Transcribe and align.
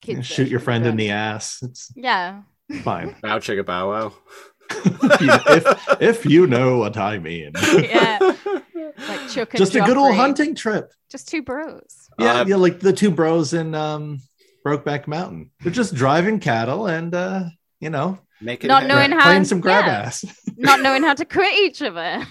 kids 0.00 0.26
Shoot 0.34 0.48
your 0.48 0.60
friend 0.60 0.84
of 0.84 0.90
in 0.92 0.96
the 0.96 1.10
ass. 1.10 1.58
It's 1.62 1.92
Yeah. 1.96 2.42
fine. 2.82 3.16
Bow 3.22 3.38
chicka 3.38 3.64
bow 3.66 3.90
wow. 3.90 4.12
if 4.72 6.00
if 6.00 6.26
you 6.26 6.46
know 6.46 6.78
what 6.78 6.96
I 6.96 7.18
mean. 7.18 7.52
Yeah. 7.72 8.18
Like 9.08 9.28
Chuck 9.30 9.52
and 9.54 9.58
Just 9.58 9.74
a 9.74 9.80
good 9.80 9.96
old 9.96 10.12
Joffrey. 10.12 10.16
hunting 10.16 10.54
trip. 10.54 10.92
Just 11.10 11.28
two 11.28 11.42
bros. 11.42 12.08
Yeah, 12.18 12.40
Uh, 12.40 12.44
yeah, 12.46 12.56
like 12.56 12.78
the 12.80 12.92
two 12.92 13.10
bros 13.10 13.52
in 13.52 13.74
um 13.74 14.20
Brokeback 14.64 15.06
Mountain. 15.08 15.50
They're 15.62 15.72
just 15.72 15.94
driving 15.94 16.38
cattle 16.38 16.86
and 16.86 17.14
uh, 17.14 17.44
you 17.80 17.90
know, 17.90 18.18
making 18.40 18.68
Not 18.68 18.82
happen. 18.82 18.96
knowing 18.96 19.10
how- 19.12 19.24
playing 19.26 19.44
some 19.44 19.60
grab 19.60 19.86
yeah. 19.86 20.02
ass. 20.02 20.24
Not 20.56 20.80
knowing 20.82 21.02
how 21.02 21.14
to 21.14 21.24
quit 21.24 21.52
each 21.58 21.82
other. 21.82 22.24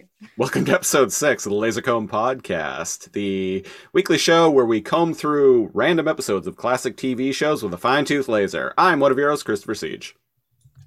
Hey. 0.00 0.28
Welcome 0.38 0.64
to 0.66 0.72
episode 0.72 1.12
six 1.12 1.44
of 1.44 1.52
the 1.52 1.58
Lazor 1.58 1.84
Comb 1.84 2.08
Podcast, 2.08 3.12
the 3.12 3.66
weekly 3.92 4.16
show 4.16 4.50
where 4.50 4.64
we 4.64 4.80
comb 4.80 5.12
through 5.12 5.70
random 5.74 6.08
episodes 6.08 6.46
of 6.46 6.56
classic 6.56 6.96
TV 6.96 7.34
shows 7.34 7.62
with 7.62 7.74
a 7.74 7.78
fine 7.78 8.06
tooth 8.06 8.26
laser. 8.26 8.72
I'm 8.78 9.00
one 9.00 9.12
of 9.12 9.18
your 9.18 9.28
hosts, 9.28 9.42
Christopher 9.42 9.74
Siege. 9.74 10.16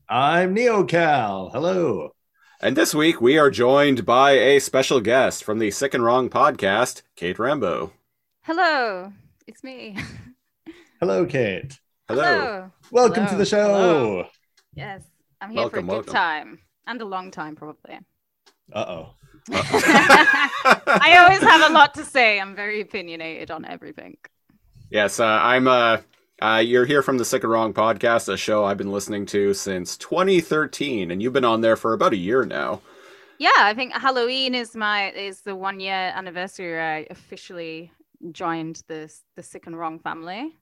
I'm 0.10 0.54
Neo 0.56 0.84
Kal. 0.84 1.50
Hello. 1.50 2.16
And 2.60 2.76
this 2.76 2.96
week 2.96 3.22
we 3.22 3.38
are 3.38 3.52
joined 3.52 4.04
by 4.04 4.32
a 4.32 4.60
special 4.60 5.00
guest 5.00 5.44
from 5.44 5.60
the 5.60 5.70
Sick 5.70 5.94
and 5.94 6.04
Wrong 6.04 6.28
podcast, 6.30 7.04
Kate 7.16 7.38
Rambo. 7.38 7.94
Hello. 8.42 9.14
It's 9.46 9.64
me. 9.64 9.96
Hello, 11.00 11.26
Kate. 11.28 11.80
Hello. 12.08 12.72
Welcome 12.90 13.28
to 13.28 13.36
the 13.36 13.46
show. 13.46 13.64
Hello. 13.64 14.28
Yes. 14.74 15.04
I'm 15.40 15.52
here 15.52 15.58
Welcome, 15.58 15.72
for 15.72 15.78
a 15.78 15.82
good 15.82 16.08
welcome. 16.08 16.14
time. 16.14 16.60
And 16.88 17.02
a 17.02 17.06
long 17.06 17.30
time, 17.30 17.56
probably. 17.56 18.00
Uh-oh. 18.72 19.14
I 19.52 21.18
always 21.20 21.42
have 21.42 21.70
a 21.70 21.74
lot 21.74 21.94
to 21.96 22.06
say. 22.06 22.40
I'm 22.40 22.56
very 22.56 22.82
opinionated 22.82 23.52
on 23.52 23.66
everything. 23.66 24.18
Yes, 24.90 25.20
uh, 25.20 25.26
I'm. 25.26 25.68
Uh, 25.68 25.98
uh, 26.42 26.58
you're 26.58 26.86
here 26.86 27.02
from 27.02 27.18
the 27.18 27.26
Sick 27.26 27.44
and 27.44 27.52
Wrong 27.52 27.74
podcast, 27.74 28.32
a 28.32 28.36
show 28.36 28.66
I've 28.66 28.78
been 28.78 28.92
listening 28.92 29.26
to 29.28 29.54
since 29.54 29.96
2013, 29.98 31.12
and 31.12 31.22
you've 31.22 31.34
been 31.34 31.46
on 31.46 31.62
there 31.62 31.76
for 31.76 31.94
about 31.94 32.14
a 32.14 32.18
year 32.18 32.46
now. 32.46 32.82
Yeah, 33.38 33.52
I 33.56 33.74
think 33.74 33.94
Halloween 33.94 34.56
is 34.56 34.76
my 34.76 35.12
is 35.12 35.42
the 35.42 35.56
one 35.56 35.80
year 35.80 36.12
anniversary 36.16 36.72
where 36.72 36.96
I 36.96 37.08
officially 37.10 37.92
joined 38.32 38.84
the 38.88 39.14
the 39.36 39.44
sick 39.44 39.68
and 39.68 39.78
wrong 39.78 40.00
family. 40.00 40.56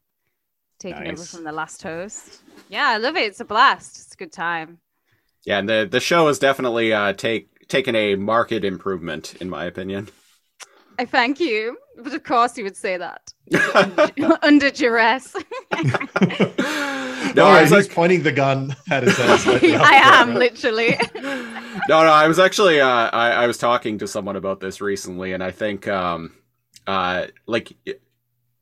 Taking 0.79 1.11
over 1.11 1.23
from 1.23 1.43
the 1.43 1.51
last 1.51 1.83
host. 1.83 2.41
Yeah, 2.69 2.87
I 2.87 2.97
love 2.97 3.15
it. 3.15 3.25
It's 3.25 3.39
a 3.39 3.45
blast. 3.45 3.97
It's 3.97 4.13
a 4.13 4.17
good 4.17 4.31
time. 4.31 4.79
Yeah, 5.45 5.59
and 5.59 5.69
the 5.69 5.87
the 5.89 5.99
show 5.99 6.27
has 6.27 6.39
definitely 6.39 6.91
uh, 6.91 7.13
take 7.13 7.50
taken 7.71 7.95
a 7.95 8.15
marked 8.15 8.51
improvement, 8.51 9.35
in 9.41 9.49
my 9.49 9.65
opinion. 9.65 10.09
I 10.99 11.05
thank 11.05 11.39
you. 11.39 11.77
But 11.97 12.13
of 12.13 12.23
course 12.23 12.57
you 12.57 12.63
would 12.63 12.77
say 12.77 12.97
that. 12.97 13.33
Under, 13.75 14.37
under 14.43 14.71
duress. 14.71 15.35
no, 15.73 16.53
No, 17.35 17.45
I 17.45 17.61
was 17.61 17.69
he's 17.69 17.71
like, 17.71 17.91
pointing 17.93 18.23
the 18.23 18.31
gun 18.31 18.75
at 18.89 19.03
his 19.03 19.17
head. 19.17 19.63
I 19.81 19.95
am 19.95 20.35
literally. 20.35 20.97
no, 21.13 22.03
no. 22.03 22.11
I 22.11 22.27
was 22.27 22.39
actually, 22.39 22.79
uh, 22.79 22.87
I, 22.87 23.31
I 23.31 23.47
was 23.47 23.57
talking 23.57 23.97
to 23.99 24.07
someone 24.07 24.35
about 24.35 24.59
this 24.61 24.81
recently, 24.81 25.33
and 25.33 25.43
I 25.43 25.51
think, 25.51 25.87
um, 25.87 26.33
uh, 26.87 27.27
like, 27.45 27.73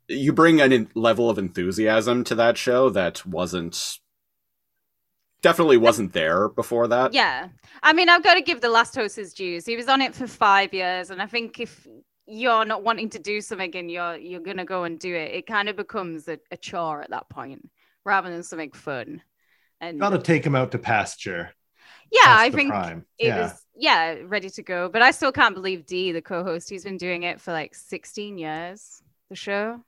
you 0.08 0.34
bring 0.34 0.60
a 0.60 0.66
in- 0.66 0.90
level 0.96 1.30
of 1.30 1.38
enthusiasm 1.38 2.24
to 2.26 2.36
that 2.36 2.58
show 2.58 2.90
that 2.90 3.26
wasn't, 3.26 4.00
definitely 5.42 5.78
wasn't 5.78 6.14
there 6.14 6.50
before 6.50 6.88
that. 6.90 7.14
Yeah. 7.14 7.50
I 7.84 7.94
mean, 7.94 8.10
I've 8.10 8.24
got 8.24 8.36
to 8.36 8.42
give 8.42 8.62
the 8.62 8.70
last 8.70 8.96
host 8.96 9.16
his 9.16 9.34
dues. 9.34 9.66
He 9.66 9.76
was 9.76 9.88
on 9.88 10.02
it 10.02 10.16
for 10.16 10.28
five 10.28 10.74
years, 10.74 11.10
and 11.12 11.22
I 11.22 11.28
think 11.28 11.60
if 11.60 11.88
you're 12.28 12.66
not 12.66 12.84
wanting 12.84 13.10
to 13.10 13.20
do 13.20 13.42
something 13.42 13.76
and 13.76 13.90
you're 13.90 14.16
you're 14.18 14.40
gonna 14.42 14.66
go 14.66 14.84
and 14.84 15.00
do 15.00 15.14
it, 15.16 15.32
it 15.34 15.48
kind 15.48 15.68
of 15.70 15.76
becomes 15.76 16.28
a, 16.28 16.40
a 16.52 16.58
chore 16.58 17.02
at 17.02 17.10
that 17.10 17.30
point 17.30 17.70
rather 18.06 18.30
than 18.30 18.44
something 18.44 18.72
fun. 18.72 19.22
And 19.82 20.00
Gotta 20.00 20.20
take 20.20 20.46
him 20.46 20.56
out 20.56 20.72
to 20.72 20.78
pasture. 20.80 21.52
yeah, 22.12 22.20
That's 22.26 22.42
I 22.42 22.50
think 22.52 22.70
prime. 22.70 23.06
it 23.18 23.28
yeah. 23.28 23.42
was 23.44 23.66
yeah 23.76 24.16
ready 24.26 24.50
to 24.52 24.64
go. 24.64 24.90
But 24.90 25.02
I 25.02 25.12
still 25.12 25.32
can't 25.32 25.56
believe 25.56 25.86
D, 25.86 26.12
the 26.12 26.22
co-host, 26.22 26.70
he's 26.70 26.84
been 26.84 26.98
doing 26.98 27.24
it 27.24 27.40
for 27.42 27.52
like 27.52 27.76
16 27.76 28.38
years. 28.38 29.02
The 29.30 29.36
show. 29.36 29.84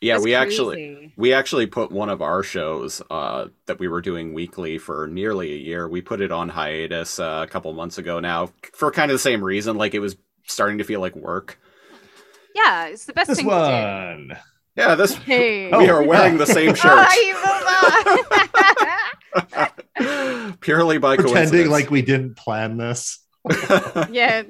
Yeah. 0.00 0.14
That's 0.14 0.24
We 0.24 0.34
actually, 0.34 1.12
we 1.16 1.32
actually 1.32 1.66
put 1.66 1.90
one 1.92 2.08
of 2.08 2.20
our 2.22 2.42
shows 2.42 3.00
uh, 3.10 3.46
that 3.66 3.78
we 3.78 3.88
were 3.88 4.00
doing 4.00 4.34
weekly 4.34 4.78
for 4.78 5.06
nearly 5.08 5.52
a 5.52 5.56
year. 5.58 5.88
We 5.88 6.00
put 6.02 6.20
it 6.20 6.30
on 6.32 6.48
hiatus 6.48 7.18
uh, 7.18 7.44
a 7.46 7.50
couple 7.50 7.72
months 7.72 7.98
ago 7.98 8.20
now 8.20 8.50
for 8.74 8.90
kind 8.90 9.10
of 9.10 9.14
the 9.14 9.18
same 9.20 9.42
reason. 9.42 9.76
Like 9.76 9.94
it 9.94 10.00
was 10.00 10.16
starting 10.46 10.78
to 10.78 10.84
feel 10.84 11.00
like 11.00 11.14
work. 11.16 11.58
Yeah, 12.54 12.86
it's 12.86 13.04
the 13.06 13.12
best 13.12 13.28
This 13.28 13.38
thing 13.38 13.46
one. 13.46 14.36
Yeah, 14.76 14.94
this 14.94 15.14
to 15.14 15.18
do. 15.20 15.24
Hey. 15.24 15.70
Oh, 15.72 15.78
we 15.78 15.88
are 15.88 16.02
wearing 16.02 16.36
the 16.38 16.46
same 16.46 16.70
Oh, 16.74 16.74
shirt 16.74 17.08
purely 20.60 20.98
by 20.98 21.16
Pretending 21.16 21.34
coincidence. 21.34 21.70
like 21.70 21.90
we 21.90 22.02
didn't 22.02 22.36
plan 22.36 22.76
this. 22.76 23.18
yeah. 24.10 24.42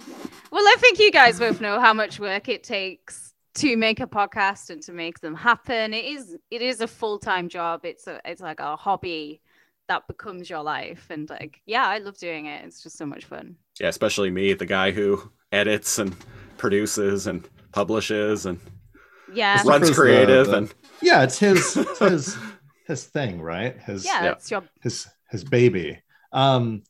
Well, 0.51 0.63
I 0.65 0.77
think 0.79 0.99
you 0.99 1.11
guys 1.11 1.39
both 1.39 1.61
know 1.61 1.81
how 1.81 1.93
much 1.93 2.21
work 2.21 2.49
it 2.49 2.63
takes 2.63 3.24
to 3.55 3.77
make 3.77 4.01
a 4.01 4.07
podcast 4.07 4.71
and 4.71 4.83
to 4.83 4.93
make 4.93 5.21
them 5.21 5.35
happen. 5.35 5.95
It 5.95 6.05
is 6.05 6.37
it 6.51 6.63
is 6.63 6.81
a 6.81 6.87
full-time 6.89 7.49
job. 7.49 7.85
It's 7.85 8.07
a 8.07 8.21
it's 8.25 8.41
like 8.41 8.61
a 8.61 8.77
hobby 8.77 9.41
that 9.89 10.07
becomes 10.09 10.49
your 10.49 10.63
life 10.63 11.07
and 11.11 11.29
like 11.31 11.61
yeah, 11.67 11.87
I 11.87 11.99
love 11.99 12.17
doing 12.19 12.47
it. 12.47 12.65
It's 12.65 12.83
just 12.83 12.97
so 12.97 13.07
much 13.07 13.25
fun. 13.27 13.57
yeah, 13.81 13.89
especially 13.89 14.31
me, 14.31 14.55
the 14.55 14.67
guy 14.67 14.91
who 14.91 15.31
edits 15.53 15.99
and 15.99 16.17
produces 16.57 17.27
and 17.27 17.49
publishes 17.73 18.47
and 18.47 18.59
Yeah. 19.33 19.55
It's 19.57 19.65
runs 19.65 19.81
Christopher's 19.81 19.97
the- 19.97 20.03
creative 20.03 20.47
the- 20.49 20.57
and 20.57 20.75
Yeah, 21.03 21.23
it's 21.23 21.39
his 21.39 21.77
it's 21.77 21.99
his 21.99 22.37
his 22.87 23.05
thing, 23.05 23.41
right? 23.41 23.79
His 23.83 24.05
Yeah, 24.05 24.25
Yeah. 24.25 24.33
it's 24.33 24.51
your 24.51 24.65
his 24.83 25.07
his 25.31 25.45
baby. 25.45 26.03
Um, 26.33 26.83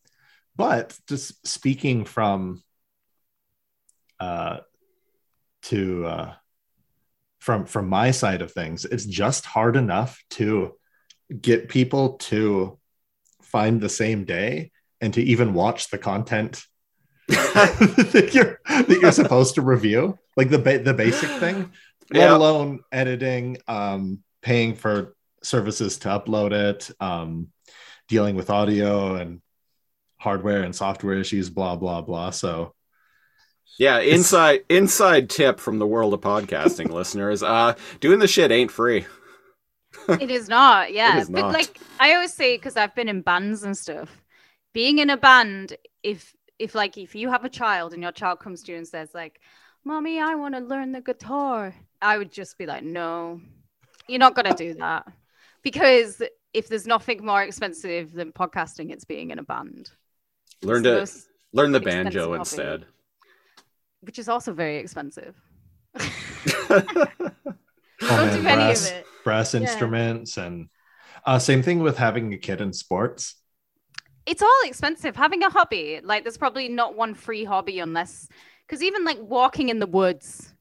but 0.57 0.97
just 1.09 1.47
speaking 1.47 2.05
from 2.05 2.63
uh 4.21 4.59
to 5.63 6.07
uh 6.07 6.35
from 7.45 7.67
from 7.67 7.87
my 7.89 8.11
side 8.11 8.41
of 8.41 8.53
things, 8.53 8.87
it's 8.87 9.05
just 9.05 9.45
hard 9.45 9.77
enough 9.77 10.23
to 10.31 10.73
get 11.49 11.69
people 11.69 12.15
to 12.15 12.79
find 13.43 13.81
the 13.83 13.89
same 13.91 14.25
day 14.25 14.71
and 15.03 15.13
to 15.13 15.21
even 15.23 15.53
watch 15.53 15.91
the 15.91 15.99
content 15.99 16.65
that 17.29 18.31
you're 18.33 18.61
that 18.67 18.99
you're 19.01 19.13
supposed 19.13 19.57
to 19.57 19.63
review, 19.63 20.19
like 20.39 20.49
the 20.49 20.59
ba- 20.59 20.79
the 20.83 20.95
basic 20.95 21.29
thing, 21.39 21.71
let 22.13 22.21
Yeah. 22.31 22.37
alone 22.37 22.81
editing, 22.91 23.59
um, 23.69 24.23
paying 24.41 24.75
for 24.75 25.15
services 25.43 25.99
to 25.99 26.09
upload 26.09 26.53
it, 26.53 26.91
um, 26.99 27.49
dealing 28.09 28.37
with 28.37 28.49
audio 28.49 29.17
and 29.17 29.43
hardware 30.17 30.63
and 30.63 30.75
software 30.75 31.19
issues, 31.19 31.51
blah 31.51 31.77
blah 31.77 32.01
blah. 32.01 32.31
So 32.31 32.75
yeah, 33.79 33.99
inside 34.01 34.65
inside 34.69 35.31
tip 35.31 35.59
from 35.59 35.79
the 35.79 35.87
world 35.87 36.15
of 36.15 36.21
podcasting 36.21 36.91
listeners. 36.91 37.43
Uh 37.43 37.75
doing 38.01 38.19
the 38.19 38.29
shit 38.29 38.51
ain't 38.51 38.71
free. 38.71 39.07
it 40.21 40.31
is 40.31 40.49
not 40.49 40.93
yeah 40.93 41.19
is 41.19 41.31
but 41.31 41.41
not. 41.41 41.53
like 41.53 41.79
i 42.01 42.15
always 42.15 42.33
say 42.33 42.57
because 42.57 42.77
i've 42.77 42.95
been 42.97 43.09
in 43.09 43.23
bands 43.23 43.63
and 43.63 43.79
stuff 43.79 44.25
being 44.73 44.99
in 44.99 45.09
a 45.09 45.17
band 45.17 45.77
if 46.03 46.35
if 46.59 46.75
like 46.75 46.99
if 46.99 47.15
you 47.15 47.31
have 47.31 47.45
a 47.45 47.49
child 47.49 47.93
and 47.93 48.03
your 48.03 48.11
child 48.11 48.41
comes 48.41 48.65
to 48.65 48.73
you 48.73 48.77
and 48.77 48.89
says 48.89 49.11
like 49.15 49.41
mommy 49.85 50.21
i 50.21 50.35
want 50.35 50.53
to 50.53 50.61
learn 50.61 50.91
the 50.91 51.01
guitar 51.01 51.73
i 52.03 52.19
would 52.19 52.33
just 52.33 52.59
be 52.59 52.67
like 52.67 52.83
no 52.83 53.41
you're 54.09 54.19
not 54.19 54.35
going 54.35 54.51
to 54.51 54.57
do 54.57 54.75
that 54.75 55.07
because 55.63 56.21
if 56.53 56.67
there's 56.67 56.89
nothing 56.89 57.25
more 57.25 57.45
expensive 57.45 58.13
than 58.13 58.33
podcasting 58.33 58.91
it's 58.91 59.05
being 59.05 59.31
in 59.31 59.39
a 59.39 59.45
band 59.45 59.91
Learn 60.65 60.83
the 60.83 61.07
to 61.07 61.13
learn 61.53 61.73
the 61.73 61.81
banjo 61.81 62.35
instead. 62.35 62.87
Which 64.07 64.19
is 64.19 64.29
also 64.29 64.53
very 64.53 64.79
expensive 64.79 65.35
don't 66.69 68.33
do 68.33 68.39
any 68.39 68.43
brass, 68.43 68.87
of 68.87 68.93
it 68.93 69.07
brass 69.25 69.55
Yeah. 69.55 69.61
instruments 69.61 70.37
and 70.37 70.69
uh, 71.27 71.39
same 71.39 71.63
thing 71.63 71.79
with 71.81 71.97
having 71.97 72.33
a 72.35 72.39
kid 72.39 72.61
in 72.61 72.73
sports. 72.73 73.37
it's 74.27 74.43
all 74.43 74.61
expensive 74.65 75.17
having 75.17 75.43
a 75.43 75.51
hobby 75.51 76.01
like 76.03 76.25
there's 76.25 76.37
probably 76.39 76.69
not 76.69 76.97
one 76.97 77.15
free 77.15 77.45
hobby 77.45 77.79
unless 77.79 78.29
because 78.67 78.83
even 78.83 79.05
like 79.05 79.19
walking 79.21 79.69
in 79.69 79.79
the 79.79 79.87
woods 79.87 80.55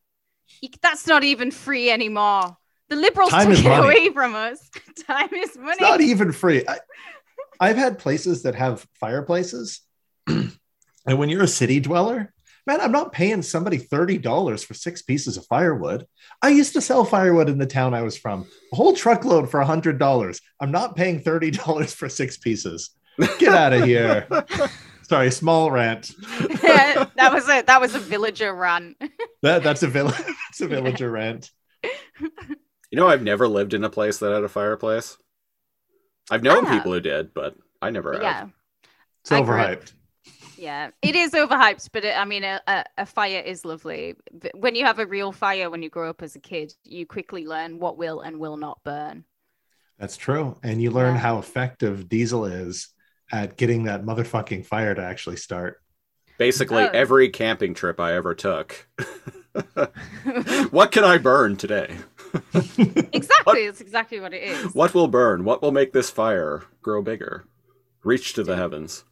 you, 0.62 0.70
that's 0.82 1.08
not 1.08 1.24
even 1.24 1.52
free 1.52 1.90
anymore 1.90 2.58
the 2.90 2.96
liberals 2.96 3.32
Time 3.32 3.50
took 3.50 3.60
it 3.60 3.68
money. 3.70 3.86
away 3.86 4.10
from 4.14 4.36
us 4.36 4.70
time 5.08 5.34
is 5.34 5.56
money 5.58 5.72
It's 5.72 5.82
not 5.82 6.02
even 6.02 6.32
free. 6.32 6.64
I, 6.68 6.80
I've 7.60 7.78
had 7.78 7.98
places 7.98 8.44
that 8.44 8.56
have 8.56 8.86
fireplaces, 9.00 9.82
and 10.28 10.52
when 11.06 11.30
you're 11.30 11.44
a 11.44 11.48
city 11.48 11.80
dweller, 11.80 12.34
man, 12.66 12.82
I'm 12.82 12.92
not 12.92 13.12
paying 13.12 13.42
somebody 13.42 13.78
$30 13.78 14.66
for 14.66 14.74
six 14.74 15.02
pieces 15.02 15.38
of 15.38 15.46
firewood. 15.46 16.06
I 16.42 16.50
used 16.50 16.74
to 16.74 16.82
sell 16.82 17.06
firewood 17.06 17.50
in 17.50 17.58
the 17.58 17.66
town 17.66 17.94
I 17.94 18.02
was 18.02 18.18
from, 18.18 18.48
a 18.72 18.76
whole 18.76 18.94
truckload 18.94 19.50
for 19.50 19.64
$100. 19.64 20.42
I'm 20.60 20.72
not 20.72 20.96
paying 20.96 21.22
$30 21.22 21.94
for 21.94 22.10
six 22.10 22.38
pieces. 22.38 22.92
Get 23.40 23.54
out 23.54 23.74
of 23.74 23.84
here. 23.84 24.28
Sorry, 25.04 25.30
small 25.32 25.70
rant. 25.70 26.12
that 26.30 27.30
was 27.32 27.48
a 27.50 27.62
that 27.64 27.80
was 27.80 27.94
a 27.94 28.00
villager 28.00 28.54
rant. 28.54 28.98
That, 29.44 29.62
that's 29.62 29.84
a 29.84 29.88
village. 29.88 30.16
That's 30.16 30.62
a 30.62 30.68
villager 30.70 31.12
rant. 31.12 31.52
You 31.82 32.96
know, 32.96 33.10
I've 33.10 33.24
never 33.24 33.46
lived 33.46 33.74
in 33.74 33.84
a 33.84 33.90
place 33.90 34.20
that 34.20 34.32
had 34.32 34.46
a 34.46 34.48
fireplace. 34.48 35.18
I've 36.32 36.44
known 36.44 36.66
people 36.66 36.94
who 36.94 37.02
did, 37.02 37.34
but 37.34 37.58
I 37.82 37.90
never 37.90 38.14
have. 38.14 38.22
Yeah, 38.22 38.48
It's 39.20 39.34
I 39.34 39.42
grew 39.42 39.56
overhyped. 39.56 39.92
Yeah, 40.58 40.92
it 41.02 41.16
is 41.16 41.32
overhyped, 41.32 41.90
but 41.92 42.04
it, 42.06 42.18
I 42.18 42.26
mean, 42.26 42.44
a, 42.44 42.62
a, 42.68 42.84
a 43.00 43.06
fire 43.06 43.40
is 43.40 43.66
lovely. 43.66 44.16
But 44.32 44.52
When 44.58 44.76
you 44.76 44.86
have 44.86 45.00
a 45.00 45.06
real 45.06 45.32
fire, 45.32 45.70
when 45.70 45.82
you 45.84 45.90
grow 45.90 46.10
up 46.10 46.22
as 46.22 46.36
a 46.36 46.40
kid, 46.40 46.74
you 46.84 47.06
quickly 47.06 47.46
learn 47.46 47.80
what 47.80 47.98
will 47.98 48.22
and 48.22 48.40
will 48.40 48.58
not 48.58 48.80
burn. 48.84 49.26
That's 50.00 50.18
true. 50.18 50.58
And 50.64 50.82
you 50.82 50.92
learn 50.92 51.16
Yeah. 51.16 51.22
how 51.22 51.38
effective 51.40 52.10
diesel 52.10 52.46
is 52.46 52.90
at 53.32 53.58
getting 53.58 53.84
that 53.84 54.04
motherfucking 54.04 54.66
fire 54.66 54.94
to 54.94 55.02
actually 55.02 55.38
start. 55.38 55.82
Basically, 56.38 56.84
Oh. 56.84 56.90
every 56.94 57.30
camping 57.30 57.74
trip 57.74 58.00
I 58.00 58.14
ever 58.16 58.34
took. 58.34 58.88
what 60.72 60.92
can 60.92 61.04
I 61.04 61.18
burn 61.20 61.58
today? 61.58 61.96
exactly, 63.14 63.66
it's 63.66 63.82
exactly 63.82 64.20
what 64.20 64.34
it 64.34 64.44
is. 64.44 64.74
What 64.74 64.94
will 64.94 65.08
burn? 65.08 65.44
What 65.46 65.62
will 65.62 65.72
make 65.72 65.94
this 65.94 66.10
fire 66.10 66.64
grow 66.82 67.02
bigger? 67.04 67.46
Reach 68.04 68.34
to 68.34 68.44
the 68.44 68.56
heavens. 68.56 69.04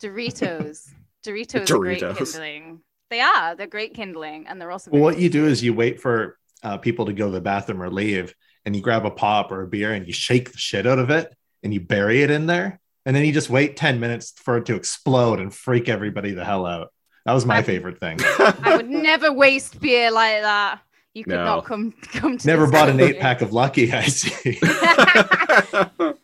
Doritos. 0.00 0.90
Doritos, 1.24 1.70
are 1.70 1.78
great 1.78 2.02
Doritos. 2.02 2.32
kindling. 2.32 2.80
They 3.10 3.20
are. 3.20 3.54
They're 3.54 3.66
great 3.66 3.94
kindling, 3.94 4.46
and 4.46 4.60
they're 4.60 4.70
also. 4.70 4.90
Well, 4.90 5.02
what 5.02 5.18
you 5.18 5.28
do 5.30 5.46
is 5.46 5.62
you 5.62 5.72
wait 5.74 6.00
for 6.00 6.38
uh, 6.62 6.78
people 6.78 7.06
to 7.06 7.12
go 7.12 7.26
to 7.26 7.32
the 7.32 7.40
bathroom 7.40 7.82
or 7.82 7.90
leave, 7.90 8.34
and 8.64 8.74
you 8.74 8.82
grab 8.82 9.04
a 9.06 9.10
pop 9.10 9.52
or 9.52 9.62
a 9.62 9.66
beer 9.66 9.92
and 9.92 10.06
you 10.06 10.12
shake 10.12 10.52
the 10.52 10.58
shit 10.58 10.86
out 10.86 10.98
of 10.98 11.10
it 11.10 11.34
and 11.62 11.72
you 11.74 11.80
bury 11.80 12.22
it 12.22 12.30
in 12.30 12.46
there. 12.46 12.80
And 13.06 13.14
then 13.14 13.24
you 13.26 13.32
just 13.32 13.50
wait 13.50 13.76
10 13.76 14.00
minutes 14.00 14.32
for 14.36 14.56
it 14.56 14.64
to 14.66 14.74
explode 14.74 15.38
and 15.38 15.52
freak 15.54 15.90
everybody 15.90 16.32
the 16.32 16.44
hell 16.44 16.64
out. 16.64 16.90
That 17.26 17.34
was 17.34 17.44
my 17.44 17.58
I- 17.58 17.62
favorite 17.62 18.00
thing. 18.00 18.18
I 18.22 18.76
would 18.76 18.88
never 18.88 19.30
waste 19.32 19.78
beer 19.80 20.10
like 20.10 20.40
that. 20.40 20.80
You 21.12 21.24
could 21.24 21.34
No. 21.34 21.44
not 21.44 21.64
come 21.66 21.92
come 22.12 22.38
to. 22.38 22.46
Never 22.46 22.66
bought 22.70 22.88
an 22.88 22.98
eight 23.00 23.20
pack 23.20 23.40
of 23.42 23.52
Lucky, 23.52 23.92
I 23.92 24.02
see. 24.06 24.58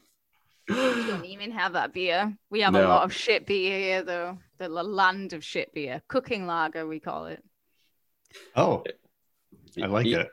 We 0.75 1.07
don't 1.07 1.25
even 1.25 1.51
have 1.53 1.73
that 1.75 1.93
beer. 1.93 2.37
We 2.51 2.61
have 2.61 2.75
a 2.75 2.83
lot 2.87 3.05
of 3.05 3.13
shit 3.13 3.47
beer 3.47 3.79
here, 3.79 4.03
though. 4.03 4.39
The 4.59 4.69
land 4.69 5.33
of 5.33 5.45
shit 5.45 5.73
beer, 5.75 6.03
cooking 6.09 6.47
lager, 6.47 6.87
we 6.87 7.01
call 7.01 7.27
it. 7.27 7.43
oh, 8.57 8.85
I 9.83 9.87
like 9.87 10.07
Y- 10.07 10.13
it. 10.21 10.29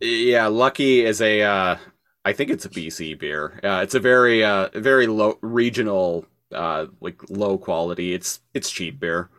Yeah, 0.00 0.46
Lucky 0.48 1.04
is 1.04 1.20
a. 1.22 1.42
Uh, 1.42 1.76
I 2.24 2.32
think 2.32 2.50
it's 2.50 2.64
a 2.64 2.68
BC 2.68 3.18
beer. 3.18 3.58
Uh, 3.64 3.80
it's 3.82 3.94
a 3.94 4.00
very, 4.00 4.44
uh, 4.44 4.68
very 4.74 5.06
low 5.06 5.38
regional, 5.42 6.26
uh, 6.52 6.86
like 7.00 7.20
low 7.30 7.56
quality. 7.58 8.12
It's 8.14 8.40
it's 8.54 8.70
cheap 8.70 9.00
beer. 9.00 9.30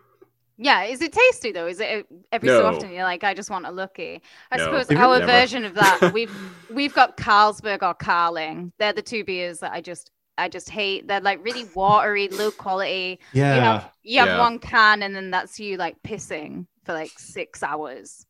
Yeah, 0.58 0.84
is 0.84 1.02
it 1.02 1.12
tasty 1.12 1.52
though? 1.52 1.68
Is 1.68 1.80
it 1.80 2.06
uh, 2.12 2.16
every 2.32 2.48
so 2.50 2.66
often 2.66 2.92
you're 2.94 3.04
like, 3.04 3.24
I 3.24 3.34
just 3.34 3.50
want 3.50 3.66
a 3.66 3.72
lucky? 3.72 4.22
I 4.52 4.58
No. 4.58 4.66
suppose 4.66 4.90
our 4.96 5.20
never. 5.20 5.26
version 5.32 5.66
of 5.66 5.74
that, 5.76 6.12
we've 6.14 6.32
we've 6.70 6.94
got 6.94 7.18
Carlsberg 7.18 7.82
or 7.84 7.94
Carling. 7.94 8.72
They're 8.80 8.94
the 8.94 9.02
two 9.02 9.24
beers 9.24 9.60
that 9.60 9.74
I 9.74 9.82
just 9.82 10.12
I 10.38 10.50
just 10.50 10.70
hate. 10.70 11.08
They're 11.08 11.22
like 11.22 11.44
really 11.44 11.66
watery, 11.76 12.28
low 12.28 12.52
quality. 12.52 13.20
Yeah. 13.34 13.56
You 13.56 13.62
have 13.62 13.92
you 14.04 14.20
have 14.20 14.28
Yeah. 14.30 14.40
one 14.40 14.60
can 14.60 15.04
and 15.04 15.16
then 15.16 15.32
that's 15.32 15.60
you 15.60 15.78
like 15.78 16.02
pissing 16.04 16.68
for 16.86 16.94
like 16.94 17.12
six 17.18 17.64
hours. 17.64 18.26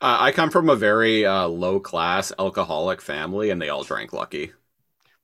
Uh, 0.00 0.18
I 0.20 0.32
come 0.32 0.50
from 0.50 0.68
a 0.68 0.76
very 0.76 1.24
uh, 1.24 1.46
low 1.46 1.80
class 1.80 2.30
alcoholic 2.38 3.00
family, 3.00 3.48
and 3.48 3.62
they 3.62 3.70
all 3.70 3.82
drank 3.82 4.12
Lucky. 4.12 4.52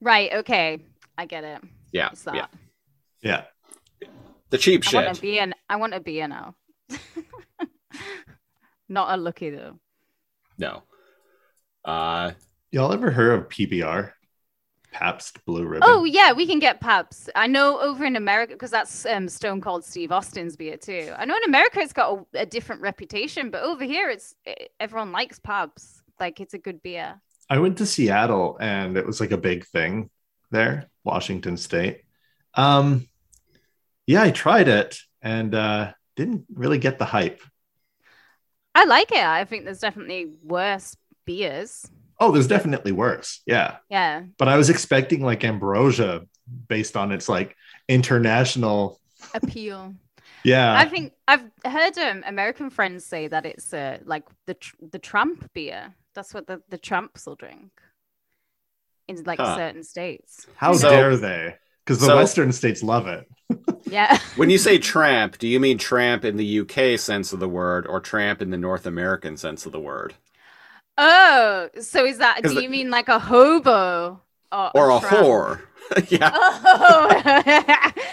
Right, 0.00 0.32
okay. 0.32 0.78
I 1.18 1.26
get 1.26 1.44
it. 1.44 1.60
Yeah, 1.92 2.08
It's 2.12 2.22
that. 2.22 2.34
yeah. 2.34 2.46
Yeah. 3.20 3.44
The 4.48 4.56
cheap 4.58 4.82
I 4.90 4.94
want 4.96 5.06
a 5.08 5.14
shit. 5.14 5.22
beer. 5.22 5.52
I 5.68 5.76
want 5.76 5.92
a 5.94 6.00
beer 6.00 6.26
now. 6.26 6.54
Not 8.88 9.18
a 9.18 9.20
lucky 9.20 9.50
though. 9.50 9.78
No. 10.58 10.82
Uh, 11.84 12.32
Y'all 12.70 12.92
ever 12.92 13.10
heard 13.10 13.38
of 13.38 13.48
PBR? 13.50 14.12
Pabst 14.92 15.44
Blue 15.44 15.66
Ribbon. 15.66 15.88
Oh 15.90 16.04
yeah, 16.04 16.32
we 16.32 16.46
can 16.46 16.58
get 16.58 16.80
Pabst. 16.80 17.30
I 17.34 17.46
know 17.46 17.80
over 17.80 18.04
in 18.04 18.16
America 18.16 18.52
because 18.52 18.70
that's 18.70 19.04
um, 19.06 19.28
Stone 19.28 19.60
Cold 19.60 19.84
Steve 19.84 20.12
Austin's 20.12 20.56
beer 20.56 20.76
too. 20.76 21.12
I 21.16 21.24
know 21.24 21.36
in 21.36 21.44
America 21.44 21.80
it's 21.80 21.92
got 21.92 22.26
a, 22.34 22.40
a 22.40 22.46
different 22.46 22.82
reputation, 22.82 23.50
but 23.50 23.62
over 23.62 23.84
here 23.84 24.10
it's 24.10 24.34
eh, 24.46 24.66
everyone 24.78 25.12
likes 25.12 25.38
Pabst. 25.38 26.02
Like 26.20 26.40
it's 26.40 26.54
a 26.54 26.58
good 26.58 26.82
beer. 26.82 27.20
I 27.50 27.58
went 27.58 27.78
to 27.78 27.86
Seattle 27.86 28.56
and 28.60 28.96
it 28.96 29.06
was 29.06 29.20
like 29.20 29.32
a 29.32 29.36
big 29.38 29.66
thing 29.66 30.10
there, 30.50 30.88
Washington 31.04 31.56
State. 31.56 32.02
Um, 32.54 33.08
yeah, 34.06 34.22
I 34.22 34.30
tried 34.30 34.68
it 34.68 34.98
and 35.20 35.54
uh, 35.54 35.92
didn't 36.16 36.44
really 36.52 36.78
get 36.78 36.98
the 36.98 37.04
hype. 37.04 37.40
I 38.74 38.84
like 38.84 39.12
it. 39.12 39.18
I 39.18 39.44
think 39.44 39.64
there's 39.64 39.80
definitely 39.80 40.32
worse 40.42 40.96
beers. 41.24 41.90
Oh, 42.22 42.30
there's 42.30 42.46
definitely 42.46 42.92
worse. 42.92 43.40
Yeah. 43.46 43.76
Yeah, 43.90 44.22
But 44.38 44.48
I 44.48 44.56
was 44.56 44.70
expecting 44.70 45.22
like 45.24 45.42
ambrosia 45.44 46.22
based 46.68 46.96
on 46.96 47.10
its 47.12 47.28
like 47.28 47.56
international. 47.88 49.00
appeal. 49.34 49.94
Yeah. 50.44 50.72
I 50.78 50.84
think 50.86 51.12
I've 51.26 51.44
heard 51.64 51.98
um, 51.98 52.22
American 52.26 52.70
friends 52.70 53.04
say 53.04 53.28
that 53.28 53.44
it's 53.46 53.72
uh, 53.74 53.98
like 54.04 54.24
the 54.46 54.54
tr- 54.54 54.76
the 54.90 54.98
Trump 54.98 55.52
beer. 55.52 55.94
That's 56.14 56.32
what 56.34 56.46
the, 56.46 56.62
the 56.68 56.78
Trumps 56.78 57.26
will 57.26 57.36
drink 57.36 57.70
in 59.08 59.22
like 59.24 59.38
Huh. 59.40 59.56
certain 59.56 59.82
states. 59.84 60.46
How 60.56 60.72
So- 60.74 60.90
dare 60.90 61.16
they? 61.16 61.56
Because 61.84 61.98
the 62.00 62.06
so- 62.06 62.16
Western 62.16 62.52
states 62.52 62.82
love 62.82 63.06
it. 63.08 63.26
Yeah. 63.84 64.16
when 64.36 64.48
you 64.48 64.56
say 64.58 64.78
tramp, 64.78 65.36
do 65.38 65.46
you 65.46 65.60
mean 65.60 65.76
tramp 65.76 66.24
in 66.24 66.36
the 66.38 66.60
UK 66.60 66.98
sense 66.98 67.32
of 67.34 67.40
the 67.40 67.48
word, 67.48 67.86
or 67.86 68.00
tramp 68.00 68.40
in 68.40 68.48
the 68.50 68.56
North 68.56 68.86
American 68.86 69.36
sense 69.36 69.66
of 69.66 69.72
the 69.72 69.80
word, 69.80 70.14
Oh, 70.98 71.68
so 71.80 72.04
is 72.04 72.18
that? 72.18 72.44
Do 72.44 72.54
the- 72.54 72.62
you 72.62 72.68
mean 72.70 72.90
like 72.90 73.08
a 73.08 73.18
hobo 73.18 74.20
or, 74.52 74.70
or 74.74 74.90
a 74.90 75.00
tramp? 75.00 75.26
whore? 75.26 75.60
yeah. 76.08 76.30
Oh, 76.34 77.08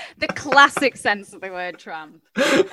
the 0.18 0.28
classic 0.28 0.98
sense 0.98 1.34
of 1.34 1.42
the 1.42 1.50
word 1.52 1.78
tramp. 1.78 2.22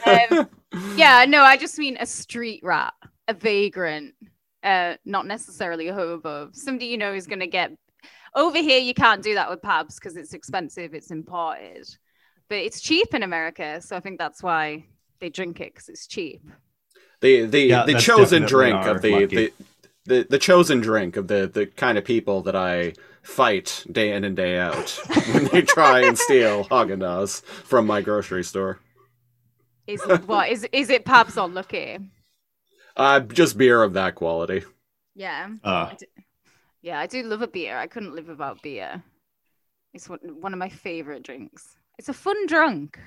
Um, 0.07 0.49
yeah, 0.73 1.25
no, 1.29 1.43
I 1.43 1.57
just 1.57 1.79
mean 1.79 1.97
a 2.01 2.07
street 2.07 2.61
rat, 2.65 2.95
a 3.29 3.35
vagrant, 3.35 4.15
uh, 4.63 4.95
not 5.05 5.27
necessarily 5.27 5.89
a 5.89 5.95
hobo. 5.95 6.51
Somebody 6.53 6.87
you 6.87 6.99
know 6.99 7.13
is 7.13 7.27
going 7.27 7.41
to 7.41 7.47
get 7.47 7.73
over 8.35 8.59
here. 8.59 8.79
You 8.81 8.95
can't 8.95 9.23
do 9.23 9.35
that 9.35 9.51
with 9.51 9.63
Pabst 9.63 10.01
because 10.01 10.17
it's 10.17 10.33
expensive. 10.35 10.95
It's 10.95 11.11
imported, 11.11 11.87
but 12.49 12.59
it's 12.59 12.81
cheap 12.81 13.13
in 13.15 13.23
America, 13.23 13.81
so 13.81 13.97
I 13.97 14.01
think 14.01 14.19
that's 14.19 14.43
why 14.43 14.85
they 15.21 15.29
drink 15.29 15.61
it 15.61 15.75
because 15.75 15.89
it's 15.89 16.07
cheap. 16.07 16.43
the 17.21 17.45
the 17.47 17.61
Yeah, 17.61 17.85
the 17.85 17.95
chosen 17.95 18.45
drink 18.45 18.87
of 18.87 19.03
the, 19.03 19.11
lucky. 19.11 19.27
the 19.37 19.53
the 20.07 20.27
the 20.29 20.39
chosen 20.39 20.81
drink 20.81 21.17
of 21.17 21.29
the 21.29 21.51
the 21.53 21.67
kind 21.67 21.99
of 21.99 22.05
people 22.05 22.43
that 22.43 22.57
I 22.57 22.95
fight 23.23 23.85
day 23.91 24.13
in 24.13 24.25
and 24.25 24.37
day 24.37 24.59
out 24.59 24.91
when 25.33 25.45
they 25.47 25.63
try 25.63 26.01
and 26.07 26.19
steal 26.19 26.65
Haagen 26.67 27.01
Dazs 27.01 27.43
from 27.45 27.87
my 27.87 28.01
grocery 28.01 28.45
store. 28.45 28.81
Is 29.87 30.03
what 30.27 30.49
is 30.51 30.67
is 30.73 30.91
it 30.91 31.05
Pabst 31.05 31.39
or 31.39 31.49
lucky? 31.49 31.99
Uh, 32.97 33.21
just 33.21 33.59
beer 33.59 33.83
of 33.83 33.93
that 33.95 34.15
quality. 34.15 34.65
Yeah. 35.15 35.51
Uh, 35.63 35.95
Yeah, 36.83 37.01
I 37.01 37.07
do 37.07 37.23
love 37.23 37.43
a 37.43 37.49
beer. 37.49 37.77
I 37.77 37.87
couldn't 37.87 38.15
live 38.15 38.29
without 38.29 38.63
beer. 38.63 39.03
It's 39.95 40.09
one, 40.09 40.21
one 40.41 40.53
of 40.53 40.59
my 40.59 40.69
favorite 40.69 41.23
drinks. 41.23 41.77
It's 41.99 42.09
a 42.09 42.15
fun 42.15 42.47
drunk. 42.47 42.99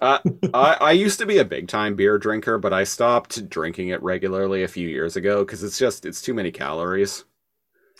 Uh, 0.00 0.18
I, 0.54 0.76
I 0.80 0.92
used 0.92 1.18
to 1.18 1.26
be 1.26 1.38
a 1.38 1.44
big 1.44 1.68
time 1.68 1.96
beer 1.96 2.18
drinker, 2.18 2.58
but 2.58 2.72
I 2.72 2.84
stopped 2.84 3.48
drinking 3.48 3.88
it 3.88 4.02
regularly 4.02 4.62
a 4.62 4.68
few 4.68 4.88
years 4.88 5.16
ago 5.16 5.44
because 5.44 5.62
it's 5.62 5.78
just 5.78 6.06
it's 6.06 6.22
too 6.22 6.34
many 6.34 6.50
calories. 6.50 7.24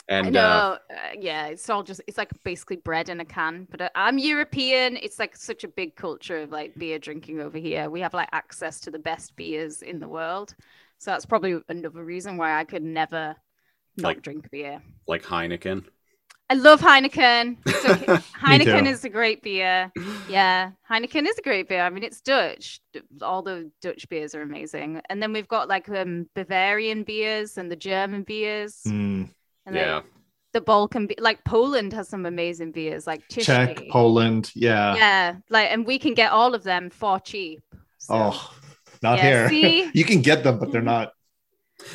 And 0.08 0.32
know. 0.32 0.40
uh, 0.40 0.78
uh, 0.90 0.96
yeah, 1.18 1.46
it's 1.46 1.68
all 1.68 1.82
just 1.82 2.00
it's 2.06 2.16
like 2.18 2.30
basically 2.44 2.76
bread 2.76 3.08
in 3.08 3.20
a 3.20 3.24
can. 3.24 3.66
But 3.70 3.80
uh, 3.80 3.88
I'm 3.94 4.18
European. 4.18 4.96
It's 4.96 5.18
like 5.18 5.36
such 5.36 5.64
a 5.64 5.68
big 5.68 5.96
culture 5.96 6.38
of 6.42 6.50
like 6.52 6.74
beer 6.76 6.98
drinking 6.98 7.40
over 7.40 7.58
here. 7.58 7.90
We 7.90 8.00
have 8.00 8.14
like 8.14 8.28
access 8.32 8.80
to 8.80 8.90
the 8.90 8.98
best 9.00 9.34
beers 9.36 9.82
in 9.82 9.98
the 9.98 10.08
world. 10.08 10.54
So 10.98 11.10
that's 11.10 11.26
probably 11.26 11.60
another 11.68 12.04
reason 12.04 12.36
why 12.36 12.58
I 12.58 12.64
could 12.64 12.82
never 12.84 13.36
not 13.96 14.08
Like- 14.08 14.22
drink 14.22 14.50
beer. 14.50 14.80
like 15.06 15.24
Heineken. 15.24 15.84
I 16.48 16.54
love 16.54 16.80
Heineken. 16.80 17.56
It's 17.66 17.84
okay. 17.84 18.06
Heineken 18.40 18.86
is 18.86 19.04
a 19.04 19.08
great 19.08 19.42
beer. 19.42 19.90
Yeah, 20.28 20.70
Heineken 20.88 21.26
is 21.26 21.36
a 21.38 21.42
great 21.42 21.68
beer. 21.68 21.82
I 21.82 21.90
mean, 21.90 22.04
it's 22.04 22.20
Dutch. 22.20 22.80
All 23.20 23.42
the 23.42 23.70
Dutch 23.82 24.08
beers 24.08 24.34
are 24.34 24.42
amazing. 24.42 25.00
And 25.10 25.20
then 25.20 25.32
we've 25.32 25.48
got 25.48 25.68
like 25.68 25.88
um, 25.88 26.28
Bavarian 26.36 27.02
beers 27.02 27.58
and 27.58 27.70
the 27.70 27.74
German 27.76 28.22
beers. 28.22 28.80
mm, 28.86 29.28
And 29.66 29.74
Yeah. 29.74 30.00
The, 30.52 30.60
the 30.60 30.60
Balkan, 30.60 31.08
be- 31.08 31.18
like 31.18 31.42
Poland 31.44 31.92
has 31.94 32.08
some 32.08 32.24
amazing 32.26 32.70
beers, 32.70 33.06
like 33.08 33.22
Czech, 33.28 33.82
Poland. 33.90 34.52
Yeah. 34.54 34.94
Yeah, 34.94 35.36
like, 35.50 35.70
and 35.72 35.84
we 35.84 35.98
can 35.98 36.14
get 36.14 36.30
all 36.30 36.54
of 36.54 36.62
them 36.62 36.90
for 36.90 37.18
cheap. 37.18 37.60
So, 37.98 38.14
Oh, 38.14 38.54
Not 39.02 39.18
Yeah, 39.18 39.48
here. 39.48 39.48
see? 39.48 39.90
you 39.94 40.04
can 40.04 40.22
get 40.22 40.44
them, 40.44 40.58
but 40.60 40.70
they're 40.70 40.80
not. 40.96 41.12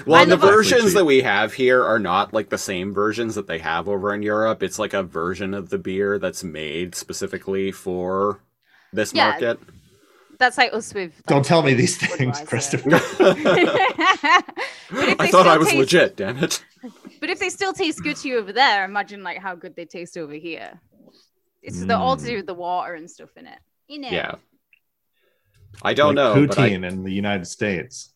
Well, 0.06 0.26
the 0.26 0.38
versions 0.38 0.94
that 0.94 1.06
we 1.06 1.22
have 1.22 1.54
here 1.54 1.84
are 1.84 2.00
not 2.00 2.34
like 2.34 2.50
the 2.50 2.58
same 2.58 2.94
versions 2.94 3.36
that 3.36 3.48
they 3.48 3.60
have 3.60 3.88
over 3.90 4.14
in 4.14 4.22
Europe. 4.24 4.64
It's 4.64 4.80
like 4.80 4.94
a 4.94 5.04
version 5.04 5.54
of 5.54 5.70
the 5.70 5.78
beer 5.78 6.18
that's 6.20 6.44
made 6.44 6.96
specifically 6.96 7.72
for 7.72 8.42
this 8.94 9.14
Yeah. 9.14 9.30
market. 9.32 9.60
That's 10.40 10.58
like 10.58 10.74
us 10.74 10.94
with. 10.94 11.14
like, 11.18 11.26
Don't 11.28 11.46
tell 11.46 11.62
me 11.62 11.74
these 11.76 11.98
things, 11.98 12.42
Christopher. 12.46 12.90
I 12.94 13.00
thought 15.32 15.48
I 15.48 15.58
was 15.58 15.68
taste- 15.68 15.78
legit, 15.78 16.16
damn 16.18 16.38
it. 16.44 16.64
But 17.20 17.30
if 17.30 17.38
they 17.40 17.50
still 17.50 17.74
taste 17.74 18.02
good 18.02 18.16
to 18.18 18.28
you 18.28 18.40
over 18.40 18.52
there, 18.52 18.84
imagine 18.86 19.22
like 19.24 19.38
how 19.38 19.54
good 19.56 19.76
they 19.76 19.86
taste 19.86 20.18
over 20.18 20.34
here. 20.34 20.80
It's 21.62 21.86
the 21.86 21.96
all 21.98 22.18
to 22.18 22.24
Mm. 22.24 22.28
do 22.28 22.36
with 22.38 22.48
the 22.48 22.54
water 22.56 22.96
and 22.96 23.10
stuff 23.10 23.30
in 23.38 23.46
it. 23.46 23.60
You 23.88 24.00
know. 24.00 24.10
Yeah. 24.10 24.36
I 25.84 25.94
don't 25.94 26.16
like 26.16 26.36
know, 26.36 26.48
but 26.48 26.58
I, 26.60 26.68
in 26.68 27.04
the 27.04 27.12
United 27.12 27.46
States. 27.46 28.11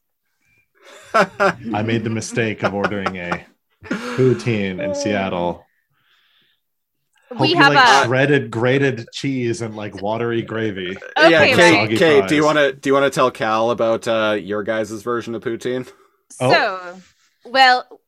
I 1.13 1.83
made 1.83 2.03
the 2.03 2.09
mistake 2.09 2.63
of 2.63 2.73
ordering 2.73 3.17
a 3.17 3.45
poutine 3.85 4.83
in 4.83 4.95
Seattle. 4.95 5.65
Hope 7.29 7.41
We 7.41 7.49
you 7.49 7.55
have 7.57 7.73
like 7.73 7.87
a 7.87 8.07
shredded 8.07 8.51
grated 8.51 9.07
cheese 9.11 9.61
and 9.61 9.75
like 9.75 10.01
watery 10.01 10.41
gravy. 10.41 10.95
Okay, 11.17 11.29
yeah. 11.29 11.55
Kate, 11.55 11.97
Kate, 11.97 12.27
do 12.27 12.35
you 12.35 12.45
want 12.45 12.57
to 12.57 12.71
do 12.73 12.89
you 12.89 12.93
want 12.93 13.11
to 13.11 13.15
tell 13.15 13.31
Kal 13.31 13.71
about 13.71 14.07
uh, 14.07 14.37
your 14.39 14.63
guys' 14.63 14.91
version 15.01 15.33
of 15.33 15.43
poutine? 15.43 15.91
Oh. 16.39 16.51
So, 16.53 17.01
well, 17.49 18.01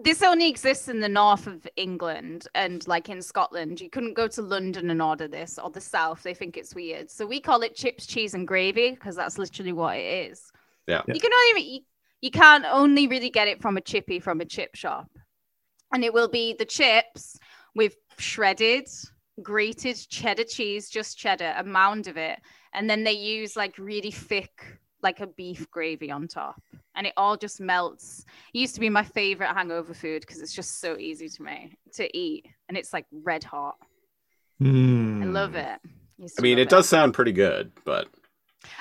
this 0.00 0.22
only 0.22 0.48
exists 0.48 0.88
in 0.88 1.00
the 1.00 1.08
north 1.08 1.46
of 1.46 1.66
England 1.76 2.46
and 2.54 2.86
like 2.86 3.08
in 3.08 3.22
Scotland. 3.22 3.80
You 3.80 3.90
couldn't 3.90 4.14
go 4.14 4.28
to 4.28 4.42
London 4.42 4.90
and 4.90 5.02
order 5.02 5.26
this 5.26 5.58
or 5.58 5.70
the 5.70 5.80
south. 5.80 6.22
They 6.22 6.34
think 6.34 6.56
it's 6.56 6.74
weird. 6.74 7.10
So 7.10 7.26
we 7.26 7.40
call 7.40 7.62
it 7.62 7.74
chips, 7.74 8.06
cheese, 8.06 8.34
and 8.34 8.46
gravy 8.46 8.90
because 8.90 9.16
that's 9.16 9.38
literally 9.38 9.72
what 9.72 9.96
it 9.96 10.30
is. 10.30 10.52
Yeah. 10.88 11.02
You 11.06 11.20
can 11.20 11.32
only 11.32 11.62
you, 11.62 11.80
you 12.22 12.30
can't 12.30 12.64
only 12.68 13.06
really 13.06 13.30
get 13.30 13.46
it 13.46 13.60
from 13.60 13.76
a 13.76 13.80
chippy 13.80 14.18
from 14.18 14.40
a 14.40 14.44
chip 14.46 14.74
shop, 14.74 15.08
and 15.92 16.02
it 16.02 16.12
will 16.12 16.28
be 16.28 16.54
the 16.58 16.64
chips 16.64 17.38
with 17.74 17.94
shredded, 18.16 18.88
grated 19.42 19.96
cheddar 20.08 20.44
cheese, 20.44 20.88
just 20.88 21.18
cheddar, 21.18 21.54
a 21.56 21.62
mound 21.62 22.08
of 22.08 22.16
it, 22.16 22.40
and 22.72 22.88
then 22.88 23.04
they 23.04 23.12
use 23.12 23.54
like 23.54 23.76
really 23.78 24.10
thick, 24.10 24.78
like 25.02 25.20
a 25.20 25.26
beef 25.26 25.70
gravy 25.70 26.10
on 26.10 26.26
top, 26.26 26.60
and 26.96 27.06
it 27.06 27.12
all 27.18 27.36
just 27.36 27.60
melts. 27.60 28.24
It 28.54 28.58
used 28.58 28.74
to 28.74 28.80
be 28.80 28.88
my 28.88 29.04
favorite 29.04 29.52
hangover 29.54 29.92
food 29.92 30.22
because 30.22 30.40
it's 30.40 30.54
just 30.54 30.80
so 30.80 30.96
easy 30.96 31.28
to 31.28 31.42
make 31.42 31.76
to 31.96 32.16
eat, 32.16 32.46
and 32.68 32.78
it's 32.78 32.94
like 32.94 33.04
red 33.12 33.44
hot. 33.44 33.76
I 34.60 34.64
love 34.64 35.50
hmm. 35.50 35.58
it. 35.58 35.80
I 36.38 36.40
mean, 36.40 36.56
love 36.56 36.62
it 36.62 36.68
does 36.70 36.88
sound 36.88 37.12
pretty 37.12 37.32
good, 37.32 37.70
but 37.84 38.08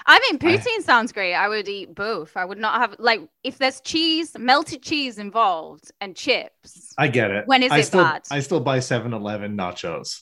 I 0.06 0.20
mean, 0.20 0.36
I- 0.42 0.58
poutine 0.58 0.84
sounds 0.84 1.12
great. 1.12 1.34
I 1.36 1.48
would 1.48 1.68
eat 1.68 1.94
both. 1.94 2.36
I 2.36 2.46
would 2.46 2.58
not 2.58 2.80
have 2.82 2.96
like 3.00 3.22
if 3.44 3.58
there's 3.58 3.80
cheese, 3.82 4.36
melted 4.38 4.82
cheese 4.82 5.18
involved, 5.18 5.92
and 6.02 6.16
chips. 6.16 6.94
I 6.98 7.08
get 7.08 7.32
it. 7.32 7.48
When 7.48 7.64
is 7.64 7.72
I 7.72 7.80
it 7.80 7.84
still, 7.84 8.04
bad? 8.04 8.24
I 8.32 8.40
still 8.40 8.60
buy 8.60 8.80
7-Eleven 8.80 9.56
nachos. 9.56 10.22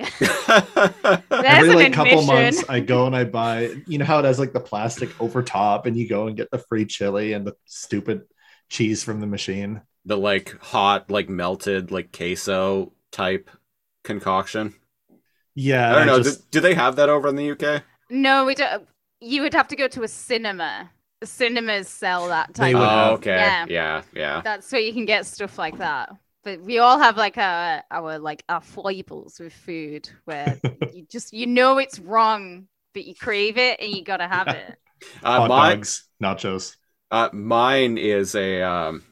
Every 0.00 1.70
an 1.70 1.76
like 1.76 1.92
couple 1.92 2.22
months, 2.22 2.64
I 2.68 2.80
go 2.80 3.06
and 3.06 3.14
I 3.14 3.24
buy. 3.24 3.74
You 3.86 3.98
know 3.98 4.04
how 4.04 4.18
it 4.18 4.24
has 4.24 4.38
like 4.38 4.52
the 4.52 4.60
plastic 4.60 5.10
over 5.20 5.42
top, 5.42 5.86
and 5.86 5.96
you 5.96 6.08
go 6.08 6.26
and 6.26 6.36
get 6.36 6.50
the 6.50 6.58
free 6.58 6.86
chili 6.86 7.32
and 7.34 7.46
the 7.46 7.54
stupid 7.66 8.22
cheese 8.68 9.02
from 9.04 9.20
the 9.20 9.26
machine. 9.26 9.82
the 10.06 10.16
like 10.16 10.56
hot, 10.60 11.10
like 11.10 11.28
melted, 11.28 11.90
like 11.90 12.16
queso 12.16 12.92
type 13.12 13.50
concoction. 14.04 14.74
Yeah, 15.54 15.90
I 15.90 15.94
don't 15.96 16.06
know. 16.06 16.22
just- 16.22 16.50
do, 16.50 16.60
do 16.60 16.60
they 16.62 16.74
have 16.74 16.96
that 16.96 17.08
over 17.10 17.28
in 17.28 17.36
the 17.36 17.50
UK? 17.50 17.82
No, 18.10 18.44
we 18.44 18.54
don't. 18.54 18.86
You 19.20 19.42
would 19.42 19.54
have 19.54 19.68
to 19.68 19.76
go 19.76 19.88
to 19.88 20.02
a 20.02 20.08
cinema. 20.08 20.90
The 21.20 21.26
cinemas 21.26 21.88
sell 21.88 22.28
that 22.28 22.54
type. 22.54 22.74
would 22.74 22.82
of 22.82 22.88
have- 22.88 23.08
Oh, 23.10 23.14
okay. 23.14 23.36
Yeah. 23.36 23.66
Yeah, 23.68 24.02
yeah. 24.14 24.40
That's 24.42 24.70
where 24.72 24.80
you 24.80 24.92
can 24.92 25.04
get 25.04 25.26
stuff 25.26 25.58
like 25.58 25.78
that. 25.78 26.10
But 26.42 26.62
we 26.62 26.78
all 26.78 26.98
have 26.98 27.18
like 27.18 27.36
our 27.36 27.82
our 27.90 28.18
like 28.18 28.42
our 28.48 28.62
foibles 28.62 29.38
with 29.38 29.52
food 29.52 30.08
where 30.24 30.58
you 30.94 31.06
just 31.10 31.32
you 31.34 31.46
know 31.46 31.76
it's 31.78 31.98
wrong, 31.98 32.66
but 32.94 33.04
you 33.04 33.14
crave 33.14 33.58
it 33.58 33.78
and 33.80 33.92
you 33.92 34.02
gotta 34.02 34.26
have 34.26 34.48
it. 34.48 34.78
Uh, 35.22 35.40
hot 35.40 35.48
my- 35.48 35.74
dogs, 35.74 36.04
nachos. 36.22 36.76
Uh, 37.10 37.28
mine 37.32 37.98
is 37.98 38.34
a. 38.34 38.62
Um, 38.62 39.02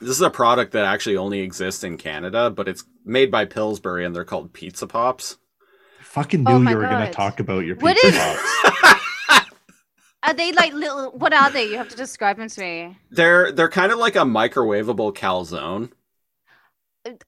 this 0.00 0.10
is 0.10 0.20
a 0.22 0.30
product 0.30 0.72
that 0.72 0.84
actually 0.84 1.16
only 1.16 1.40
exists 1.40 1.82
in 1.84 1.96
Canada, 1.98 2.50
but 2.50 2.68
it's 2.68 2.84
made 3.04 3.30
by 3.30 3.44
Pillsbury, 3.46 4.04
and 4.04 4.14
they're 4.14 4.24
called 4.24 4.52
Pizza 4.52 4.86
Pops. 4.86 5.36
I 6.16 6.22
fucking 6.22 6.44
knew 6.44 6.50
Oh 6.50 6.62
you 6.62 6.76
were 6.76 6.82
gonna 6.84 7.12
talk 7.12 7.40
about 7.40 7.66
your 7.66 7.76
pizza 7.76 8.06
is- 8.06 8.16
pops. 8.16 9.50
Are 10.22 10.34
they 10.34 10.50
like 10.52 10.72
little? 10.72 11.12
What 11.12 11.32
are 11.32 11.50
they? 11.50 11.66
You 11.70 11.76
have 11.76 11.88
to 11.90 11.96
describe 11.96 12.38
them 12.38 12.48
to 12.48 12.60
me. 12.60 12.96
They're 13.10 13.52
they're 13.52 13.68
kind 13.68 13.92
of 13.92 13.98
like 13.98 14.16
a 14.16 14.20
microwavable 14.20 15.14
calzone. 15.14 15.92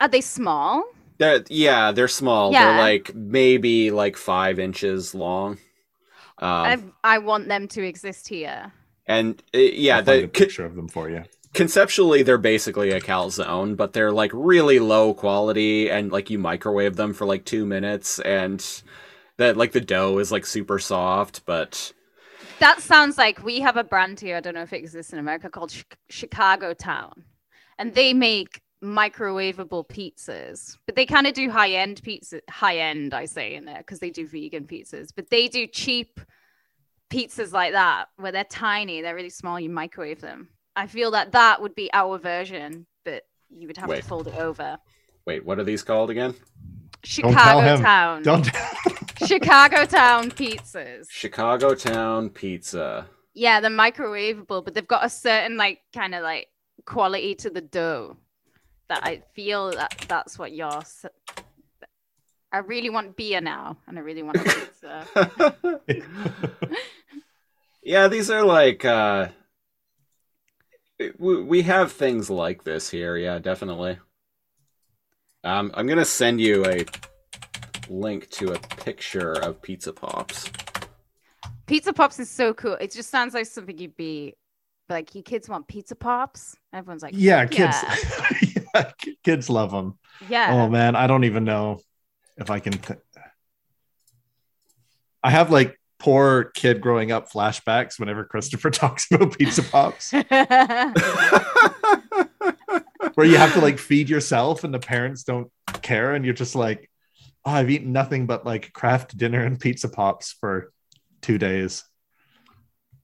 Are 0.00 0.08
they 0.08 0.20
small? 0.20 0.82
They're, 1.18 1.44
yeah, 1.48 1.92
they're 1.92 2.08
small. 2.08 2.50
Yeah. 2.52 2.64
They're 2.64 2.78
like 2.78 3.14
maybe 3.14 3.90
like 3.92 4.16
five 4.16 4.58
inches 4.58 5.14
long. 5.14 5.58
Um, 6.38 6.48
I 6.48 6.78
I 7.04 7.18
want 7.18 7.46
them 7.46 7.68
to 7.68 7.86
exist 7.86 8.26
here. 8.28 8.72
and 9.06 9.40
uh, 9.54 9.58
yeah, 9.58 9.98
I'll 9.98 10.04
find 10.04 10.22
the, 10.22 10.24
a 10.24 10.28
picture 10.28 10.64
of 10.64 10.74
them 10.74 10.88
for 10.88 11.08
you. 11.10 11.24
Conceptually 11.54 12.22
they're 12.22 12.38
basically 12.38 12.90
a 12.90 13.00
calzone, 13.00 13.76
but 13.76 13.92
they're 13.92 14.12
like 14.12 14.30
really 14.34 14.78
low 14.78 15.14
quality 15.14 15.90
and 15.90 16.12
like 16.12 16.30
you 16.30 16.38
microwave 16.38 16.96
them 16.96 17.12
for 17.14 17.26
like 17.26 17.44
two 17.44 17.64
minutes 17.66 18.18
and 18.20 18.82
that 19.38 19.56
like 19.56 19.72
the 19.72 19.80
dough 19.80 20.18
is 20.18 20.32
like 20.32 20.44
super 20.46 20.78
soft, 20.78 21.44
but 21.46 21.92
That 22.58 22.80
sounds 22.80 23.16
like 23.16 23.44
we 23.44 23.60
have 23.60 23.76
a 23.76 23.84
brand 23.84 24.20
here. 24.20 24.36
I 24.36 24.40
don't 24.40 24.54
know 24.54 24.62
if 24.62 24.72
it 24.72 24.78
exists 24.78 25.12
in 25.12 25.18
America 25.18 25.48
called 25.48 25.72
Chi- 25.72 25.96
Chicago 26.10 26.74
Town, 26.74 27.24
and 27.78 27.94
they 27.94 28.12
make 28.12 28.60
microwavable 28.82 29.88
pizzas. 29.88 30.76
But 30.86 30.96
they 30.96 31.06
kind 31.06 31.26
of 31.26 31.34
do 31.34 31.50
high 31.50 31.70
end 31.70 32.02
pizza, 32.02 32.40
high 32.50 32.78
end, 32.78 33.14
I 33.14 33.26
say 33.26 33.54
in 33.54 33.64
there 33.64 33.78
because 33.78 34.00
they 34.00 34.10
do 34.10 34.26
vegan 34.26 34.64
pizzas. 34.64 35.10
But 35.14 35.30
they 35.30 35.48
do 35.48 35.66
cheap 35.66 36.20
pizzas 37.10 37.52
like 37.52 37.72
that 37.72 38.06
where 38.16 38.32
they're 38.32 38.44
tiny, 38.44 39.00
they're 39.02 39.14
really 39.14 39.30
small. 39.30 39.58
You 39.58 39.70
microwave 39.70 40.20
them. 40.20 40.48
I 40.78 40.86
feel 40.86 41.10
that 41.10 41.32
that 41.32 41.60
would 41.60 41.74
be 41.74 41.90
our 41.92 42.18
version, 42.18 42.86
but 43.04 43.24
you 43.50 43.66
would 43.66 43.76
have 43.78 43.88
Wait. 43.88 44.02
to 44.02 44.08
fold 44.08 44.28
it 44.28 44.36
over. 44.36 44.78
wait, 45.26 45.44
what 45.44 45.58
are 45.58 45.64
these 45.64 45.82
called 45.82 46.08
again? 46.10 46.32
tell 47.02 47.30
Chicago 47.32 47.60
him. 47.60 47.80
Town. 47.82 48.22
Don't. 48.22 48.48
Chicago 49.26 49.84
Town 49.84 50.30
pizzas. 50.30 51.06
Chicago 51.10 51.74
Town 51.74 52.30
Pizza. 52.30 53.06
Yeah, 53.34 53.60
they're 53.60 53.70
microwavable, 53.70 54.64
but 54.64 54.74
they've 54.74 54.86
got 54.86 55.04
a 55.04 55.10
certain 55.10 55.56
like 55.56 55.80
kind 55.92 56.14
of 56.14 56.22
like 56.22 56.46
quality 56.86 57.34
to 57.36 57.50
the 57.50 57.60
dough 57.60 58.16
that 58.88 59.00
I 59.04 59.22
feel 59.34 59.72
that 59.72 60.04
that's 60.08 60.38
what 60.38 60.52
you're. 60.52 60.78
s- 60.78 61.04
I 62.52 62.58
really 62.58 62.88
want 62.90 63.16
beer 63.16 63.40
now, 63.40 63.76
and 63.86 63.98
I 63.98 64.00
really 64.02 64.22
want 64.22 64.38
a 64.38 64.44
pizza. 64.44 65.80
yeah, 67.82 68.08
these 68.08 68.30
are 68.30 68.44
like 68.44 68.84
uh 68.84 69.28
we, 71.18 71.42
we 71.42 71.62
have 71.62 71.92
things 71.92 72.30
like 72.30 72.64
this 72.64 72.90
here, 72.90 73.16
yeah, 73.16 73.38
definitely. 73.38 73.98
Um 75.44 75.70
I'm 75.74 75.86
going 75.86 75.98
to 75.98 76.04
send 76.04 76.40
you 76.40 76.64
a 76.66 76.84
link 77.88 78.28
to 78.30 78.52
a 78.52 78.58
picture 78.58 79.32
of 79.32 79.60
Pizza 79.62 79.92
Pops. 79.92 80.50
pizza 81.66 81.92
pops 81.92 82.18
is 82.18 82.30
so 82.30 82.54
cool. 82.54 82.74
It 82.80 82.92
just 82.92 83.10
sounds 83.10 83.34
like 83.34 83.46
something 83.46 83.76
you'd 83.78 83.96
be 83.96 84.34
like. 84.88 85.14
You 85.14 85.22
kids 85.22 85.48
want 85.48 85.68
pizza 85.68 85.94
pops? 85.94 86.56
Everyone's 86.72 87.02
like, 87.02 87.14
yeah, 87.16 87.46
"Fuck 87.46 87.50
kids. 87.50 87.76
yeah, 87.82 88.62
yeah, 88.74 88.90
kids 89.24 89.50
love 89.50 89.70
them. 89.70 89.98
yeah. 90.20 90.52
Oh 90.52 90.68
man, 90.68 90.96
I 90.96 91.06
don't 91.06 91.24
even 91.24 91.44
know 91.44 91.80
if 92.36 92.50
I 92.50 92.60
can. 92.60 92.72
Th- 92.74 92.98
I 95.22 95.30
have 95.30 95.50
like 95.50 95.77
poor 95.98 96.44
kid 96.54 96.80
growing 96.80 97.12
up 97.12 97.30
flashbacks 97.30 97.98
whenever 97.98 98.24
Christopher 98.24 98.70
talks 98.72 99.06
about 99.10 99.36
pizza 99.38 99.62
pops, 99.62 100.12
where 103.14 103.26
you 103.26 103.36
have 103.36 103.52
to 103.54 103.60
like 103.60 103.78
feed 103.78 104.08
yourself 104.08 104.64
and 104.64 104.72
the 104.72 104.78
parents 104.78 105.24
don't 105.24 105.50
care, 105.82 106.14
and 106.14 106.24
you're 106.24 106.34
just 106.34 106.54
like, 106.54 106.90
oh, 107.44 107.50
I've 107.52 107.70
eaten 107.70 107.92
nothing 107.92 108.26
but 108.26 108.44
like 108.46 108.72
Kraft 108.72 109.16
Dinner 109.16 109.42
and 109.44 109.58
pizza 109.60 109.88
pops 109.88 110.32
for 110.32 110.72
two 111.22 111.38
days. 111.38 111.84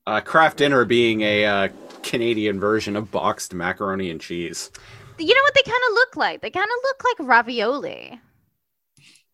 uh 0.07 0.21
Kraft 0.21 0.59
Dinner 0.59 0.85
being 0.85 1.23
a 1.23 1.45
uh, 1.47 1.69
Canadian 2.03 2.61
version 2.61 2.97
of 2.97 3.11
boxed 3.11 3.55
macaroni 3.55 4.11
and 4.11 4.21
cheese. 4.21 4.71
you 5.19 5.35
know 5.35 5.43
what 5.43 5.55
they 5.55 5.63
kind 5.71 5.83
of 5.89 5.95
look 5.95 6.17
like? 6.17 6.41
They 6.43 6.51
kind 6.51 6.65
of 6.67 6.83
look 6.85 7.05
like 7.05 7.29
ravioli, 7.29 8.21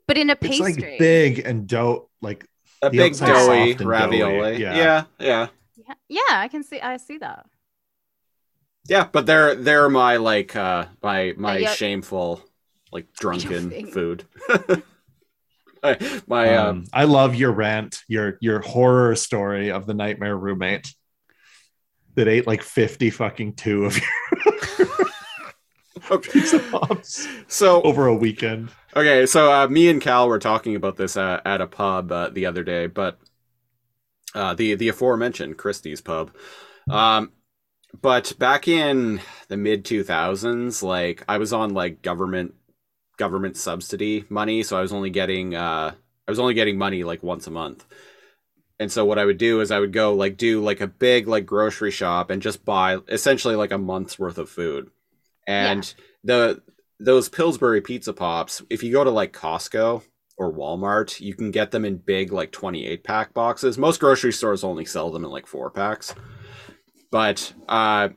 but 0.06 0.18
in 0.18 0.30
a 0.30 0.36
It's 0.42 0.58
pastry. 0.58 0.60
like 0.60 0.98
big 0.98 1.38
and 1.40 1.66
dough, 1.66 2.10
like 2.22 2.46
A 2.82 2.90
The 2.90 2.90
big 2.90 3.16
doughy 3.16 3.74
ravioli. 3.84 4.52
doughy, 4.52 4.62
yeah. 4.62 4.76
yeah, 4.76 5.04
yeah. 5.18 5.46
Yeah, 5.76 5.94
yeah, 6.08 6.40
I 6.40 6.48
can 6.48 6.62
see. 6.62 6.80
I 6.80 6.96
see 6.96 7.18
that. 7.18 7.46
Yeah, 8.88 9.06
but 9.10 9.26
they're 9.26 9.54
they're 9.54 9.90
my 9.90 10.16
like 10.16 10.56
uh 10.56 10.86
my 11.02 11.34
my 11.36 11.58
yeah. 11.58 11.74
shameful 11.74 12.42
like 12.92 13.12
drunken 13.12 13.86
food. 13.92 14.24
my, 15.82 15.98
my 16.26 16.56
um, 16.56 16.68
Um, 16.68 16.84
I 16.92 17.04
love 17.04 17.34
your 17.34 17.52
rant, 17.52 18.02
your 18.08 18.38
your 18.40 18.60
horror 18.60 19.16
story 19.16 19.70
of 19.70 19.86
the 19.86 19.94
nightmare 19.94 20.36
roommate 20.36 20.94
that 22.14 22.28
ate 22.28 22.46
like 22.46 22.62
50 22.62 23.10
fucking 23.10 23.54
two 23.54 23.84
of 23.86 23.96
your 23.98 26.18
pizza 26.20 26.58
pops 26.58 27.26
so 27.48 27.82
over 27.82 28.06
a 28.06 28.14
weekend. 28.14 28.70
Okay, 28.96 29.26
so 29.26 29.52
uh, 29.52 29.68
me 29.68 29.88
and 29.88 30.00
Kal 30.00 30.28
were 30.28 30.40
talking 30.40 30.74
about 30.74 30.96
this 30.96 31.16
uh, 31.16 31.40
at 31.44 31.60
a 31.60 31.66
pub 31.66 32.10
uh, 32.10 32.30
the 32.30 32.46
other 32.46 32.64
day, 32.64 32.86
but 32.88 33.18
uh, 34.34 34.54
the 34.54 34.74
the 34.74 34.88
aforementioned 34.88 35.56
Christie's 35.58 36.00
pub. 36.00 36.32
Um, 36.88 37.32
but 38.00 38.32
back 38.38 38.66
in 38.66 39.20
the 39.48 39.56
mid 39.56 39.84
two 39.84 40.02
thousands, 40.02 40.82
like 40.82 41.24
I 41.28 41.38
was 41.38 41.52
on 41.52 41.72
like 41.72 42.02
government 42.02 42.54
government 43.16 43.56
subsidy 43.56 44.24
money, 44.28 44.62
so 44.62 44.76
I 44.76 44.80
was 44.80 44.92
only 44.92 45.10
getting 45.10 45.54
uh, 45.54 45.92
I 46.26 46.30
was 46.30 46.40
only 46.40 46.54
getting 46.54 46.78
money 46.78 47.04
like 47.04 47.22
once 47.22 47.46
a 47.46 47.50
month. 47.50 47.84
And 48.80 48.90
so 48.90 49.04
what 49.04 49.18
I 49.18 49.24
would 49.26 49.36
do 49.38 49.60
is 49.60 49.70
I 49.70 49.78
would 49.78 49.92
go 49.92 50.14
like 50.14 50.36
do 50.36 50.62
like 50.62 50.80
a 50.80 50.86
big 50.86 51.28
like 51.28 51.44
grocery 51.44 51.90
shop 51.90 52.30
and 52.30 52.40
just 52.40 52.64
buy 52.64 52.98
essentially 53.08 53.54
like 53.54 53.72
a 53.72 53.78
month's 53.78 54.18
worth 54.18 54.38
of 54.38 54.48
food. 54.48 54.90
And 55.46 55.92
the 56.24 56.62
those 57.00 57.28
Pillsbury 57.28 57.80
pizza 57.80 58.12
pops, 58.12 58.62
if 58.70 58.82
you 58.82 58.92
go 58.92 59.02
to 59.02 59.10
like 59.10 59.32
Costco 59.32 60.02
or 60.36 60.52
Walmart, 60.52 61.18
you 61.18 61.34
can 61.34 61.50
get 61.50 61.70
them 61.70 61.84
in 61.84 61.96
big 61.96 62.30
like 62.30 62.52
28 62.52 63.02
pack 63.02 63.34
boxes. 63.34 63.78
Most 63.78 64.00
grocery 64.00 64.32
stores 64.32 64.62
only 64.62 64.84
sell 64.84 65.10
them 65.10 65.24
in 65.24 65.30
like 65.30 65.46
4 65.46 65.70
packs. 65.70 66.14
But 67.10 67.52
uh 67.68 68.10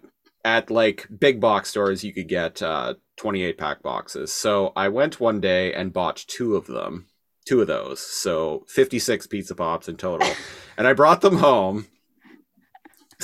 at 0.46 0.70
like 0.70 1.08
big 1.18 1.40
box 1.40 1.70
stores 1.70 2.04
you 2.04 2.14
could 2.14 2.28
get 2.28 2.62
uh 2.62 2.96
28 3.18 3.58
pack 3.58 3.82
boxes. 3.82 4.32
So 4.34 4.74
I 4.76 4.90
went 4.90 5.20
one 5.20 5.40
day 5.40 5.74
and 5.74 5.94
bought 5.94 6.18
two 6.28 6.56
of 6.56 6.68
them, 6.68 7.08
two 7.48 7.62
of 7.62 7.68
those. 7.68 8.02
So 8.02 8.66
56 8.68 9.28
pizza 9.28 9.56
pops 9.56 9.88
in 9.88 9.96
total. 9.96 10.30
and 10.78 10.88
I 10.88 10.94
brought 10.94 11.22
them 11.22 11.38
home, 11.38 11.88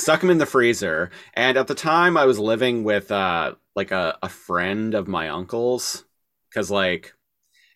stuck 0.00 0.20
them 0.20 0.30
in 0.30 0.38
the 0.38 0.46
freezer. 0.46 1.10
And 1.34 1.56
at 1.56 1.66
the 1.66 1.74
time 1.74 2.16
I 2.16 2.24
was 2.24 2.38
living 2.38 2.84
with 2.84 3.10
uh 3.10 3.54
like 3.76 3.90
a, 3.92 4.18
a 4.22 4.28
friend 4.28 4.94
of 4.94 5.08
my 5.08 5.28
uncle's 5.28 6.04
because 6.48 6.70
like 6.70 7.14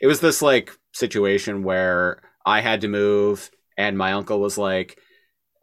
it 0.01 0.07
was 0.07 0.21
this 0.21 0.43
like 0.43 0.73
situation 0.93 1.63
where 1.63 2.21
I 2.45 2.61
had 2.61 2.81
to 2.83 2.89
move 2.89 3.51
and 3.79 3.99
my 3.99 4.13
uncle 4.13 4.41
was 4.41 4.59
like 4.59 4.99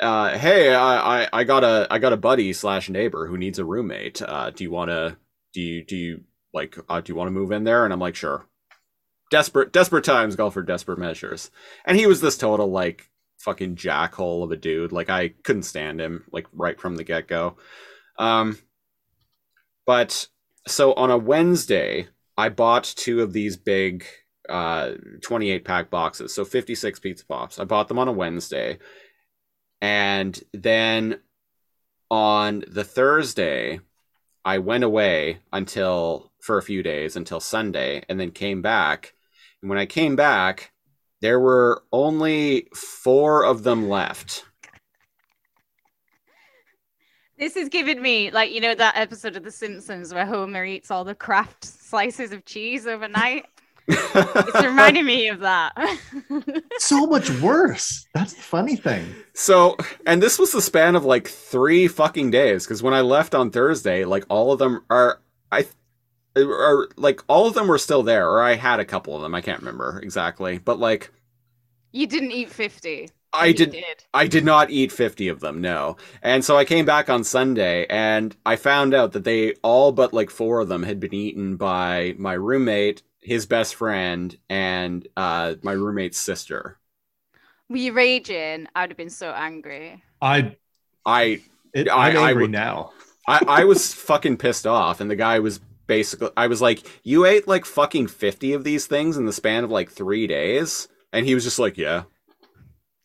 uh, 0.01 0.35
hey, 0.35 0.73
I, 0.73 1.23
I, 1.23 1.29
I 1.31 1.43
got 1.43 1.63
a 1.63 1.87
I 1.91 1.99
got 1.99 2.11
a 2.11 2.17
buddy 2.17 2.51
slash 2.53 2.89
neighbor 2.89 3.27
who 3.27 3.37
needs 3.37 3.59
a 3.59 3.65
roommate. 3.65 4.21
Uh, 4.21 4.49
do 4.49 4.63
you 4.63 4.71
want 4.71 4.89
to 4.89 5.17
do 5.53 5.61
you 5.61 5.85
do 5.85 5.95
you 5.95 6.23
like 6.53 6.75
uh, 6.89 7.01
do 7.01 7.13
you 7.13 7.15
want 7.15 7.27
to 7.27 7.31
move 7.31 7.51
in 7.51 7.63
there? 7.63 7.85
And 7.85 7.93
I'm 7.93 7.99
like, 7.99 8.15
sure. 8.15 8.47
Desperate 9.29 9.71
desperate 9.71 10.03
times 10.03 10.35
call 10.35 10.49
for 10.49 10.63
desperate 10.63 10.97
measures. 10.97 11.51
And 11.85 11.97
he 11.97 12.07
was 12.07 12.19
this 12.19 12.37
total 12.37 12.69
like 12.71 13.10
fucking 13.43 13.75
jackhole 13.75 14.43
of 14.43 14.51
a 14.51 14.57
dude. 14.57 14.91
Like 14.91 15.09
I 15.09 15.29
couldn't 15.43 15.63
stand 15.63 15.99
him 15.99 16.25
like 16.31 16.47
right 16.53 16.79
from 16.79 16.95
the 16.95 17.03
get 17.03 17.27
go. 17.27 17.57
Um, 18.17 18.57
but 19.85 20.27
so 20.67 20.93
on 20.93 21.11
a 21.11 21.17
Wednesday, 21.17 22.07
I 22.37 22.49
bought 22.49 22.83
two 22.83 23.21
of 23.21 23.33
these 23.33 23.57
big 23.57 24.05
uh 24.49 24.93
28 25.21 25.65
pack 25.65 25.89
boxes, 25.89 26.33
so 26.33 26.45
56 26.45 26.99
pizza 26.99 27.25
pops. 27.25 27.59
I 27.59 27.65
bought 27.65 27.87
them 27.87 27.99
on 27.99 28.07
a 28.07 28.13
Wednesday 28.13 28.79
and 29.81 30.39
then 30.53 31.19
on 32.09 32.63
the 32.67 32.83
Thursday, 32.83 33.79
I 34.45 34.59
went 34.59 34.83
away 34.83 35.39
until 35.51 36.31
for 36.39 36.57
a 36.57 36.63
few 36.63 36.83
days 36.83 37.15
until 37.15 37.39
Sunday 37.39 38.03
and 38.07 38.19
then 38.19 38.31
came 38.31 38.61
back. 38.61 39.13
And 39.61 39.69
when 39.69 39.79
I 39.79 39.85
came 39.85 40.15
back, 40.15 40.71
there 41.21 41.39
were 41.39 41.83
only 41.91 42.67
four 42.73 43.45
of 43.45 43.63
them 43.63 43.87
left. 43.87 44.45
This 47.37 47.55
is 47.55 47.69
giving 47.69 48.01
me 48.01 48.29
like 48.29 48.51
you 48.51 48.61
know 48.61 48.75
that 48.75 48.95
episode 48.97 49.35
of 49.35 49.43
The 49.43 49.51
Simpsons 49.51 50.13
where 50.13 50.25
Homer 50.25 50.63
eats 50.63 50.91
all 50.91 51.03
the 51.03 51.15
Kraft 51.15 51.63
slices 51.65 52.31
of 52.31 52.45
cheese 52.45 52.85
overnight. 52.85 53.45
it's 53.87 54.61
reminding 54.63 55.05
me 55.05 55.27
of 55.27 55.39
that. 55.39 55.73
So 56.77 57.05
much 57.05 57.29
worse. 57.41 58.07
That's 58.13 58.33
the 58.33 58.41
funny 58.41 58.75
thing. 58.75 59.05
So, 59.33 59.77
and 60.05 60.21
this 60.21 60.39
was 60.39 60.51
the 60.51 60.61
span 60.61 60.95
of 60.95 61.05
like 61.05 61.27
three 61.27 61.87
fucking 61.87 62.31
days 62.31 62.65
because 62.65 62.81
when 62.81 62.93
I 62.93 63.01
left 63.01 63.35
on 63.35 63.51
Thursday, 63.51 64.03
like 64.03 64.25
all 64.29 64.51
of 64.51 64.59
them 64.59 64.83
are, 64.89 65.21
I, 65.51 65.67
are 66.35 66.87
like 66.97 67.21
all 67.27 67.47
of 67.47 67.53
them 67.53 67.67
were 67.67 67.77
still 67.77 68.03
there, 68.03 68.29
or 68.29 68.41
I 68.41 68.55
had 68.55 68.79
a 68.79 68.85
couple 68.85 69.15
of 69.15 69.21
them. 69.21 69.35
I 69.35 69.41
can't 69.41 69.59
remember 69.59 69.99
exactly, 70.03 70.57
but 70.57 70.79
like 70.79 71.11
you 71.91 72.07
didn't 72.07 72.31
eat 72.31 72.49
fifty. 72.51 73.09
I 73.33 73.53
did. 73.53 73.71
did. 73.71 73.83
I 74.13 74.27
did 74.27 74.43
not 74.43 74.71
eat 74.71 74.91
50 74.91 75.29
of 75.29 75.39
them, 75.39 75.61
no. 75.61 75.95
And 76.21 76.43
so 76.43 76.57
I 76.57 76.65
came 76.65 76.83
back 76.83 77.09
on 77.09 77.23
Sunday 77.23 77.85
and 77.89 78.35
I 78.45 78.57
found 78.57 78.93
out 78.93 79.13
that 79.13 79.23
they 79.23 79.53
all 79.63 79.93
but 79.93 80.11
like 80.11 80.29
four 80.29 80.59
of 80.59 80.67
them 80.67 80.83
had 80.83 80.99
been 80.99 81.13
eaten 81.13 81.55
by 81.55 82.13
my 82.17 82.33
roommate, 82.33 83.03
his 83.21 83.45
best 83.45 83.75
friend, 83.75 84.37
and 84.49 85.07
uh, 85.15 85.53
my 85.61 85.71
roommate's 85.71 86.17
sister. 86.17 86.77
Were 87.69 87.77
you 87.77 87.93
raging? 87.93 88.67
I'd 88.75 88.89
have 88.89 88.97
been 88.97 89.09
so 89.09 89.31
angry. 89.31 90.03
I, 90.21 90.57
I 91.05 91.39
it, 91.73 91.87
I- 91.87 92.09
I'm 92.09 92.17
I 92.17 92.29
angry 92.31 92.43
would- 92.43 92.51
now. 92.51 92.91
I, 93.29 93.45
I 93.47 93.63
was 93.63 93.93
fucking 93.93 94.37
pissed 94.37 94.67
off, 94.67 94.99
and 94.99 95.09
the 95.09 95.15
guy 95.15 95.39
was 95.39 95.61
basically, 95.91 96.29
I 96.37 96.47
was 96.47 96.61
like, 96.61 96.79
You 97.03 97.25
ate 97.25 97.49
like 97.49 97.65
fucking 97.65 98.07
50 98.07 98.53
of 98.53 98.63
these 98.63 98.87
things 98.87 99.17
in 99.17 99.25
the 99.25 99.33
span 99.33 99.65
of 99.65 99.71
like 99.71 99.91
three 99.91 100.25
days? 100.25 100.87
And 101.11 101.25
he 101.25 101.35
was 101.35 101.43
just 101.43 101.59
like, 101.59 101.77
Yeah. 101.77 102.03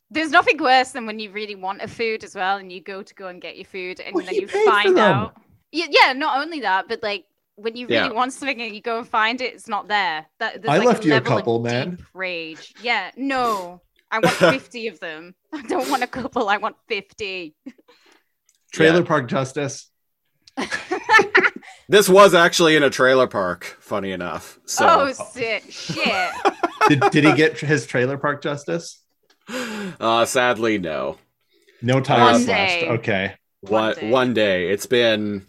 There's 0.09 0.31
nothing 0.31 0.59
worse 0.59 0.93
than 0.93 1.05
when 1.05 1.19
you 1.19 1.33
really 1.33 1.57
want 1.57 1.83
a 1.83 1.89
food 1.89 2.23
as 2.23 2.37
well, 2.37 2.59
and 2.59 2.71
you 2.71 2.81
go 2.81 3.03
to 3.03 3.15
go 3.15 3.27
and 3.27 3.43
get 3.43 3.57
your 3.57 3.65
food, 3.65 3.99
and 3.99 4.15
Well, 4.15 4.25
then 4.25 4.37
you 4.37 4.47
find 4.47 4.97
out. 5.01 5.37
Yeah, 5.73 5.87
yeah, 5.91 6.13
not 6.13 6.39
only 6.41 6.61
that, 6.61 6.87
but 6.89 7.03
like 7.03 7.25
when 7.57 7.75
you 7.75 7.87
really 7.89 8.07
Yeah. 8.09 8.13
want 8.13 8.33
something 8.33 8.63
and 8.63 8.73
you 8.73 8.81
go 8.81 8.99
and 8.99 9.09
find 9.09 9.41
it, 9.41 9.55
it's 9.55 9.67
not 9.67 9.89
there. 9.89 10.27
That 10.39 10.61
I 10.69 10.79
like 10.79 10.87
left 10.87 11.05
you 11.05 11.11
a 11.11 11.15
level 11.15 11.33
of 11.33 11.39
couple, 11.39 11.61
man. 11.63 11.99
Rage. 12.15 12.73
Yeah, 12.83 13.11
no, 13.17 13.83
I 14.13 14.21
want 14.21 14.37
fifty 14.61 14.87
of 14.87 15.01
them. 15.01 15.35
I 15.53 15.63
don't 15.63 15.91
want 15.91 16.05
a 16.05 16.07
couple. 16.07 16.49
I 16.49 16.59
want 16.59 16.77
fifty. 16.87 17.57
Trailer 18.71 19.01
Yeah. 19.01 19.07
Park 19.07 19.27
Justice. 19.29 19.91
This 21.89 22.09
was 22.09 22.35
actually 22.35 22.75
in 22.77 22.83
a 22.83 22.91
trailer 22.91 23.27
park, 23.29 23.77
funny 23.81 24.11
enough. 24.13 24.59
So, 24.67 24.87
oh 25.15 25.25
shit! 25.35 25.73
Shit. 25.73 26.33
Did, 26.89 27.01
did 27.11 27.25
he 27.25 27.33
get 27.33 27.59
his 27.59 27.85
Trailer 27.85 28.17
Park 28.17 28.43
Justice? 28.43 29.03
uh, 29.49 30.25
sadly, 30.25 30.79
no. 30.79 31.19
No 31.83 32.01
tires 32.01 32.35
One 32.35 32.41
slashed. 32.43 32.81
day. 32.81 32.89
Okay. 32.89 33.35
One 33.63 33.73
One 33.73 33.95
day. 33.95 34.11
one 34.11 34.35
day. 34.35 34.69
It's 34.71 34.87
been 34.87 35.47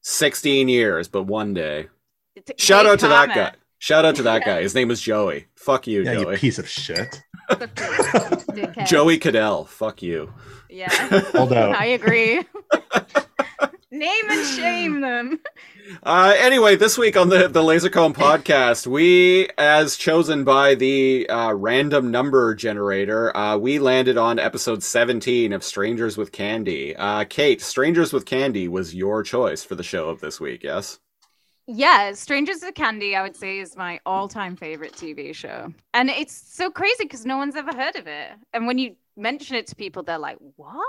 16 0.00 0.68
years, 0.70 1.08
but 1.08 1.24
one 1.24 1.52
day. 1.52 1.88
Shout 2.56 2.86
hey, 2.86 2.92
out 2.92 2.98
to 3.00 3.08
that 3.08 3.34
guy. 3.34 3.52
Shout 3.78 4.06
out 4.06 4.16
to 4.16 4.22
that 4.22 4.46
guy. 4.46 4.62
His 4.62 4.74
name 4.74 4.88
was 4.88 5.00
Joey. 5.02 5.46
Fuck 5.56 5.86
you, 5.86 6.04
Yeah, 6.04 6.12
you 6.12 6.24
Joey. 6.24 6.36
piece 6.38 6.58
of 6.58 6.66
shit. 6.68 7.22
Joey 8.86 9.18
Cadell. 9.18 9.66
Fuck 9.66 10.00
you. 10.02 10.32
Yeah, 10.70 10.88
Hold 11.34 11.52
out. 11.52 11.76
I 11.76 11.86
agree. 11.86 12.42
Name 13.94 14.28
and 14.28 14.46
shame 14.46 15.00
them. 15.00 15.40
Uh, 16.02 16.34
anyway, 16.38 16.76
this 16.76 16.96
week 16.96 17.14
on 17.14 17.28
the 17.28 17.46
the 17.46 17.60
Lazor 17.60 17.92
Comb 17.92 18.14
podcast, 18.14 18.86
we, 18.86 19.50
as 19.58 19.96
chosen 19.96 20.42
by 20.42 20.74
the 20.74 21.28
uh, 21.28 21.52
random 21.52 22.10
number 22.10 22.54
generator, 22.54 23.36
uh, 23.36 23.58
we 23.58 23.78
landed 23.78 24.16
on 24.16 24.38
episode 24.38 24.82
17 24.82 25.52
of 25.52 25.62
Strangers 25.62 26.16
with 26.16 26.32
Candy. 26.32 26.96
Uh, 26.96 27.24
Kate, 27.24 27.60
Strangers 27.60 28.14
with 28.14 28.24
Candy 28.24 28.66
was 28.66 28.94
your 28.94 29.22
choice 29.22 29.62
for 29.62 29.74
the 29.74 29.82
show 29.82 30.08
of 30.08 30.20
this 30.20 30.40
week, 30.40 30.64
yes? 30.64 31.00
Yeah, 31.66 32.14
Strangers 32.14 32.62
with 32.62 32.74
Candy, 32.74 33.14
I 33.14 33.22
would 33.22 33.36
say, 33.36 33.58
is 33.58 33.76
my 33.76 34.00
all-time 34.06 34.56
favorite 34.56 34.94
TV 34.94 35.34
show, 35.34 35.70
and 35.92 36.08
it's 36.08 36.32
so 36.32 36.70
crazy 36.70 37.04
because 37.04 37.26
no 37.26 37.36
one's 37.36 37.56
ever 37.56 37.76
heard 37.76 37.96
of 37.96 38.06
it. 38.06 38.30
And 38.54 38.66
when 38.66 38.78
you 38.78 38.96
mention 39.18 39.56
it 39.56 39.66
to 39.66 39.76
people, 39.76 40.02
they're 40.02 40.18
like, 40.18 40.38
"What?" 40.56 40.82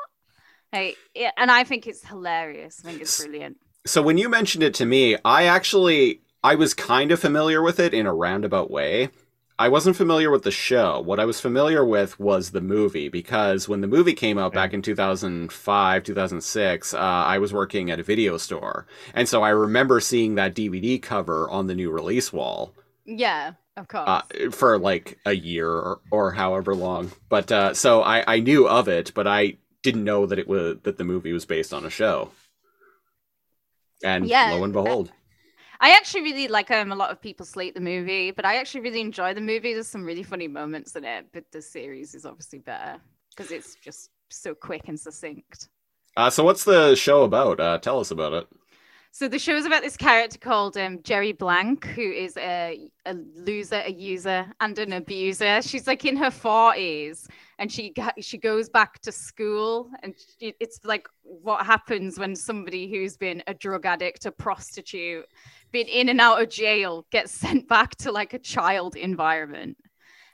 Hey, 0.76 0.96
yeah, 1.16 1.32
and 1.38 1.50
I 1.50 1.64
think 1.64 1.88
it's 1.88 2.06
hilarious. 2.06 2.82
I 2.84 2.90
think 2.90 3.02
it's 3.02 3.18
brilliant. 3.24 3.56
So 3.86 4.02
when 4.02 4.18
you 4.18 4.28
mentioned 4.28 4.62
it 4.62 4.74
to 4.74 4.86
me, 4.86 5.16
I 5.24 5.46
actually 5.46 6.20
I 6.44 6.56
was 6.56 6.74
kind 6.74 7.14
of 7.14 7.20
familiar 7.22 7.62
with 7.62 7.80
it 7.80 7.94
in 7.94 8.06
a 8.06 8.14
roundabout 8.14 8.70
way. 8.70 9.10
I 9.58 9.70
wasn't 9.70 9.96
familiar 9.96 10.30
with 10.30 10.44
the 10.44 10.52
show. 10.52 11.00
What 11.00 11.18
I 11.18 11.24
was 11.24 11.40
familiar 11.40 11.86
with 11.86 12.20
was 12.20 12.52
the 12.52 12.60
movie 12.60 13.08
because 13.08 13.70
when 13.70 13.80
the 13.80 13.88
movie 13.88 14.12
came 14.14 14.38
out 14.38 14.52
back 14.52 14.74
in 14.74 14.82
2005, 14.82 16.04
2006, 16.04 16.94
uh, 16.94 16.98
I 16.98 17.38
was 17.38 17.54
working 17.54 17.90
at 17.90 18.02
a 18.02 18.04
video 18.04 18.36
store. 18.36 18.86
And 19.14 19.30
so 19.30 19.44
I 19.44 19.50
remember 19.52 20.02
seeing 20.02 20.36
that 20.36 20.54
DVD 20.54 21.02
cover 21.02 21.50
on 21.50 21.68
the 21.68 21.76
new 21.76 21.90
release 21.90 22.34
wall 22.34 22.74
Yeah, 23.06 23.54
of 23.78 23.88
course. 23.88 24.10
uh, 24.10 24.24
for 24.52 24.78
like 24.78 25.20
a 25.26 25.34
year 25.38 25.70
or, 25.72 26.02
or 26.12 26.32
however 26.34 26.76
long. 26.76 27.14
But 27.30 27.50
uh, 27.50 27.74
so 27.74 28.02
I, 28.02 28.26
I 28.28 28.40
knew 28.42 28.68
of 28.68 28.90
it, 28.90 29.14
but 29.16 29.26
I 29.26 29.56
didn't 29.86 30.04
know 30.04 30.26
that 30.26 30.40
it 30.40 30.48
was 30.48 30.78
that 30.84 30.98
the 30.98 31.04
movie 31.04 31.32
was 31.32 31.46
based 31.46 31.74
on 31.74 31.86
a 31.86 31.90
show. 31.90 32.32
And 34.04 34.28
Yeah, 34.28 34.52
lo 34.52 34.64
and 34.64 34.74
behold. 34.74 35.12
I 35.80 35.92
actually 35.92 36.24
really 36.24 36.48
like 36.48 36.72
um 36.72 36.92
a 36.92 36.96
lot 36.96 37.12
of 37.12 37.22
people 37.22 37.46
slate 37.46 37.76
the 37.76 37.82
movie, 37.82 38.32
but 38.32 38.46
I 38.46 38.58
actually 38.58 38.82
really 38.82 39.02
enjoy 39.02 39.34
the 39.34 39.42
movie. 39.42 39.74
There's 39.74 39.88
some 39.88 40.04
really 40.04 40.24
funny 40.24 40.48
moments 40.48 40.96
in 40.96 41.06
it, 41.06 41.28
but 41.32 41.46
the 41.52 41.62
series 41.62 42.16
is 42.16 42.26
obviously 42.26 42.60
better 42.60 43.00
because 43.30 43.52
it's 43.52 43.76
just 43.76 44.10
so 44.30 44.56
quick 44.56 44.88
and 44.88 45.00
succinct. 45.00 45.70
Uh, 46.18 46.30
so 46.30 46.44
what's 46.44 46.64
the 46.64 46.96
show 46.96 47.24
about? 47.24 47.60
Uh, 47.60 47.78
tell 47.78 48.00
us 48.00 48.10
about 48.12 48.34
it. 48.34 48.48
So 49.16 49.30
the 49.30 49.40
show 49.40 49.56
is 49.56 49.66
about 49.66 49.82
this 49.82 49.96
character 49.96 50.38
called 50.38 50.76
um, 50.76 51.02
Jerry 51.02 51.32
Blank, 51.32 51.86
who 51.86 52.02
is 52.02 52.36
a, 52.36 52.90
a 53.06 53.14
loser, 53.14 53.82
a 53.86 53.90
user, 53.90 54.46
and 54.60 54.78
an 54.78 54.92
abuser. 54.92 55.62
She's 55.62 55.88
like 55.88 56.04
in 56.04 56.18
her 56.18 56.30
forties, 56.30 57.26
and 57.58 57.72
she 57.72 57.94
she 58.20 58.38
goes 58.38 58.68
back 58.68 59.00
to 59.04 59.14
school, 59.14 59.90
and 60.04 60.16
she, 60.38 60.54
it's 60.60 60.82
like 60.84 61.08
what 61.24 61.66
happens 61.66 62.20
when 62.20 62.36
somebody 62.36 62.92
who's 62.92 63.16
been 63.16 63.42
a 63.48 63.54
drug 63.54 63.86
addict, 63.86 64.26
a 64.26 64.34
prostitute, 64.34 65.26
been 65.72 65.88
in 65.88 66.10
and 66.10 66.20
out 66.20 66.42
of 66.42 66.50
jail, 66.50 67.06
gets 67.10 67.32
sent 67.40 67.70
back 67.70 67.96
to 68.00 68.12
like 68.12 68.34
a 68.34 68.40
child 68.40 68.98
environment, 68.98 69.78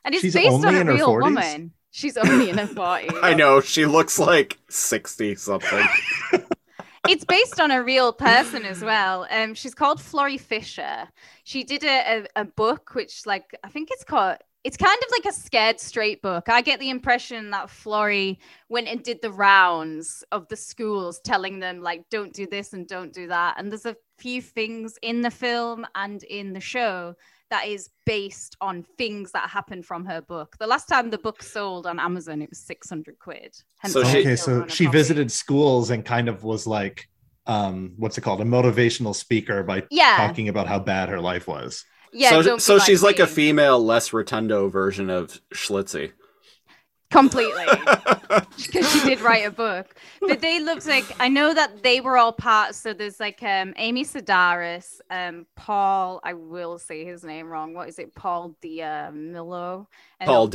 and 0.06 0.16
it's 0.16 0.24
She's 0.24 0.34
based 0.34 0.66
on 0.66 0.74
a 0.74 0.92
real 0.92 1.10
40s? 1.10 1.22
woman. 1.22 1.72
She's 1.92 2.18
only 2.18 2.50
in 2.50 2.58
her 2.58 2.66
forties. 2.76 3.12
I 3.22 3.36
know 3.36 3.62
she 3.62 3.86
looks 3.86 4.18
like 4.18 4.58
sixty 4.70 5.36
something. 5.36 5.86
it's 7.08 7.26
based 7.26 7.60
on 7.60 7.72
a 7.72 7.84
real 7.84 8.14
person 8.14 8.64
as 8.66 8.84
well. 8.84 9.28
Um, 9.30 9.54
she's 9.54 9.74
called 9.74 10.00
Florrie 10.00 10.38
Fisher. 10.38 11.08
She 11.44 11.64
did 11.64 11.84
a, 11.84 12.26
a, 12.36 12.42
a 12.42 12.46
book 12.46 12.94
which, 12.94 13.26
like, 13.26 13.56
I 13.64 13.70
think 13.70 13.90
it's 13.92 14.04
called. 14.04 14.38
It's 14.64 14.78
kind 14.78 14.98
of 15.02 15.12
like 15.12 15.34
a 15.34 15.36
scared 15.36 15.80
straight 15.80 16.22
book. 16.22 16.48
I 16.48 16.62
get 16.62 16.80
the 16.80 16.92
impression 16.92 17.50
that 17.50 17.72
Florrie 17.72 18.40
went 18.70 18.88
and 18.88 19.02
did 19.02 19.20
the 19.24 19.32
rounds 19.32 20.24
of 20.32 20.48
the 20.50 20.56
schools, 20.56 21.20
telling 21.20 21.60
them 21.60 21.82
like, 21.82 22.08
"Don't 22.12 22.32
do 22.32 22.46
this 22.46 22.74
and 22.74 22.88
don't 22.88 23.12
do 23.12 23.28
that." 23.28 23.56
And 23.58 23.72
there's 23.72 23.88
a 23.88 23.96
few 24.20 24.40
things 24.40 25.00
in 25.02 25.22
the 25.22 25.32
film 25.32 25.88
and 25.96 26.22
in 26.24 26.54
the 26.54 26.60
show 26.60 27.16
that 27.52 27.68
is 27.68 27.90
based 28.06 28.56
on 28.62 28.84
things 28.98 29.32
that 29.34 29.50
happened 29.50 29.86
from 29.86 30.06
her 30.06 30.22
book. 30.22 30.56
The 30.60 30.66
last 30.66 30.88
time 30.88 31.10
the 31.12 31.18
book 31.20 31.44
sold 31.44 31.86
on 31.86 32.00
Amazon, 32.00 32.42
it 32.42 32.50
was 32.50 32.60
600 32.60 33.20
quid. 33.20 33.54
Hence 33.78 33.94
So 33.94 34.04
she- 34.04 34.20
okay, 34.22 34.36
so 34.36 34.66
she 34.68 34.86
copy. 34.86 34.98
visited 34.98 35.32
schools 35.32 35.92
and 35.92 36.04
kind 36.04 36.28
of 36.30 36.44
was 36.44 36.66
like, 36.66 37.08
um, 37.46 37.94
what's 37.98 38.18
it 38.18 38.22
called? 38.22 38.42
A 38.42 38.46
motivational 38.46 39.14
speaker 39.14 39.64
by 39.64 39.84
Yeah. 39.92 40.16
talking 40.18 40.48
about 40.50 40.68
how 40.68 40.80
bad 40.80 41.10
her 41.10 41.20
life 41.20 41.48
was. 41.48 41.86
Yeah, 42.14 42.30
so 42.32 42.42
don't 42.42 42.56
be 42.58 42.62
so 42.62 42.80
she's 42.80 43.04
like 43.04 43.20
a 43.20 43.28
female, 43.28 43.80
less 43.84 44.12
rotundo 44.14 44.68
version 44.70 45.10
of 45.10 45.40
Schlitzie. 45.54 46.12
Completely. 47.12 47.66
Because 48.56 48.90
she 48.94 49.02
did 49.02 49.20
write 49.20 49.46
a 49.46 49.52
book. 49.52 49.94
But 50.22 50.40
they 50.40 50.62
looked 50.62 50.88
like 50.88 51.04
i 51.20 51.28
know 51.28 51.54
that 51.54 51.84
they 51.84 52.00
were 52.00 52.18
all 52.18 52.32
part 52.32 52.74
so 52.76 52.94
there's 52.94 53.20
like 53.20 53.44
um 53.44 53.74
amy 53.76 54.06
sedaris 54.06 55.02
um 55.10 55.46
paul 55.58 56.22
i 56.24 56.34
will 56.34 56.80
say 56.80 57.04
his 57.04 57.24
name 57.26 57.48
wrong. 57.48 57.74
What 57.74 57.90
is 57.90 58.00
it? 58.00 58.16
Paul 58.16 58.56
Diamillo 58.64 59.88
and 60.20 60.28
Paul 60.28 60.48
course- 60.48 60.52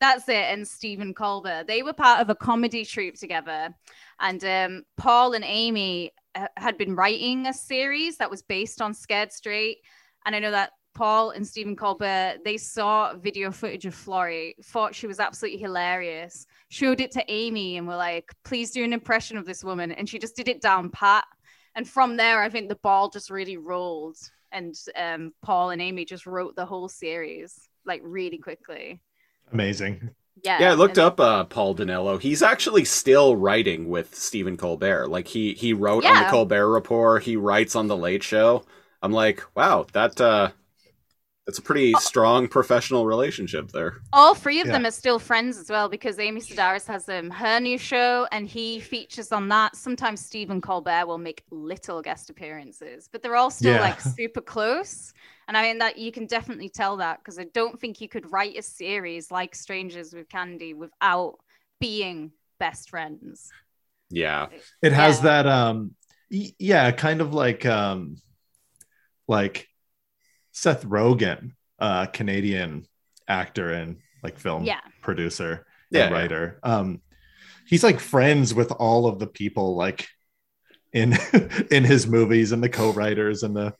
that's 0.00 0.28
it 0.28 0.44
and 0.52 0.66
stephen 0.68 1.12
colbert. 1.14 1.64
They 1.66 1.82
were 1.82 1.92
part 1.92 2.20
of 2.20 2.30
a 2.30 2.34
comedy 2.36 2.84
troupe 2.84 3.16
together. 3.16 3.74
And 4.20 4.44
um 4.44 4.84
paul 4.96 5.32
and 5.32 5.44
amy 5.44 6.12
uh, 6.36 6.46
had 6.56 6.78
been 6.78 6.94
writing 6.94 7.46
a 7.46 7.52
series 7.52 8.18
that 8.18 8.30
was 8.30 8.42
based 8.42 8.80
on 8.80 8.94
scared 8.94 9.32
straight. 9.32 9.78
And 10.24 10.36
i 10.36 10.38
know 10.38 10.52
that 10.52 10.70
Paul 10.96 11.30
and 11.30 11.46
Stephen 11.46 11.76
Colbert, 11.76 12.38
they 12.42 12.56
saw 12.56 13.14
video 13.14 13.52
footage 13.52 13.84
of 13.84 13.94
Florrie, 13.94 14.56
thought 14.64 14.94
she 14.94 15.06
was 15.06 15.20
absolutely 15.20 15.60
hilarious, 15.60 16.46
showed 16.70 17.00
it 17.02 17.10
to 17.12 17.24
Amy, 17.28 17.76
and 17.76 17.86
were 17.86 17.96
like, 17.96 18.32
please 18.44 18.70
do 18.70 18.82
an 18.82 18.94
impression 18.94 19.36
of 19.36 19.44
this 19.44 19.62
woman. 19.62 19.92
And 19.92 20.08
she 20.08 20.18
just 20.18 20.34
did 20.34 20.48
it 20.48 20.62
down 20.62 20.88
pat. 20.88 21.24
And 21.74 21.86
from 21.86 22.16
there, 22.16 22.40
I 22.42 22.48
think 22.48 22.70
the 22.70 22.76
ball 22.76 23.10
just 23.10 23.28
really 23.28 23.58
rolled. 23.58 24.16
And 24.50 24.74
um, 24.96 25.34
Paul 25.42 25.68
and 25.68 25.82
Amy 25.82 26.06
just 26.06 26.24
wrote 26.26 26.56
the 26.56 26.64
whole 26.64 26.88
series 26.88 27.68
like 27.84 28.00
really 28.02 28.38
quickly. 28.38 29.02
Amazing. 29.52 30.08
Yeah. 30.42 30.60
Yeah, 30.60 30.70
I 30.70 30.74
looked 30.74 30.96
and- 30.96 31.08
up 31.08 31.20
uh, 31.20 31.44
Paul 31.44 31.74
Dinello. 31.74 32.18
He's 32.18 32.42
actually 32.42 32.86
still 32.86 33.36
writing 33.36 33.90
with 33.90 34.14
Stephen 34.14 34.56
Colbert. 34.56 35.08
Like 35.08 35.28
he 35.28 35.52
he 35.52 35.74
wrote 35.74 36.06
on 36.06 36.24
the 36.24 36.30
Colbert 36.30 36.70
Report. 36.70 37.22
He 37.22 37.36
writes 37.36 37.76
on 37.76 37.86
the 37.86 37.96
Late 37.96 38.22
Show. 38.22 38.64
I'm 39.02 39.12
like, 39.12 39.42
wow, 39.54 39.86
that 39.92 40.18
uh, 40.20 40.52
that's 41.46 41.58
a 41.58 41.62
pretty 41.62 41.94
Oh. 41.94 41.98
strong 42.00 42.48
professional 42.48 43.06
relationship 43.06 43.70
there. 43.70 44.00
All 44.12 44.34
three 44.34 44.60
of 44.60 44.66
Yeah. 44.66 44.72
them 44.72 44.86
are 44.86 44.90
still 44.90 45.18
friends 45.20 45.56
as 45.58 45.70
well 45.70 45.88
because 45.88 46.18
Amy 46.18 46.40
Sedaris 46.40 46.86
has 46.88 47.08
um, 47.08 47.30
her 47.30 47.60
new 47.60 47.78
show 47.78 48.26
and 48.32 48.48
he 48.48 48.80
features 48.80 49.30
on 49.30 49.48
that. 49.48 49.76
Sometimes 49.76 50.24
Stephen 50.24 50.60
Colbert 50.60 51.06
will 51.06 51.18
make 51.18 51.44
little 51.50 52.02
guest 52.02 52.30
appearances, 52.30 53.08
but 53.10 53.22
they're 53.22 53.36
all 53.36 53.50
still 53.50 53.74
Yeah. 53.74 53.80
like 53.80 54.00
super 54.00 54.40
close. 54.40 55.12
And 55.46 55.56
I 55.56 55.62
mean 55.62 55.78
that 55.78 55.96
you 55.98 56.10
can 56.10 56.26
definitely 56.26 56.68
tell 56.68 56.96
that 56.96 57.20
because 57.20 57.38
I 57.38 57.44
don't 57.54 57.78
think 57.80 58.00
you 58.00 58.08
could 58.08 58.32
write 58.32 58.58
a 58.58 58.62
series 58.62 59.30
like 59.30 59.54
Strangers 59.54 60.12
with 60.12 60.28
Candy 60.28 60.74
without 60.74 61.36
being 61.78 62.32
best 62.58 62.90
friends. 62.90 63.50
Yeah, 64.10 64.46
It 64.82 64.92
has 64.92 65.18
Yeah. 65.18 65.22
that 65.22 65.46
um 65.46 65.94
y- 66.30 66.54
yeah, 66.58 66.90
kind 66.90 67.20
of 67.20 67.32
like 67.32 67.64
um 67.64 68.16
like 69.28 69.68
Seth 70.56 70.84
Rogen, 70.86 71.52
uh 71.78 72.06
Canadian 72.06 72.86
actor 73.28 73.70
and 73.72 73.98
like 74.22 74.38
film 74.38 74.64
Yeah. 74.64 74.80
producer 75.02 75.66
Yeah, 75.90 76.04
and 76.04 76.10
yeah. 76.14 76.18
writer. 76.18 76.58
Um 76.62 77.02
he's 77.66 77.84
like 77.84 78.00
friends 78.00 78.54
with 78.54 78.72
all 78.72 79.06
of 79.06 79.18
the 79.18 79.26
people 79.26 79.76
like 79.76 80.08
in 80.94 81.14
in 81.70 81.84
his 81.84 82.06
movies 82.06 82.52
and 82.52 82.62
the 82.62 82.70
co-writers 82.70 83.42
and 83.42 83.54
the 83.54 83.74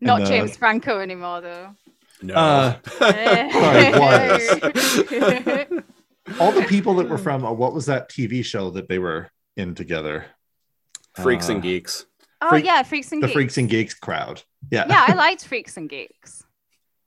Not 0.00 0.20
And, 0.20 0.26
uh, 0.26 0.30
James 0.30 0.56
Franco 0.56 1.00
anymore 1.00 1.42
though. 1.42 1.74
no. 2.22 2.34
Uh, 2.34 2.78
Sorry, 2.98 3.92
all 6.40 6.52
the 6.52 6.64
people 6.68 6.94
that 6.94 7.08
were 7.10 7.18
from 7.18 7.44
uh, 7.44 7.52
what 7.52 7.74
was 7.74 7.84
that 7.86 8.08
TV 8.10 8.42
show 8.44 8.70
that 8.70 8.88
they 8.88 8.98
were 8.98 9.28
in 9.56 9.74
together? 9.74 10.24
Freaks 11.22 11.50
Uh, 11.50 11.54
and 11.54 11.62
geeks. 11.62 12.06
Oh 12.42 12.48
Freak- 12.50 12.64
yeah, 12.64 12.82
Freaks 12.82 13.12
and 13.12 13.22
The 13.22 13.26
Geeks. 13.28 13.34
Freaks 13.34 13.58
and 13.58 13.68
Geeks 13.68 13.94
crowd. 13.94 14.42
Yeah. 14.70 14.86
yeah, 14.88 15.04
I 15.08 15.14
liked 15.16 15.44
Freaks 15.46 15.76
and 15.76 15.88
Geeks. 15.88 16.44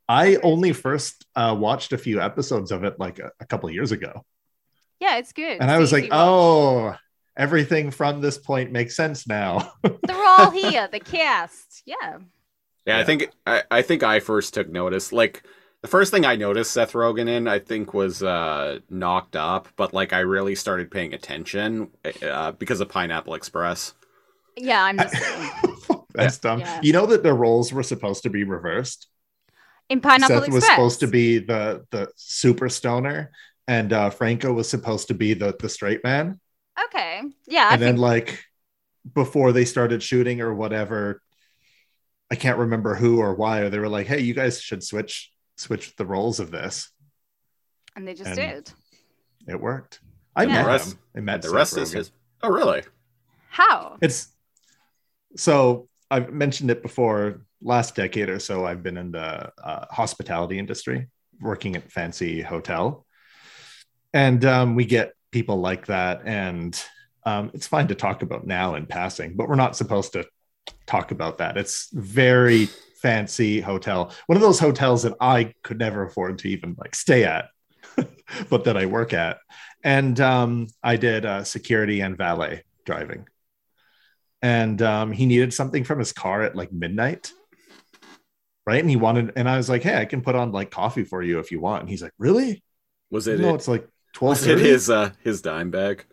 I 0.07 0.35
only 0.43 0.71
first 0.73 1.25
uh, 1.35 1.55
watched 1.57 1.91
a 1.93 1.97
few 1.97 2.21
episodes 2.21 2.71
of 2.71 2.83
it 2.83 2.99
like 2.99 3.19
a, 3.19 3.31
a 3.39 3.45
couple 3.45 3.69
years 3.71 3.91
ago. 3.91 4.23
Yeah, 4.99 5.17
it's 5.17 5.33
good. 5.33 5.57
And 5.59 5.69
I 5.71 5.77
was 5.79 5.91
like, 5.91 6.03
easy 6.03 6.11
watch. 6.11 6.19
oh, 6.19 6.95
everything 7.35 7.91
from 7.91 8.21
this 8.21 8.37
point 8.37 8.71
makes 8.71 8.95
sense 8.95 9.27
now. 9.27 9.73
they're 9.81 10.25
all 10.25 10.51
here. 10.63 10.87
The 10.91 10.99
cast. 10.99 11.81
Yeah. 11.85 11.95
Yeah, 12.01 12.17
Yeah. 12.85 12.99
I 12.99 13.03
think 13.03 13.29
I, 13.47 13.63
I 13.71 13.81
think 13.81 14.03
I 14.03 14.19
first 14.19 14.53
took 14.53 14.69
notice. 14.69 15.11
Like 15.11 15.43
the 15.81 15.87
first 15.87 16.11
thing 16.11 16.23
I 16.25 16.35
noticed 16.35 16.71
Seth 16.71 16.93
Rogen 16.93 17.27
in, 17.27 17.47
I 17.47 17.59
think, 17.59 17.93
was 17.93 18.21
uh, 18.23 18.79
Knocked 18.89 19.35
Up, 19.35 19.67
but 19.75 19.93
like 19.93 20.13
I 20.13 20.19
really 20.19 20.55
started 20.55 20.91
paying 20.91 21.13
attention 21.13 21.89
uh, 22.23 22.51
because 22.53 22.79
of 22.79 22.89
Pineapple 22.89 23.33
Express. 23.33 23.93
Yeah, 24.57 24.83
I'm 24.83 24.97
the 24.97 25.07
same. 25.09 25.99
That's 26.13 26.37
dumb. 26.37 26.59
Yeah. 26.61 26.79
You 26.81 26.93
know 26.93 27.05
that 27.07 27.23
the 27.23 27.33
roles 27.33 27.73
were 27.73 27.83
supposed 27.83 28.23
to 28.23 28.29
be 28.29 28.43
reversed. 28.43 29.07
In 29.89 30.01
Pineapple 30.01 30.27
Seth 30.37 30.43
Express. 30.47 30.53
was 30.53 30.65
supposed 30.65 30.99
to 31.01 31.07
be 31.07 31.39
the 31.39 31.85
the 31.91 32.09
super 32.15 32.69
stoner, 32.69 33.31
and 33.67 33.91
uh, 33.93 34.09
Franco 34.09 34.51
was 34.53 34.69
supposed 34.69 35.09
to 35.09 35.13
be 35.13 35.33
the 35.33 35.55
the 35.59 35.69
straight 35.69 36.03
man. 36.03 36.39
Okay. 36.85 37.21
Yeah, 37.47 37.67
I 37.69 37.73
and 37.73 37.81
then 37.81 37.93
think 37.95 37.99
like 38.01 38.43
before 39.13 39.51
they 39.51 39.65
started 39.65 40.01
shooting 40.01 40.41
or 40.41 40.53
whatever, 40.55 41.21
I 42.31 42.35
can't 42.35 42.57
remember 42.57 42.95
who 42.95 43.19
or 43.19 43.35
why. 43.35 43.59
Or 43.59 43.69
they 43.69 43.77
were 43.79 43.89
like, 43.89 44.07
"Hey, 44.07 44.21
you 44.21 44.33
guys 44.33 44.59
should 44.61 44.83
switch 44.83 45.31
switch 45.57 45.95
the 45.97 46.05
roles 46.05 46.39
of 46.39 46.49
this." 46.51 46.89
and 47.95 48.07
they 48.07 48.13
just 48.13 48.27
and- 48.31 48.35
did. 48.65 48.71
It 49.47 49.59
worked. 49.61 49.99
I 50.35 50.43
Yeah. 50.43 50.47
met 50.53 50.63
The 50.63 50.67
rest- 50.69 50.93
him. 50.93 50.99
I 51.15 51.19
met 51.19 51.41
the 51.43 51.47
Seth 51.49 51.55
rest 51.55 51.77
is 51.77 51.91
his. 51.91 52.11
Oh, 52.41 52.49
really? 52.49 52.81
How? 53.49 53.97
It's 54.01 54.27
so 55.35 55.87
I've 56.09 56.31
mentioned 56.31 56.71
it 56.71 56.81
before. 56.81 57.41
Last 57.61 57.95
decade 57.95 58.29
or 58.29 58.39
so, 58.39 58.65
I've 58.65 58.83
been 58.83 58.97
in 58.97 59.11
the 59.11 59.51
uh, 59.63 59.85
hospitality 59.89 60.59
industry, 60.59 61.07
working 61.41 61.75
at 61.75 61.91
fancy 61.91 62.41
hotel, 62.41 63.05
and 64.13 64.43
um, 64.45 64.75
we 64.75 64.85
get 64.85 65.13
people 65.31 65.57
like 65.57 65.87
that, 65.87 66.21
and 66.25 66.79
um, 67.25 67.49
it's 67.53 67.65
fine 67.65 67.87
to 67.87 67.95
talk 67.95 68.21
about 68.21 68.45
now 68.45 68.75
in 68.75 68.85
passing, 68.85 69.35
but 69.35 69.49
we're 69.49 69.55
not 69.55 69.75
supposed 69.75 70.13
to 70.13 70.25
talk 70.85 71.11
about 71.11 71.39
that. 71.39 71.57
It's 71.57 71.89
very 71.91 72.67
fancy 73.01 73.61
hotel, 73.61 74.11
one 74.27 74.35
of 74.35 74.41
those 74.41 74.59
hotels 74.59 75.03
that 75.03 75.15
I 75.19 75.53
could 75.63 75.79
never 75.79 76.03
afford 76.03 76.39
to 76.39 76.49
even 76.49 76.75
like 76.77 76.93
stay 76.93 77.23
at, 77.23 77.49
but 78.49 78.65
that 78.65 78.77
I 78.77 78.85
work 78.85 79.13
at, 79.13 79.39
and 79.83 80.19
um, 80.19 80.67
I 80.83 80.97
did 80.97 81.25
uh, 81.25 81.43
security 81.43 82.01
and 82.01 82.15
valet 82.15 82.63
driving 82.85 83.25
and 84.45 84.81
um, 84.81 85.11
he 85.11 85.25
needed 85.25 85.53
something 85.53 85.83
from 85.83 85.97
his 85.99 86.13
car 86.13 86.43
at 86.43 86.55
like 86.55 86.71
midnight 86.71 87.31
right 88.67 88.79
and 88.79 88.89
he 88.89 88.95
wanted 88.95 89.33
and 89.35 89.47
i 89.49 89.57
was 89.57 89.69
like 89.69 89.83
hey 89.83 89.97
i 89.97 90.05
can 90.05 90.21
put 90.21 90.35
on 90.35 90.51
like 90.51 90.69
coffee 90.71 91.03
for 91.03 91.21
you 91.21 91.39
if 91.39 91.51
you 91.51 91.59
want 91.59 91.81
and 91.81 91.89
he's 91.89 92.01
like 92.01 92.13
really 92.17 92.63
Was 93.09 93.27
it? 93.27 93.39
no 93.39 93.55
it's 93.55 93.67
like 93.67 93.87
12 94.13 94.29
was 94.31 94.47
it 94.47 94.59
his 94.59 94.89
uh, 94.89 95.09
his 95.23 95.41
dime 95.41 95.71
bag? 95.71 96.05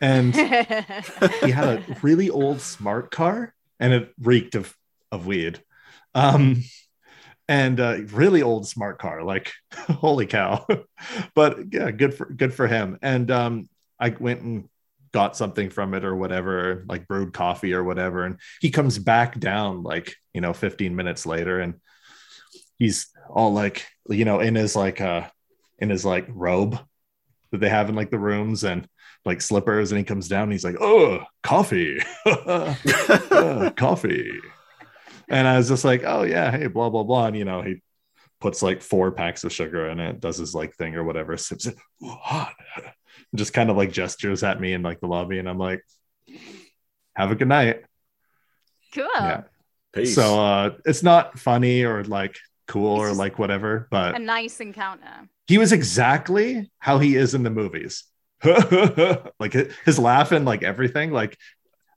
and 0.00 0.34
he 1.44 1.50
had 1.50 1.68
a 1.68 1.82
really 2.02 2.30
old 2.30 2.60
smart 2.60 3.10
car 3.10 3.54
and 3.80 3.92
it 3.92 4.12
reeked 4.20 4.54
of 4.54 4.74
of 5.12 5.26
weed 5.26 5.62
Um, 6.14 6.62
and 7.48 7.78
uh, 7.78 7.98
really 8.12 8.42
old 8.42 8.66
smart 8.66 8.98
car, 8.98 9.22
like 9.22 9.52
holy 9.72 10.26
cow. 10.26 10.66
but 11.34 11.72
yeah, 11.72 11.90
good 11.90 12.14
for 12.14 12.26
good 12.26 12.52
for 12.54 12.66
him. 12.66 12.98
And 13.02 13.30
um, 13.30 13.68
I 14.00 14.10
went 14.10 14.40
and 14.42 14.68
got 15.16 15.34
something 15.34 15.70
from 15.70 15.94
it 15.94 16.04
or 16.04 16.14
whatever, 16.14 16.84
like 16.86 17.08
brewed 17.08 17.32
coffee 17.32 17.72
or 17.72 17.82
whatever. 17.82 18.26
And 18.26 18.38
he 18.60 18.70
comes 18.70 18.98
back 18.98 19.40
down 19.40 19.82
like, 19.82 20.14
you 20.34 20.42
know, 20.42 20.52
15 20.52 20.94
minutes 20.94 21.24
later 21.24 21.58
and 21.58 21.76
he's 22.78 23.06
all 23.30 23.54
like, 23.54 23.86
you 24.10 24.26
know, 24.26 24.40
in 24.40 24.54
his 24.54 24.76
like 24.76 25.00
uh 25.00 25.26
in 25.78 25.88
his 25.88 26.04
like 26.04 26.26
robe 26.28 26.78
that 27.50 27.62
they 27.62 27.70
have 27.70 27.88
in 27.88 27.94
like 27.94 28.10
the 28.10 28.18
rooms 28.18 28.62
and 28.62 28.86
like 29.24 29.40
slippers 29.40 29.90
and 29.90 29.98
he 29.98 30.04
comes 30.04 30.28
down 30.28 30.42
and 30.42 30.52
he's 30.52 30.64
like, 30.64 30.76
oh, 30.82 31.24
coffee. 31.42 31.98
uh, 32.26 33.70
coffee. 33.74 34.30
And 35.30 35.48
I 35.48 35.56
was 35.56 35.68
just 35.68 35.86
like, 35.86 36.02
oh 36.04 36.24
yeah, 36.24 36.50
hey, 36.50 36.66
blah, 36.66 36.90
blah, 36.90 37.04
blah. 37.04 37.28
And 37.28 37.36
you 37.38 37.46
know, 37.46 37.62
he 37.62 37.80
puts 38.42 38.62
like 38.62 38.82
four 38.82 39.12
packs 39.12 39.44
of 39.44 39.52
sugar 39.52 39.88
in 39.88 39.98
it, 39.98 40.20
does 40.20 40.36
his 40.36 40.54
like 40.54 40.74
thing 40.74 40.94
or 40.94 41.04
whatever, 41.04 41.38
sips 41.38 41.64
it, 41.64 41.78
hot. 42.02 42.52
Just 43.36 43.52
kind 43.52 43.70
of 43.70 43.76
like 43.76 43.92
gestures 43.92 44.42
at 44.42 44.60
me 44.60 44.72
in 44.72 44.82
like 44.82 45.00
the 45.00 45.06
lobby, 45.06 45.38
and 45.38 45.48
I'm 45.48 45.58
like, 45.58 45.82
have 47.14 47.30
a 47.30 47.34
good 47.34 47.48
night. 47.48 47.82
Cool. 48.94 49.08
Yeah. 49.14 49.42
Peace. 49.94 50.14
So 50.14 50.40
uh 50.40 50.74
it's 50.84 51.02
not 51.02 51.38
funny 51.38 51.84
or 51.84 52.04
like 52.04 52.36
cool 52.68 53.02
It's 53.02 53.12
or 53.12 53.14
like 53.14 53.38
whatever, 53.38 53.88
but 53.90 54.14
A 54.14 54.18
nice 54.18 54.60
encounter. 54.60 55.28
he 55.46 55.58
was 55.58 55.72
exactly 55.72 56.70
how 56.78 56.98
he 56.98 57.16
is 57.16 57.34
in 57.34 57.42
the 57.42 57.50
movies. 57.50 58.04
like 59.40 59.52
his 59.84 59.98
laugh 59.98 60.32
and 60.32 60.44
like 60.44 60.62
everything. 60.62 61.10
Like 61.12 61.38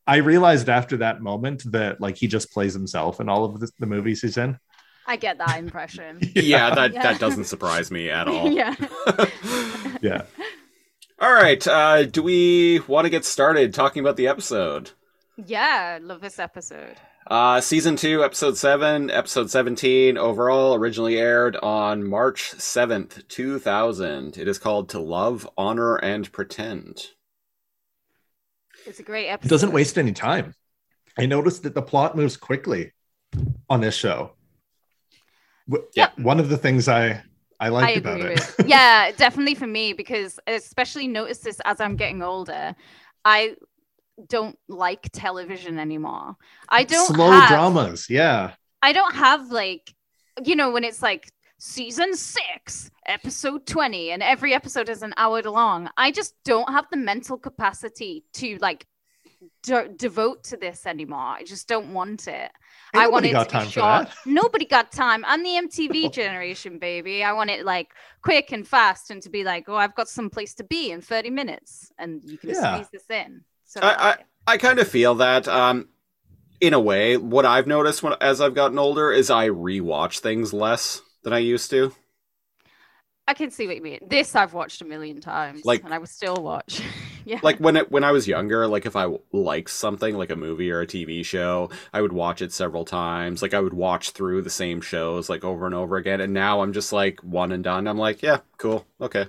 I 0.07 0.17
realized 0.17 0.69
after 0.69 0.97
that 0.97 1.21
moment 1.21 1.63
that 1.71 1.99
like 2.01 2.17
he 2.17 2.27
just 2.27 2.51
plays 2.51 2.73
himself 2.73 3.19
in 3.19 3.29
all 3.29 3.45
of 3.45 3.59
the, 3.59 3.69
the 3.79 3.85
movies 3.85 4.21
he's 4.21 4.37
in. 4.37 4.57
I 5.05 5.15
get 5.17 5.37
that 5.39 5.57
impression. 5.57 6.19
yeah, 6.35 6.73
that 6.75 6.93
Yeah. 6.93 7.03
that 7.03 7.19
doesn't 7.19 7.45
surprise 7.45 7.91
me 7.91 8.09
at 8.09 8.27
all. 8.27 8.49
yeah. 8.51 8.75
Yeah. 10.01 10.23
All 11.19 11.33
right. 11.33 11.65
Uh, 11.67 12.05
do 12.05 12.23
we 12.23 12.79
want 12.87 13.05
to 13.05 13.09
get 13.09 13.25
started 13.25 13.73
talking 13.73 14.01
about 14.01 14.17
the 14.17 14.27
episode? 14.27 14.91
Yeah, 15.37 15.99
love 16.01 16.21
this 16.21 16.39
episode. 16.39 16.95
Uh, 17.27 17.61
season 17.61 17.95
two, 17.95 18.23
episode 18.23 18.57
seven, 18.57 19.11
episode 19.11 19.51
17 19.51 20.17
overall, 20.17 20.73
originally 20.73 21.17
aired 21.17 21.55
on 21.57 22.03
March 22.03 22.51
7th, 22.57 23.27
2000. 23.27 24.37
It 24.37 24.47
is 24.47 24.57
called 24.57 24.89
To 24.89 24.99
Love, 24.99 25.47
Honor, 25.57 25.97
and 25.97 26.31
Pretend. 26.31 27.07
It's 28.85 28.99
a 28.99 29.03
great 29.03 29.27
episode. 29.27 29.29
It 29.29 29.33
episode. 29.33 29.49
doesn't 29.49 29.71
waste 29.73 29.97
any 29.97 30.13
time. 30.13 30.55
I 31.17 31.25
noticed 31.27 31.63
that 31.63 31.75
the 31.75 31.81
plot 31.81 32.15
moves 32.15 32.35
quickly 32.37 32.93
on 33.69 33.81
this 33.81 33.95
show. 33.95 34.31
Yeah. 35.93 36.09
One 36.15 36.39
of 36.39 36.49
the 36.49 36.57
things 36.57 36.87
I 36.87 37.21
I 37.59 37.69
I 37.69 37.91
about 37.91 38.19
agree 38.19 38.33
it. 38.33 38.55
Yeah, 38.65 39.11
definitely 39.11 39.55
for 39.55 39.67
me 39.67 39.93
because 39.93 40.39
I 40.47 40.51
especially 40.51 41.07
notice 41.07 41.39
this 41.39 41.59
as 41.65 41.81
I'm 41.81 41.95
getting 41.95 42.21
older. 42.21 42.75
I 43.25 43.55
don't 44.27 44.57
like 44.67 45.09
television 45.11 45.79
anymore. 45.79 46.35
I 46.69 46.83
don't 46.83 47.07
Slow 47.13 47.31
have, 47.31 47.49
dramas. 47.49 48.09
Yeah. 48.09 48.53
I 48.81 48.93
don't 48.93 49.15
have 49.15 49.51
like 49.51 49.93
you 50.45 50.55
know 50.55 50.71
when 50.71 50.83
it's 50.83 51.01
like 51.01 51.31
season 51.57 52.15
6 52.15 52.91
episode 53.05 53.65
20 53.65 54.11
and 54.11 54.23
every 54.23 54.53
episode 54.53 54.87
is 54.87 55.01
an 55.01 55.13
hour 55.17 55.41
long. 55.41 55.89
I 55.97 56.11
just 56.11 56.33
don't 56.45 56.69
have 56.69 56.85
the 56.89 56.97
mental 56.97 57.37
capacity 57.37 58.23
to 58.35 58.57
like 58.61 58.85
de- 59.63 59.89
devote 59.89 60.43
to 60.45 60.57
this 60.57 60.85
anymore. 60.85 61.19
I 61.19 61.43
just 61.43 61.67
don't 61.67 61.93
want 61.93 62.27
it. 62.27 62.51
I 62.93 63.03
Ain't 63.03 63.11
want 63.11 63.25
it 63.25 63.31
got 63.31 63.49
to 63.49 63.55
be 63.55 63.59
time 63.59 63.65
for 63.67 63.71
short. 63.71 64.07
Nobody 64.25 64.65
got 64.65 64.91
time. 64.91 65.23
I'm 65.27 65.43
the 65.43 65.49
MTV 65.67 66.11
generation, 66.11 66.79
baby. 66.79 67.23
I 67.23 67.33
want 67.33 67.49
it 67.49 67.65
like 67.65 67.89
quick 68.23 68.51
and 68.51 68.67
fast, 68.67 69.11
and 69.11 69.21
to 69.23 69.29
be 69.29 69.43
like, 69.43 69.69
oh, 69.69 69.75
I've 69.75 69.95
got 69.95 70.09
some 70.09 70.29
place 70.29 70.53
to 70.55 70.63
be 70.63 70.91
in 70.91 71.01
30 71.01 71.29
minutes, 71.29 71.91
and 71.99 72.23
you 72.23 72.37
can 72.37 72.49
Yeah. 72.49 72.73
squeeze 72.75 72.89
this 72.91 73.09
in. 73.09 73.43
So 73.65 73.81
I, 73.81 74.09
I, 74.11 74.15
I 74.47 74.57
kind 74.57 74.79
of 74.79 74.87
feel 74.87 75.15
that, 75.15 75.47
um, 75.47 75.89
in 76.61 76.73
a 76.73 76.79
way, 76.79 77.15
what 77.17 77.45
I've 77.45 77.67
noticed 77.67 78.01
when, 78.03 78.13
as 78.21 78.41
I've 78.41 78.55
gotten 78.55 78.79
older 78.79 79.11
is 79.11 79.29
I 79.29 79.49
rewatch 79.49 80.19
things 80.19 80.51
less 80.51 81.01
than 81.23 81.31
I 81.31 81.37
used 81.37 81.69
to. 81.69 81.93
I 83.27 83.35
can 83.35 83.51
see 83.51 83.67
what 83.67 83.75
you 83.75 83.83
mean. 83.83 83.99
This 84.09 84.35
I've 84.35 84.53
watched 84.55 84.81
a 84.81 84.85
million 84.85 85.21
times, 85.21 85.63
Like- 85.63 85.83
and 85.83 85.93
I 85.93 85.99
would 85.99 86.09
still 86.09 86.35
watch. 86.37 86.81
Yeah, 87.25 87.41
Like 87.41 87.57
when 87.59 87.77
it, 87.77 87.89
when 87.91 88.03
I 88.03 88.11
was 88.11 88.27
younger, 88.27 88.67
like 88.67 88.85
if 88.85 88.95
I 88.95 89.07
liked 89.31 89.69
something 89.69 90.15
like 90.17 90.29
a 90.29 90.35
movie 90.35 90.71
or 90.71 90.81
a 90.81 90.87
TV 90.87 91.23
show, 91.23 91.69
I 91.93 92.01
would 92.01 92.11
watch 92.13 92.41
it 92.41 92.51
several 92.51 92.83
times. 92.85 93.41
Like 93.41 93.53
I 93.53 93.59
would 93.61 93.73
watch 93.73 94.11
through 94.11 94.41
the 94.41 94.49
same 94.49 94.81
shows 94.81 95.29
like 95.29 95.43
over 95.45 95.65
and 95.65 95.75
over 95.75 95.95
again. 95.97 96.19
And 96.21 96.33
now 96.33 96.61
I'm 96.61 96.73
just 96.73 96.91
like 96.91 97.21
one 97.23 97.51
and 97.53 97.63
done. 97.63 97.87
I'm 97.87 97.97
like, 97.97 98.21
yeah, 98.21 98.39
cool, 98.57 98.85
okay. 99.01 99.27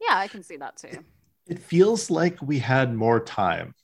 yeah, 0.00 0.16
I 0.18 0.28
can 0.28 0.42
see 0.42 0.56
that 0.56 0.76
too. 0.76 1.04
It 1.46 1.60
feels 1.60 2.10
like 2.10 2.42
we 2.42 2.58
had 2.58 2.92
more 2.96 3.20
time. 3.20 3.76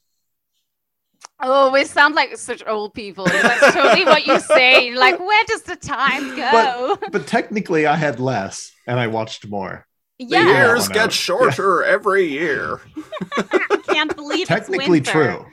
Oh, 1.41 1.71
we 1.73 1.85
sound 1.85 2.15
like 2.15 2.37
such 2.37 2.63
old 2.67 2.95
people. 2.95 3.41
That's 3.41 3.69
totally 3.69 4.05
what 4.05 4.27
you 4.27 4.41
say. 4.41 4.93
Like, 4.95 5.19
where 5.21 5.45
does 5.47 5.63
the 5.63 5.77
time 5.77 6.35
go? 6.35 6.99
But 7.11 7.27
technically 7.27 7.87
I 7.89 7.97
had 7.97 8.21
less 8.21 8.79
and 8.87 9.01
I 9.01 9.09
watched 9.09 9.49
more. 9.49 9.88
The 10.19 10.25
years 10.27 10.81
one 10.83 10.93
get 10.93 11.05
out. 11.05 11.13
shorter 11.13 11.85
every 11.85 12.27
year. 12.27 12.81
I 13.37 13.81
can't 13.87 14.15
believe 14.17 14.41
it's 14.41 14.49
technically 14.49 14.89
winter. 15.01 15.13
true. 15.13 15.47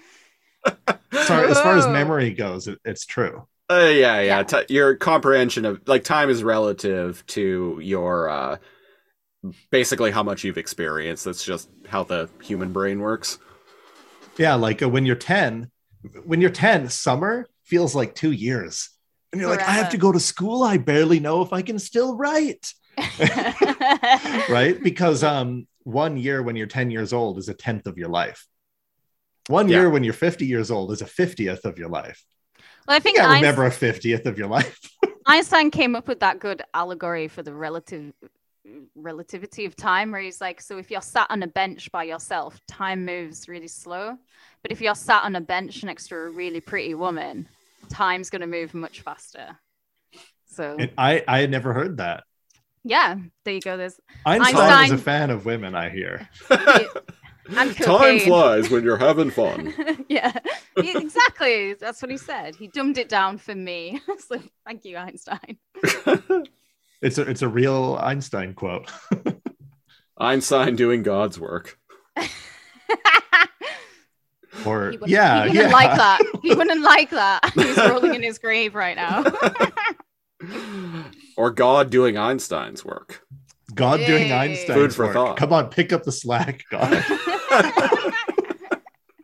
Sorry, 1.23 1.47
as 1.47 1.59
far 1.61 1.77
as 1.77 1.87
memory 1.87 2.31
goes, 2.31 2.67
it, 2.67 2.79
it's 2.83 3.05
true. 3.05 3.47
Uh, 3.69 3.91
yeah, 3.93 4.19
yeah. 4.21 4.21
Yeah. 4.21 4.43
Ti- 4.43 4.73
your 4.73 4.95
comprehension 4.95 5.65
of 5.65 5.81
like 5.87 6.03
time 6.03 6.29
is 6.29 6.43
relative 6.43 7.23
to 7.27 7.79
your 7.81 8.29
uh, 8.29 8.57
basically 9.71 10.11
how 10.11 10.23
much 10.23 10.43
you've 10.43 10.57
experienced. 10.57 11.25
That's 11.25 11.45
just 11.45 11.69
how 11.87 12.03
the 12.03 12.29
human 12.41 12.73
brain 12.73 12.99
works. 12.99 13.37
Yeah, 14.37 14.55
like 14.55 14.81
uh, 14.81 14.89
when 14.89 15.05
you're 15.05 15.15
10, 15.15 15.69
when 16.23 16.41
you're 16.41 16.49
10, 16.49 16.89
summer 16.89 17.47
feels 17.63 17.95
like 17.95 18.15
two 18.15 18.31
years. 18.31 18.89
And 19.31 19.41
you're 19.41 19.49
like, 19.49 19.61
I 19.61 19.71
have 19.71 19.89
to 19.89 19.97
go 19.97 20.11
to 20.11 20.19
school. 20.19 20.63
I 20.63 20.77
barely 20.77 21.19
know 21.19 21.41
if 21.41 21.51
I 21.53 21.61
can 21.61 21.77
still 21.77 22.15
write. 22.15 22.73
right? 24.49 24.77
Because 24.81 25.23
um, 25.23 25.67
one 25.83 26.17
year 26.17 26.41
when 26.41 26.55
you're 26.55 26.67
10 26.67 26.91
years 26.91 27.13
old 27.13 27.37
is 27.37 27.49
a 27.49 27.53
tenth 27.53 27.87
of 27.87 27.97
your 27.97 28.09
life. 28.09 28.45
One 29.47 29.69
Yeah. 29.69 29.81
year 29.81 29.89
when 29.89 30.03
you're 30.03 30.13
50 30.13 30.45
years 30.45 30.71
old 30.71 30.91
is 30.91 31.01
a 31.01 31.05
50th 31.05 31.65
of 31.65 31.77
your 31.77 31.89
life. 31.89 32.23
Well, 32.87 32.97
I 32.97 32.99
think 32.99 33.19
Einstein, 33.19 33.35
remember 33.35 33.65
a 33.65 33.71
50th 33.71 34.25
of 34.25 34.37
your 34.37 34.47
life. 34.47 34.79
Einstein 35.25 35.71
came 35.71 35.95
up 35.95 36.07
with 36.07 36.19
that 36.19 36.39
good 36.39 36.61
allegory 36.73 37.27
for 37.27 37.41
the 37.43 37.53
relative 37.53 38.13
relativity 38.95 39.65
of 39.65 39.75
time, 39.75 40.11
where 40.11 40.21
he's 40.21 40.41
like, 40.41 40.61
so 40.61 40.77
if 40.77 40.89
you're 40.89 41.01
sat 41.01 41.27
on 41.29 41.43
a 41.43 41.47
bench 41.47 41.91
by 41.91 42.03
yourself, 42.03 42.59
time 42.67 43.05
moves 43.05 43.47
really 43.47 43.67
slow, 43.67 44.17
but 44.61 44.71
if 44.71 44.81
you're 44.81 44.95
sat 44.95 45.23
on 45.23 45.35
a 45.35 45.41
bench 45.41 45.83
next 45.83 46.07
to 46.07 46.15
a 46.15 46.29
really 46.29 46.61
pretty 46.61 46.93
woman, 46.93 47.47
time's 47.89 48.29
going 48.29 48.41
to 48.41 48.47
move 48.47 48.73
much 48.73 49.01
faster. 49.01 49.57
So 50.47 50.77
And 50.79 50.91
I, 50.97 51.23
I 51.27 51.39
had 51.41 51.51
never 51.51 51.73
heard 51.73 51.97
that. 51.97 52.23
Yeah, 52.85 53.15
there 53.43 53.53
you 53.55 53.61
go. 53.61 53.75
There's 53.77 53.99
Einstein, 54.25 54.55
Einstein- 54.55 54.91
was 54.91 55.01
a 55.01 55.03
fan 55.03 55.29
of 55.31 55.45
women, 55.45 55.75
I 55.75 55.89
hear. 55.89 56.29
and 56.49 57.75
Time 57.75 58.19
flies 58.19 58.69
when 58.69 58.83
you're 58.83 58.95
having 58.97 59.31
fun. 59.31 59.73
yeah, 60.09 60.31
He- 60.79 60.95
exactly. 60.95 61.73
That's 61.73 62.01
what 62.01 62.11
he 62.11 62.17
said. 62.17 62.55
He 62.55 62.67
dumbed 62.67 62.97
it 62.97 63.09
down 63.09 63.39
for 63.39 63.55
me. 63.55 63.99
so 64.27 64.39
thank 64.65 64.85
you, 64.85 64.97
Einstein. 64.97 65.57
It's 67.01 67.17
a, 67.17 67.23
it's 67.23 67.41
a 67.41 67.49
real 67.49 67.97
Einstein 68.01 68.53
quote. 68.53 68.89
Einstein 70.17 70.75
doing 70.75 71.03
God's 71.03 71.39
work. 71.39 71.77
Or 74.65 74.91
He 74.91 74.97
yeah, 75.11 75.43
he 75.43 75.49
wouldn't 75.49 75.67
yeah. 75.67 75.73
like 75.73 75.97
that. 75.97 76.21
He 76.41 76.55
wouldn't 76.55 76.81
like 76.81 77.09
that. 77.09 77.51
He's 77.53 77.77
rolling 77.77 78.15
in 78.15 78.23
his 78.23 78.39
grave 78.39 78.73
right 78.73 78.95
now. 78.95 79.23
Or 81.37 81.51
God 81.51 81.89
doing 81.89 82.17
Einstein's 82.17 82.83
work. 82.85 83.21
God 83.73 83.97
doing 84.05 84.29
Yay. 84.29 84.33
Einstein's 84.33 84.73
Food 84.73 84.93
for 84.93 85.05
work. 85.05 85.13
thought. 85.13 85.37
Come 85.37 85.53
on, 85.53 85.69
pick 85.69 85.91
up 85.91 86.03
the 86.03 86.11
slack, 86.11 86.63
God. 86.69 87.03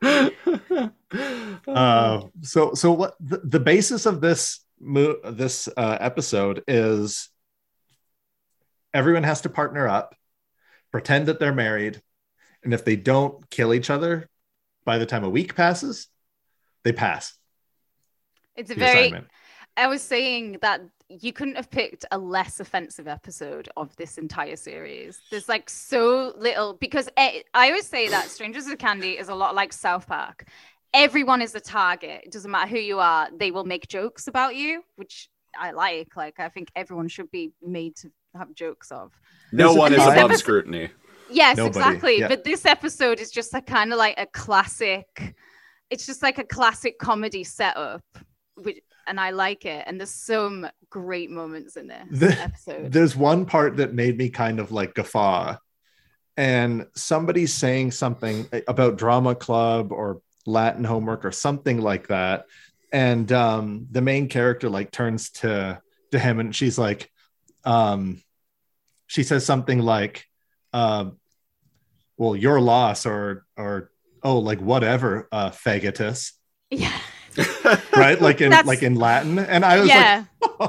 uh, 1.67 2.21
so 2.41 2.74
so 2.74 2.91
what 2.91 3.15
the, 3.19 3.39
the 3.43 3.60
basis 3.60 4.06
of 4.06 4.21
this 4.21 4.62
mo- 4.80 5.19
this 5.24 5.69
uh, 5.78 5.97
episode 6.00 6.63
is 6.67 7.30
everyone 8.93 9.24
has 9.24 9.41
to 9.41 9.50
partner 9.50 9.88
up 9.88 10.15
pretend 10.91 11.28
that 11.28 11.39
they're 11.39 11.54
married 11.54 12.02
and 12.63 12.74
if 12.74 12.84
they 12.84 12.95
don't 12.95 13.50
kill 13.50 13.74
each 13.74 13.89
other 13.89 14.28
by 14.86 14.97
the 14.97 15.06
time 15.06 15.24
a 15.24 15.30
week 15.30 15.56
passes 15.56 16.08
they 16.84 16.91
pass 16.91 17.36
it's 18.56 18.71
a 18.71 18.76
very. 18.76 19.02
assignment 19.02 19.28
I 19.78 19.88
was 19.88 20.02
saying 20.02 20.58
that 20.62 20.82
you 21.19 21.34
couldn't 21.34 21.56
have 21.56 21.69
picked 21.69 22.06
a 22.12 22.17
less 22.17 22.60
offensive 22.60 23.08
episode 23.08 23.69
of 23.78 23.95
this 23.97 24.17
entire 24.17 24.56
series. 24.56 25.19
There's 25.30 25.50
like 25.50 25.69
so 25.69 26.34
little 26.38 26.74
because 26.76 27.10
eh, 27.17 27.41
I 27.54 27.67
always 27.67 27.88
say 27.88 28.08
that 28.10 28.30
Strangers 28.30 28.65
with 28.67 28.80
Candy 28.80 29.17
is 29.17 29.30
a 29.30 29.36
lot 29.36 29.56
like 29.56 29.74
South 29.74 30.08
Park. 30.08 30.45
Everyone 30.93 31.41
is 31.41 31.56
a 31.56 31.60
target. 31.60 32.21
It 32.26 32.32
doesn't 32.32 32.52
matter 32.52 32.69
who 32.69 32.80
you 32.80 33.00
are. 33.00 33.30
They 33.36 33.52
will 33.52 33.63
make 33.63 33.88
jokes 33.88 34.28
about 34.28 34.56
you, 34.56 34.84
which 34.95 35.30
I 35.60 35.71
like. 35.71 36.15
Like 36.15 36.39
I 36.39 36.50
think 36.50 36.69
everyone 36.76 37.08
should 37.08 37.32
be 37.32 37.52
made 37.62 37.95
to 37.97 38.12
have 38.36 38.54
jokes 38.54 38.91
of. 38.91 39.12
No 39.52 39.67
There's 39.67 39.78
one 39.78 39.93
is 39.93 40.00
time- 40.00 40.17
above 40.26 40.38
scrutiny. 40.38 40.89
Yes, 41.30 41.56
Nobody, 41.56 41.80
exactly. 41.80 42.19
yeah. 42.19 42.28
But 42.28 42.43
this 42.43 42.65
episode 42.65 43.21
is 43.21 43.32
just 43.32 43.54
a 43.54 43.62
kind 43.62 43.93
of 43.93 43.97
like 43.97 44.15
a 44.17 44.26
classic. 44.26 45.34
It's 45.89 46.06
just 46.06 46.21
like 46.21 46.38
a 46.38 46.43
classic 46.43 47.00
comedy 47.00 47.45
setup, 47.45 48.04
which, 48.56 48.80
and 49.07 49.19
I 49.19 49.31
like 49.31 49.65
it. 49.65 49.83
And 49.87 49.99
there's 49.99 50.09
some 50.09 50.67
great 50.89 51.29
moments 51.29 51.75
in 51.77 51.87
this 51.87 52.07
The- 52.11 52.41
episode. 52.41 52.91
There's 52.91 53.15
one 53.15 53.45
part 53.45 53.77
that 53.77 53.93
made 53.93 54.17
me 54.17 54.29
kind 54.29 54.59
of 54.59 54.71
like 54.71 54.93
guffaw, 54.93 55.57
and 56.37 56.87
somebody's 56.95 57.53
saying 57.53 57.91
something 57.91 58.47
about 58.67 58.97
drama 58.97 59.35
club 59.35 59.91
or 59.91 60.21
Latin 60.45 60.83
homework 60.83 61.25
or 61.25 61.31
something 61.31 61.79
like 61.81 62.07
that, 62.07 62.45
and 62.91 63.31
um, 63.31 63.87
the 63.91 64.01
main 64.01 64.27
character 64.27 64.69
like 64.69 64.91
turns 64.91 65.29
to 65.31 65.81
to 66.11 66.19
him 66.19 66.39
and 66.39 66.55
she's 66.55 66.77
like, 66.77 67.09
um, 67.63 68.21
she 69.07 69.23
says 69.23 69.45
something 69.45 69.79
like, 69.79 70.25
um, 70.73 71.17
"Well, 72.17 72.35
your 72.35 72.59
loss," 72.59 73.05
or 73.05 73.45
or 73.57 73.91
oh, 74.23 74.39
like 74.39 74.59
whatever, 74.59 75.27
uh, 75.31 75.51
faggotus, 75.51 76.31
yeah, 76.69 76.97
right? 77.96 78.20
Like 78.22 78.41
in 78.41 78.50
That's- 78.50 78.67
like 78.67 78.84
in 78.84 78.96
Latin, 78.96 79.39
and 79.39 79.63
I 79.65 79.80
was 79.80 79.88
yeah. 79.89 80.26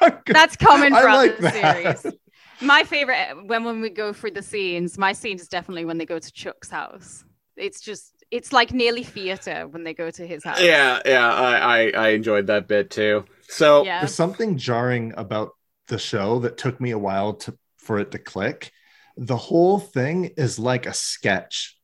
like, 0.00 0.24
That's 0.26 0.56
common 0.56 0.92
I 0.92 1.00
throughout 1.00 1.16
like 1.16 1.36
the 1.36 1.42
that. 1.42 1.98
series. 1.98 2.14
My 2.62 2.84
favorite 2.84 3.46
when 3.46 3.64
when 3.64 3.80
we 3.80 3.90
go 3.90 4.12
through 4.12 4.32
the 4.32 4.42
scenes, 4.42 4.98
my 4.98 5.12
scene 5.12 5.36
is 5.36 5.48
definitely 5.48 5.84
when 5.84 5.98
they 5.98 6.06
go 6.06 6.18
to 6.18 6.32
Chuck's 6.32 6.68
house. 6.70 7.24
It's 7.56 7.80
just 7.80 8.12
it's 8.30 8.52
like 8.52 8.72
nearly 8.72 9.02
theater 9.02 9.66
when 9.68 9.82
they 9.84 9.94
go 9.94 10.10
to 10.10 10.26
his 10.26 10.44
house. 10.44 10.60
yeah, 10.62 11.00
yeah, 11.04 11.32
I, 11.32 11.56
I 11.56 11.90
I 11.90 12.08
enjoyed 12.10 12.46
that 12.48 12.68
bit 12.68 12.90
too. 12.90 13.24
So 13.48 13.84
Yeah. 13.84 14.00
There's 14.00 14.14
something 14.14 14.58
jarring 14.58 15.14
about 15.16 15.50
the 15.88 15.98
show 15.98 16.38
that 16.40 16.56
took 16.56 16.80
me 16.80 16.90
a 16.92 16.98
while 16.98 17.34
to 17.34 17.56
for 17.78 17.98
it 17.98 18.10
to 18.12 18.18
click. 18.18 18.70
The 19.16 19.36
whole 19.36 19.78
thing 19.78 20.26
is 20.36 20.58
like 20.58 20.86
a 20.86 20.94
sketch. 20.94 21.76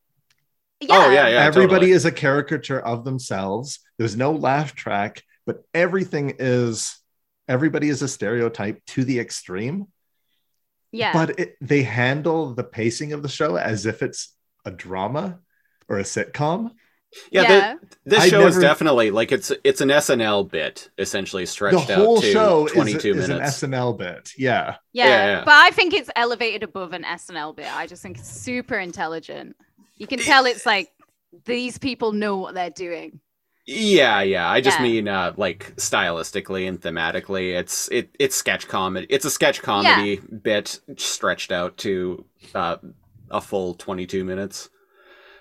Oh, 0.89 1.11
yeah, 1.11 1.29
yeah. 1.29 1.45
Everybody 1.45 1.87
totally. 1.87 1.93
is 1.93 2.05
a 2.05 2.13
caricature 2.13 2.81
of 2.81 3.05
themselves. 3.05 3.81
There's 3.99 4.17
no 4.17 4.33
laugh 4.33 4.75
track, 4.75 5.23
but 5.47 5.65
everything 5.73 6.35
is 6.39 6.99
everybody 7.49 7.89
is 7.89 8.03
a 8.03 8.09
stereotype 8.09 8.85
to 8.87 9.05
the 9.05 9.19
extreme. 9.21 9.87
Yeah. 10.93 11.13
But 11.13 11.39
it, 11.41 11.57
they 11.61 11.83
handle 11.83 12.55
the 12.55 12.65
pacing 12.65 13.13
of 13.13 13.23
the 13.23 13.29
show 13.29 13.57
as 13.57 13.87
if 13.87 14.03
it's 14.03 14.35
a 14.65 14.71
drama 14.71 15.39
or 15.89 15.99
a 15.99 16.03
sitcom. 16.03 16.73
yeah, 17.31 17.43
yeah. 17.43 17.75
The, 17.75 17.97
this 18.05 18.25
I 18.25 18.29
show 18.29 18.47
is 18.47 18.59
definitely 18.59 19.11
like 19.11 19.33
it's 19.33 19.53
it's 19.65 19.81
an 19.81 19.89
SNL 19.89 20.51
bit 20.51 20.91
essentially 20.99 21.45
The 21.45 21.51
stretched 21.51 21.91
whole 21.91 22.19
out 22.19 22.23
to 22.23 22.33
show 22.33 22.67
is, 22.67 22.73
22 22.73 23.11
is 23.11 23.29
an 23.29 23.37
minutes. 23.39 23.63
SNL 23.63 23.97
bit. 23.97 24.33
Yeah. 24.37 24.77
yeah. 24.93 25.07
yeah, 25.07 25.27
yeah. 25.27 25.45
But 25.45 25.55
I 25.55 25.71
think 25.71 25.95
it's 25.95 26.11
elevated 26.17 26.63
above 26.63 26.93
an 26.93 27.05
SNL 27.05 27.57
bit. 27.57 27.75
I 27.75 27.87
just 27.87 28.03
think 28.03 28.19
it's 28.19 28.29
super 28.29 28.79
intelligent. 28.79 29.57
You 29.97 30.07
can 30.07 30.19
tell 30.19 30.47
it's 30.47 30.67
like 30.67 30.91
these 31.45 31.79
people 31.79 32.13
know 32.13 32.37
what 32.37 32.55
they're 32.55 32.71
doing. 32.71 33.21
Yeah, 33.67 34.21
yeah. 34.23 34.49
I 34.49 34.61
just 34.61 34.79
Yeah. 34.79 34.85
mean 34.85 35.09
uh 35.09 35.33
like 35.37 35.75
stylistically 35.77 36.69
and 36.69 36.81
thematically. 36.81 37.59
It's 37.59 37.89
it 37.91 38.15
it's 38.19 38.37
sketch 38.37 38.69
comedy. 38.69 39.07
It's 39.11 39.25
a 39.25 39.31
sketch 39.31 39.61
comedy 39.63 40.17
bit 40.19 40.81
stretched 40.97 41.51
out 41.51 41.77
to 41.79 42.25
uh 42.55 42.77
a 43.31 43.41
full 43.41 43.75
22 43.75 44.25
minutes. 44.25 44.71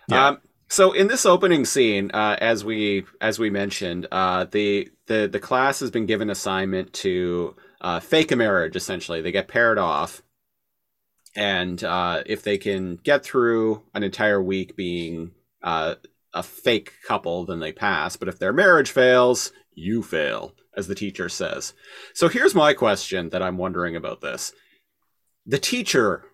Yeah. 0.08 0.28
Um 0.30 0.38
so 0.68 0.91
in 0.94 1.08
this 1.08 1.26
opening 1.28 1.65
scene, 1.65 2.10
uh 2.13 2.38
as 2.41 2.65
we 2.65 3.06
as 3.22 3.38
we 3.38 3.52
mentioned, 3.52 4.08
uh 4.12 4.46
the 4.46 4.89
the 5.06 5.30
the 5.32 5.39
class 5.39 5.80
has 5.82 5.91
been 5.91 6.08
given 6.08 6.32
assignment 6.32 6.94
to 6.94 7.56
uh 7.82 8.00
fake 8.00 8.32
a 8.32 8.36
marriage 8.36 8.76
essentially. 8.76 9.22
They 9.22 9.32
get 9.32 9.48
paired 9.48 9.78
off 9.78 10.24
and 11.36 11.84
uh 11.84 12.24
if 12.26 12.43
they 12.43 12.58
can 12.58 12.95
get 13.04 13.24
through 13.24 13.84
an 13.93 14.04
entire 14.04 14.41
week 14.41 14.76
being 14.76 15.32
uh 15.63 15.95
a 16.34 16.43
fake 16.43 16.91
couple, 17.08 17.45
then 17.45 17.60
they 17.60 17.71
pass. 17.71 18.17
But 18.17 18.28
if 18.28 18.39
their 18.39 18.52
marriage 18.54 18.91
fails, 18.91 19.54
you 19.74 20.04
fail, 20.04 20.54
as 20.76 20.88
the 20.88 20.95
teacher 20.95 21.30
says. 21.30 21.74
So 22.13 22.28
here's 22.28 22.54
my 22.54 22.74
question 22.74 23.30
that 23.30 23.41
I'm 23.41 23.58
wondering 23.58 23.95
about 23.95 24.19
this. 24.19 24.52
The 25.45 25.58
teacher 25.60 26.26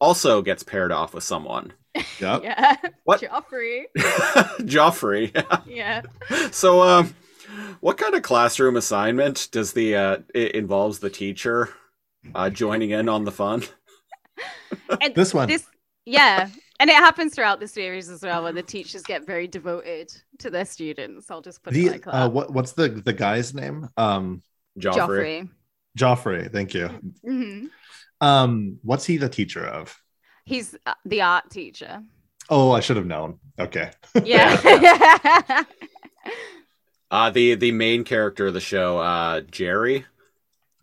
also 0.00 0.42
gets 0.42 0.62
paired 0.62 0.92
off 0.92 1.14
with 1.14 1.24
someone. 1.24 1.72
Yep. 2.20 2.44
Yeah. 2.44 2.76
What? 3.04 3.20
Joffrey. 3.22 3.84
Joffrey. 4.60 5.32
Yeah. 5.66 6.02
so 6.50 6.82
um 6.82 7.14
what 7.80 7.96
kind 7.98 8.14
of 8.14 8.22
classroom 8.22 8.76
assignment 8.76 9.48
does 9.50 9.72
the 9.72 9.96
uh 9.96 10.18
it 10.34 10.52
involves 10.54 10.98
the 10.98 11.10
teacher 11.10 11.70
uh 12.34 12.50
joining 12.50 12.90
in 12.90 13.08
on 13.08 13.24
the 13.24 13.32
fun? 13.32 13.62
And 15.00 15.14
This 15.14 15.32
one. 15.34 15.48
This 15.48 15.64
yeah. 16.04 16.48
And 16.78 16.90
it 16.90 16.96
happens 16.96 17.34
throughout 17.34 17.58
the 17.58 17.68
series 17.68 18.08
as 18.10 18.22
well, 18.22 18.42
where 18.42 18.52
the 18.52 18.62
teachers 18.62 19.02
get 19.02 19.26
very 19.26 19.46
devoted 19.48 20.12
to 20.40 20.50
their 20.50 20.64
students. 20.66 21.30
I'll 21.30 21.40
just 21.40 21.62
put 21.62 21.72
it 21.72 21.76
The 21.76 21.90
like 21.90 22.04
that. 22.04 22.14
uh, 22.14 22.28
what 22.28 22.52
what's 22.52 22.72
the 22.72 22.88
the 22.88 23.12
guy's 23.14 23.54
name? 23.54 23.88
Um, 23.96 24.42
Joffrey. 24.78 25.48
Joffrey. 25.48 25.48
Joffrey. 25.98 26.52
Thank 26.52 26.74
you. 26.74 26.90
Mhm. 27.26 27.68
Um, 28.20 28.78
what's 28.82 29.04
he 29.06 29.16
the 29.16 29.28
teacher 29.28 29.64
of? 29.66 29.96
He's 30.44 30.76
uh, 30.86 30.94
the 31.04 31.22
art 31.22 31.50
teacher. 31.50 32.02
Oh, 32.50 32.70
I 32.72 32.80
should 32.80 32.96
have 32.96 33.06
known. 33.06 33.38
Okay. 33.58 33.90
Yeah. 34.24 35.64
Uh, 37.10 37.30
the 37.30 37.54
the 37.54 37.70
main 37.70 38.02
character 38.04 38.48
of 38.48 38.54
the 38.54 38.60
show, 38.60 38.98
uh, 38.98 39.40
Jerri, 39.42 40.04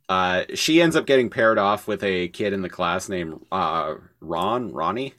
uh, 0.10 0.44
she 0.54 0.82
ends 0.82 0.96
up 0.96 1.06
getting 1.06 1.30
paired 1.30 1.58
off 1.58 1.88
with 1.88 2.04
a 2.04 2.28
kid 2.30 2.54
in 2.54 2.62
the 2.62 2.70
class 2.70 3.10
named 3.10 3.46
uh, 3.52 3.96
Ron, 4.20 4.72
Ronnie. 4.72 5.14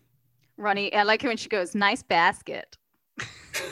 Ronnie, 0.57 0.95
I 0.95 1.03
like 1.03 1.25
it 1.25 1.29
when 1.29 1.37
she 1.37 1.49
goes, 1.49 1.75
nice 1.75 2.03
basket. 2.03 2.77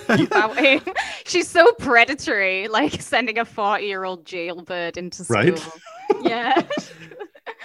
She's 1.25 1.48
so 1.48 1.72
predatory, 1.72 2.68
like 2.68 3.01
sending 3.01 3.38
a 3.38 3.44
40 3.44 3.85
year 3.85 4.05
old 4.05 4.25
jailbird 4.25 4.96
into 4.96 5.25
school. 5.25 5.37
Right? 5.37 5.68
Yeah. 6.20 6.62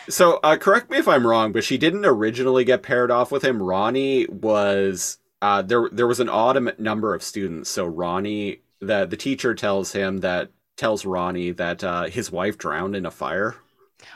So, 0.07 0.39
uh, 0.41 0.55
correct 0.55 0.89
me 0.89 0.97
if 0.97 1.07
I'm 1.07 1.27
wrong, 1.27 1.51
but 1.51 1.65
she 1.65 1.77
didn't 1.77 2.05
originally 2.05 2.63
get 2.63 2.81
paired 2.81 3.11
off 3.11 3.29
with 3.29 3.43
him. 3.43 3.61
Ronnie 3.61 4.25
was 4.27 5.17
uh, 5.41 5.61
there. 5.63 5.89
There 5.91 6.07
was 6.07 6.21
an 6.21 6.29
odd 6.29 6.79
number 6.79 7.13
of 7.13 7.21
students, 7.21 7.69
so 7.69 7.85
Ronnie, 7.85 8.61
the 8.79 9.05
the 9.05 9.17
teacher 9.17 9.53
tells 9.53 9.91
him 9.91 10.19
that 10.19 10.49
tells 10.77 11.05
Ronnie 11.05 11.51
that 11.51 11.83
uh, 11.83 12.03
his 12.05 12.31
wife 12.31 12.57
drowned 12.57 12.95
in 12.95 13.05
a 13.05 13.11
fire. 13.11 13.55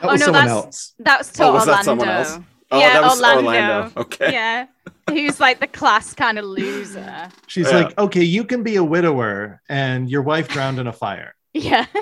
That 0.02 0.08
Oh, 0.08 0.12
was 0.13 0.19
no, 0.21 0.26
someone 0.28 0.45
that's- 0.45 0.65
else. 0.65 0.93
That's 1.00 1.32
to 1.34 1.43
Oh, 1.43 1.54
was 1.54 1.62
Orlando. 1.67 1.76
that 1.78 1.86
someone 1.86 2.08
else? 2.10 2.39
Oh, 2.74 2.80
yeah, 2.80 2.93
that 2.93 3.02
was 3.04 3.19
Orlando. 3.21 3.47
Orlando. 3.50 4.00
Okay. 4.02 4.32
Yeah. 4.32 4.67
He's 5.12 5.39
like 5.41 5.60
the 5.60 5.67
class 5.67 6.13
kind 6.13 6.39
of 6.39 6.45
loser. 6.45 7.30
She's 7.47 7.69
Yeah. 7.69 7.80
like, 7.80 7.97
okay, 7.97 8.24
you 8.24 8.45
can 8.45 8.63
be 8.63 8.78
a 8.78 8.84
widower, 8.84 9.62
and 9.67 10.10
your 10.10 10.21
wife 10.21 10.47
drowned 10.47 10.80
in 10.80 10.88
a 10.88 10.93
fire. 10.93 11.36
Yeah. 11.54 11.86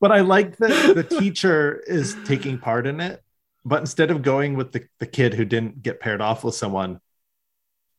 But 0.00 0.12
I 0.12 0.20
like 0.20 0.56
that 0.58 0.94
the 0.94 1.02
teacher 1.02 1.82
is 1.86 2.14
taking 2.26 2.58
part 2.58 2.86
in 2.86 3.00
it. 3.00 3.22
But 3.64 3.80
instead 3.80 4.10
of 4.10 4.20
going 4.20 4.54
with 4.54 4.72
the, 4.72 4.86
the 4.98 5.06
kid 5.06 5.32
who 5.32 5.46
didn't 5.46 5.82
get 5.82 5.98
paired 6.00 6.20
off 6.20 6.44
with 6.44 6.54
someone, 6.54 7.00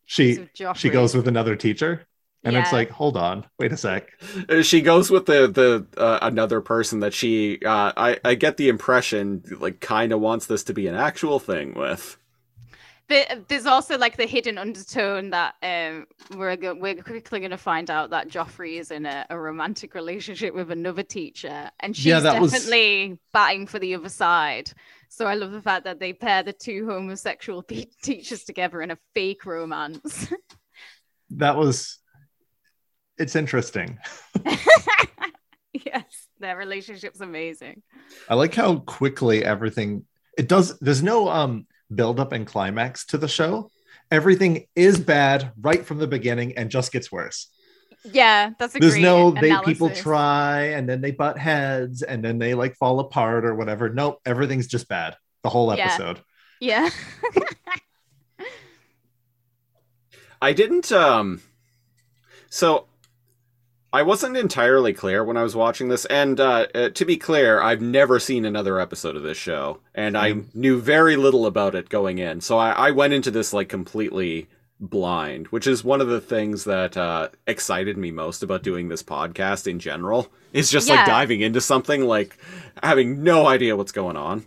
she 0.05 0.47
So 0.53 0.73
she 0.75 0.89
goes 0.89 1.15
with 1.15 1.27
another 1.27 1.55
teacher. 1.55 2.05
And 2.45 2.55
it's 2.55 2.71
like, 2.71 2.89
hold 2.91 3.17
on, 3.17 3.45
wait 3.59 3.71
a 3.71 3.77
sec. 3.77 4.09
Uh, 4.49 4.61
she 4.61 4.81
goes 4.81 5.09
with 5.11 5.25
the 5.25 5.47
the 5.47 5.85
uh, 6.01 6.19
another 6.21 6.61
person 6.61 6.99
that 7.01 7.13
she 7.13 7.59
uh, 7.65 7.91
I 7.97 8.17
I 8.23 8.35
get 8.35 8.57
the 8.57 8.69
impression 8.69 9.43
like 9.59 9.79
kind 9.79 10.11
of 10.11 10.21
wants 10.21 10.45
this 10.45 10.63
to 10.65 10.73
be 10.73 10.87
an 10.87 10.95
actual 10.95 11.39
thing 11.39 11.73
with. 11.73 12.17
But 13.07 13.47
there's 13.49 13.67
also 13.67 13.99
like 13.99 14.17
the 14.17 14.25
hidden 14.25 14.57
undertone 14.57 15.29
that 15.29 15.53
um, 15.61 16.07
we're 16.35 16.55
go- 16.55 16.73
we're 16.73 16.95
quickly 17.03 17.39
going 17.39 17.51
to 17.51 17.57
find 17.57 17.91
out 17.91 18.09
that 18.09 18.29
Joffrey 18.29 18.79
is 18.79 18.89
in 18.89 19.05
a, 19.05 19.27
a 19.29 19.37
romantic 19.37 19.93
relationship 19.93 20.55
with 20.55 20.71
another 20.71 21.03
teacher, 21.03 21.69
and 21.81 21.95
she's 21.95 22.05
Yeah, 22.07 22.19
that 22.21 22.41
was- 22.41 22.51
definitely 22.51 23.19
batting 23.31 23.67
for 23.67 23.77
the 23.77 23.93
other 23.93 24.09
side. 24.09 24.71
So 25.09 25.27
I 25.27 25.35
love 25.35 25.51
the 25.51 25.61
fact 25.61 25.83
that 25.85 25.99
they 25.99 26.13
pair 26.13 26.41
the 26.41 26.51
two 26.51 26.87
homosexual 26.87 27.61
pe- 27.61 27.85
teachers 28.01 28.43
together 28.43 28.81
in 28.81 28.89
a 28.91 28.97
fake 29.13 29.45
romance. 29.45 30.31
That 31.31 31.57
was 31.57 31.97
it's 33.17 33.35
interesting. 33.35 33.97
yes, 35.73 36.27
their 36.39 36.57
relationship's 36.57 37.21
amazing. 37.21 37.81
I 38.29 38.35
like 38.35 38.55
how 38.55 38.77
quickly 38.77 39.43
everything 39.43 40.05
it 40.37 40.47
does. 40.47 40.77
There's 40.79 41.03
no 41.03 41.29
um 41.29 41.67
build 41.93 42.19
up 42.19 42.31
and 42.31 42.47
climax 42.47 43.05
to 43.07 43.17
the 43.17 43.27
show. 43.27 43.71
Everything 44.11 44.67
is 44.75 44.99
bad 44.99 45.51
right 45.59 45.83
from 45.85 45.97
the 45.97 46.07
beginning 46.07 46.57
and 46.57 46.69
just 46.69 46.91
gets 46.91 47.11
worse. 47.11 47.49
Yeah, 48.03 48.51
that's 48.59 48.75
a 48.75 48.79
There's 48.79 48.93
great 48.93 49.01
no 49.01 49.31
they 49.31 49.49
analysis. 49.49 49.73
people 49.73 49.89
try 49.89 50.65
and 50.67 50.87
then 50.87 51.01
they 51.01 51.11
butt 51.11 51.39
heads 51.39 52.03
and 52.03 52.23
then 52.23 52.37
they 52.37 52.53
like 52.53 52.75
fall 52.75 52.99
apart 52.99 53.45
or 53.45 53.55
whatever. 53.55 53.89
Nope, 53.89 54.19
everything's 54.25 54.67
just 54.67 54.87
bad. 54.87 55.15
The 55.43 55.49
whole 55.49 55.75
Yeah. 55.75 55.85
episode. 55.85 56.21
Yeah. 56.59 56.89
I 60.41 60.53
didn't 60.53 60.91
um 60.91 61.41
so 62.49 62.87
I 63.95 64.01
wasn't 64.01 64.35
entirely 64.35 64.91
clear 64.91 65.23
when 65.23 65.37
I 65.37 65.43
was 65.43 65.55
watching 65.55 65.87
this, 65.87 66.03
and 66.03 66.37
uh, 66.37 66.67
uh, 66.75 66.89
to 66.89 67.05
be 67.05 67.15
clear, 67.15 67.61
I've 67.61 67.79
never 67.79 68.19
seen 68.19 68.43
another 68.43 68.77
episode 68.77 69.15
of 69.15 69.23
this 69.23 69.37
show, 69.37 69.79
and 69.93 70.17
I 70.17 70.41
knew 70.53 70.81
very 70.81 71.15
little 71.15 71.45
about 71.45 71.75
it 71.75 71.87
going 71.87 72.17
in. 72.17 72.41
So 72.41 72.57
I, 72.57 72.71
I 72.71 72.91
went 72.91 73.13
into 73.13 73.31
this 73.31 73.53
like 73.53 73.69
completely 73.69 74.49
blind, 74.81 75.47
which 75.47 75.65
is 75.65 75.85
one 75.85 76.01
of 76.01 76.09
the 76.09 76.19
things 76.19 76.65
that 76.65 76.97
uh, 76.97 77.29
excited 77.47 77.97
me 77.97 78.11
most 78.11 78.43
about 78.43 78.63
doing 78.63 78.89
this 78.89 79.01
podcast 79.01 79.65
in 79.65 79.79
general. 79.79 80.27
Is 80.51 80.69
just 80.69 80.89
like 80.89 81.05
diving 81.05 81.39
into 81.39 81.61
something 81.61 82.03
like 82.03 82.37
having 82.83 83.23
no 83.23 83.47
idea 83.47 83.77
what's 83.77 83.93
going 83.93 84.17
on. 84.17 84.45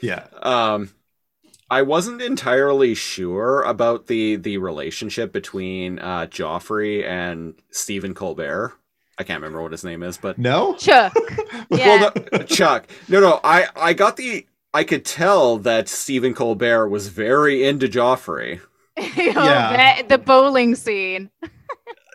Yeah. 0.00 0.24
Um, 0.40 0.88
I 1.68 1.82
wasn't 1.82 2.22
entirely 2.22 2.94
sure 2.94 3.60
about 3.60 4.06
the 4.06 4.36
the 4.36 4.56
relationship 4.56 5.34
between 5.34 5.98
uh, 5.98 6.28
Joffrey 6.30 7.04
and 7.04 7.56
Stephen 7.70 8.14
Colbert. 8.14 8.72
I 9.18 9.24
can't 9.24 9.40
remember 9.40 9.62
what 9.62 9.72
his 9.72 9.84
name 9.84 10.02
is, 10.02 10.16
but 10.18 10.38
No? 10.38 10.74
Chuck. 10.74 11.14
Yeah. 11.70 12.10
no, 12.32 12.38
Chuck. 12.44 12.86
No, 13.08 13.20
no. 13.20 13.40
I 13.42 13.66
I 13.76 13.92
got 13.92 14.16
the. 14.16 14.46
I 14.74 14.84
could 14.84 15.04
tell 15.04 15.56
that 15.58 15.88
Stephen 15.88 16.34
Colbert 16.34 16.88
was 16.88 17.08
very 17.08 17.66
into 17.66 17.88
Joffrey. 17.88 18.60
Yeah. 19.16 20.02
the, 20.02 20.08
the 20.08 20.18
bowling 20.18 20.74
scene. 20.74 21.30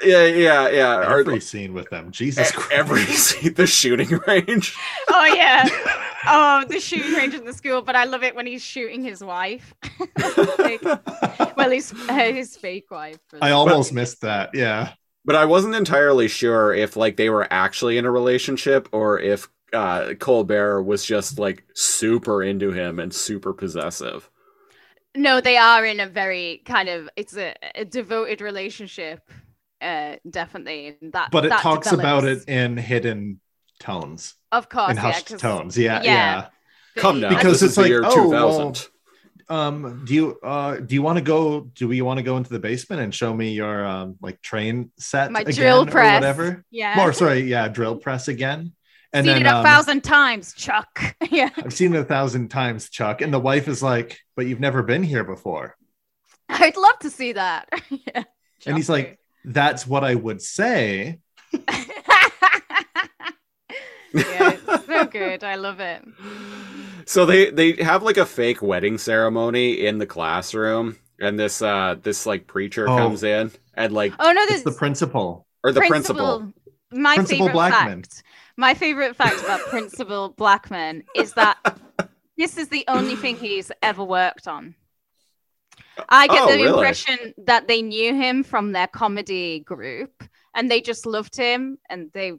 Yeah, 0.04 0.26
yeah, 0.26 0.68
yeah. 0.70 0.98
Or- 0.98 1.20
Every 1.20 1.40
scene 1.40 1.74
with 1.76 1.88
them. 1.92 2.10
Jesus 2.10 2.50
e- 2.50 2.54
Christ. 2.56 2.72
every 2.72 3.04
scene, 3.06 3.54
the 3.54 3.68
shooting 3.68 4.20
range. 4.26 4.76
Oh 5.08 5.26
yeah. 5.26 5.70
Oh, 6.26 6.64
the 6.68 6.80
shooting 6.80 7.14
range 7.14 7.36
in 7.36 7.46
the 7.46 7.54
school, 7.54 7.84
but 7.84 7.96
I 7.96 8.06
love 8.06 8.24
it 8.24 8.34
when 8.36 8.48
he's 8.48 8.64
shooting 8.64 9.04
his 9.04 9.24
wife. 9.24 9.76
Like, 10.18 10.82
well, 11.56 11.70
his 11.70 11.94
uh, 12.10 12.14
his 12.34 12.58
fake 12.58 12.90
wife. 12.90 13.20
I 13.44 13.52
almost 13.52 13.94
missed 13.94 14.22
that. 14.22 14.50
Yeah. 14.56 14.94
But 15.24 15.36
I 15.36 15.46
wasn't 15.46 15.76
entirely 15.76 16.28
sure 16.28 16.74
if 16.74 16.96
like 16.96 17.18
they 17.18 17.30
were 17.30 17.48
actually 17.52 17.98
in 17.98 18.06
a 18.06 18.12
relationship 18.12 18.90
or 18.92 19.20
if 19.20 19.48
uh, 19.74 20.14
Colbert 20.20 20.84
was 20.84 21.06
just 21.06 21.40
like 21.40 21.64
super 21.76 22.44
into 22.44 22.72
him 22.72 23.00
and 23.00 23.14
super 23.14 23.54
possessive. 23.54 24.30
No, 25.16 25.42
they 25.42 25.58
are 25.58 25.86
in 25.86 26.00
a 26.00 26.08
very 26.08 26.62
kind 26.66 26.90
of 26.90 27.10
it's 27.16 27.36
a, 27.36 27.54
a 27.76 27.86
devoted 27.86 28.42
relationship. 28.42 29.30
Uh, 29.82 30.16
definitely. 30.30 30.98
And 31.02 31.14
That, 31.14 31.32
But 31.32 31.46
it 31.46 31.50
that 31.50 31.62
talks 31.62 31.92
about 31.92 32.24
it 32.24 32.48
in 32.48 32.78
hidden 32.78 33.42
tones, 33.80 34.36
Of 34.52 34.70
course, 34.70 34.92
in 34.92 34.98
yeah, 34.98 35.20
tones. 35.38 35.78
Yeah. 35.78 36.02
yeah. 36.04 36.04
Yeah. 36.04 36.48
Come 36.98 37.20
now, 37.20 37.30
Because 37.30 37.60
this 37.60 37.64
it's 37.64 37.72
is 37.72 37.76
the 37.76 37.82
like, 37.82 37.90
year 37.90 38.02
oh, 38.06 38.24
2000. 38.24 38.91
Um, 39.52 40.06
do 40.06 40.14
you 40.14 40.40
uh 40.42 40.78
do 40.78 40.96
you 40.96 41.02
want 41.02 41.18
to 41.18 41.24
go 41.24 41.60
do 41.60 41.90
we 41.90 42.02
want 42.02 42.20
to 42.20 42.24
go 42.24 42.38
into 42.38 42.50
the 42.50 42.60
basement 42.60 43.02
and 43.02 43.14
show 43.14 43.34
me 43.34 43.52
your 43.52 43.86
um 43.86 44.16
like 44.22 44.42
train 44.42 44.94
set 44.98 45.30
My 45.30 45.42
again 45.42 45.54
drill 45.54 45.82
or 45.82 45.86
press. 45.88 46.22
whatever? 46.22 46.64
Yeah. 46.72 46.96
More 46.96 47.12
sorry, 47.12 47.42
yeah, 47.42 47.68
drill 47.68 47.98
press 47.98 48.30
again. 48.30 48.72
And 49.12 49.26
Seen 49.26 49.34
then 49.34 49.46
it 49.46 49.50
a 49.50 49.58
um, 49.58 49.66
thousand 49.66 50.06
times, 50.06 50.54
Chuck. 50.54 51.02
yeah. 51.30 51.50
I've 51.58 51.74
seen 51.74 51.94
it 51.94 52.00
a 52.00 52.06
thousand 52.06 52.48
times, 52.48 52.90
Chuck. 52.90 53.22
And 53.22 53.34
the 53.34 53.40
wife 53.40 53.68
is 53.68 53.84
like, 53.84 54.20
but 54.38 54.46
you've 54.46 54.62
never 54.62 54.84
been 54.84 55.04
here 55.04 55.26
before. 55.26 55.76
I'd 56.48 56.78
love 56.78 57.00
to 57.00 57.10
see 57.10 57.34
that. 57.34 57.68
yeah. 57.90 58.24
And 58.66 58.78
he's 58.78 58.88
like, 58.90 59.20
that's 59.44 59.86
what 59.86 60.06
I 60.06 60.16
would 60.16 60.42
say. 60.42 61.20
yeah, 61.52 61.62
it's 64.14 64.86
so 64.86 65.06
good. 65.06 65.44
I 65.44 65.56
love 65.56 65.82
it. 65.82 66.06
So 67.06 67.26
they 67.26 67.50
they 67.52 67.74
have 67.84 68.04
like 68.04 68.18
a 68.18 68.26
fake 68.26 68.62
wedding 68.62 68.98
ceremony 68.98 69.86
in 69.86 69.98
the 69.98 70.06
classroom, 70.06 70.98
and 71.20 71.40
this 71.40 71.62
uh 71.62 71.96
this 72.02 72.26
like 72.26 72.48
preacher 72.48 72.88
Oh. 72.90 72.98
comes 72.98 73.24
in 73.24 73.52
and 73.76 73.94
like 73.94 74.14
Oh 74.20 74.32
no, 74.32 74.42
It's 74.42 74.50
there's 74.50 74.64
the 74.64 74.72
principal. 74.72 75.46
or 75.64 75.72
the 75.72 75.82
principal. 75.82 76.52
My 76.94 77.16
Principal 77.16 77.46
favorite 77.48 77.54
Blackman. 77.54 78.04
fact. 78.04 78.24
My 78.58 78.74
favorite 78.74 79.16
fact 79.16 79.40
about 79.42 79.62
Principal 79.70 80.30
Blackman 80.38 81.04
is 81.16 81.34
that 81.34 81.58
this 82.38 82.58
is 82.58 82.68
the 82.68 82.84
only 82.90 83.16
thing 83.16 83.38
he's 83.38 83.72
ever 83.82 84.04
worked 84.04 84.48
on. 84.48 84.76
I 86.10 86.28
get 86.28 86.42
Oh, 86.42 86.48
the 86.48 86.58
really? 86.58 86.68
impression 86.74 87.34
that 87.46 87.68
they 87.68 87.82
knew 87.82 88.14
him 88.14 88.44
from 88.44 88.72
their 88.74 88.88
comedy 88.88 89.60
group 89.62 90.24
and 90.54 90.70
they 90.70 90.82
just 90.82 91.06
loved 91.06 91.36
him 91.36 91.78
and 91.90 92.10
they 92.14 92.34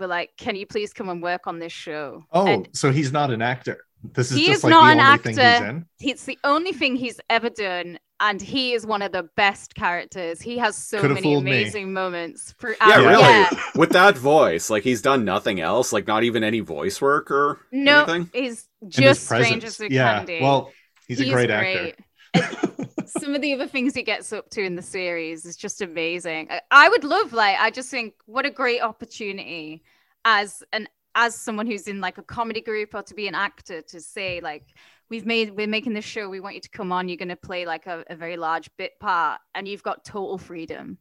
were 0.00 0.06
like, 0.06 0.30
Can 0.38 0.56
you 0.56 0.66
please 0.66 0.92
come 0.94 1.08
and 1.10 1.22
work 1.22 1.46
on 1.46 1.58
this 1.58 1.72
show? 1.72 2.24
Oh, 2.32 2.46
And 2.46 2.68
so 2.72 2.90
he's 2.90 3.12
not 3.12 3.30
an 3.30 3.42
actor. 3.42 3.84
This 4.02 4.30
is 4.30 4.38
He 4.38 4.46
just 4.46 4.58
is 4.58 4.64
like 4.64 4.70
not 4.70 4.84
the 4.84 4.92
an 4.92 5.00
only 5.00 5.18
thing 5.18 5.32
he's 5.32 5.38
actor. 5.38 5.68
in. 5.70 5.86
it's 6.00 6.24
the 6.24 6.38
only 6.44 6.72
thing 6.72 6.96
he's 6.96 7.20
ever 7.28 7.50
done. 7.50 7.98
And 8.20 8.40
he 8.42 8.72
is 8.72 8.84
one 8.84 9.02
of 9.02 9.12
the 9.12 9.28
best 9.36 9.76
characters. 9.76 10.40
He 10.40 10.58
has 10.58 10.76
so 10.76 11.00
Could've 11.00 11.14
many 11.16 11.22
fooled 11.22 11.44
me. 11.44 11.50
amazing 11.62 11.92
moments 11.92 12.52
throughout. 12.58 12.78
Yeah, 12.86 12.96
really. 12.98 13.22
Yeah. 13.22 13.50
With 13.76 13.90
that 13.90 14.18
voice, 14.18 14.70
like 14.70 14.82
he's 14.82 15.02
done 15.02 15.24
nothing 15.24 15.60
else, 15.60 15.92
like 15.92 16.06
not 16.08 16.24
even 16.24 16.42
any 16.42 16.58
voice 16.60 17.00
work 17.00 17.30
or 17.30 17.60
No, 17.70 18.02
anything. 18.04 18.30
he's 18.32 18.66
And 18.82 18.92
his 18.92 19.02
just 19.18 19.28
presence. 19.28 19.46
strangers 19.46 19.78
with 19.78 19.92
Yeah. 19.92 20.16
candy. 20.18 20.40
Well, 20.42 20.72
he's 21.06 21.20
a 21.20 21.24
He 21.24 21.28
is 21.30 21.34
great 21.34 21.50
actor. 21.50 21.92
Some 23.06 23.34
of 23.34 23.40
the 23.40 23.54
other 23.54 23.66
things 23.66 23.94
he 23.94 24.02
gets 24.02 24.32
up 24.32 24.50
to 24.50 24.62
in 24.62 24.74
the 24.76 24.82
series 24.82 25.44
is 25.44 25.56
just 25.56 25.80
amazing. 25.80 26.48
I, 26.50 26.60
I 26.70 26.88
would 26.88 27.04
love, 27.04 27.32
like, 27.32 27.56
I 27.58 27.70
just 27.70 27.88
think 27.90 28.14
what 28.26 28.44
a 28.46 28.50
great 28.50 28.80
opportunity 28.82 29.82
as 30.24 30.62
an 30.72 30.88
as 31.18 31.34
someone 31.34 31.66
who's 31.66 31.88
in 31.88 32.00
like 32.00 32.16
a 32.18 32.22
comedy 32.22 32.60
group 32.62 32.94
or 32.94 33.02
to 33.02 33.14
be 33.14 33.26
an 33.28 33.34
actor 33.34 33.82
to 33.82 34.00
say 34.00 34.40
like 34.40 34.64
we've 35.10 35.26
made 35.26 35.50
we're 35.56 35.66
making 35.66 35.92
this 35.92 36.04
show 36.04 36.28
we 36.28 36.40
want 36.40 36.54
you 36.54 36.60
to 36.62 36.70
come 36.70 36.92
on 36.92 37.08
you're 37.08 37.16
going 37.18 37.28
to 37.28 37.36
play 37.36 37.66
like 37.66 37.86
a, 37.88 38.04
a 38.08 38.16
very 38.16 38.36
large 38.38 38.70
bit 38.78 38.98
part 39.00 39.40
and 39.56 39.66
you've 39.66 39.82
got 39.82 40.04
total 40.04 40.38
freedom 40.38 40.96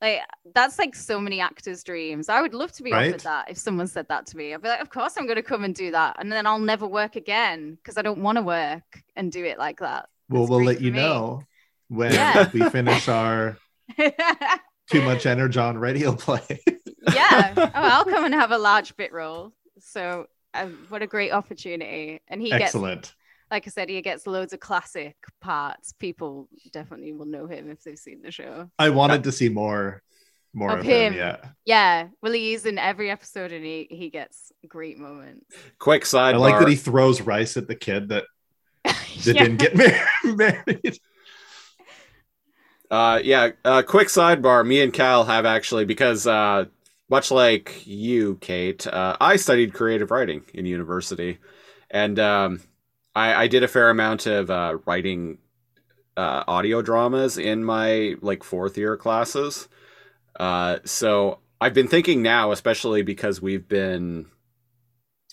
like 0.00 0.20
that's 0.54 0.78
like 0.78 0.94
so 0.94 1.20
many 1.20 1.40
actors 1.40 1.84
dreams 1.84 2.30
i 2.30 2.40
would 2.40 2.54
love 2.54 2.72
to 2.72 2.82
be 2.82 2.92
Right? 2.92 3.14
offered 3.14 3.22
that 3.24 3.50
if 3.50 3.58
someone 3.58 3.86
said 3.86 4.08
that 4.08 4.26
to 4.26 4.36
me 4.38 4.54
i'd 4.54 4.62
be 4.62 4.68
like 4.68 4.80
of 4.80 4.90
course 4.90 5.16
i'm 5.18 5.26
going 5.26 5.36
to 5.36 5.42
come 5.42 5.64
and 5.64 5.74
do 5.74 5.90
that 5.90 6.16
and 6.18 6.32
then 6.32 6.46
i'll 6.46 6.58
never 6.58 6.86
work 6.86 7.16
again 7.16 7.74
because 7.76 7.98
i 7.98 8.02
don't 8.02 8.22
want 8.22 8.36
to 8.38 8.42
work 8.42 9.02
and 9.16 9.32
do 9.32 9.44
it 9.44 9.58
like 9.58 9.80
that 9.80 10.08
Well, 10.28 10.46
It's 10.46 10.48
we'll 10.48 10.62
let 10.62 10.80
you 10.80 10.90
me. 10.90 10.90
know 10.90 11.46
when 11.88 12.16
Yeah. 12.16 12.50
we 12.52 12.64
finish 12.64 13.08
our 13.08 13.58
too 14.92 15.02
much 15.02 15.26
energy 15.26 15.58
on 15.58 15.76
radio 15.78 16.14
play. 16.14 16.40
yeah 17.14 17.52
oh 17.56 17.70
i'll 17.74 18.04
come 18.04 18.24
and 18.24 18.32
have 18.34 18.52
a 18.52 18.58
large 18.58 18.96
bit 18.96 19.12
role 19.12 19.52
so 19.80 20.26
um, 20.54 20.86
what 20.88 21.02
a 21.02 21.06
great 21.06 21.32
opportunity 21.32 22.20
and 22.28 22.40
he 22.40 22.48
gets 22.50 22.62
Excellent. 22.62 23.14
like 23.50 23.66
i 23.66 23.70
said 23.70 23.88
he 23.88 24.00
gets 24.02 24.24
loads 24.26 24.52
of 24.52 24.60
classic 24.60 25.16
parts 25.40 25.92
people 25.94 26.48
definitely 26.72 27.12
will 27.12 27.26
know 27.26 27.46
him 27.48 27.68
if 27.70 27.82
they've 27.82 27.98
seen 27.98 28.22
the 28.22 28.30
show 28.30 28.70
I 28.78 28.90
wanted 28.90 29.24
to 29.24 29.32
see 29.32 29.48
more 29.48 30.00
more 30.54 30.72
Of 30.74 30.80
of, 30.80 30.84
him. 30.84 31.14
him. 31.14 31.18
Yeah. 31.18 31.36
yeah 31.64 32.08
well 32.22 32.32
he's 32.32 32.66
in 32.66 32.78
every 32.78 33.10
episode 33.10 33.50
and 33.52 33.64
he, 33.64 33.88
he 33.90 34.10
gets 34.10 34.52
great 34.68 34.98
moments 34.98 35.46
Quick 35.80 36.04
sidebar. 36.04 36.34
I 36.34 36.36
like 36.36 36.58
that 36.60 36.68
he 36.68 36.76
throws 36.76 37.20
rice 37.20 37.56
at 37.56 37.66
the 37.66 37.74
kid 37.74 38.10
that, 38.10 38.24
that 38.84 38.96
Yeah. 39.24 39.32
didn't 39.32 39.56
get 39.56 39.74
mar- 39.76 40.36
married. 40.36 40.98
Uh, 42.92 43.20
yeah. 43.24 43.52
Uh, 43.64 43.82
quick 43.82 44.08
sidebar. 44.08 44.66
Me 44.66 44.82
and 44.82 44.92
Kal 44.92 45.24
have 45.24 45.46
actually 45.46 45.86
because 45.86 46.26
uh, 46.26 46.66
much 47.08 47.30
like 47.30 47.86
you, 47.86 48.36
Kate, 48.42 48.86
uh, 48.86 49.16
I 49.20 49.36
studied 49.36 49.72
creative 49.72 50.10
writing 50.10 50.44
in 50.52 50.66
university, 50.66 51.38
and 51.90 52.18
um, 52.18 52.60
I, 53.14 53.44
I 53.44 53.48
did 53.48 53.62
a 53.64 53.68
fair 53.68 53.88
amount 53.88 54.26
of 54.26 54.50
uh, 54.50 54.78
writing 54.86 55.38
uh, 56.16 56.44
audio 56.48 56.82
dramas 56.82 57.38
in 57.38 57.64
my 57.64 58.16
like 58.22 58.44
fourth 58.44 58.78
year 58.78 58.96
classes. 58.98 59.68
Uh, 60.40 60.78
so 60.84 61.40
I've 61.60 61.74
been 61.74 61.88
thinking 61.88 62.22
now, 62.22 62.52
especially 62.52 63.02
because 63.02 63.42
we've 63.42 63.68
been 63.68 64.26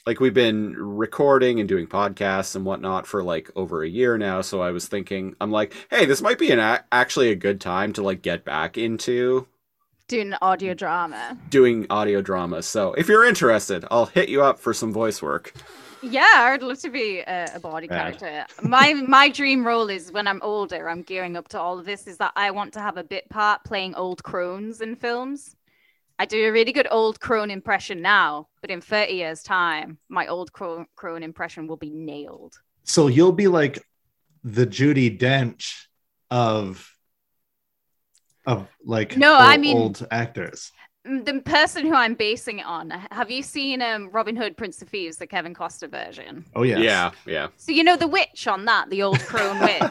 like 0.06 0.20
we've 0.20 0.34
been 0.34 0.76
recording 0.78 1.60
and 1.60 1.70
doing 1.70 1.86
podcasts 1.88 2.56
and 2.56 2.66
whatnot 2.66 3.06
for 3.06 3.24
like 3.24 3.50
over 3.56 3.84
a 3.84 3.89
year 3.89 4.18
now 4.18 4.41
so 4.41 4.62
i 4.62 4.72
was 4.72 4.88
thinking 4.88 5.36
i'm 5.41 5.52
like 5.52 5.74
hey 5.89 6.06
this 6.06 6.22
might 6.22 6.39
be 6.39 6.52
an 6.52 6.60
a- 6.60 6.84
actually 6.91 7.30
a 7.32 7.36
good 7.36 7.60
time 7.62 7.93
to 7.93 8.02
like 8.02 8.22
get 8.22 8.43
back 8.45 8.78
into 8.78 9.47
doing 10.08 10.34
audio 10.41 10.74
drama 10.74 11.38
doing 11.50 11.86
audio 11.89 12.22
drama 12.22 12.62
so 12.64 12.93
if 12.93 13.08
you're 13.08 13.26
interested 13.26 13.86
i'll 13.91 14.08
hit 14.08 14.30
you 14.30 14.41
up 14.41 14.60
for 14.60 14.74
some 14.74 14.91
voice 14.91 15.22
work 15.22 15.54
Yeah, 16.02 16.24
I'd 16.34 16.64
love 16.64 16.80
to 16.80 16.89
be 16.89 17.20
a, 17.28 17.50
a 17.56 17.60
body 17.60 17.86
Rad. 17.89 18.18
character. 18.18 18.45
My 18.64 18.93
my 18.93 19.28
dream 19.28 19.68
role 19.68 19.89
is 19.89 20.14
when 20.14 20.28
I'm 20.30 20.39
older, 20.41 20.89
I'm 20.89 21.02
gearing 21.02 21.36
up 21.36 21.50
to 21.50 21.60
all 21.60 21.78
of 21.78 21.84
this, 21.86 22.08
is 22.08 22.16
that 22.20 22.32
I 22.38 22.52
want 22.52 22.72
to 22.76 22.80
have 22.80 22.95
a 22.95 23.04
bit 23.04 23.28
part 23.28 23.66
playing 23.66 23.95
old 23.95 24.24
crones 24.24 24.80
in 24.80 24.95
films. 24.95 25.58
I 26.20 26.26
do 26.26 26.49
a 26.49 26.51
really 26.51 26.74
good 26.74 26.88
old 26.91 27.22
crone 27.22 27.49
impression 27.49 28.01
now, 28.01 28.49
but 28.59 28.70
in 28.70 28.82
30 28.82 29.13
years' 29.13 29.41
time, 29.41 29.99
my 30.09 30.28
old 30.28 30.51
crone, 30.51 30.86
crone 30.97 31.24
impression 31.24 31.65
will 31.65 31.78
be 31.78 31.91
nailed. 31.91 32.59
So 32.84 33.07
you'll 33.07 33.32
be 33.32 33.47
like 33.47 33.82
the 34.43 34.67
Judi 34.67 35.17
Dench 35.17 35.86
of 36.30 36.93
of 38.45 38.67
like 38.84 39.15
No, 39.15 39.34
old, 39.34 39.41
I 39.41 39.57
mean- 39.57 39.78
old 39.78 40.07
actors. 40.11 40.72
The 41.10 41.41
person 41.41 41.86
who 41.86 41.93
I'm 41.93 42.14
basing 42.14 42.60
it 42.60 42.66
on. 42.66 42.91
Have 43.12 43.30
you 43.32 43.41
seen 43.43 43.82
um, 43.82 44.10
Robin 44.12 44.36
Hood, 44.36 44.55
Prince 44.57 44.82
of 44.82 44.89
Thieves, 44.89 45.18
the 45.18 45.28
Kevin 45.28 45.53
Costner 45.53 45.89
version? 45.89 46.45
Oh 46.55 46.64
yes. 46.64 46.80
Yeah, 46.80 47.12
yeah. 47.26 47.47
So 47.57 47.72
you 47.72 47.84
know 47.84 47.95
the 47.95 48.07
witch 48.07 48.47
on 48.47 48.66
that, 48.66 48.89
the 48.89 49.03
old 49.03 49.20
crone 49.22 49.60
witch. 49.62 49.82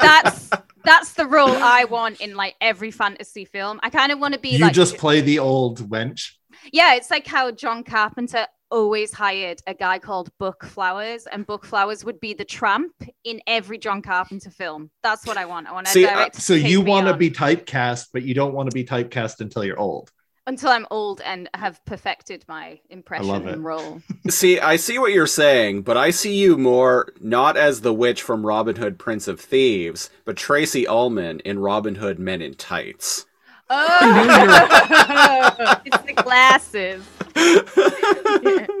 That's 0.00 0.50
that's 0.84 1.12
the 1.14 1.26
role 1.26 1.50
I 1.50 1.84
want 1.84 2.20
in 2.20 2.34
like 2.34 2.56
every 2.60 2.90
fantasy 2.90 3.44
film. 3.44 3.80
I 3.82 3.90
kind 3.90 4.12
of 4.12 4.18
want 4.18 4.34
to 4.34 4.40
be 4.40 4.50
You 4.50 4.58
like 4.58 4.72
just 4.72 4.96
play 4.96 5.20
the 5.20 5.38
old 5.38 5.88
wench. 5.90 6.32
yeah, 6.72 6.94
it's 6.94 7.10
like 7.10 7.26
how 7.26 7.50
John 7.50 7.84
Carpenter 7.84 8.46
always 8.70 9.12
hired 9.12 9.60
a 9.66 9.74
guy 9.74 9.98
called 9.98 10.30
Buck 10.38 10.64
Flowers, 10.64 11.26
and 11.26 11.44
Buck 11.44 11.64
Flowers 11.64 12.04
would 12.04 12.20
be 12.20 12.34
the 12.34 12.44
tramp 12.44 12.92
in 13.24 13.40
every 13.46 13.78
John 13.78 14.00
Carpenter 14.00 14.50
film. 14.50 14.90
That's 15.02 15.26
what 15.26 15.36
I 15.36 15.44
want. 15.44 15.66
I 15.66 15.72
want 15.72 15.86
to 15.86 15.92
See, 15.92 16.06
uh. 16.06 16.28
So 16.34 16.54
you 16.54 16.80
want 16.80 17.08
to 17.08 17.14
be 17.16 17.30
typecast, 17.30 18.08
but 18.12 18.22
you 18.22 18.32
don't 18.32 18.54
want 18.54 18.70
to 18.70 18.74
be 18.74 18.84
typecast 18.84 19.40
until 19.40 19.64
you're 19.64 19.78
old. 19.78 20.10
Until 20.46 20.70
I'm 20.70 20.86
old 20.90 21.20
and 21.20 21.48
have 21.54 21.84
perfected 21.84 22.44
my 22.48 22.80
impression 22.88 23.28
love 23.28 23.46
it. 23.46 23.54
and 23.54 23.64
role. 23.64 24.02
See, 24.28 24.58
I 24.58 24.76
see 24.76 24.98
what 24.98 25.12
you're 25.12 25.26
saying, 25.26 25.82
but 25.82 25.96
I 25.96 26.10
see 26.10 26.34
you 26.34 26.56
more 26.56 27.12
not 27.20 27.56
as 27.56 27.82
the 27.82 27.94
witch 27.94 28.22
from 28.22 28.44
Robin 28.44 28.76
Hood, 28.76 28.98
Prince 28.98 29.28
of 29.28 29.40
Thieves, 29.40 30.10
but 30.24 30.36
Tracey 30.36 30.86
Ullman 30.86 31.40
in 31.40 31.58
Robin 31.58 31.96
Hood, 31.96 32.18
Men 32.18 32.42
in 32.42 32.54
Tights. 32.54 33.26
Oh, 33.68 35.76
it's 35.84 36.02
the 36.02 36.14
glasses. 36.14 37.04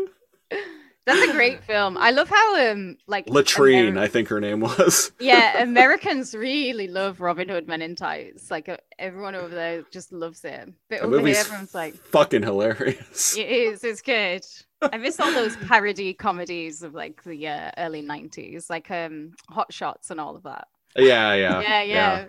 That's 1.14 1.30
a 1.30 1.32
great 1.34 1.62
film. 1.64 1.96
I 1.98 2.10
love 2.10 2.28
how 2.28 2.70
um 2.70 2.96
like 3.06 3.26
Latrine, 3.28 3.94
Ameri- 3.94 3.98
I 3.98 4.08
think 4.08 4.28
her 4.28 4.40
name 4.40 4.60
was. 4.60 5.12
yeah, 5.20 5.62
Americans 5.62 6.34
really 6.34 6.88
love 6.88 7.20
Robin 7.20 7.48
Hood 7.48 7.66
Men 7.68 7.82
in 7.82 7.96
Tights. 7.96 8.50
Like 8.50 8.68
uh, 8.68 8.76
everyone 8.98 9.34
over 9.34 9.54
there 9.54 9.82
just 9.90 10.12
loves 10.12 10.44
it. 10.44 10.72
But 10.88 11.00
The 11.00 11.06
over 11.06 11.26
here, 11.26 11.36
everyone's 11.38 11.74
like, 11.74 11.94
fucking 11.94 12.42
hilarious. 12.42 13.36
it 13.36 13.48
is. 13.48 13.84
It's 13.84 14.02
good. 14.02 14.44
I 14.82 14.96
miss 14.96 15.20
all 15.20 15.32
those 15.32 15.56
parody 15.68 16.14
comedies 16.14 16.82
of 16.82 16.94
like 16.94 17.22
the 17.24 17.48
uh, 17.48 17.70
early 17.78 18.02
'90s, 18.02 18.70
like 18.70 18.90
um 18.90 19.32
Hot 19.48 19.72
Shots 19.72 20.10
and 20.10 20.20
all 20.20 20.36
of 20.36 20.44
that. 20.44 20.68
Yeah, 20.96 21.34
yeah, 21.34 21.60
yeah, 21.60 21.82
yeah. 21.82 22.24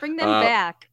Bring 0.00 0.16
them 0.16 0.28
Uh, 0.28 0.42
back. 0.42 0.88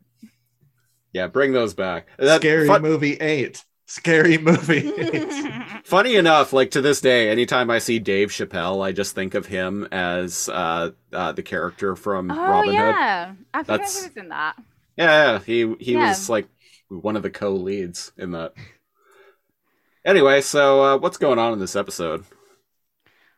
Yeah, 1.13 1.27
bring 1.27 1.53
those 1.53 1.73
back. 1.73 2.07
That, 2.19 2.41
Scary 2.41 2.67
fun- 2.67 2.81
movie 2.83 3.13
eight. 3.15 3.65
Scary 3.89 4.37
movie. 4.49 4.91
Funny 5.83 6.15
enough, 6.15 6.53
like 6.53 6.69
to 6.71 6.81
this 6.81 7.01
day, 7.01 7.29
anytime 7.29 7.71
I 7.71 7.79
see 7.79 7.97
Dave 7.97 8.29
Chappelle, 8.29 8.85
I 8.85 8.91
just 8.91 9.15
think 9.15 9.33
of 9.33 9.47
him 9.47 9.87
as 9.91 10.47
uh, 10.47 10.91
uh, 11.11 11.31
the 11.31 11.41
character 11.41 11.95
from 11.95 12.29
oh 12.29 12.35
Robin 12.35 12.69
Hood. 12.69 12.75
yeah, 12.75 13.33
I 13.51 13.63
forgot 13.63 13.67
That's- 13.67 13.99
he 14.03 14.07
was 14.09 14.17
in 14.17 14.29
that. 14.29 14.55
Yeah, 14.95 15.31
yeah, 15.33 15.39
he 15.39 15.75
he 15.79 15.93
Yeah. 15.93 16.09
was 16.09 16.29
like 16.29 16.47
one 16.89 17.15
of 17.15 17.23
the 17.23 17.31
co-leads 17.31 18.11
in 18.17 18.31
that. 18.31 18.53
Anyway, 20.05 20.41
so 20.41 20.83
uh, 20.83 20.97
what's 20.97 21.17
going 21.17 21.39
on 21.39 21.53
in 21.53 21.59
this 21.59 21.75
episode? 21.75 22.25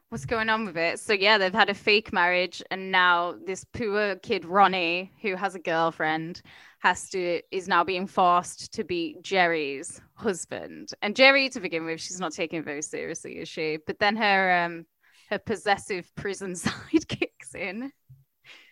what's 0.09 0.25
going 0.25 0.49
on 0.49 0.65
with 0.65 0.75
it? 0.75 0.99
So 0.99 1.13
yeah, 1.13 1.37
they've 1.37 1.53
had 1.53 1.69
a 1.69 1.73
fake 1.73 2.11
marriage, 2.11 2.61
and 2.69 2.91
now 2.91 3.35
this 3.45 3.63
poor 3.63 4.17
kid 4.17 4.43
Ronnie, 4.43 5.13
who 5.21 5.35
has 5.37 5.55
a 5.55 5.59
girlfriend, 5.59 6.41
has 6.81 7.09
to 7.09 7.41
is 7.51 7.67
now 7.67 7.83
being 7.83 8.07
forced 8.07 8.73
to 8.73 8.83
be 8.83 9.15
Jerri's 9.21 10.01
husband. 10.15 10.89
And 11.01 11.15
Jerri, 11.15 11.51
to 11.51 11.59
begin 11.59 11.85
with, 11.85 12.01
she's 12.01 12.19
not 12.19 12.33
taking 12.33 12.59
it 12.59 12.65
very 12.65 12.81
seriously, 12.81 13.37
is 13.37 13.47
she? 13.47 13.77
But 13.85 13.99
then 13.99 14.15
her 14.17 14.63
um 14.65 14.85
her 15.29 15.37
possessive 15.37 16.13
prison 16.15 16.55
side 16.55 17.07
kicks 17.07 17.55
in. 17.55 17.91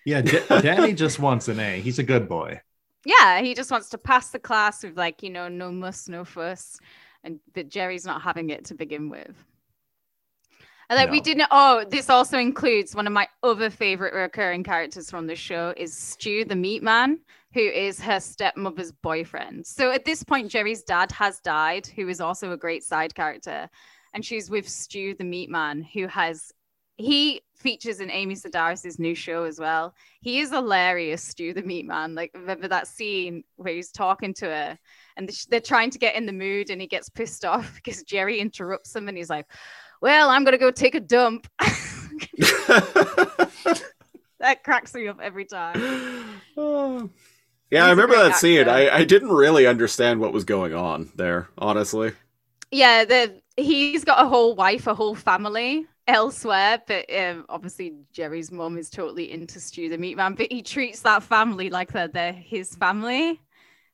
yeah, 0.06 0.22
D- 0.22 0.42
Danny 0.50 0.94
just 0.94 1.20
wants 1.20 1.48
an 1.48 1.60
A. 1.60 1.80
He's 1.80 2.00
a 2.00 2.04
good 2.04 2.28
boy. 2.28 2.60
Yeah, 3.06 3.42
he 3.42 3.54
just 3.54 3.72
wants 3.72 3.90
to 3.90 3.98
pass 3.98 4.30
the 4.30 4.40
class 4.40 4.84
with 4.84 4.98
like 4.98 5.22
you 5.22 5.30
know 5.30 5.48
no 5.48 5.72
muss, 5.72 6.10
no 6.10 6.26
fuss, 6.26 6.80
and 7.24 7.40
but 7.54 7.70
Jerri's 7.70 8.06
not 8.06 8.24
having 8.24 8.50
it 8.50 8.66
to 8.66 8.74
begin 8.74 9.10
with. 9.10 9.36
And 10.90 10.98
like 10.98 11.12
we 11.12 11.22
didn't. 11.22 11.48
Oh, 11.52 11.86
this 11.88 12.10
also 12.10 12.40
includes 12.40 12.96
one 12.96 13.06
of 13.06 13.14
my 13.14 13.28
other 13.44 13.70
favorite 13.70 14.16
recurring 14.16 14.64
characters 14.64 15.12
from 15.12 15.28
the 15.28 15.36
show 15.36 15.76
is 15.78 15.96
Stu 15.96 16.44
the 16.46 16.56
Meat 16.56 16.82
Man, 16.82 17.20
who 17.54 17.62
is 17.62 18.00
her 18.00 18.20
stepmother's 18.20 18.92
boyfriend. 18.92 19.66
So 19.66 19.92
at 19.92 20.06
this 20.06 20.24
point, 20.24 20.52
Jerri's 20.52 20.84
dad 20.84 21.12
has 21.14 21.40
died, 21.40 21.88
who 21.88 22.08
is 22.08 22.22
also 22.22 22.52
a 22.52 22.58
great 22.58 22.84
side 22.84 23.16
character, 23.16 23.70
and 24.14 24.24
she's 24.24 24.50
with 24.50 24.68
Stu 24.68 25.16
the 25.16 25.24
Meat 25.24 25.50
Man, 25.50 25.82
who 25.82 26.08
has 26.08 26.52
he 26.98 27.42
features 27.56 28.02
in 28.02 28.12
Amy 28.12 28.36
Sedaris' 28.36 29.00
new 29.00 29.16
show 29.16 29.46
as 29.46 29.58
well. 29.58 29.96
He 30.20 30.42
is 30.42 30.52
hilarious, 30.52 31.24
Stu 31.24 31.54
the 31.54 31.64
Meat 31.64 31.86
Man. 31.86 32.14
Like 32.14 32.32
remember 32.34 32.68
that 32.68 32.88
scene 32.88 33.44
where 33.56 33.74
he's 33.74 33.92
talking 33.92 34.34
to 34.36 34.46
her, 34.46 34.78
and 35.16 35.30
they're 35.50 35.62
trying 35.62 35.92
to 35.92 36.00
get 36.00 36.16
in 36.16 36.26
the 36.26 36.34
mood, 36.34 36.70
and 36.70 36.82
he 36.82 36.88
gets 36.88 37.10
pissed 37.10 37.46
off 37.46 37.74
because 37.76 38.04
Jerri 38.04 38.40
interrupts 38.40 38.96
him, 38.96 39.08
and 39.08 39.18
he's 39.18 39.30
like, 39.30 39.48
"Well, 40.02 40.30
I'm 40.30 40.44
gonna 40.44 40.58
go 40.58 40.72
take 40.72 40.96
a 40.96 41.00
dump." 41.00 41.48
that 44.40 44.64
cracks 44.64 44.94
me 44.94 45.08
up 45.08 45.20
every 45.22 45.46
time. 45.46 46.42
Oh. 46.58 47.10
Yeah, 47.72 47.86
I 47.86 47.92
remember 47.92 48.16
great 48.16 48.30
that 48.30 48.38
scene. 48.38 48.68
I, 48.68 48.90
I 48.90 49.04
didn't 49.04 49.32
really 49.32 49.68
understand 49.68 50.20
what 50.20 50.34
was 50.34 50.44
going 50.44 50.74
on 50.74 51.12
there, 51.16 51.50
honestly. 51.58 52.14
Yeah, 52.72 53.06
the 53.06 53.42
he's 53.58 54.04
got 54.04 54.24
a 54.24 54.28
whole 54.28 54.56
wife, 54.56 54.88
a 54.88 54.94
whole 54.94 55.16
family 55.16 55.86
elsewhere, 56.08 56.82
but 56.88 57.06
um, 57.14 57.46
obviously 57.50 57.94
Jerri's 58.14 58.52
mom 58.52 58.78
is 58.78 58.90
totally 58.90 59.32
into 59.32 59.60
Stu 59.60 59.90
the 59.90 59.98
Meat 59.98 60.18
Man, 60.18 60.34
but 60.34 60.52
he 60.52 60.62
treats 60.62 61.02
that 61.02 61.24
family 61.24 61.70
like 61.70 61.92
they're, 61.92 62.08
they're 62.08 62.34
his 62.34 62.76
family. 62.76 63.40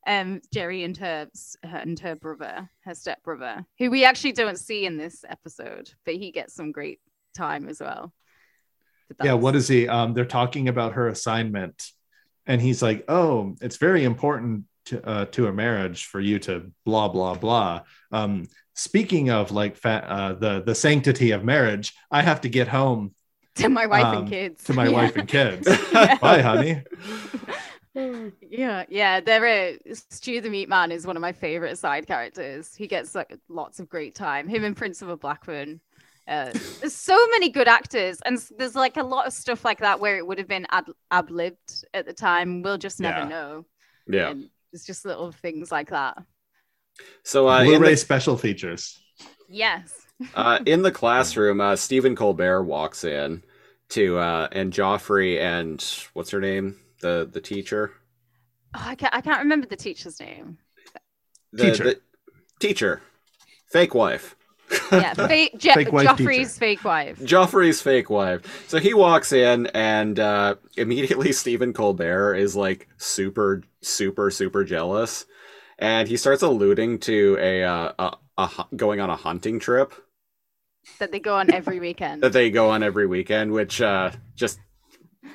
Um, 0.07 0.39
Jerri 0.53 0.85
and 0.85 0.95
her, 0.97 1.27
her 1.63 1.77
and 1.77 1.99
her 1.99 2.15
brother, 2.15 2.69
her 2.81 2.93
stepbrother, 2.93 3.65
who 3.79 3.89
we 3.89 4.05
actually 4.05 4.33
don't 4.33 4.59
see 4.59 4.85
in 4.85 4.97
this 4.97 5.25
episode, 5.27 5.91
but 6.05 6.13
he 6.13 6.31
gets 6.31 6.53
some 6.53 6.71
great 6.71 6.99
time 7.35 7.67
as 7.67 7.79
well. 7.79 8.13
Yeah, 9.23 9.33
what 9.33 9.55
is 9.55 9.67
he? 9.67 9.87
Um, 9.87 10.13
they're 10.13 10.25
talking 10.25 10.67
about 10.67 10.93
her 10.93 11.07
assignment, 11.07 11.91
and 12.47 12.61
he's 12.61 12.81
like, 12.81 13.05
"Oh, 13.07 13.55
it's 13.61 13.77
very 13.77 14.03
important 14.03 14.65
to 14.85 15.05
uh, 15.07 15.25
to 15.25 15.47
a 15.47 15.53
marriage 15.53 16.05
for 16.05 16.19
you 16.19 16.39
to 16.39 16.71
blah 16.85 17.07
blah 17.09 17.35
blah." 17.35 17.81
Um, 18.11 18.47
speaking 18.73 19.29
of 19.29 19.51
like 19.51 19.75
fa- 19.77 20.05
uh, 20.09 20.33
the 20.33 20.61
the 20.63 20.75
sanctity 20.75 21.31
of 21.31 21.43
marriage, 21.43 21.93
I 22.11 22.21
have 22.21 22.41
to 22.41 22.49
get 22.49 22.67
home 22.67 23.13
to 23.55 23.69
my 23.69 23.85
wife 23.87 24.05
um, 24.05 24.17
and 24.19 24.29
kids. 24.29 24.63
to 24.65 24.73
my 24.73 24.85
Yeah. 24.87 24.91
wife 24.91 25.15
and 25.15 25.27
kids. 25.27 25.67
Yeah. 25.93 26.17
Bye, 26.21 26.41
honey. 26.41 26.83
Yeah, 28.41 28.83
yeah. 28.89 29.21
There 29.21 29.77
Stu 29.93 30.41
the 30.41 30.49
Meat 30.49 30.67
Man 30.67 30.91
is 30.91 31.07
one 31.07 31.15
of 31.15 31.21
my 31.21 31.31
favorite 31.31 31.77
side 31.77 32.05
characters. 32.07 32.75
He 32.75 32.87
gets 32.87 33.15
like 33.15 33.33
lots 33.47 33.79
of 33.79 33.87
great 33.87 34.15
time. 34.15 34.49
Him 34.49 34.65
and 34.65 34.75
Principal 34.75 35.15
Blackman. 35.15 35.79
Uh, 36.27 36.51
there's 36.79 36.95
so 36.95 37.15
many 37.31 37.49
good 37.49 37.67
actors, 37.67 38.19
and 38.25 38.37
there's 38.57 38.75
like 38.75 38.97
a 38.97 39.03
lot 39.03 39.27
of 39.27 39.33
stuff 39.33 39.63
like 39.63 39.79
that 39.79 39.99
where 39.99 40.17
it 40.17 40.25
would 40.25 40.37
have 40.39 40.47
been 40.47 40.65
ad 40.71 40.85
ab 41.11 41.29
libbed 41.29 41.85
at 41.93 42.05
the 42.05 42.13
time. 42.13 42.61
We'll 42.63 42.77
just 42.79 42.99
never 42.99 43.19
Yeah. 43.19 43.27
know. 43.27 43.65
Yeah. 44.07 44.29
And 44.31 44.49
it's 44.73 44.85
just 44.85 45.05
little 45.05 45.31
things 45.31 45.71
like 45.71 45.89
that. 45.89 46.17
So 47.23 47.47
uh, 47.49 47.61
in 47.61 47.65
Blu-ray 47.67 47.91
the, 47.91 47.97
special 47.97 48.37
features. 48.37 48.99
Yes. 49.49 49.93
uh, 50.35 50.59
in 50.65 50.81
the 50.81 50.91
classroom, 50.91 51.61
uh, 51.61 51.75
Stephen 51.75 52.15
Colbert 52.15 52.63
walks 52.63 53.03
in 53.03 53.43
to 53.89 54.17
uh, 54.17 54.47
and 54.51 54.73
Joffrey 54.73 55.39
and 55.39 55.83
what's 56.13 56.31
her 56.31 56.41
name, 56.41 56.77
the 57.01 57.29
the 57.31 57.41
teacher, 57.41 57.91
Oh, 58.77 58.81
I 58.83 58.95
can't. 58.95 59.13
I 59.15 59.21
can't 59.21 59.39
remember 59.43 59.67
the 59.67 59.75
teacher's 59.77 60.19
name. 60.19 60.57
the, 61.53 61.71
Teacher. 61.71 61.83
the 61.83 62.01
teacher, 62.59 63.01
fake 63.71 63.93
wife. 63.95 64.35
Yeah, 64.91 65.13
fake, 65.13 65.57
Je- 65.57 65.73
Fake 65.73 65.91
wife 65.91 66.07
Joffrey's 66.07 66.57
fake 66.57 66.83
wife. 66.83 67.19
Joffrey's 67.19 67.81
fake 67.81 68.09
wife. 68.09 68.65
So 68.67 68.79
he 68.79 68.93
walks 68.93 69.31
in, 69.33 69.67
and 69.67 70.19
uh, 70.19 70.55
immediately 70.77 71.31
Stephen 71.41 71.73
Colbert 71.73 72.35
is 72.35 72.55
like 72.55 72.87
super, 72.97 73.63
super, 73.81 74.29
super 74.31 74.63
jealous, 74.63 75.25
and 75.79 76.07
he 76.07 76.17
starts 76.17 76.43
alluding 76.43 76.99
to 76.99 77.37
a, 77.39 77.63
uh, 77.63 77.91
a, 77.99 78.17
a 78.37 78.47
hu- 78.47 78.75
going 78.77 78.99
on 78.99 79.09
a 79.09 79.15
hunting 79.15 79.59
trip 79.59 79.93
That 80.99 81.11
they 81.11 81.19
go 81.19 81.35
on 81.35 81.51
every 81.51 81.79
weekend. 81.79 82.21
that 82.23 82.33
they 82.33 82.49
go 82.51 82.69
on 82.69 82.83
every 82.83 83.07
weekend, 83.07 83.51
which 83.51 83.81
uh, 83.81 84.11
just 84.35 84.59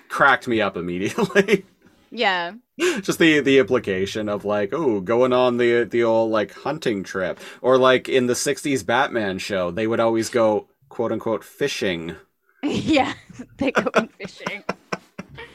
cracked 0.08 0.46
me 0.48 0.60
up 0.60 0.76
immediately. 0.76 1.64
yeah. 2.10 2.52
just 3.02 3.18
the 3.18 3.40
the 3.40 3.58
implication 3.58 4.28
of 4.28 4.44
like, 4.44 4.72
oh, 4.72 5.00
going 5.00 5.32
on 5.32 5.56
the 5.58 5.84
the 5.84 6.02
old 6.02 6.30
like 6.30 6.52
hunting 6.52 7.02
trip, 7.02 7.38
or 7.60 7.78
like 7.78 8.08
in 8.08 8.26
the 8.26 8.34
'60s 8.34 8.84
Batman 8.84 9.38
show, 9.38 9.70
they 9.70 9.86
would 9.86 10.00
always 10.00 10.28
go 10.28 10.68
quote 10.88 11.12
unquote 11.12 11.44
fishing. 11.44 12.16
yeah. 12.62 13.14
They 13.58 13.72
go 13.72 13.88
on 13.94 14.08
fishing. 14.18 14.64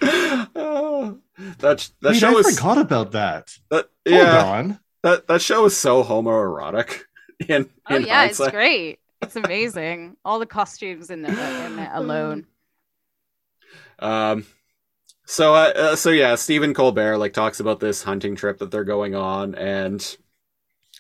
oh, 0.02 1.20
that 1.60 1.90
that 2.02 2.12
Wait, 2.12 2.18
show 2.18 2.38
I 2.38 2.40
is 2.40 2.58
forgot 2.58 2.78
about 2.78 3.12
that. 3.12 3.58
that, 3.70 3.90
Hold 4.08 4.22
yeah 4.22 4.44
on. 4.44 4.80
that 5.04 5.28
that 5.28 5.42
show 5.42 5.66
is 5.66 5.76
so 5.76 6.04
homoerotic. 6.04 7.02
In, 7.50 7.70
Oh 7.90 7.98
in 7.98 8.06
yeah, 8.06 8.24
it's 8.26 8.40
great. 8.50 9.00
It's 9.22 9.36
amazing. 9.36 10.16
All 10.24 10.40
the 10.40 10.46
costumes 10.46 11.10
in, 11.10 11.22
the, 11.22 11.30
in 11.30 11.80
it 11.80 11.90
alone. 11.94 12.46
Um, 14.00 14.46
so 15.26 15.54
uh, 15.56 15.74
uh, 15.76 15.96
so 15.96 16.10
yeah, 16.10 16.36
Stephen 16.36 16.74
Colbert 16.74 17.18
like 17.18 17.34
talks 17.34 17.60
about 17.60 17.80
this 17.80 18.04
hunting 18.04 18.36
trip 18.36 18.60
that 18.60 18.72
they're 18.72 18.84
going 18.84 19.16
on, 19.16 19.56
and 19.56 20.18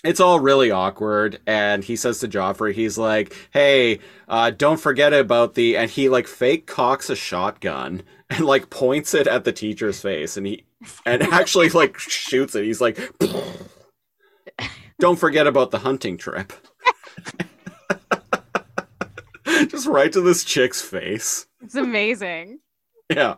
it's 0.03 0.19
all 0.19 0.39
really 0.39 0.69
awkward 0.69 1.39
and 1.47 1.83
he 1.83 1.95
says 1.95 2.19
to 2.19 2.27
joffrey 2.27 2.73
he's 2.73 2.95
like 2.95 3.35
hey 3.51 3.99
uh, 4.27 4.51
don't 4.51 4.79
forget 4.79 5.13
about 5.13 5.55
the 5.55 5.75
and 5.75 5.89
he 5.89 6.09
like 6.09 6.27
fake 6.27 6.67
cocks 6.67 7.09
a 7.09 7.15
shotgun 7.15 8.03
and 8.29 8.45
like 8.45 8.69
points 8.69 9.13
it 9.13 9.27
at 9.27 9.43
the 9.43 9.51
teacher's 9.51 10.01
face 10.01 10.37
and 10.37 10.45
he 10.47 10.63
and 11.05 11.21
actually 11.33 11.69
like 11.69 11.97
shoots 11.97 12.55
it. 12.55 12.65
He's 12.65 12.81
like 12.81 12.99
don't 14.99 15.19
forget 15.19 15.47
about 15.47 15.71
the 15.71 15.79
hunting 15.79 16.17
trip. 16.17 16.53
Just 19.67 19.87
right 19.87 20.11
to 20.11 20.21
this 20.21 20.43
chick's 20.43 20.81
face. 20.81 21.47
It's 21.61 21.75
amazing. 21.75 22.59
yeah 23.09 23.35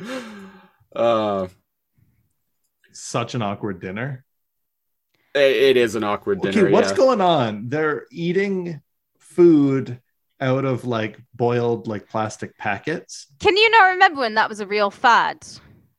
uh 0.96 1.46
Such 2.92 3.34
an 3.34 3.42
awkward 3.42 3.80
dinner. 3.80 4.24
it, 5.34 5.40
it 5.40 5.76
is 5.76 5.94
an 5.94 6.04
awkward 6.04 6.40
dinner 6.40 6.62
okay, 6.66 6.72
what's 6.72 6.90
yeah. 6.90 6.96
going 6.96 7.20
on? 7.20 7.68
They're 7.68 8.06
eating 8.10 8.80
food 9.18 10.00
out 10.40 10.64
of 10.64 10.84
like 10.84 11.18
boiled 11.34 11.86
like 11.88 12.08
plastic 12.08 12.56
packets. 12.58 13.26
Can 13.40 13.56
you 13.56 13.70
not 13.70 13.90
remember 13.90 14.20
when 14.20 14.34
that 14.34 14.48
was 14.48 14.60
a 14.60 14.66
real 14.66 14.90
fad? 14.90 15.38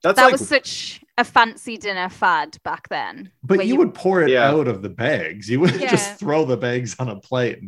that's 0.02 0.16
that 0.16 0.24
like 0.24 0.32
was 0.32 0.48
such 0.48 1.02
a 1.18 1.24
fancy 1.26 1.78
dinner 1.78 2.08
fad 2.08 2.58
back 2.64 2.88
then. 2.88 3.32
But 3.44 3.58
where 3.58 3.68
you, 3.68 3.76
would 3.76 3.94
pour 3.94 4.24
it 4.24 4.30
Yeah. 4.30 4.48
out 4.50 4.70
of 4.70 4.82
the 4.82 4.90
bags. 4.90 5.50
You 5.50 5.60
wouldn't 5.60 5.82
Yeah. 5.82 5.92
just 5.92 6.18
throw 6.18 6.46
the 6.46 6.56
bags 6.56 6.96
on 7.00 7.10
a 7.10 7.20
plate. 7.20 7.60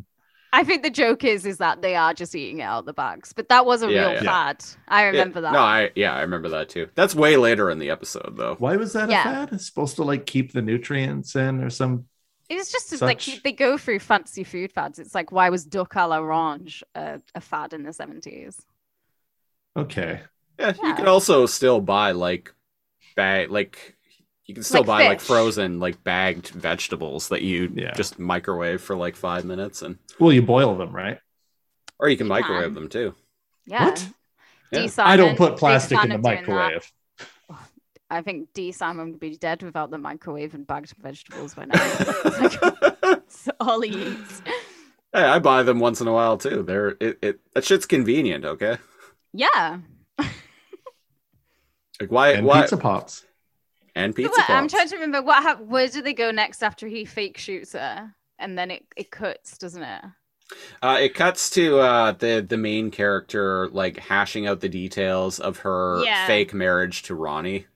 I 0.54 0.64
think 0.64 0.84
the 0.84 0.89
joke 0.89 1.24
is 1.24 1.45
is 1.45 1.58
that 1.58 1.82
they 1.82 1.95
are 1.95 2.14
just 2.14 2.36
eating 2.36 2.60
it 2.60 2.64
out 2.64 2.80
of 2.80 2.86
the 2.86 2.93
bags, 2.93 3.34
but 3.34 3.49
that 3.49 3.66
was 3.66 3.82
a 3.82 3.89
Yeah, 3.89 3.91
real 3.91 4.16
yeah. 4.20 4.38
fad. 4.38 4.64
I 4.88 5.04
Yeah, 5.12 5.26
remember 5.26 5.41
that. 5.41 5.49
no 5.49 5.60
i 5.62 5.91
yeah 5.95 6.14
i 6.16 6.22
remember 6.22 6.49
that 6.49 6.70
too 6.70 6.89
that's 6.95 7.16
way 7.16 7.38
later 7.38 7.70
in 7.72 7.80
the 7.80 7.89
episode 7.91 8.36
though 8.38 8.56
Why 8.60 8.78
was 8.78 8.93
that 8.93 9.10
Yeah. 9.10 9.12
a 9.12 9.16
fad? 9.16 9.52
It's 9.54 9.66
supposed 9.68 9.97
to 9.97 10.04
like 10.04 10.26
keep 10.28 10.54
the 10.54 10.62
nutrients 10.64 11.36
in 11.36 11.64
or 11.64 11.70
some 11.72 12.08
It's 12.49 12.72
just 12.72 12.91
as 12.91 13.06
like 13.06 13.22
they 13.43 13.54
go 13.54 13.78
through 13.78 13.99
fancy 13.99 14.43
food 14.43 14.72
fads. 14.74 14.99
It's 14.99 15.16
like 15.16 15.32
why 15.32 15.49
was 15.49 15.66
duck 15.66 15.93
à 15.95 16.08
l'orange 16.10 16.84
a, 16.95 17.22
a 17.34 17.41
fad 17.41 17.74
in 17.74 17.84
the 17.84 17.93
seventies? 17.93 18.66
okay. 19.76 20.22
Yeah, 20.60 20.74
you 20.82 20.93
Yeah. 20.93 20.95
can 20.95 21.08
also 21.08 21.45
still 21.45 21.82
buy 21.82 22.12
like 22.12 22.54
bag 23.16 23.52
like 23.52 23.97
you 24.48 24.54
can 24.54 24.64
still 24.64 24.82
Like 24.82 24.88
buy 24.88 25.08
like 25.08 25.22
frozen 25.22 25.80
like 25.80 26.04
bagged 26.04 26.50
vegetables 26.50 27.30
that 27.30 27.42
you 27.42 27.72
Yeah. 27.76 27.94
just 27.94 28.20
microwave 28.20 28.82
for 28.82 28.96
like 28.96 29.16
five 29.16 29.46
minutes 29.46 29.82
and 29.82 29.98
Well, 30.20 30.32
you 30.34 30.42
boil 30.42 30.76
them, 30.76 30.92
right? 30.96 31.20
or 32.00 32.10
you 32.10 32.18
can 32.18 32.26
You 32.26 32.32
microwave 32.34 32.74
them 32.74 32.89
too. 32.89 33.16
Yeah. 33.68 33.86
What? 33.86 34.08
Yeah. 34.72 34.88
D. 34.88 34.92
I 34.98 35.18
don't 35.18 35.38
put 35.38 35.58
plastic 35.58 36.02
in 36.04 36.10
the 36.10 36.16
of 36.16 36.22
doing 36.24 36.36
that. 36.36 36.48
microwave. 36.48 36.92
I 38.10 38.22
think 38.22 38.50
D. 38.54 38.72
Simon 38.74 39.12
would 39.12 39.20
be 39.20 39.38
dead 39.38 39.64
without 39.64 39.89
the 39.92 39.98
microwave 39.98 40.54
and 40.54 40.66
bagged 40.68 40.94
vegetables 41.00 41.54
by 41.54 41.66
now. 41.66 41.72
It's 41.76 42.62
like, 42.62 42.94
it's 43.18 43.50
all 43.60 43.80
he 43.82 43.89
eats. 44.08 44.42
Hey, 45.14 45.24
I 45.24 45.39
buy 45.39 45.64
them 45.64 45.80
once 45.80 46.02
in 46.02 46.08
a 46.08 46.12
while 46.14 46.38
too. 46.38 46.64
They're 46.64 46.98
it, 47.00 47.20
it 47.22 47.39
that 47.54 47.64
shit's 47.64 47.86
convenient, 47.86 48.44
okay? 48.46 48.78
Yeah. 49.34 49.80
Like 52.00 52.10
why 52.12 52.32
And 52.32 52.46
why 52.46 52.62
pizza 52.62 52.78
pops. 52.78 53.26
And 53.96 54.16
pizza 54.16 54.30
what- 54.32 54.50
I'm 54.50 54.68
trying 54.68 54.88
to 54.89 54.96
remember 54.96 55.22
what 55.22 55.44
hap- 55.44 55.62
where 55.62 55.88
do 55.88 56.02
they 56.02 56.14
go 56.14 56.32
next 56.32 56.64
after 56.64 56.88
he 56.88 57.06
fake 57.06 57.38
shoots 57.38 57.74
her? 57.74 58.14
And 58.39 58.58
then 58.58 58.72
it, 58.72 58.86
it 58.98 59.12
cuts, 59.12 59.58
doesn't 59.58 59.84
it? 59.84 60.04
Uh, 60.82 60.98
it 61.00 61.14
cuts 61.14 61.50
to 61.52 61.80
uh, 61.80 62.12
the 62.14 62.46
the 62.48 62.58
main 62.58 62.92
character 62.92 63.70
like 63.70 63.98
hashing 64.00 64.48
out 64.48 64.60
the 64.60 64.68
details 64.70 65.39
of 65.39 65.60
her 65.60 66.02
Yeah. 66.04 66.28
fake 66.28 66.54
marriage 66.54 67.04
to 67.04 67.16
Ronnie. 67.16 67.68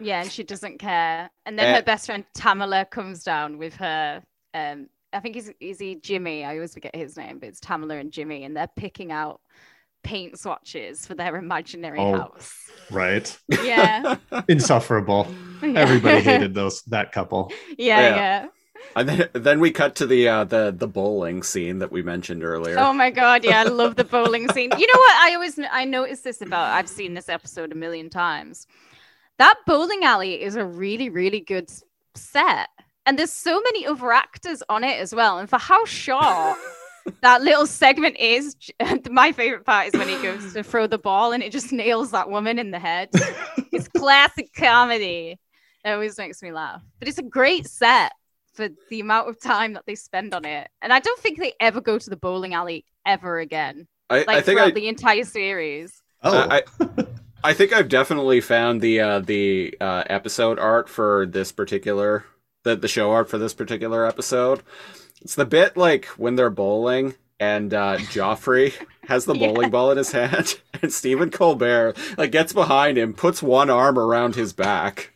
Yeah, 0.00 0.22
and 0.22 0.32
she 0.32 0.42
doesn't 0.42 0.78
care. 0.78 1.30
And 1.46 1.58
then 1.58 1.66
Eh. 1.66 1.76
her 1.76 1.82
best 1.82 2.06
friend 2.06 2.24
Tamala 2.34 2.84
comes 2.86 3.22
down 3.22 3.58
with 3.58 3.74
her. 3.76 4.22
Um, 4.54 4.88
I 5.12 5.20
think 5.20 5.34
he's 5.34 5.50
is 5.60 5.78
he 5.78 5.96
Jimmy? 5.96 6.44
I 6.44 6.54
always 6.54 6.72
forget 6.72 6.96
his 6.96 7.16
name, 7.18 7.38
but 7.38 7.50
it's 7.50 7.60
Tamala 7.60 7.96
and 7.96 8.10
Jimmy, 8.10 8.44
and 8.44 8.56
they're 8.56 8.66
picking 8.76 9.12
out 9.12 9.40
paint 10.02 10.38
swatches 10.38 11.06
for 11.06 11.14
their 11.14 11.36
imaginary 11.36 11.98
Oh. 11.98 12.16
house. 12.18 12.52
Right. 12.90 13.38
Yeah, 13.48 14.16
Insufferable. 14.48 15.26
Yeah. 15.62 15.74
Everybody 15.80 16.20
hated 16.30 16.54
those 16.54 16.82
that 16.84 17.12
couple. 17.12 17.52
Yeah, 17.78 18.00
Yeah. 18.00 18.16
yeah. 18.16 18.46
And 18.96 19.08
then, 19.08 19.28
then 19.32 19.60
we 19.60 19.70
cut 19.70 19.94
to 19.96 20.06
the 20.06 20.28
uh, 20.28 20.44
the 20.44 20.74
the 20.76 20.88
bowling 20.88 21.44
scene 21.44 21.78
that 21.78 21.92
we 21.92 22.02
mentioned 22.02 22.42
earlier. 22.42 22.76
Oh 22.78 22.92
my 22.92 23.10
god, 23.10 23.44
yeah, 23.44 23.60
I 23.60 23.64
love 23.64 23.94
the 23.94 24.02
bowling 24.04 24.48
scene. 24.52 24.70
You 24.76 24.86
know 24.86 24.98
what? 24.98 25.16
I 25.20 25.34
always 25.34 25.58
I 25.70 25.84
noticed 25.84 26.24
this 26.24 26.42
about. 26.42 26.72
I've 26.72 26.88
seen 26.88 27.14
this 27.14 27.28
episode 27.28 27.70
a 27.70 27.76
million 27.76 28.10
times. 28.10 28.66
That 29.38 29.54
bowling 29.66 30.02
alley 30.04 30.42
is 30.42 30.56
a 30.56 30.64
really, 30.64 31.08
really 31.10 31.40
good 31.40 31.70
set, 32.16 32.68
and 33.06 33.16
there's 33.18 33.32
so 33.32 33.60
many 33.60 33.86
other 33.86 34.12
actors 34.12 34.64
on 34.68 34.82
it 34.82 34.98
as 35.00 35.14
well. 35.14 35.38
And 35.38 35.48
for 35.48 35.58
how 35.60 35.84
short 35.84 36.58
that 37.20 37.42
little 37.42 37.66
segment 37.66 38.16
is, 38.18 38.56
my 39.10 39.32
favorite 39.32 39.64
part 39.64 39.88
is 39.88 39.94
when 39.94 40.08
he 40.08 40.20
goes 40.22 40.52
to 40.52 40.62
throw 40.62 40.86
the 40.86 40.98
ball 40.98 41.32
and 41.32 41.42
it 41.42 41.52
just 41.52 41.72
nails 41.72 42.10
that 42.10 42.30
woman 42.30 42.58
in 42.58 42.70
the 42.70 42.78
head. 42.78 43.10
it's 43.72 43.88
classic 43.88 44.52
comedy. 44.54 45.38
It 45.84 45.90
always 45.90 46.16
makes 46.18 46.42
me 46.42 46.52
laugh. 46.52 46.82
But 46.98 47.08
it's 47.08 47.18
a 47.18 47.22
great 47.22 47.66
set 47.66 48.12
for 48.54 48.68
the 48.90 49.00
amount 49.00 49.28
of 49.28 49.40
time 49.40 49.72
that 49.72 49.84
they 49.86 49.94
spend 49.94 50.34
on 50.34 50.44
it. 50.44 50.68
And 50.80 50.92
I 50.92 51.00
don't 51.00 51.20
think 51.20 51.38
they 51.38 51.54
ever 51.60 51.80
go 51.80 51.98
to 51.98 52.10
the 52.10 52.16
bowling 52.16 52.54
alley 52.54 52.84
ever 53.06 53.38
again. 53.38 53.88
I, 54.10 54.18
Like 54.18 54.28
I 54.28 54.40
think 54.42 54.58
throughout 54.58 54.72
I, 54.72 54.72
the 54.72 54.88
entire 54.88 55.24
series. 55.24 56.02
Oh, 56.22 56.38
I, 56.38 56.62
I 56.80 57.06
I 57.44 57.54
think 57.54 57.72
I've 57.72 57.88
definitely 57.88 58.40
found 58.40 58.80
the 58.80 59.00
uh, 59.00 59.20
the 59.20 59.76
uh, 59.80 60.04
episode 60.06 60.58
art 60.58 60.88
for 60.88 61.26
this 61.26 61.50
particular 61.50 62.24
the 62.62 62.76
the 62.76 62.88
show 62.88 63.10
art 63.10 63.28
for 63.28 63.38
this 63.38 63.54
particular 63.54 64.06
episode. 64.06 64.62
It's 65.22 65.34
the 65.34 65.44
bit 65.46 65.76
like 65.76 66.06
when 66.18 66.36
they're 66.36 66.50
bowling 66.50 67.14
and 67.40 67.72
uh, 67.74 67.98
Joffrey 67.98 68.74
has 69.08 69.24
the 69.24 69.34
bowling 69.34 69.68
Yeah. 69.68 69.68
ball 69.70 69.90
in 69.90 69.98
his 69.98 70.12
hand, 70.12 70.60
and 70.82 70.92
Stephen 70.92 71.30
Colbert 71.30 71.96
like 72.18 72.32
gets 72.32 72.52
behind 72.52 72.98
him, 72.98 73.14
puts 73.14 73.42
one 73.42 73.70
arm 73.70 73.98
around 73.98 74.34
his 74.36 74.52
back, 74.52 75.12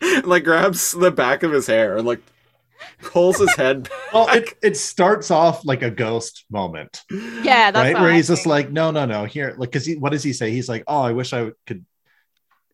like 0.24 0.44
grabs 0.44 0.92
the 0.92 1.10
back 1.10 1.42
of 1.42 1.52
his 1.52 1.66
hair 1.66 1.96
and 1.96 2.06
like 2.06 2.20
pulls 3.02 3.38
his 3.38 3.54
head. 3.56 3.88
well, 4.12 4.28
it, 4.30 4.54
it 4.62 4.76
starts 4.76 5.30
off 5.30 5.64
like 5.64 5.82
a 5.82 5.90
ghost 5.90 6.44
moment, 6.50 7.02
Yeah, 7.42 7.70
that's 7.70 7.76
right? 7.76 7.98
what 7.98 8.02
Where 8.02 8.10
I 8.10 8.14
he's 8.14 8.28
just 8.28 8.46
like, 8.46 8.70
no, 8.70 8.90
no, 8.90 9.04
no, 9.06 9.24
here, 9.24 9.54
like, 9.58 9.70
because 9.70 9.86
he, 9.86 9.96
what 9.96 10.12
does 10.12 10.22
he 10.22 10.32
say? 10.32 10.50
He's 10.50 10.68
like, 10.68 10.84
oh, 10.86 11.00
I 11.02 11.12
wish 11.12 11.32
I 11.32 11.52
could, 11.66 11.84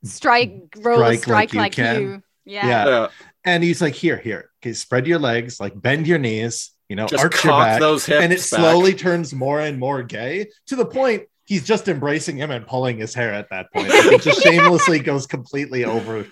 strike, 0.04 0.76
roll 0.76 1.06
a 1.08 1.14
strike 1.14 1.20
strike 1.22 1.54
like 1.54 1.54
like, 1.54 1.78
you 1.78 1.84
can. 1.84 2.00
you. 2.00 2.22
Yeah. 2.44 2.66
Yeah. 2.66 2.86
Uh, 2.86 3.08
and 3.44 3.62
he's 3.62 3.80
like, 3.80 3.94
here, 3.94 4.16
here, 4.16 4.50
okay, 4.55 4.55
spread 4.74 5.06
your 5.06 5.18
legs, 5.18 5.60
like, 5.60 5.80
bend 5.80 6.06
your 6.06 6.18
knees, 6.18 6.70
you 6.88 6.96
know, 6.96 7.06
just 7.06 7.22
arch 7.24 7.44
your 7.44 7.52
back, 7.52 7.80
those 7.80 8.06
hips 8.06 8.22
and 8.22 8.32
it 8.32 8.36
back. 8.36 8.44
slowly 8.44 8.94
turns 8.94 9.34
more 9.34 9.60
and 9.60 9.78
more 9.78 10.02
gay 10.02 10.48
to 10.66 10.76
the 10.76 10.86
point 10.86 11.24
he's 11.44 11.64
just 11.64 11.86
embracing 11.88 12.36
him 12.36 12.50
and 12.50 12.66
pulling 12.66 12.98
his 12.98 13.14
hair 13.14 13.32
at 13.32 13.48
that 13.50 13.72
point. 13.72 13.88
Like, 13.88 14.04
it 14.06 14.22
just 14.22 14.42
shamelessly 14.44 14.98
goes 15.00 15.26
completely 15.26 15.84
over 15.84 16.26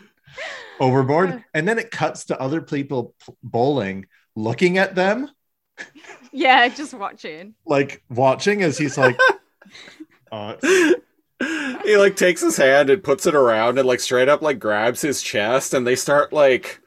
overboard, 0.80 1.44
and 1.54 1.68
then 1.68 1.78
it 1.78 1.90
cuts 1.90 2.24
to 2.26 2.40
other 2.40 2.60
people 2.60 3.14
bowling, 3.42 4.06
looking 4.34 4.78
at 4.78 4.94
them, 4.94 5.30
Yeah, 6.32 6.68
just 6.68 6.94
watching. 6.94 7.54
like 7.64 8.02
watching 8.10 8.62
as 8.62 8.76
he's 8.78 8.98
like, 8.98 9.16
uh, 10.32 10.56
he 11.84 11.96
like 11.96 12.16
takes 12.16 12.40
his 12.40 12.56
hand 12.56 12.90
and 12.90 13.02
puts 13.04 13.26
it 13.26 13.34
around 13.34 13.78
and 13.78 13.86
like 13.86 14.00
straight 14.00 14.28
up 14.28 14.42
like 14.42 14.58
grabs 14.58 15.00
his 15.00 15.22
chest 15.22 15.74
and 15.74 15.86
they 15.86 15.96
start 15.96 16.32
like 16.32 16.80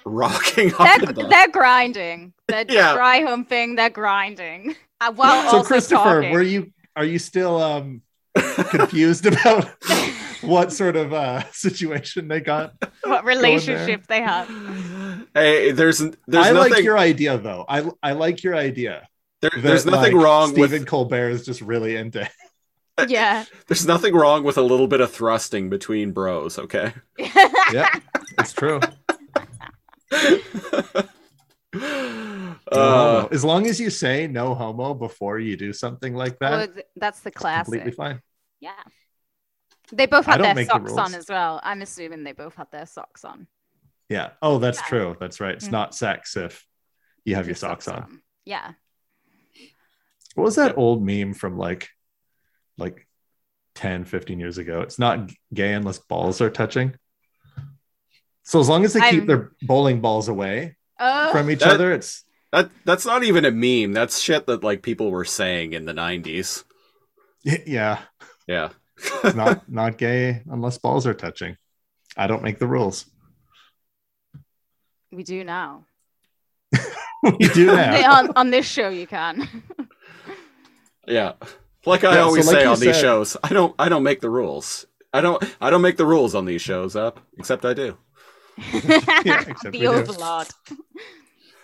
rocking 0.04 0.72
up 0.78 1.00
They're, 1.14 1.28
they're 1.28 1.48
grinding. 1.50 2.32
They're 2.48 2.64
Yeah. 2.68 2.94
dry 2.94 3.20
humping. 3.20 3.76
They're 3.76 3.90
grinding. 3.90 4.74
Uh, 5.00 5.12
while 5.12 5.48
so 5.48 5.58
also 5.58 5.68
Christopher, 5.68 6.22
talking. 6.22 6.32
were 6.32 6.42
you 6.42 6.72
are 6.96 7.04
you 7.04 7.20
still 7.20 7.62
um 7.62 8.02
confused 8.70 9.26
about 9.26 9.70
what 10.42 10.72
sort 10.72 10.96
of 10.96 11.12
uh 11.12 11.44
situation 11.52 12.26
they 12.26 12.40
got? 12.40 12.72
what 13.04 13.24
relationship 13.24 14.08
they 14.08 14.20
have? 14.20 14.48
Hey, 15.34 15.70
there's 15.70 15.98
there's 15.98 16.46
I 16.48 16.50
nothing 16.50 16.72
like 16.72 16.82
your 16.82 16.98
idea 16.98 17.38
though. 17.38 17.64
I 17.68 17.88
I 18.02 18.12
like 18.14 18.42
your 18.42 18.56
idea. 18.56 19.06
there, 19.40 19.52
that, 19.54 19.62
there's 19.62 19.86
nothing 19.86 20.16
like, 20.16 20.24
wrong 20.24 20.48
Stephen 20.50 20.80
with 20.80 20.88
Colbert 20.88 21.28
is 21.30 21.46
just 21.46 21.60
really 21.60 21.94
into. 21.94 22.28
Yeah. 23.06 23.44
there's 23.68 23.86
nothing 23.86 24.14
wrong 24.16 24.42
with 24.42 24.58
a 24.58 24.62
little 24.62 24.88
bit 24.88 25.00
of 25.00 25.12
thrusting 25.12 25.70
between 25.70 26.10
bros, 26.10 26.58
okay? 26.58 26.92
Yeah, 27.72 27.88
it's 28.36 28.52
true. 28.52 28.80
No 31.74 32.56
Uh, 32.72 33.28
as 33.30 33.44
long 33.44 33.66
as 33.66 33.78
you 33.80 33.90
say 33.90 34.26
no 34.26 34.54
homo 34.54 34.94
before 34.94 35.38
you 35.38 35.56
do 35.56 35.72
something 35.72 36.14
like 36.14 36.38
that, 36.38 36.50
Well, 36.50 36.84
that's 36.96 37.20
the 37.20 37.30
classic. 37.30 37.64
completely 37.72 37.92
fine. 37.92 38.20
Yeah. 38.60 38.72
They 39.92 40.06
both 40.06 40.26
had 40.26 40.42
their 40.42 40.54
make 40.54 40.68
the 40.68 40.72
socks 40.74 40.92
on 40.92 41.14
as 41.14 41.26
well. 41.28 41.60
I'm 41.62 41.80
assuming 41.82 42.24
they 42.24 42.32
both 42.32 42.54
had 42.56 42.70
their 42.70 42.84
socks 42.86 43.24
on. 43.24 43.46
Yeah. 44.08 44.30
Oh, 44.42 44.58
that's 44.58 44.80
Yeah. 44.80 44.86
true. 44.86 45.16
That's 45.20 45.40
right. 45.40 45.54
It's 45.54 45.68
Mhm. 45.68 45.72
not 45.72 45.94
sex 45.94 46.36
if 46.36 46.66
you 47.24 47.36
have 47.36 47.46
your 47.46 47.52
Just 47.54 47.62
socks 47.62 47.88
on. 47.88 48.22
Yeah. 48.44 48.72
What 50.34 50.44
was 50.44 50.56
that 50.56 50.76
old 50.76 51.04
meme 51.04 51.34
from 51.34 51.56
like 51.58 51.88
like 52.76 53.08
10, 53.74 54.04
15 54.04 54.38
years 54.40 54.58
ago? 54.58 54.82
It's 54.82 54.98
not 54.98 55.30
gay 55.52 55.72
unless 55.74 55.98
balls 55.98 56.40
are 56.40 56.50
touching. 56.50 56.94
So 58.48 58.60
as 58.60 58.68
long 58.70 58.82
as 58.86 58.94
they 58.94 59.00
keep 59.00 59.20
I'm- 59.20 59.26
their 59.26 59.52
bowling 59.60 60.00
balls 60.00 60.26
away, 60.28 60.76
Oh, 60.98 61.30
from 61.32 61.50
each 61.50 61.60
That- 61.60 61.74
other. 61.74 61.92
It's 61.92 62.24
That 62.50 62.70
that's 62.86 63.04
not 63.04 63.22
even 63.24 63.44
a 63.44 63.50
meme. 63.50 63.92
That's 63.92 64.18
shit 64.18 64.46
that 64.46 64.64
like 64.64 64.80
people 64.82 65.10
were 65.10 65.26
saying 65.26 65.74
in 65.74 65.84
the 65.84 65.92
'90s. 65.92 66.64
yeah, 67.44 68.00
Yeah. 68.46 68.70
it's 69.22 69.36
not 69.36 69.68
not 69.80 69.98
gay 69.98 70.42
unless 70.50 70.78
balls 70.78 71.06
are 71.06 71.12
touching. 71.12 71.58
I 72.16 72.26
don't 72.26 72.42
make 72.42 72.58
the 72.58 72.66
rules. 72.66 73.04
we 75.12 75.22
do 75.24 75.44
now. 75.44 75.84
we 77.22 77.48
do 77.48 77.66
now. 77.66 78.12
on, 78.18 78.32
on 78.34 78.50
this 78.50 78.64
show, 78.66 78.88
you 78.88 79.06
can. 79.06 79.46
Yeah. 81.06 81.32
Like 81.84 82.02
I 82.02 82.08
Yeah, 82.14 82.14
so 82.22 82.24
always 82.24 82.46
like 82.46 82.56
say 82.56 82.62
you 82.64 82.68
on 82.70 82.80
these 82.80 82.98
shows, 82.98 83.36
I 83.44 83.50
don't 83.50 83.74
I 83.78 83.88
don't 83.90 84.02
make 84.02 84.20
the 84.22 84.30
rules. 84.30 84.86
I 85.12 85.20
don't 85.20 85.42
I 85.60 85.68
don't 85.70 85.82
make 85.82 85.96
the 85.98 86.06
rules 86.06 86.34
on 86.34 86.44
these 86.46 86.62
shows 86.62 86.96
up, 86.96 87.20
except 87.38 87.64
I 87.66 87.74
do. 87.74 87.96
we 88.72 89.70
the 89.70 89.86
overlord. 89.86 90.48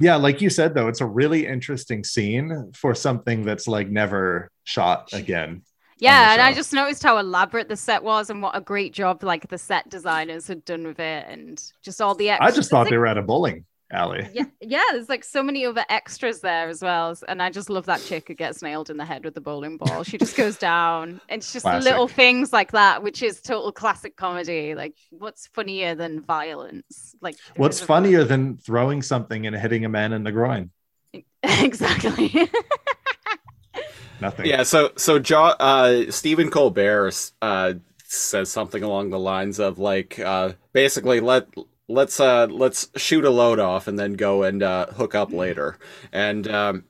Yeah, 0.01 0.17
like 0.17 0.41
you 0.41 0.51
said 0.51 0.75
though, 0.75 0.89
it's 0.89 1.01
a 1.01 1.07
really 1.07 1.47
interesting 1.47 2.05
scene 2.05 2.73
for 2.75 2.95
something 2.95 3.45
that's 3.45 3.69
like 3.69 3.89
never 3.89 4.51
shot 4.65 5.13
again. 5.13 5.63
Yeah, 5.99 6.33
and 6.33 6.43
I 6.43 6.53
just 6.53 6.73
noticed 6.73 7.03
how 7.03 7.19
elaborate 7.19 7.69
the 7.69 7.77
set 7.77 8.03
was 8.03 8.29
and 8.29 8.43
what 8.43 8.57
a 8.57 8.61
great 8.61 8.93
job 8.93 9.23
like 9.23 9.49
the 9.49 9.59
set 9.59 9.89
designers 9.89 10.47
had 10.47 10.65
done 10.65 10.87
with 10.87 10.99
it 10.99 11.27
and 11.29 11.63
just 11.83 12.01
all 12.01 12.15
the 12.15 12.33
I 12.33 12.51
just 12.51 12.71
thought 12.71 12.91
they 12.91 12.99
were 12.99 13.07
at 13.07 13.17
a 13.17 13.23
bowling 13.23 13.65
alley. 13.91 14.29
yeah, 14.33 14.45
yeah, 14.61 14.83
there's 14.93 15.09
like 15.09 15.23
so 15.25 15.43
many 15.43 15.65
other 15.67 15.85
extras 15.89 16.41
there 16.41 16.69
as 16.69 16.83
well. 16.83 17.17
And 17.29 17.43
I 17.43 17.51
just 17.51 17.71
love 17.71 17.87
that 17.87 18.01
chick 18.03 18.29
who 18.29 18.35
gets 18.35 18.63
nailed 18.63 18.91
in 18.91 18.97
the 18.97 19.05
head 19.05 19.25
with 19.25 19.35
the 19.35 19.41
bowling 19.41 19.77
ball. 19.77 20.03
She 20.03 20.19
just 20.19 20.37
goes 20.37 20.57
down. 20.57 21.21
And 21.29 21.41
it's 21.41 21.53
just 21.53 21.65
Classic. 21.65 21.85
little 21.91 22.09
things 22.09 22.53
like 22.53 22.73
that, 22.73 23.03
which 23.03 23.23
is 23.23 23.41
total 23.41 23.71
classic 23.73 24.17
comedy. 24.17 24.75
Like, 24.75 24.95
what's 25.11 25.47
funnier 25.49 25.95
than 25.95 26.21
violence? 26.23 27.15
Like, 27.21 27.37
What's 27.57 27.77
isn't 27.77 27.87
funnier 27.87 28.25
than 28.25 28.57
throwing 28.57 29.03
something 29.03 29.47
and 29.47 29.55
hitting 29.55 29.85
a 29.85 29.89
man 29.89 30.13
in 30.13 30.25
the 30.25 30.33
groin? 30.33 30.71
exactly. 31.43 32.49
Nothing. 34.21 34.47
Yeah, 34.47 34.63
so 34.63 34.93
so 34.97 35.19
jo- 35.19 35.55
uh 35.59 36.11
Stephen 36.11 36.49
Colbert 36.51 37.33
uh 37.43 37.75
says 38.05 38.49
something 38.51 38.83
along 38.83 39.11
the 39.11 39.19
lines 39.19 39.59
of 39.59 39.79
like 39.79 40.19
uh 40.21 40.53
basically 40.73 41.21
let 41.21 41.49
let's 41.89 42.19
uh 42.21 42.47
let's 42.51 42.89
shoot 42.97 43.25
a 43.25 43.31
load 43.31 43.59
off 43.59 43.87
and 43.89 43.99
then 43.99 44.15
go 44.15 44.43
and 44.43 44.63
uh 44.63 44.87
hook 44.87 45.15
up 45.15 45.33
later. 45.33 45.79
And 46.13 46.47
um 46.49 46.85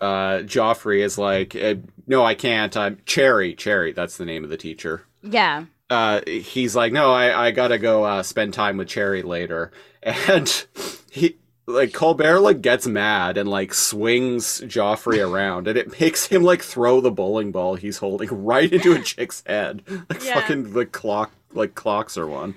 uh 0.00 0.38
Joffrey 0.44 1.00
is 1.00 1.18
like 1.18 1.56
uh, 1.56 1.74
no, 2.06 2.24
I 2.24 2.34
can't. 2.34 2.76
I'm 2.76 2.98
Cherry, 3.06 3.54
Cherry, 3.54 3.92
that's 3.92 4.16
the 4.16 4.24
name 4.24 4.44
of 4.44 4.50
the 4.50 4.56
teacher. 4.56 5.02
yeah. 5.22 5.64
uh 5.90 6.20
he's 6.26 6.76
like 6.76 6.92
no 6.92 7.10
i 7.12 7.46
i 7.46 7.50
gotta 7.50 7.78
go 7.78 8.04
uh 8.04 8.22
spend 8.22 8.52
time 8.52 8.76
with 8.76 8.86
cherry 8.88 9.22
later 9.22 9.72
and 10.02 10.66
he 11.10 11.36
like 11.66 11.92
colbert 11.94 12.40
like 12.40 12.60
gets 12.60 12.86
mad 12.86 13.38
and 13.38 13.48
like 13.48 13.72
swings 13.72 14.60
joffrey 14.66 15.18
around 15.28 15.66
and 15.66 15.78
it 15.78 15.98
makes 15.98 16.26
him 16.26 16.42
like 16.42 16.60
throw 16.62 17.00
the 17.00 17.10
bowling 17.10 17.50
ball 17.52 17.74
he's 17.74 17.96
holding 17.98 18.28
right 18.44 18.70
into 18.72 18.92
a 18.92 19.00
chick's 19.00 19.42
head 19.46 19.82
like 20.10 20.22
Yeah. 20.22 20.34
fucking 20.40 20.74
like 20.74 20.92
clock 20.92 21.32
like 21.52 21.74
clocks 21.74 22.18
are 22.18 22.26
one 22.26 22.54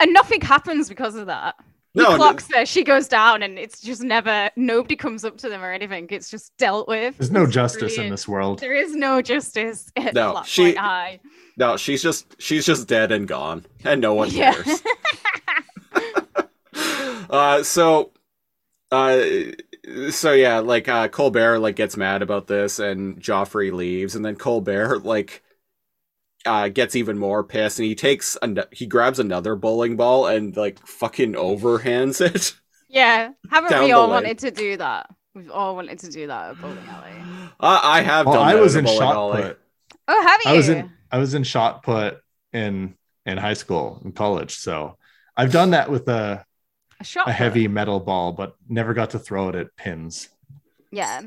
And 0.00 0.12
nothing 0.12 0.40
happens 0.40 0.88
because 0.88 1.14
of 1.16 1.26
that. 1.26 1.56
He 1.94 2.02
No, 2.02 2.16
clocks 2.16 2.48
her, 2.54 2.64
she 2.66 2.84
goes 2.84 3.08
down, 3.08 3.42
and 3.42 3.58
it's 3.58 3.80
just 3.80 4.02
never, 4.02 4.50
nobody 4.56 4.94
comes 4.94 5.24
up 5.24 5.38
to 5.38 5.48
them 5.48 5.64
or 5.64 5.72
anything. 5.72 6.06
It's 6.10 6.30
just 6.30 6.56
dealt 6.58 6.86
with. 6.86 7.16
There's 7.18 7.30
no 7.30 7.44
It's 7.44 7.52
justice 7.54 7.98
in 7.98 8.10
this 8.10 8.28
world. 8.28 8.60
There 8.60 8.74
is 8.74 8.94
no 8.94 9.20
justice 9.22 9.90
at 9.96 10.14
No, 10.14 10.32
Flat 10.32 10.46
she- 10.46 10.64
Point 10.66 10.78
High. 10.78 11.20
no 11.56 11.76
she's 11.76 12.02
just 12.02 12.40
she's 12.40 12.64
just 12.64 12.86
dead 12.86 13.10
and 13.10 13.26
gone 13.26 13.66
and 13.84 14.00
no 14.00 14.14
one 14.14 14.30
Yeah. 14.30 14.52
cares 14.52 14.82
uh 17.30 17.62
so 17.64 18.12
uh 18.92 19.20
so 20.10 20.32
yeah 20.32 20.58
like 20.60 20.88
uh 20.88 21.08
colbert 21.08 21.58
like 21.58 21.76
gets 21.76 21.96
mad 21.96 22.22
about 22.22 22.46
this 22.46 22.78
and 22.78 23.20
joffrey 23.20 23.72
leaves 23.72 24.14
and 24.14 24.24
then 24.24 24.36
colbert 24.36 25.04
like 25.04 25.42
uh 26.46 26.68
gets 26.68 26.94
even 26.96 27.18
more 27.18 27.42
pissed 27.44 27.78
and 27.78 27.86
he 27.86 27.94
takes 27.94 28.36
an- 28.42 28.62
he 28.72 28.86
grabs 28.86 29.18
another 29.18 29.56
bowling 29.56 29.96
ball 29.96 30.26
and 30.26 30.56
like 30.56 30.84
fucking 30.86 31.32
overhands 31.34 32.20
it 32.20 32.54
Yeah. 32.90 33.32
Haven't 33.50 33.68
Down 33.70 33.82
we 33.82 33.88
the 33.90 33.92
all 33.96 34.04
lane. 34.04 34.10
wanted 34.24 34.38
to 34.38 34.50
do 34.50 34.78
that? 34.78 35.10
We've 35.34 35.50
all 35.50 35.76
wanted 35.76 35.98
to 35.98 36.10
do 36.10 36.26
that 36.28 36.50
at 36.52 36.60
bowling 36.60 36.78
alley. 36.88 37.10
I, 37.60 37.98
I 37.98 38.00
have 38.00 38.24
Well, 38.24 38.36
done 38.36 38.46
I 38.48 38.54
that 38.54 38.62
was 38.62 38.76
in 38.76 38.86
shot 38.86 39.14
alley. 39.14 39.42
put. 39.42 39.60
Oh, 40.08 40.22
have 40.26 40.40
you? 40.44 40.50
I 40.50 40.54
was 40.56 40.68
in 40.70 40.90
I 41.12 41.18
was 41.18 41.34
in 41.34 41.42
shot 41.44 41.82
put 41.82 42.22
in 42.54 42.94
in 43.26 43.36
high 43.36 43.52
school 43.54 44.00
in 44.06 44.12
college. 44.12 44.54
So 44.56 44.96
I've 45.36 45.52
done 45.52 45.70
that 45.72 45.90
with 45.90 46.08
a, 46.08 46.46
a 46.98 47.04
shot. 47.04 47.28
a 47.28 47.32
heavy 47.32 47.68
metal 47.68 48.00
ball, 48.00 48.32
but 48.32 48.56
never 48.70 48.94
got 48.94 49.10
to 49.10 49.18
throw 49.18 49.50
it 49.50 49.54
at 49.54 49.76
pins. 49.76 50.30
Yeah. 50.90 51.20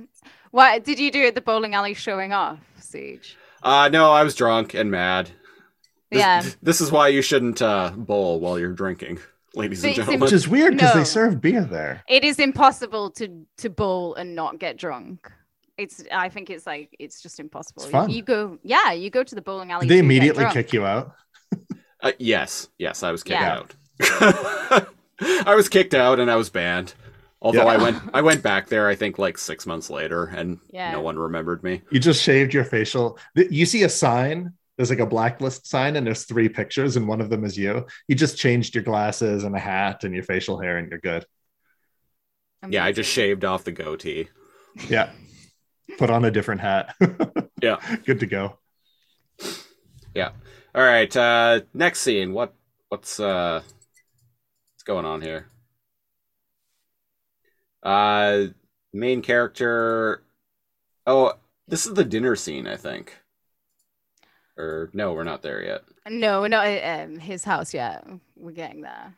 What 0.50 0.84
did 0.84 0.98
you 0.98 1.12
do 1.12 1.28
at 1.28 1.36
the 1.36 1.42
bowling 1.42 1.76
alley 1.76 1.94
showing 1.94 2.34
off, 2.34 2.58
Siege? 2.80 3.38
Uh 3.64 3.90
no 3.92 4.12
i 4.12 4.24
was 4.24 4.36
drunk 4.36 4.74
and 4.74 4.90
mad 4.92 5.30
This- 6.10 6.20
Yeah. 6.20 6.44
this 6.62 6.82
is 6.82 6.92
why 6.92 7.08
you 7.10 7.22
shouldn't 7.22 7.62
uh 7.62 7.92
bowl 7.96 8.40
while 8.40 8.60
you're 8.60 8.74
drinking 8.74 9.20
ladies 9.56 9.84
and 9.84 9.90
But 9.90 9.90
it's 9.90 9.98
gentlemen 9.98 10.20
Which 10.22 10.34
is 10.34 10.48
weird 10.48 10.74
because 10.76 10.94
No. 10.96 11.00
they 11.00 11.06
serve 11.06 11.42
beer 11.42 11.64
there. 11.64 12.04
It 12.08 12.24
is 12.24 12.40
impossible 12.40 13.12
to 13.12 13.46
to 13.58 13.70
bowl 13.70 14.16
and 14.16 14.34
not 14.36 14.60
get 14.60 14.78
drunk. 14.78 15.30
It's. 15.78 16.04
I 16.12 16.30
think 16.30 16.50
it's 16.50 16.66
like 16.66 16.96
it's 17.00 17.22
just 17.22 17.40
impossible. 17.40 17.84
It's 17.84 17.88
You- 17.92 18.00
fun. 18.00 18.10
You, 18.10 18.22
go. 18.24 18.60
Yeah, 18.64 18.92
you 18.94 19.10
go 19.10 19.24
to 19.24 19.36
the 19.36 19.42
bowling 19.42 19.72
alley. 19.72 19.88
Did 19.88 19.94
they 19.96 20.00
immediately 20.00 20.46
kick 20.52 20.72
you 20.74 20.86
out? 20.86 21.14
Uh, 22.02 22.12
yes, 22.20 22.70
yes, 22.78 23.04
I 23.04 23.12
was 23.12 23.24
kicked 23.24 23.42
Yeah. 23.42 23.58
out. 23.58 23.76
I 25.46 25.56
was 25.56 25.70
kicked 25.70 25.94
out 25.94 26.20
and 26.20 26.30
I 26.32 26.36
was 26.36 26.50
banned. 26.50 26.94
Although 27.42 27.64
Yeah. 27.66 27.74
I 27.74 27.78
went, 27.78 27.98
I 28.14 28.22
went 28.22 28.44
back 28.44 28.68
there. 28.68 28.88
I 28.88 28.96
think 28.96 29.18
like 29.18 29.38
six 29.38 29.66
months 29.66 29.90
later, 29.90 30.26
and 30.26 30.60
Yeah. 30.70 30.92
no 30.92 31.02
one 31.02 31.18
remembered 31.18 31.64
me. 31.64 31.82
You 31.92 32.00
just 32.00 32.22
shaved 32.22 32.54
your 32.54 32.64
facial. 32.64 33.18
You 33.36 33.66
see 33.66 33.84
a 33.84 33.90
sign. 33.90 34.54
There's 34.78 34.90
like 34.90 35.00
a 35.00 35.06
blacklist 35.06 35.68
sign, 35.68 35.96
and 35.96 36.06
there's 36.08 36.24
three 36.24 36.50
pictures, 36.50 36.96
and 36.98 37.08
one 37.08 37.20
of 37.22 37.30
them 37.30 37.44
is 37.44 37.58
you. 37.58 37.86
You 38.08 38.16
just 38.16 38.38
changed 38.38 38.74
your 38.76 38.84
glasses 38.84 39.44
and 39.44 39.56
a 39.56 39.60
hat 39.60 40.04
and 40.04 40.14
your 40.14 40.24
facial 40.24 40.60
hair, 40.60 40.78
and 40.78 40.90
you're 40.90 41.00
good. 41.00 41.26
Yeah, 42.68 42.86
I 42.86 42.92
just 42.92 43.10
shaved 43.12 43.44
off 43.44 43.64
the 43.64 43.72
goatee. 43.72 44.30
Yeah. 44.88 45.12
Put 45.98 46.10
on 46.10 46.26
a 46.26 46.32
different 46.32 46.62
hat. 46.62 46.96
Yeah. 47.62 47.78
Good 48.08 48.22
to 48.22 48.26
go. 48.26 48.58
Yeah. 50.16 50.32
All 50.74 50.82
right, 50.84 51.16
uh, 51.16 51.62
next 51.76 52.00
scene. 52.02 52.34
What, 52.34 52.56
what's, 52.90 53.20
uh, 53.20 53.62
what's 54.74 54.84
going 54.84 55.06
on 55.06 55.22
here? 55.22 55.46
Uh, 57.84 58.46
main 58.94 59.22
character. 59.22 60.24
Oh, 61.08 61.34
this 61.68 61.86
is 61.86 61.94
the 61.94 62.04
dinner 62.06 62.36
scene, 62.36 62.68
I 62.68 62.76
think. 62.78 63.18
Or 64.58 64.90
no, 64.94 65.14
we're 65.14 65.24
not 65.24 65.42
there 65.42 65.64
yet. 65.64 65.84
No, 66.08 66.42
we're 66.42 66.48
not 66.50 66.68
at 66.68 67.06
um, 67.08 67.18
his 67.18 67.44
house 67.44 67.74
yet. 67.74 68.06
We're 68.36 68.52
getting 68.52 68.82
there. 68.82 69.16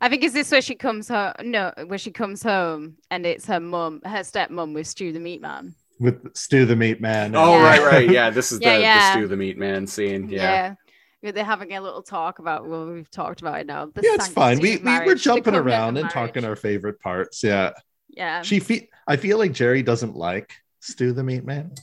I 0.00 0.08
think 0.08 0.22
is 0.22 0.32
this 0.32 0.50
where 0.52 0.60
she 0.62 0.76
comes 0.76 1.08
home? 1.08 1.32
No, 1.42 1.72
where 1.86 1.98
she 1.98 2.12
comes 2.12 2.42
home 2.42 2.98
and 3.10 3.26
it's 3.26 3.46
her 3.46 3.58
mum, 3.58 4.00
her 4.04 4.20
stepmom 4.20 4.74
with 4.74 4.86
Stew 4.86 5.12
the 5.12 5.18
Meat 5.18 5.40
Man. 5.40 5.74
With 5.98 6.36
Stew 6.36 6.66
the 6.66 6.76
Meat 6.76 7.00
Man. 7.00 7.34
Oh, 7.34 7.56
Yeah. 7.56 7.64
right, 7.64 7.82
right. 7.82 8.08
Yeah, 8.10 8.30
this 8.30 8.52
is 8.52 8.60
Yeah, 8.62 8.76
the, 8.76 8.82
yeah. 8.82 8.98
the 9.14 9.18
stew 9.18 9.26
the 9.28 9.36
meat 9.36 9.58
man 9.58 9.86
scene. 9.88 10.28
Yeah. 10.28 10.74
They're 11.22 11.44
having 11.44 11.72
a 11.72 11.80
little 11.80 12.02
talk 12.02 12.38
about 12.38 12.68
well, 12.68 12.86
we've 12.86 13.10
talked 13.10 13.40
about 13.40 13.60
it 13.60 13.66
now. 13.66 13.86
The 13.86 14.02
Yeah, 14.02 14.14
it's 14.14 14.28
fine. 14.28 14.60
We, 14.60 14.76
we 14.76 14.98
we're 15.00 15.14
jumping 15.16 15.54
around 15.54 15.96
and 15.96 16.08
talking 16.10 16.44
our 16.44 16.56
favorite 16.56 17.00
parts. 17.00 17.42
Yeah. 17.42 17.72
Yeah. 18.08 18.42
She 18.42 18.60
fe- 18.60 18.88
I 19.06 19.16
feel 19.16 19.38
like 19.38 19.52
Jerri 19.52 19.84
doesn't 19.84 20.16
like 20.16 20.52
Stu 20.80 21.12
the 21.12 21.24
Meat 21.24 21.44
Man. 21.44 21.74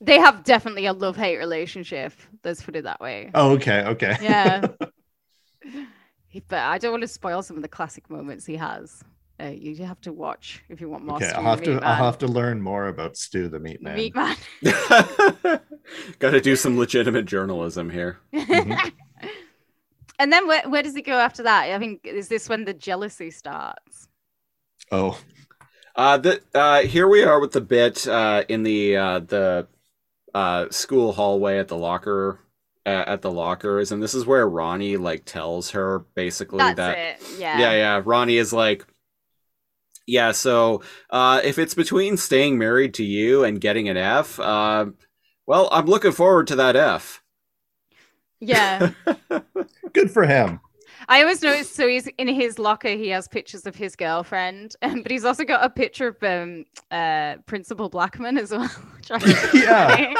They 0.00 0.18
have 0.18 0.44
definitely 0.44 0.86
a 0.86 0.92
love 0.92 1.16
hate 1.16 1.38
relationship. 1.38 2.12
Let's 2.42 2.62
put 2.62 2.76
it 2.76 2.84
that 2.84 3.00
way. 3.00 3.30
Oh, 3.34 3.52
okay, 3.52 3.84
okay. 3.84 4.16
Yeah. 4.20 4.66
but 6.48 6.58
I 6.58 6.78
don't 6.78 6.90
want 6.90 7.02
to 7.02 7.08
spoil 7.08 7.42
some 7.42 7.56
of 7.56 7.62
the 7.62 7.68
classic 7.68 8.10
moments 8.10 8.44
he 8.44 8.56
has. 8.56 9.02
Uh, 9.42 9.46
you 9.48 9.74
have 9.84 10.00
to 10.02 10.12
watch 10.12 10.62
if 10.68 10.80
you 10.80 10.88
want 10.88 11.04
more. 11.04 11.16
okay, 11.16 11.26
Stu 11.28 11.34
I'll 11.36 11.42
the 11.42 11.48
have 11.50 11.62
to 11.62 11.70
Meat 11.74 11.82
I'll 11.82 12.04
have 12.04 12.18
to 12.18 12.28
learn 12.28 12.60
more 12.60 12.86
about 12.86 13.16
Stew 13.16 13.48
the 13.48 13.58
Meat 13.58 13.82
Man. 13.82 13.96
Meat 13.96 14.14
Man. 14.14 14.36
Got 16.18 16.30
to 16.30 16.40
do 16.40 16.54
some 16.56 16.78
legitimate 16.78 17.26
journalism 17.26 17.90
here. 17.90 18.18
Mhm. 18.32 18.92
and 20.18 20.32
then 20.32 20.46
where, 20.46 20.62
where 20.68 20.82
does 20.82 20.94
it 20.96 21.02
go 21.04 21.14
after 21.18 21.42
that? 21.42 21.70
I 21.70 21.78
think 21.78 22.02
is 22.04 22.28
this 22.28 22.48
when 22.48 22.64
the 22.64 22.74
jealousy 22.74 23.30
starts? 23.30 24.08
Oh, 24.92 25.18
Uh, 25.96 26.18
the, 26.18 26.40
uh, 26.54 26.82
here 26.82 27.08
we 27.08 27.22
are 27.24 27.40
with 27.40 27.52
the 27.52 27.60
bit 27.60 28.06
uh, 28.06 28.44
in 28.48 28.62
the 28.62 28.96
uh, 28.96 29.18
the 29.20 29.66
uh, 30.34 30.66
school 30.70 31.12
hallway 31.12 31.58
at 31.58 31.68
the 31.68 31.76
locker 31.76 32.38
uh, 32.86 33.04
at 33.06 33.22
the 33.22 33.30
lockers, 33.30 33.92
and 33.92 34.02
this 34.02 34.14
is 34.14 34.26
where 34.26 34.48
Ronnie 34.48 34.96
like 34.96 35.24
tells 35.24 35.70
her 35.70 36.00
basically 36.14 36.58
That's 36.58 36.76
that 36.76 36.98
it. 36.98 37.22
Yeah. 37.38 37.58
yeah 37.58 37.72
yeah 37.72 38.02
Ronnie 38.04 38.36
is 38.38 38.52
like 38.52 38.84
yeah 40.06 40.32
so 40.32 40.82
uh, 41.10 41.40
if 41.44 41.58
it's 41.58 41.74
between 41.74 42.16
staying 42.16 42.58
married 42.58 42.94
to 42.94 43.04
you 43.04 43.44
and 43.44 43.60
getting 43.60 43.88
an 43.88 43.96
F, 43.96 44.38
uh, 44.40 44.86
well 45.46 45.68
I'm 45.72 45.86
looking 45.86 46.12
forward 46.12 46.46
to 46.48 46.56
that 46.56 46.76
F. 46.76 47.22
Yeah. 48.40 48.90
good 49.92 50.10
for 50.10 50.24
him. 50.24 50.60
I 51.08 51.20
always 51.20 51.42
notice. 51.42 51.70
So 51.70 51.86
he's 51.86 52.06
in 52.18 52.28
his 52.28 52.58
locker. 52.58 52.88
He 52.88 53.08
has 53.08 53.28
pictures 53.28 53.66
of 53.66 53.74
his 53.74 53.96
girlfriend, 53.96 54.76
um, 54.82 55.02
but 55.02 55.10
he's 55.10 55.24
also 55.24 55.44
got 55.44 55.64
a 55.64 55.70
picture 55.70 56.08
of 56.08 56.22
um, 56.22 56.64
uh, 56.90 57.36
Principal 57.46 57.88
Blackman 57.88 58.38
as 58.38 58.50
well. 58.50 58.68
which 58.96 59.10
I 59.10 59.18
think 59.18 59.54
is 59.54 59.62
Yeah. 59.62 60.14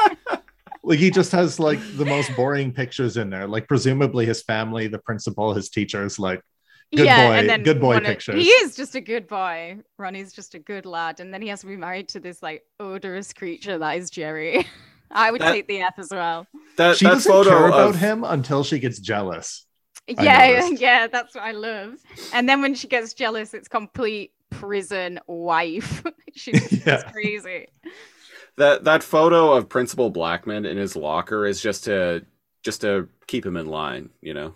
Like 0.83 0.99
he 0.99 1.09
just 1.09 1.31
has 1.31 1.59
like 1.59 1.79
the 1.97 2.05
most 2.05 2.35
boring 2.35 2.71
pictures 2.71 3.17
in 3.17 3.31
there. 3.31 3.47
Like 3.47 3.67
presumably 3.67 4.25
his 4.25 4.43
family, 4.43 4.87
the 4.87 4.99
principal, 4.99 5.53
his 5.53 5.69
teachers, 5.69 6.19
like 6.19 6.41
Good 6.95 7.07
boy- 7.07 7.63
good 7.63 7.81
boy 7.81 7.87
one 7.95 7.97
of- 7.97 8.03
pictures. 8.11 8.35
he 8.43 8.49
is 8.49 8.75
just 8.75 8.95
a 8.95 9.01
good 9.01 9.27
boy. 9.27 9.77
Ronnie's 9.97 10.33
just 10.33 10.55
a 10.55 10.59
good 10.59 10.85
lad, 10.85 11.19
and 11.19 11.33
then 11.33 11.41
he 11.41 11.47
has 11.49 11.61
to 11.61 11.67
be 11.67 11.75
married 11.75 12.09
to 12.09 12.19
this 12.19 12.41
like 12.43 12.63
odorous 12.79 13.33
creature 13.33 13.77
that 13.77 13.97
is 13.97 14.11
Jerri. 14.11 14.65
I 15.11 15.31
would 15.31 15.41
That- 15.41 15.51
take 15.51 15.67
the 15.67 15.81
F 15.81 15.95
as 15.97 16.09
well. 16.11 16.47
That 16.77 16.97
she 16.97 17.05
that 17.05 17.11
doesn't 17.15 17.31
photo 17.31 17.49
care 17.49 17.67
about 17.67 17.89
of 17.89 17.95
him 17.95 18.23
until 18.23 18.63
she 18.63 18.79
gets 18.79 18.99
jealous. 18.99 19.65
Yeah, 20.07 20.67
yeah, 20.71 21.07
that's 21.07 21.33
what 21.35 21.43
I 21.43 21.51
love. 21.51 21.93
And 22.33 22.47
then 22.47 22.61
when 22.61 22.75
she 22.75 22.87
gets 22.87 23.13
jealous, 23.13 23.53
it's 23.53 23.67
complete 23.67 24.33
prison 24.51 25.19
wife. 25.27 26.03
She's 26.35 26.85
Yeah. 26.85 27.01
crazy. 27.11 27.67
that 28.57 28.83
that 28.85 29.03
photo 29.03 29.53
of 29.53 29.67
Principal 29.69 30.09
Blackman 30.11 30.65
in 30.65 30.77
his 30.77 30.95
locker 30.95 31.45
is 31.45 31.61
just 31.61 31.85
to 31.85 32.25
just 32.63 32.81
to 32.81 33.07
keep 33.27 33.45
him 33.45 33.57
in 33.57 33.67
line, 33.67 34.09
you 34.21 34.33
know. 34.33 34.53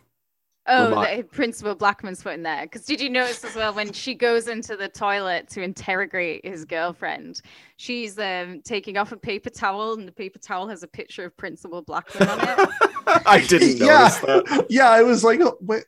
Oh, 0.70 1.01
Remi- 1.01 1.24
the 1.24 1.28
Principal 1.28 1.76
Blackman's 1.76 2.22
put 2.22 2.34
in 2.34 2.43
there. 2.43 2.63
Because 2.63 2.86
did 2.86 3.01
you 3.01 3.09
notice 3.09 3.43
as 3.43 3.55
well 3.55 3.74
when 3.74 3.91
she 3.91 4.13
goes 4.13 4.47
into 4.47 4.78
the 4.78 4.88
toilet 4.88 5.49
to 5.49 5.63
interrogate 5.63 6.45
his 6.45 6.63
girlfriend, 6.63 7.41
she's 7.78 8.20
um, 8.20 8.61
taking 8.63 8.95
off 8.95 9.11
a 9.11 9.17
paper 9.17 9.49
towel, 9.49 9.93
and 9.93 10.07
the 10.07 10.11
paper 10.11 10.38
towel 10.38 10.67
has 10.67 10.84
a 10.84 10.88
picture 10.88 11.26
of 11.26 11.36
Principal 11.36 11.82
Blackman 11.82 12.30
on 12.30 12.39
it. 12.41 12.70
I 13.26 13.39
didn't 13.41 13.78
yeah, 13.78 13.86
notice 13.86 14.17
that. 14.20 14.67
yeah. 14.70 14.89
I 14.89 15.01
was 15.01 15.24
like, 15.24 15.41
oh, 15.41 15.57
wait, 15.59 15.86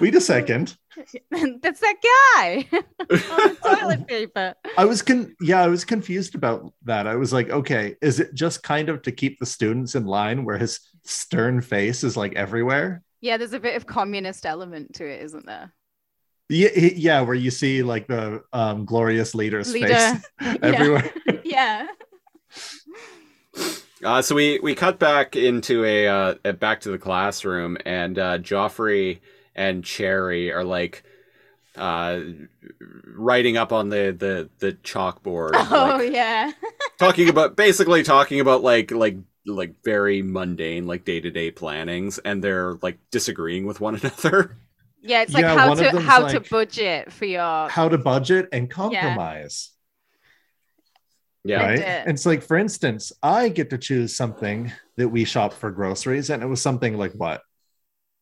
wait 0.00 0.14
a 0.14 0.20
second. 0.20 0.76
That's 1.30 1.80
that 1.80 1.96
guy 2.02 2.66
on 2.72 3.08
the 3.08 3.56
toilet 3.62 4.06
paper. 4.06 4.54
I 4.76 4.84
was 4.84 5.02
con 5.02 5.34
yeah, 5.40 5.62
I 5.62 5.68
was 5.68 5.84
confused 5.84 6.34
about 6.34 6.72
that. 6.84 7.06
I 7.06 7.16
was 7.16 7.32
like, 7.32 7.50
okay, 7.50 7.96
is 8.02 8.20
it 8.20 8.34
just 8.34 8.62
kind 8.62 8.88
of 8.88 9.02
to 9.02 9.12
keep 9.12 9.38
the 9.38 9.46
students 9.46 9.94
in 9.94 10.04
line 10.04 10.44
where 10.44 10.58
his 10.58 10.80
stern 11.04 11.60
face 11.60 12.04
is 12.04 12.16
like 12.16 12.34
everywhere? 12.34 13.02
Yeah, 13.20 13.36
there's 13.36 13.52
a 13.52 13.60
bit 13.60 13.76
of 13.76 13.86
communist 13.86 14.46
element 14.46 14.94
to 14.94 15.06
it, 15.06 15.22
isn't 15.22 15.46
there? 15.46 15.72
Yeah, 16.48 16.70
yeah, 16.74 17.20
where 17.20 17.34
you 17.34 17.50
see 17.50 17.82
like 17.82 18.06
the 18.08 18.42
um, 18.52 18.84
glorious 18.84 19.34
leader's 19.34 19.72
Leader. 19.72 19.88
face 19.88 20.24
Yeah. 20.40 20.56
everywhere. 20.62 21.10
Yeah. 21.44 21.86
Uh, 24.04 24.22
so 24.22 24.34
we 24.34 24.58
we 24.60 24.74
cut 24.74 24.98
back 24.98 25.36
into 25.36 25.84
a 25.84 26.08
uh, 26.08 26.34
a- 26.44 26.52
back 26.54 26.80
to 26.80 26.90
the 26.90 26.98
classroom, 26.98 27.76
and 27.84 28.18
uh, 28.18 28.38
Joffrey 28.38 29.20
and 29.54 29.84
Cherry 29.84 30.50
are 30.52 30.64
like 30.64 31.02
uh, 31.76 32.20
writing 33.14 33.56
up 33.58 33.72
on 33.72 33.90
the 33.90 34.16
the 34.18 34.48
the 34.58 34.72
chalkboard, 34.82 35.50
Oh 35.54 35.96
like, 35.98 36.12
yeah. 36.12 36.50
talking 36.98 37.28
about 37.28 37.56
basically 37.56 38.02
talking 38.02 38.40
about 38.40 38.62
like 38.62 38.90
like 38.90 39.18
like 39.54 39.74
very 39.84 40.22
mundane 40.22 40.86
like 40.86 41.04
day 41.04 41.20
to 41.20 41.30
day 41.30 41.50
plannings, 41.50 42.18
and 42.18 42.42
they're 42.42 42.74
like 42.82 42.98
disagreeing 43.10 43.66
with 43.66 43.80
one 43.80 43.96
another. 44.02 44.58
Yeah, 45.02 45.22
it's 45.22 45.34
like 45.34 45.46
Yeah, 45.46 45.48
how 45.48 45.70
to 45.70 45.92
them's 45.92 45.98
how 45.98 46.24
to 46.24 46.40
budget 46.40 47.12
for 47.12 47.24
your 47.24 47.70
How 47.70 47.88
to 47.88 47.96
budget 47.96 48.48
and 48.52 48.70
compromise. 48.70 49.70
Yeah, 51.44 51.64
right? 51.64 51.74
did. 51.74 51.86
And 52.04 52.14
it's 52.14 52.26
like, 52.26 52.42
for 52.42 52.56
instance, 52.56 53.12
I 53.22 53.48
get 53.48 53.70
to 53.70 53.78
choose 53.78 54.16
something 54.16 54.72
that 54.96 55.08
we 55.08 55.24
shop 55.24 55.54
for 55.54 55.70
groceries, 55.70 56.30
and 56.30 56.42
it 56.42 56.46
was 56.46 56.60
something 56.60 56.96
like 56.98 57.12
what? 57.12 57.40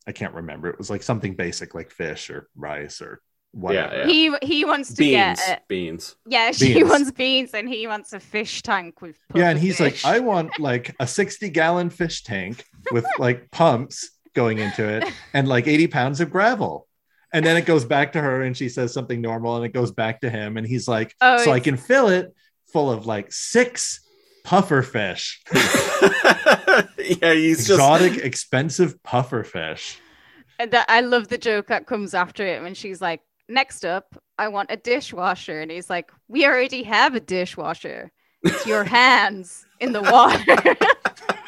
I 0.07 0.13
can't 0.13 0.35
remember. 0.35 0.71
It 0.71 0.79
was 0.79 0.91
like 0.91 1.03
something 1.03 1.37
basic 1.37 1.75
like 1.75 1.91
fish 1.91 2.31
or 2.31 2.49
rice 2.57 3.03
or 3.03 3.21
whatever. 3.53 3.97
Yeah. 3.99 4.07
he 4.07 4.35
he 4.43 4.65
wants 4.65 4.91
to 4.91 4.97
beans, 4.97 5.39
get 5.41 5.59
it. 5.59 5.63
beans. 5.69 6.17
Yeah, 6.27 6.51
she 6.53 6.75
Beans. 6.75 6.89
wants 6.91 7.11
beans 7.13 7.55
and 7.55 7.69
he 7.69 7.87
wants 7.87 8.13
a 8.13 8.21
fish 8.21 8.63
tank 8.63 9.01
with 9.01 9.17
Yeah, 9.35 9.51
and 9.51 9.59
he's 9.59 9.79
fish. 9.79 10.05
like, 10.05 10.15
I 10.17 10.21
want 10.21 10.59
like 10.61 10.95
a 11.01 11.07
60 11.07 11.49
gallon 11.51 11.91
fish 11.91 12.23
tank 12.23 12.65
with 12.93 13.07
like 13.19 13.51
pumps 13.51 14.11
going 14.35 14.59
into 14.59 14.87
it 14.89 15.05
and 15.35 15.49
like 15.49 15.67
80 15.67 15.87
pounds 15.89 16.21
of 16.21 16.31
gravel. 16.31 16.87
And 17.33 17.45
then 17.45 17.57
it 17.57 17.67
goes 17.67 17.85
back 17.85 18.13
to 18.13 18.21
her 18.21 18.43
and 18.43 18.57
she 18.57 18.69
says 18.69 18.93
something 18.95 19.21
normal 19.21 19.57
and 19.57 19.65
it 19.67 19.73
goes 19.75 19.91
back 19.91 20.21
to 20.23 20.31
him. 20.31 20.57
And 20.57 20.67
he's 20.67 20.89
like, 20.89 21.15
Oh, 21.21 21.43
So 21.45 21.51
I 21.53 21.61
can 21.61 21.77
fill 21.77 22.09
it 22.09 22.35
full 22.73 22.91
of 22.91 23.07
like 23.07 23.33
six 23.33 24.01
puffer 24.45 24.81
fish, 24.83 25.43
yeah, 25.53 27.33
he's 27.35 27.59
just 27.59 27.71
exotic, 27.71 28.17
expensive 28.19 29.03
puffer 29.03 29.45
fish. 29.45 29.99
And 30.59 30.71
that, 30.73 30.87
I 30.89 31.01
love 31.01 31.29
the 31.29 31.39
joke 31.39 31.67
that 31.69 31.87
comes 31.87 32.15
after 32.15 32.47
it 32.47 32.63
when 32.63 32.75
she's 32.75 33.01
like, 33.01 33.21
"Next 33.49 33.85
up, 33.85 34.21
I 34.39 34.49
want 34.49 34.71
a 34.71 34.77
dishwasher," 34.77 35.61
and 35.61 35.71
he's 35.71 35.89
like, 35.91 36.11
"We 36.29 36.47
already 36.47 36.83
have 36.85 37.15
a 37.15 37.21
dishwasher. 37.21 38.11
It's 38.43 38.67
your 38.67 38.85
hands 39.01 39.67
in 39.81 39.93
the 39.93 40.03
water." 40.03 40.77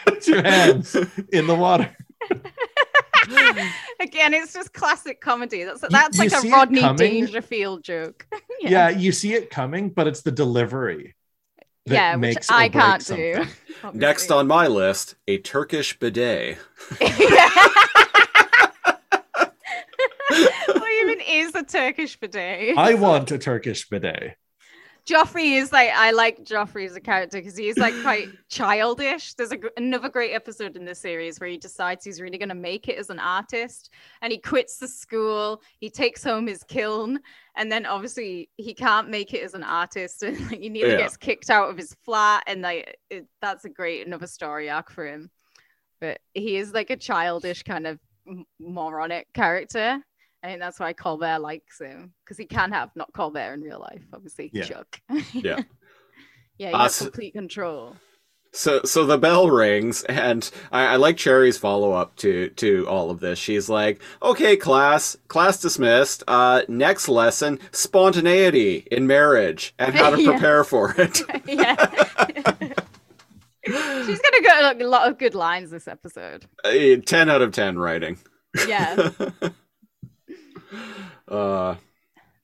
Put 0.07 0.27
your 0.27 0.43
hands 0.43 0.97
in 1.33 1.47
the 1.47 1.55
water. 1.55 1.95
Again, 4.01 4.33
it's 4.35 4.53
just 4.55 4.73
classic 4.73 5.21
comedy. 5.21 5.63
That's 5.65 5.81
that's 5.83 6.19
you 6.19 6.25
like 6.31 6.45
a 6.45 6.49
Rodney? 6.51 6.97
Dangerfield 6.97 7.85
joke. 7.85 8.27
Yeah. 8.63 8.91
you 8.91 9.11
see 9.13 9.33
it 9.33 9.49
coming, 9.51 9.89
but 9.89 10.07
it's 10.07 10.21
the 10.21 10.31
delivery. 10.31 11.15
that 11.87 11.95
yeah, 11.95 12.15
which 12.17 12.21
makes 12.21 12.51
or 12.51 12.55
I 12.55 12.69
can't 12.69 13.03
something. 13.03 13.45
do. 13.45 13.47
next 13.95 14.31
on 14.31 14.47
my 14.47 14.67
list, 14.67 15.15
a 15.27 15.39
Turkish 15.39 15.99
bidet. 15.99 16.59
what 20.29 20.93
even 21.03 21.20
is 21.31 21.55
a 21.55 21.63
Turkish 21.63 22.19
bidet? 22.19 22.77
I 22.77 22.95
want 23.07 23.31
a 23.31 23.39
Turkish 23.39 23.89
bidet. 23.89 24.37
Joffrey 25.07 25.57
is 25.57 25.73
like 25.73 25.91
I 25.95 26.11
like 26.13 26.45
Joffrey 26.45 26.85
as 26.87 26.95
a 26.95 27.01
character 27.01 27.39
because 27.39 27.57
he's 27.57 27.79
like 27.79 27.95
quite 28.03 28.29
childish. 28.49 29.35
There's 29.35 29.51
a, 29.51 29.59
another 29.77 30.09
great 30.11 30.33
episode 30.35 30.77
in 30.77 30.85
this 30.85 31.01
series 31.01 31.41
where 31.41 31.49
he 31.49 31.57
decides 31.57 32.05
he's 32.05 32.21
really 32.21 32.37
going 32.39 32.51
to 32.51 32.55
make 32.55 32.87
it 32.87 32.99
as 32.99 33.09
an 33.11 33.19
artist, 33.19 33.91
and 34.21 34.31
he 34.31 34.39
quits 34.39 34.77
the 34.77 34.87
school. 34.87 35.63
He 35.79 35.89
takes 35.89 36.23
home 36.23 36.47
his 36.47 36.63
kiln, 36.63 37.19
and 37.57 37.73
then 37.73 37.87
obviously 37.87 38.51
he 38.57 38.75
can't 38.75 39.09
make 39.09 39.33
it 39.33 39.43
as 39.43 39.55
an 39.55 39.63
artist, 39.65 40.23
and 40.23 40.39
like, 40.51 40.61
he 40.61 40.69
nearly 40.69 40.93
Yeah. 40.93 40.99
gets 40.99 41.17
kicked 41.17 41.49
out 41.51 41.71
of 41.71 41.79
his 41.79 41.97
flat. 42.05 42.45
And 42.47 42.61
like 42.61 42.99
it, 43.09 43.27
that's 43.41 43.65
a 43.65 43.71
great 43.71 44.07
another 44.07 44.27
story 44.27 44.69
arc 44.69 44.91
for 44.91 45.07
him. 45.07 45.31
But 46.01 46.21
he 46.35 46.57
is 46.57 46.73
like 46.75 46.91
a 46.91 46.97
childish 46.97 47.63
kind 47.63 47.87
of 47.87 47.99
moronic 48.61 49.33
character. 49.33 50.01
I 50.43 50.47
think 50.49 50.61
that's 50.61 50.81
why 50.81 50.93
Colbert 50.95 51.39
likes 51.41 51.81
him 51.81 52.13
because 52.25 52.39
he 52.39 52.47
can 52.47 52.73
have 52.73 52.91
not 52.95 53.13
Colbert 53.13 53.55
in 53.55 53.61
real 53.61 53.81
life, 53.81 54.03
obviously. 54.13 54.51
Yeah. 54.53 54.65
Chuck. 54.65 55.01
Yeah. 55.33 55.61
yeah, 56.59 56.69
he 56.69 56.75
Uh, 56.75 56.79
has 56.79 56.95
so- 56.95 57.05
complete 57.07 57.33
control. 57.35 57.97
So 58.53 58.81
so 58.85 59.07
the 59.07 59.17
bell 59.17 59.49
rings, 59.49 60.03
and 60.03 60.51
I, 60.73 60.87
I 60.87 60.97
like 60.97 61.17
Cherry's 61.17 61.57
follow 61.57 61.93
up 61.93 62.17
to 62.17 62.49
to 62.57 62.85
all 62.89 63.13
of 63.13 63.21
this. 63.21 63.39
She's 63.39 63.69
like, 63.69 64.03
"Okay, 64.25 64.57
class, 64.57 65.17
class 65.29 65.61
dismissed. 65.61 66.25
Uh, 66.27 66.63
next 66.67 67.09
lesson: 67.09 67.61
spontaneity 67.71 68.89
in 68.91 69.07
marriage 69.07 69.73
and 69.79 69.95
how 69.95 70.11
to 70.11 70.21
Yeah. 70.23 70.31
prepare 70.33 70.65
for 70.65 70.93
it." 70.99 71.21
yeah. 71.47 71.77
She's 73.65 74.21
gonna 74.21 74.43
get 74.43 74.81
a 74.83 74.89
lot 74.89 75.09
of 75.09 75.17
good 75.19 75.37
lines 75.37 75.71
this 75.71 75.87
episode. 75.87 76.47
Uh, 76.65 76.97
ten 77.07 77.29
out 77.31 77.43
of 77.43 77.53
ten 77.53 77.79
writing. 77.79 78.19
Yeah. 78.67 79.11
Uh, 81.29 81.75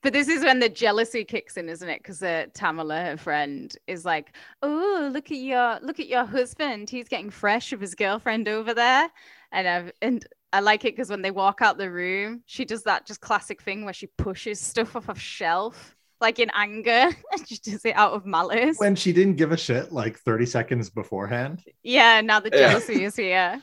But 0.03 0.13
this 0.13 0.27
is 0.27 0.43
when 0.43 0.59
the 0.59 0.69
jealousy 0.69 1.23
kicks 1.25 1.57
in, 1.57 1.69
isn't 1.69 1.89
it? 1.89 2.01
Because 2.01 2.21
uh, 2.23 2.45
Tamala, 2.53 3.01
her 3.01 3.17
friend, 3.17 3.75
is 3.87 4.05
like, 4.05 4.35
"Oh, 4.61 5.09
look 5.11 5.31
at 5.31 5.37
your 5.37 5.79
look 5.81 5.99
at 5.99 6.07
your 6.07 6.25
husband. 6.25 6.89
He's 6.89 7.07
getting 7.09 7.29
fresh 7.29 7.71
with 7.71 7.81
his 7.81 7.95
girlfriend 7.95 8.47
over 8.47 8.73
there." 8.73 9.09
And 9.51 9.67
I've 9.67 9.91
and 10.01 10.25
I 10.53 10.59
like 10.61 10.85
it 10.85 10.93
because 10.95 11.09
when 11.09 11.21
they 11.21 11.31
walk 11.31 11.61
out 11.61 11.77
the 11.77 11.91
room, 11.91 12.43
she 12.45 12.63
does 12.63 12.83
that 12.83 13.05
just 13.05 13.21
classic 13.21 13.61
thing 13.61 13.83
where 13.83 13.93
she 13.93 14.07
pushes 14.17 14.59
stuff 14.61 14.95
off 14.95 15.09
a 15.09 15.15
shelf, 15.15 15.95
like 16.21 16.39
in 16.39 16.49
anger, 16.53 17.09
and 17.33 17.47
she 17.47 17.57
does 17.57 17.83
it 17.83 17.95
out 17.95 18.13
of 18.13 18.25
malice. 18.25 18.77
When 18.79 18.95
she 18.95 19.11
didn't 19.11 19.35
give 19.35 19.51
a 19.51 19.57
shit 19.57 19.91
like 19.91 20.17
30 20.19 20.45
seconds 20.45 20.89
beforehand. 20.89 21.63
yeah, 21.83 22.21
now 22.21 22.39
the 22.39 22.49
Yeah. 22.49 22.67
jealousy 22.69 23.03
is 23.03 23.15
here. 23.15 23.61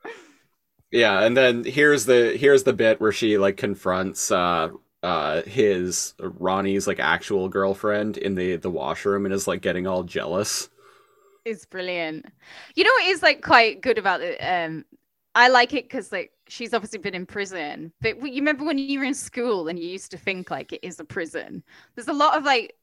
yeah, 0.93 1.21
and 1.23 1.35
then 1.35 1.63
here's 1.65 2.05
the 2.05 2.37
here's 2.37 2.63
the 2.63 2.73
bit 2.73 3.01
where 3.01 3.11
she 3.11 3.37
like 3.37 3.57
confronts 3.57 4.31
uh 4.31 4.69
uh 5.01 5.41
his 5.43 6.13
Ronnie's 6.19 6.87
like 6.87 6.99
actual 6.99 7.49
girlfriend 7.49 8.17
in 8.17 8.35
the 8.35 8.57
the 8.57 8.69
washroom 8.69 9.25
and 9.25 9.33
is 9.33 9.47
like 9.47 9.61
getting 9.61 9.87
all 9.87 10.03
jealous. 10.03 10.69
It's 11.45 11.65
brilliant. 11.65 12.25
You 12.75 12.83
know 12.85 12.91
what 12.93 13.05
is 13.07 13.21
like 13.21 13.41
quite 13.41 13.81
good 13.81 13.97
about 13.97 14.21
it? 14.21 14.37
Um, 14.39 14.85
I 15.35 15.49
like 15.49 15.73
it 15.73 15.85
because 15.85 16.11
like 16.11 16.31
she's 16.47 16.73
obviously 16.73 16.99
been 16.99 17.15
in 17.15 17.25
prison, 17.25 17.91
but 18.01 18.21
you 18.21 18.35
remember 18.35 18.63
when 18.63 18.77
you 18.77 18.99
were 18.99 19.05
in 19.05 19.13
school 19.13 19.67
and 19.67 19.77
you 19.77 19.87
used 19.89 20.11
to 20.11 20.17
think 20.17 20.49
like 20.51 20.71
it 20.71 20.79
is 20.83 20.99
a 20.99 21.05
prison. 21.05 21.63
There's 21.95 22.07
a 22.07 22.13
lot 22.13 22.37
of 22.37 22.43
like 22.45 22.75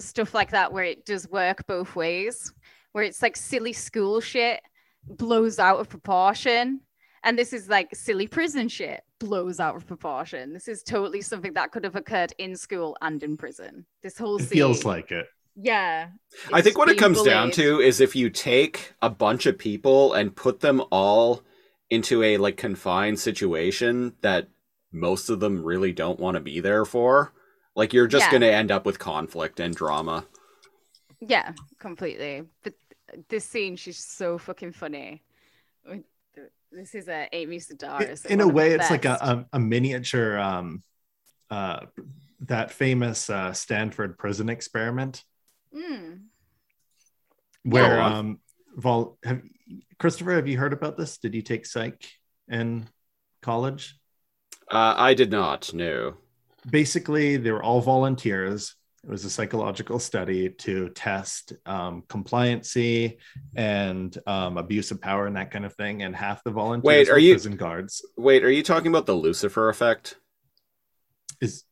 stuff 0.00 0.34
like 0.34 0.50
that 0.52 0.72
where 0.72 0.84
it 0.84 1.06
does 1.06 1.28
work 1.30 1.66
both 1.66 1.96
ways, 1.96 2.52
where 2.92 3.04
it's 3.04 3.22
like 3.22 3.36
silly 3.36 3.74
school 3.74 4.20
shit 4.20 4.62
blows 5.06 5.58
out 5.58 5.80
of 5.80 5.88
proportion, 5.88 6.80
And 7.22 7.38
this 7.38 7.52
is 7.52 7.68
like 7.68 7.94
silly 7.94 8.26
prison 8.26 8.68
shit, 8.68 9.02
blows 9.18 9.60
out 9.60 9.76
of 9.76 9.86
proportion. 9.86 10.52
This 10.54 10.68
is 10.68 10.82
totally 10.82 11.20
something 11.20 11.52
that 11.52 11.70
could 11.70 11.84
have 11.84 11.96
occurred 11.96 12.32
in 12.38 12.56
school 12.56 12.96
and 13.02 13.22
in 13.22 13.36
prison. 13.36 13.84
This 14.02 14.16
whole 14.16 14.36
It 14.36 14.44
scene. 14.44 14.56
feels 14.58 14.84
like 14.84 15.12
it. 15.12 15.26
Yeah. 15.54 16.08
I 16.52 16.62
think 16.62 16.78
what 16.78 16.88
it 16.88 16.92
being 16.92 17.00
comes 17.00 17.22
down 17.22 17.50
to 17.52 17.80
is 17.80 18.00
if 18.00 18.16
you 18.16 18.30
take 18.30 18.94
a 19.02 19.10
bunch 19.10 19.44
of 19.44 19.58
people 19.58 20.14
and 20.14 20.34
put 20.34 20.60
them 20.60 20.82
all 20.90 21.42
into 21.90 22.22
a 22.22 22.38
like 22.38 22.56
confined 22.56 23.18
situation 23.18 24.14
that 24.22 24.48
most 24.92 25.28
of 25.28 25.40
them 25.40 25.62
really 25.62 25.92
don't 25.92 26.18
want 26.20 26.36
to 26.36 26.40
be 26.40 26.60
there 26.60 26.84
for, 26.86 27.32
like 27.76 27.92
you're 27.92 28.06
just 28.06 28.26
Yeah. 28.26 28.30
going 28.30 28.40
to 28.42 28.52
end 28.52 28.70
up 28.70 28.86
with 28.86 28.98
conflict 28.98 29.60
and 29.60 29.74
drama. 29.74 30.24
Yeah, 31.20 31.52
completely. 31.78 32.44
But 32.62 32.74
this 33.28 33.44
scene, 33.44 33.76
she's 33.76 33.98
so 33.98 34.38
fucking 34.38 34.72
funny. 34.72 35.22
This 36.72 36.94
is 36.94 37.08
a 37.08 37.28
Amy 37.32 37.58
Sedaris. 37.58 38.24
in 38.26 38.40
a 38.40 38.46
way 38.48 38.72
it's 38.72 38.90
like 38.90 39.04
a, 39.04 39.18
a, 39.20 39.56
a 39.56 39.58
miniature 39.60 40.38
um 40.38 40.82
uh 41.50 41.80
that 42.40 42.70
famous 42.70 43.28
uh 43.28 43.52
stanford 43.52 44.18
prison 44.18 44.48
experiment 44.48 45.24
Mm. 45.74 46.22
where 47.64 47.96
Go 47.96 48.02
on. 48.02 48.12
um 48.12 48.38
vol 48.76 49.18
have 49.24 49.42
christopher 49.98 50.32
have 50.32 50.48
you 50.48 50.58
heard 50.58 50.72
about 50.72 50.96
this 50.96 51.18
did 51.18 51.34
you 51.34 51.42
take 51.42 51.64
psych 51.66 52.08
in 52.48 52.88
college 53.42 53.96
Uh, 54.70 54.94
I 54.96 55.14
did 55.14 55.30
not 55.30 55.72
No. 55.74 56.14
basically 56.68 57.36
they 57.36 57.50
were 57.52 57.62
all 57.62 57.80
volunteers 57.80 58.74
it 59.02 59.08
was 59.10 59.24
a 59.24 59.30
psychological 59.30 59.98
study 59.98 60.50
to 60.50 60.90
test 60.90 61.54
um, 61.66 62.02
compliancy 62.08 63.16
and 63.56 64.16
um, 64.26 64.58
abuse 64.58 64.90
of 64.90 65.00
power 65.00 65.26
and 65.26 65.36
that 65.36 65.50
kind 65.50 65.64
of 65.64 65.74
thing 65.74 66.02
and 66.02 66.14
half 66.14 66.44
the 66.44 66.50
volunteers 66.50 66.84
Wait, 66.86 67.08
are 67.08 67.12
were 67.14 67.18
you- 67.18 67.34
prison 67.34 67.56
guards 67.56 68.04
Wait, 68.16 68.44
are 68.44 68.50
you 68.50 68.62
talking 68.62 68.88
about 68.88 69.06
the 69.06 69.14
Lucifer 69.14 69.68
effect? 69.68 70.16
is 71.40 71.64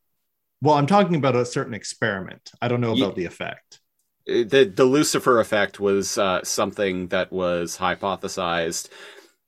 well 0.62 0.74
i'm 0.76 0.86
talking 0.86 1.16
about 1.16 1.36
a 1.36 1.44
certain 1.44 1.74
experiment 1.74 2.50
i 2.62 2.68
don't 2.68 2.80
know 2.80 2.96
about 2.96 3.14
the 3.16 3.26
effect 3.26 3.80
Uh, 4.28 4.44
The 4.54 4.64
the 4.74 4.84
Lucifer 4.84 5.40
effect 5.40 5.78
was 5.80 6.16
uh, 6.18 6.42
something 6.44 7.08
that 7.08 7.30
was 7.32 7.76
hypothesized. 7.78 8.88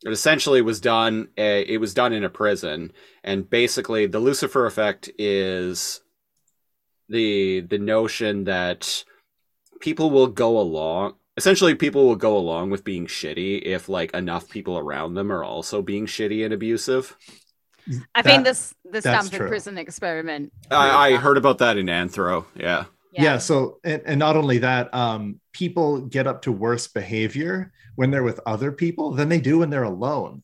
It 0.06 0.12
essentially 0.12 0.62
was 0.62 0.80
done. 0.80 1.28
Uh, 1.38 1.62
it 1.74 1.78
was 1.78 1.92
done 1.92 2.12
in 2.14 2.24
a 2.24 2.30
prison, 2.30 2.92
and 3.22 3.48
basically, 3.48 4.06
the 4.06 4.18
Lucifer 4.20 4.64
effect 4.66 5.10
is 5.18 6.00
the 7.10 7.60
the 7.60 7.78
notion 7.78 8.44
that 8.44 9.04
people 9.80 10.10
will 10.10 10.28
go 10.28 10.58
along. 10.58 11.14
Essentially, 11.36 11.74
people 11.74 12.06
will 12.06 12.16
go 12.16 12.36
along 12.36 12.70
with 12.70 12.84
being 12.84 13.06
shitty 13.06 13.62
if 13.62 13.88
like 13.88 14.14
enough 14.14 14.48
people 14.48 14.78
around 14.78 15.14
them 15.14 15.30
are 15.32 15.44
also 15.44 15.82
being 15.82 16.06
shitty 16.06 16.44
and 16.44 16.54
abusive. 16.54 17.16
I 18.14 18.22
That- 18.22 18.24
think 18.24 18.44
this 18.44 18.74
the 18.90 19.00
Stanford 19.00 19.48
prison 19.48 19.76
experiment. 19.78 20.52
I, 20.70 21.12
I 21.12 21.16
heard 21.16 21.36
about 21.36 21.58
that 21.58 21.76
in 21.76 21.86
Anthro. 21.86 22.44
Yeah. 22.54 22.84
yeah, 23.12 23.38
so 23.38 23.78
and, 23.82 24.02
and 24.06 24.18
not 24.18 24.36
only 24.36 24.58
that 24.58 24.94
um 24.94 25.40
people 25.52 26.00
get 26.02 26.26
up 26.28 26.42
to 26.42 26.52
worse 26.52 26.86
behavior 26.86 27.72
when 27.96 28.10
they're 28.12 28.22
with 28.22 28.38
other 28.46 28.70
people 28.70 29.10
than 29.12 29.28
they 29.28 29.40
do 29.40 29.58
when 29.58 29.70
they're 29.70 29.82
alone 29.82 30.42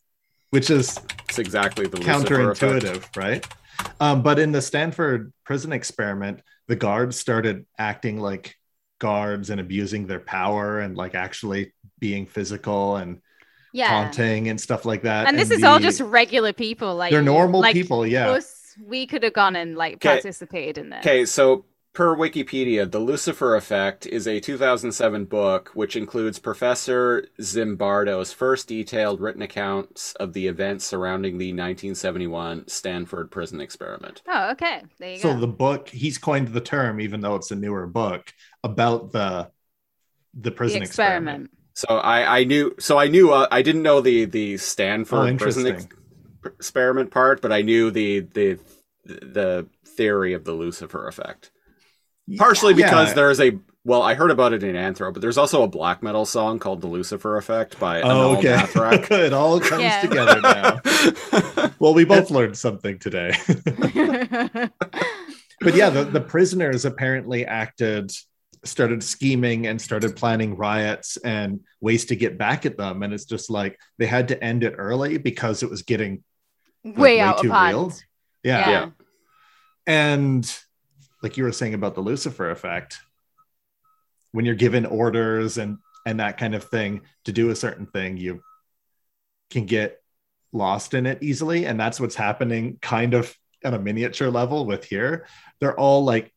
which 0.51 0.69
is 0.71 0.99
It's 1.29 1.39
exactly 1.39 1.87
the 1.87 1.99
counterintuitive 1.99 3.05
right 3.17 3.47
um 4.01 4.23
but 4.23 4.39
in 4.41 4.51
the 4.51 4.61
stanford 4.61 5.33
prison 5.45 5.73
experiment 5.73 6.41
the 6.69 6.77
guards 6.77 7.17
started 7.17 7.67
acting 7.79 8.19
like 8.21 8.57
guards 8.99 9.51
and 9.51 9.61
abusing 9.61 10.07
their 10.07 10.21
power 10.21 10.81
and 10.81 10.97
like 10.97 11.15
actually 11.15 11.73
being 11.99 12.27
physical 12.27 12.97
and 12.97 13.21
Yeah. 13.73 13.89
taunting 13.89 14.49
and 14.49 14.61
stuff 14.61 14.85
like 14.85 15.03
that 15.03 15.29
And 15.29 15.39
this 15.39 15.51
is 15.51 15.63
all 15.63 15.79
just 15.79 16.01
regular 16.01 16.53
people. 16.53 16.97
Like 16.97 17.11
they're 17.11 17.23
normal 17.23 17.61
like 17.61 17.75
people 17.75 18.07
yeah 18.07 18.31
Us, 18.31 18.75
we 18.85 19.07
could 19.07 19.23
have 19.23 19.33
gone 19.33 19.57
and 19.57 19.77
like 19.77 20.01
participated 20.01 20.79
in 20.79 20.91
this. 20.91 21.01
Okay, 21.01 21.25
so 21.27 21.65
per 21.97 22.15
Wikipedia, 22.15 22.89
The 22.89 22.99
Lucifer 22.99 23.57
Effect 23.57 24.05
is 24.05 24.29
a 24.29 24.39
2007 24.39 25.25
book 25.25 25.71
which 25.73 25.97
includes 25.97 26.39
Professor 26.39 27.27
Zimbardo's 27.41 28.35
first 28.35 28.69
detailed 28.69 29.19
written 29.19 29.41
accounts 29.41 30.13
of 30.17 30.35
the 30.35 30.47
events 30.47 30.85
surrounding 30.85 31.39
the 31.39 31.53
1971 31.55 32.69
Stanford 32.69 33.31
prison 33.31 33.63
experiment. 33.63 34.21
Oh, 34.29 34.51
okay. 34.51 34.83
There 34.99 35.13
you 35.13 35.19
so 35.19 35.33
go. 35.33 35.41
the 35.41 35.47
book 35.47 35.89
he's 35.89 36.19
coined 36.19 36.49
the 36.49 36.61
term 36.61 37.01
even 37.01 37.23
though 37.23 37.35
it's 37.37 37.51
a 37.51 37.57
newer 37.57 37.87
book 37.87 38.35
about 38.63 39.13
the 39.13 39.51
the 40.35 40.51
The 40.51 40.51
prison 40.51 40.83
experiment, 40.83 41.45
experiment. 41.45 41.51
So 41.73 41.87
I, 41.97 42.41
I 42.41 42.45
knew, 42.45 42.75
so 42.79 42.99
I 42.99 43.09
knew, 43.09 43.33
uh, 43.33 43.49
I 43.51 43.63
didn't 43.63 43.83
know 43.83 44.03
the 44.03 44.27
the 44.27 44.59
Stanford 44.59 45.35
Oh, 45.35 45.37
prison 45.39 45.67
ex- 45.67 45.85
interesting. 45.85 45.99
experiment 46.45 47.11
part, 47.11 47.41
but 47.41 47.53
I 47.53 47.63
knew 47.63 47.91
the 47.91 48.21
the 48.21 48.59
the 49.07 49.67
theory 49.87 50.35
of 50.35 50.45
the 50.45 50.53
Lucifer 50.53 51.09
effect. 51.09 51.53
Partially 52.37 52.75
because 52.75 53.09
Yeah. 53.09 53.15
there's 53.15 53.41
a 53.41 53.59
well, 53.85 54.03
I 54.03 54.15
heard 54.15 54.33
about 54.33 54.53
it 54.53 54.65
in 54.65 54.75
Anthro, 54.75 55.13
but 55.13 55.23
there's 55.23 55.39
also 55.39 55.63
a 55.63 55.69
black 55.69 56.03
metal 56.03 56.27
song 56.27 56.59
called 56.59 56.81
"The 56.81 56.89
Lucifer 56.89 57.37
Effect" 57.37 57.79
by 57.79 58.03
Oh, 58.03 58.35
Amel 58.35 58.39
okay. 58.39 58.67
It 59.27 59.33
all 59.33 59.61
comes 59.61 59.83
Yeah. 59.83 60.01
together 60.01 60.41
now. 60.41 60.81
Well, 61.79 61.95
we 61.95 62.05
both 62.05 62.31
learned 62.31 62.57
something 62.57 62.99
today. 62.99 63.33
but 65.61 65.75
yeah, 65.75 65.91
the, 65.91 66.09
the 66.11 66.21
prisoners 66.21 66.85
apparently 66.85 67.45
acted, 67.47 68.11
started 68.65 69.03
scheming 69.03 69.67
and 69.67 69.81
started 69.81 70.17
planning 70.17 70.57
riots 70.57 71.17
and 71.19 71.61
ways 71.81 72.07
to 72.07 72.17
get 72.17 72.39
back 72.39 72.67
at 72.67 72.77
them. 72.77 73.03
And 73.03 73.13
it's 73.13 73.25
just 73.27 73.51
like 73.51 73.79
they 73.99 74.07
had 74.07 74.29
to 74.29 74.43
end 74.43 74.65
it 74.65 74.75
early 74.79 75.19
because 75.19 75.63
it 75.63 75.71
was 75.71 75.83
getting 75.83 76.25
like, 76.85 76.97
way 76.97 77.21
out 77.21 77.43
too 77.43 77.49
of 77.51 77.55
hand. 77.57 77.75
real. 77.77 77.93
Yeah. 78.43 78.71
Yeah. 78.71 78.91
And 79.87 80.59
like 81.27 81.37
you 81.37 81.43
were 81.43 81.51
saying 81.51 81.75
about 81.75 81.97
the 81.97 82.01
Lucifer 82.01 82.53
effect, 82.53 83.01
when 84.31 84.45
you're 84.45 84.55
given 84.55 84.87
orders 84.87 85.59
and 85.59 85.79
and 86.07 86.21
that 86.21 86.39
kind 86.39 86.55
of 86.55 86.63
thing 86.63 87.01
to 87.25 87.33
do 87.33 87.51
a 87.51 87.57
certain 87.57 87.85
thing, 87.87 88.17
you 88.17 88.41
can 89.51 89.67
get 89.67 90.01
lost 90.53 90.95
in 90.95 91.05
it 91.05 91.21
easily. 91.21 91.67
And 91.67 91.81
that's 91.81 91.99
what's 91.99 92.15
happening 92.15 92.79
kind 92.81 93.13
of 93.13 93.35
at 93.65 93.75
a 93.75 93.79
miniature 93.81 94.31
level 94.31 94.67
with 94.67 94.85
here. 94.85 95.27
They're 95.59 95.77
all 95.77 96.05
like 96.05 96.33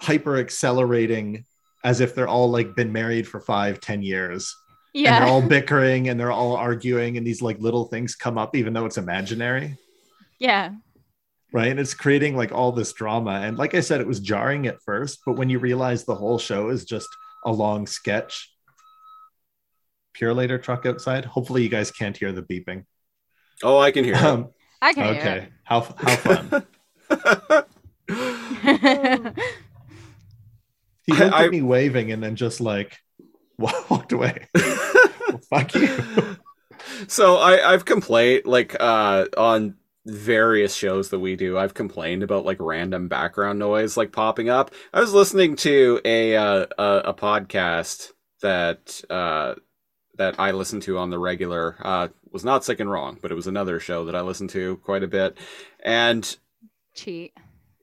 hyper 0.00 0.36
accelerating 0.36 1.44
as 1.82 1.98
if 1.98 2.14
they're 2.14 2.28
all 2.28 2.48
like 2.48 2.76
been 2.76 2.92
married 2.92 3.26
for 3.26 3.40
five, 3.40 3.80
ten 3.80 4.02
years. 4.02 4.54
And 4.94 5.02
Yeah. 5.02 5.18
they're 5.18 5.28
all 5.28 5.42
bickering 5.56 6.10
and 6.10 6.20
they're 6.20 6.30
all 6.30 6.54
arguing, 6.54 7.16
and 7.16 7.26
these 7.26 7.42
like 7.42 7.58
little 7.58 7.86
things 7.86 8.14
come 8.14 8.38
up, 8.38 8.54
even 8.54 8.72
though 8.72 8.86
it's 8.86 8.98
imaginary 8.98 9.76
yeah. 10.38 10.70
Right? 11.52 11.68
And 11.68 11.80
it's 11.80 11.94
creating 11.94 12.36
like 12.36 12.52
all 12.52 12.72
this 12.72 12.92
drama. 12.92 13.40
And 13.42 13.56
like 13.58 13.74
i 13.74 13.80
said 13.80 14.00
it 14.00 14.06
was 14.06 14.20
jarring 14.20 14.66
at 14.66 14.82
first 14.82 15.20
but 15.24 15.32
when 15.32 15.48
you 15.50 15.58
realize 15.58 16.04
the 16.04 16.14
whole 16.14 16.38
show 16.38 16.68
is 16.68 16.84
just 16.84 17.08
a 17.44 17.52
long 17.52 17.86
sketch 17.86 18.52
pure 20.12 20.34
later 20.34 20.58
truck 20.58 20.84
outside 20.84 21.24
hopefully 21.24 21.62
you 21.62 21.68
guys 21.68 21.90
can't 21.90 22.16
hear 22.16 22.32
the 22.32 22.42
beeping. 22.42 22.84
Oh, 23.62 23.78
I 23.78 23.90
can 23.90 24.04
hear. 24.04 24.16
um, 24.16 24.48
I 24.82 24.92
can 24.92 25.16
okay. 25.16 25.48
how, 25.64 25.80
how 25.80 26.16
fun. 26.16 26.66
He 31.08 31.14
looked 31.14 31.34
I- 31.34 31.44
at 31.46 31.50
me 31.50 31.62
waving 31.62 32.12
and 32.12 32.22
then 32.22 32.36
just 32.36 32.60
like 32.60 32.98
walked 33.58 34.12
away. 34.12 34.46
Well, 35.28 35.40
fuck 35.50 35.74
you. 35.74 35.88
So 37.06 37.36
I, 37.36 37.72
I've 37.72 37.84
complained 37.84 38.46
like 38.46 38.74
uh 38.80 39.26
on 39.36 39.74
various 40.08 40.74
shows 40.74 41.10
that 41.10 41.18
we 41.18 41.36
do 41.36 41.58
i've 41.58 41.74
complained 41.74 42.22
about 42.22 42.44
like 42.44 42.56
random 42.60 43.08
background 43.08 43.58
noise 43.58 43.96
like 43.96 44.10
popping 44.10 44.48
up 44.48 44.70
i 44.94 45.00
was 45.00 45.12
listening 45.12 45.54
to 45.54 46.00
a 46.04 46.34
uh, 46.34 46.66
a, 46.78 46.96
a 47.06 47.14
podcast 47.14 48.12
that 48.40 49.02
uh 49.10 49.54
that 50.16 50.34
i 50.38 50.50
listen 50.50 50.80
to 50.80 50.96
on 50.96 51.10
the 51.10 51.18
regular 51.18 51.76
uh 51.82 52.08
was 52.32 52.42
not 52.44 52.64
sick 52.64 52.80
and 52.80 52.90
wrong 52.90 53.18
but 53.20 53.30
it 53.30 53.34
was 53.34 53.46
another 53.46 53.78
show 53.78 54.06
that 54.06 54.16
i 54.16 54.20
listened 54.22 54.48
to 54.50 54.76
quite 54.78 55.02
a 55.02 55.08
bit 55.08 55.36
and 55.84 56.38
Cheat. 56.94 57.32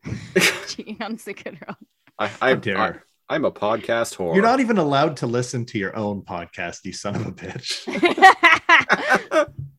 Cheating 0.68 0.98
on 1.02 1.18
sick 1.18 1.44
and 1.46 1.58
wrong. 1.66 1.78
i, 2.18 2.32
I, 2.42 2.54
dare. 2.56 2.78
I 2.78 3.36
i'm 3.36 3.46
a 3.46 3.52
podcast 3.52 4.16
whore 4.18 4.34
you're 4.34 4.44
not 4.44 4.60
even 4.60 4.78
allowed 4.80 5.18
to 5.18 5.28
listen 5.28 5.64
to 5.66 5.78
your 5.78 5.96
own 5.96 6.24
podcast 6.24 6.86
you 6.86 6.94
son 6.94 7.16
of 7.16 7.28
a 7.28 7.32
bitch 7.32 7.86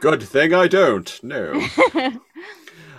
good 0.00 0.22
thing 0.22 0.52
i 0.54 0.66
don't 0.66 1.20
no 1.22 1.60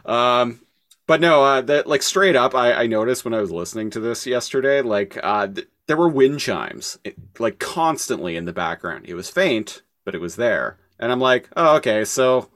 Um, 0.05 0.61
but 1.07 1.21
no, 1.21 1.43
uh, 1.43 1.61
that 1.61 1.87
like 1.87 2.01
straight 2.03 2.35
up, 2.35 2.55
I, 2.55 2.73
I 2.73 2.87
noticed 2.87 3.25
when 3.25 3.33
I 3.33 3.41
was 3.41 3.51
listening 3.51 3.89
to 3.91 3.99
this 3.99 4.25
yesterday, 4.25 4.81
like 4.81 5.17
uh, 5.21 5.47
th- 5.47 5.67
there 5.87 5.97
were 5.97 6.09
wind 6.09 6.39
chimes, 6.39 6.97
it, 7.03 7.15
like 7.39 7.59
constantly 7.59 8.35
in 8.35 8.45
the 8.45 8.53
background. 8.53 9.05
It 9.07 9.15
was 9.15 9.29
faint, 9.29 9.81
but 10.05 10.15
it 10.15 10.21
was 10.21 10.35
there, 10.35 10.77
and 10.99 11.11
I'm 11.11 11.19
like, 11.19 11.49
oh, 11.55 11.77
okay, 11.77 12.05
so 12.05 12.49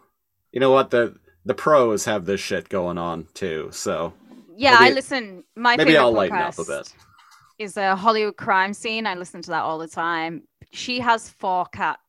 you 0.51 0.59
know 0.59 0.71
what 0.71 0.91
the 0.91 1.15
the 1.45 1.53
pros 1.55 2.05
have 2.05 2.25
this 2.25 2.41
shit 2.41 2.69
going 2.69 2.97
on 2.97 3.27
too. 3.33 3.69
So 3.71 4.13
yeah, 4.55 4.77
Maybe- 4.79 4.91
I 4.91 4.95
listen. 4.95 5.43
My 5.55 5.75
maybe 5.75 5.91
favorite 5.91 6.03
I'll 6.03 6.11
lighten 6.11 6.37
up 6.37 6.57
a 6.59 6.63
bit. 6.63 6.93
Is 7.59 7.77
a 7.77 7.95
Hollywood 7.95 8.37
crime 8.37 8.73
scene. 8.73 9.05
I 9.07 9.15
listen 9.15 9.41
to 9.43 9.51
that 9.51 9.63
all 9.63 9.77
the 9.77 9.87
time. 9.87 10.43
She 10.71 10.99
has 10.99 11.29
four 11.29 11.65
cats, 11.65 12.01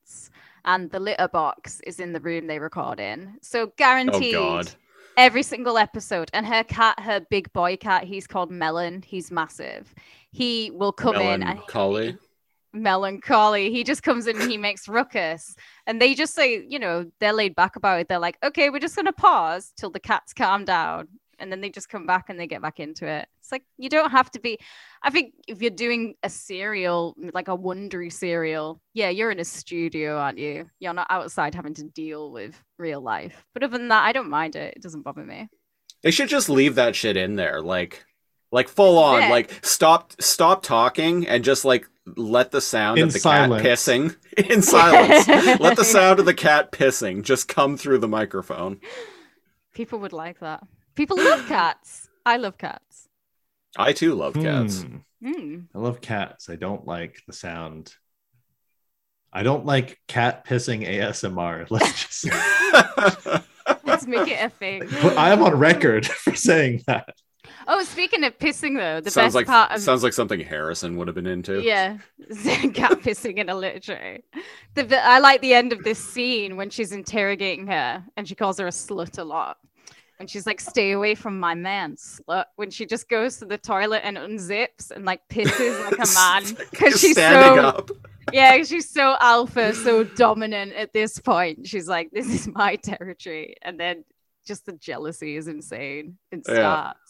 and 0.64 0.90
the 0.90 1.00
litter 1.00 1.28
box 1.28 1.80
is 1.86 2.00
in 2.00 2.12
the 2.12 2.20
room 2.20 2.46
they 2.46 2.58
record 2.58 3.00
in. 3.00 3.38
So 3.42 3.72
guaranteed. 3.76 4.34
Oh 4.34 4.56
God. 4.58 4.70
every 5.16 5.42
single 5.42 5.78
episode. 5.78 6.30
And 6.32 6.44
her 6.46 6.64
cat, 6.64 6.98
her 7.00 7.20
big 7.30 7.52
boy 7.52 7.76
cat, 7.76 8.04
he's 8.04 8.26
called 8.26 8.50
Melon. 8.50 9.02
He's 9.06 9.30
massive. 9.30 9.94
He 10.32 10.70
will 10.72 10.92
come 10.92 11.16
in 11.16 11.42
and 11.42 11.44
Melancholy. 11.44 12.18
melancholy. 12.72 13.70
He 13.70 13.84
just 13.84 14.02
comes 14.02 14.26
in 14.26 14.40
and 14.40 14.50
he 14.50 14.58
makes 14.58 14.88
ruckus. 14.88 15.54
And 15.86 16.00
they 16.00 16.14
just 16.14 16.34
say, 16.34 16.64
you 16.68 16.78
know, 16.78 17.10
they're 17.20 17.32
laid 17.32 17.54
back 17.54 17.76
about 17.76 18.00
it. 18.00 18.08
They're 18.08 18.18
like, 18.18 18.38
okay, 18.42 18.70
we're 18.70 18.80
just 18.80 18.96
gonna 18.96 19.12
pause 19.12 19.72
till 19.76 19.90
the 19.90 20.00
cats 20.00 20.32
calm 20.32 20.64
down. 20.64 21.08
And 21.44 21.52
then 21.52 21.60
they 21.60 21.68
just 21.68 21.90
come 21.90 22.06
back 22.06 22.30
and 22.30 22.40
they 22.40 22.46
get 22.46 22.62
back 22.62 22.80
into 22.80 23.06
it. 23.06 23.28
It's 23.40 23.52
like 23.52 23.64
you 23.76 23.90
don't 23.90 24.10
have 24.12 24.30
to 24.30 24.40
be. 24.40 24.58
I 25.02 25.10
think 25.10 25.34
if 25.46 25.60
you're 25.60 25.70
doing 25.70 26.14
a 26.22 26.30
serial, 26.30 27.14
like 27.34 27.48
a 27.48 27.56
Wondery 27.56 28.10
serial, 28.10 28.80
yeah, 28.94 29.10
you're 29.10 29.30
in 29.30 29.38
a 29.40 29.44
studio, 29.44 30.16
aren't 30.16 30.38
you? 30.38 30.70
You're 30.80 30.94
not 30.94 31.06
outside 31.10 31.54
having 31.54 31.74
to 31.74 31.84
deal 31.84 32.32
with 32.32 32.58
real 32.78 33.02
life. 33.02 33.44
But 33.52 33.62
other 33.62 33.76
than 33.76 33.88
that, 33.88 34.04
I 34.04 34.12
don't 34.12 34.30
mind 34.30 34.56
it. 34.56 34.72
It 34.78 34.82
doesn't 34.82 35.02
bother 35.02 35.22
me. 35.22 35.48
They 36.02 36.10
should 36.10 36.30
just 36.30 36.48
leave 36.48 36.76
that 36.76 36.96
shit 36.96 37.18
in 37.18 37.36
there, 37.36 37.60
like, 37.60 38.06
like 38.50 38.68
full 38.68 38.98
on, 38.98 39.20
Yeah. 39.20 39.28
like 39.28 39.60
stop, 39.62 40.14
stop 40.20 40.62
talking, 40.62 41.26
and 41.28 41.44
just 41.44 41.66
like 41.66 41.86
let 42.16 42.52
the 42.52 42.62
sound 42.62 42.98
In 42.98 43.08
of 43.08 43.12
the 43.12 43.18
silence. 43.18 43.62
cat 43.62 43.70
pissing 43.70 44.16
in 44.50 44.62
silence. 44.62 45.28
let 45.60 45.76
the 45.76 45.84
sound 45.96 46.20
of 46.20 46.24
the 46.24 46.32
cat 46.32 46.72
pissing 46.72 47.22
just 47.22 47.48
come 47.48 47.76
through 47.76 47.98
the 47.98 48.08
microphone. 48.08 48.80
People 49.74 49.98
would 49.98 50.14
like 50.14 50.40
that. 50.40 50.62
People 50.94 51.16
love 51.16 51.46
cats. 51.48 52.08
I 52.26 52.36
love 52.36 52.58
cats. 52.58 53.08
I 53.76 53.92
too 53.92 54.14
love 54.14 54.34
cats. 54.34 54.82
Hmm. 54.82 54.96
Hmm. 55.22 55.58
I 55.74 55.78
love 55.78 56.00
cats. 56.00 56.48
I 56.48 56.56
don't 56.56 56.86
like 56.86 57.22
the 57.26 57.32
sound. 57.32 57.94
I 59.32 59.42
don't 59.42 59.66
like 59.66 59.98
cat 60.06 60.46
pissing 60.46 60.86
ASMR. 60.88 61.66
Let's 61.70 61.92
just. 61.92 62.24
Let's 63.84 64.06
make 64.06 64.28
it 64.28 64.42
a 64.44 64.48
thing. 64.50 64.86
But 65.02 65.16
I 65.16 65.30
am 65.30 65.42
on 65.42 65.54
record 65.54 66.06
for 66.24 66.34
saying 66.36 66.82
that. 66.86 67.14
Oh, 67.66 67.82
speaking 67.82 68.22
of 68.24 68.38
pissing 68.38 68.76
though, 68.76 69.00
the 69.00 69.10
sounds 69.10 69.28
best 69.28 69.34
like 69.34 69.46
part 69.46 69.72
of 69.72 69.80
sounds 69.80 70.02
like 70.02 70.12
something 70.12 70.40
Harrison 70.40 70.96
would 70.98 71.08
have 71.08 71.14
been 71.14 71.26
into. 71.26 71.62
yeah, 71.62 71.96
cat 72.74 73.00
pissing 73.00 73.36
in 73.38 73.48
a 73.48 73.54
literature. 73.54 74.18
The, 74.74 74.82
the- 74.84 75.04
I 75.04 75.18
like 75.18 75.40
the 75.40 75.54
end 75.54 75.72
of 75.72 75.82
this 75.82 75.98
scene 75.98 76.56
when 76.56 76.68
she's 76.70 76.92
interrogating 76.92 77.66
her 77.68 78.04
and 78.16 78.28
she 78.28 78.34
calls 78.34 78.58
her 78.58 78.66
a 78.66 78.70
slut 78.70 79.18
a 79.18 79.24
lot. 79.24 79.56
And 80.20 80.30
she's 80.30 80.46
like, 80.46 80.60
"Stay 80.60 80.92
away 80.92 81.14
from 81.14 81.40
my 81.40 81.54
man, 81.54 81.96
slut." 81.96 82.46
When 82.56 82.70
she 82.70 82.86
just 82.86 83.08
goes 83.08 83.38
to 83.38 83.46
the 83.46 83.58
toilet 83.58 84.02
and 84.04 84.16
unzips 84.16 84.90
and 84.90 85.04
like 85.04 85.20
pisses 85.28 85.84
like 85.84 85.98
a 85.98 86.14
man 86.14 86.54
because 86.70 87.00
she's 87.00 87.16
so 87.16 87.58
up. 87.60 87.90
yeah, 88.32 88.62
she's 88.62 88.88
so 88.88 89.16
alpha, 89.20 89.74
so 89.74 90.04
dominant 90.04 90.72
at 90.74 90.92
this 90.92 91.18
point. 91.18 91.66
She's 91.66 91.88
like, 91.88 92.10
"This 92.12 92.28
is 92.28 92.46
my 92.48 92.76
territory," 92.76 93.56
and 93.62 93.78
then 93.78 94.04
just 94.46 94.66
the 94.66 94.72
jealousy 94.72 95.36
is 95.36 95.48
insane. 95.48 96.18
It 96.30 96.44
starts 96.44 97.04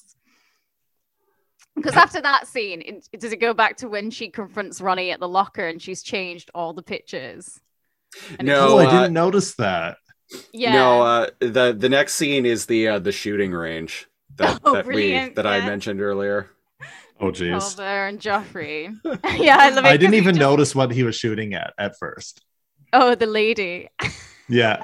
because 1.75 1.97
after 1.97 2.21
that 2.21 2.47
scene, 2.47 2.83
it, 2.83 3.09
does 3.19 3.33
it 3.33 3.41
go 3.41 3.53
back 3.53 3.77
to 3.79 3.89
when 3.89 4.11
she 4.11 4.29
confronts 4.29 4.81
Ronnie 4.81 5.11
at 5.11 5.21
the 5.21 5.29
locker 5.29 5.67
and 5.67 5.81
she's 5.83 6.03
changed 6.03 6.51
all 6.55 6.73
the 6.73 6.83
pictures? 6.83 7.61
And 8.39 8.47
No, 8.47 8.75
oh, 8.75 8.79
I 8.79 8.87
uh, 8.87 8.91
didn't 8.91 9.15
notice 9.15 9.55
that. 9.57 9.97
Just- 10.31 10.49
yeah, 10.53 10.73
No, 10.73 11.03
uh, 11.03 11.27
the 11.41 11.75
the 11.79 11.89
next 11.89 12.15
scene 12.15 12.47
is 12.47 12.67
the 12.67 12.89
uh, 12.89 12.99
the 12.99 13.13
shooting 13.13 13.53
range 13.53 14.07
that 14.37 14.61
Oh, 14.65 14.75
that 14.75 14.87
we 14.87 14.95
brilliant, 14.95 15.35
that 15.37 15.47
I 15.47 15.61
mentioned 15.65 16.01
earlier. 16.01 16.51
Oh, 17.21 17.27
jeez. 17.31 17.77
Colbert 17.77 18.07
and 18.09 18.21
Joffrey. 18.21 18.93
yeah, 19.39 19.57
I 19.61 19.69
love 19.71 19.85
it. 19.85 19.89
I 19.89 19.91
'cause 19.93 19.99
didn't 20.01 20.15
even 20.15 20.35
just- 20.35 20.41
notice 20.41 20.75
what 20.75 20.91
he 20.91 21.03
was 21.05 21.15
shooting 21.17 21.55
at 21.55 21.73
at 21.79 21.99
first. 21.99 22.45
Oh, 22.93 23.15
the 23.15 23.27
lady 23.27 23.89
Yeah. 24.49 24.83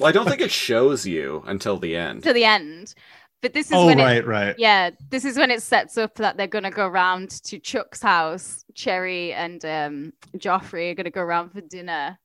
Well, 0.00 0.08
I 0.08 0.12
don't 0.12 0.28
think 0.28 0.40
it 0.40 0.50
shows 0.50 1.06
you 1.06 1.44
until 1.46 1.76
the 1.78 1.94
end. 1.96 2.24
to 2.24 2.32
the 2.32 2.44
end. 2.44 2.94
But 3.42 3.52
this 3.52 3.66
is 3.66 3.72
Oh, 3.74 3.86
when 3.86 4.00
it 4.00 4.02
right, 4.02 4.26
right. 4.26 4.54
Yeah, 4.58 4.90
this 5.10 5.24
is 5.24 5.36
when 5.38 5.50
it 5.50 5.62
sets 5.62 5.96
up 5.98 6.14
that 6.16 6.36
they're 6.36 6.46
gonna 6.48 6.70
go 6.70 6.86
around 6.86 7.30
to 7.44 7.58
Chuck's 7.58 8.02
house. 8.02 8.64
Jerri 8.74 9.32
and 9.34 9.64
um, 9.64 10.12
Joffrey 10.38 10.90
are 10.90 10.94
gonna 10.94 11.10
go 11.10 11.20
around 11.20 11.50
for 11.50 11.60
dinner, 11.60 12.18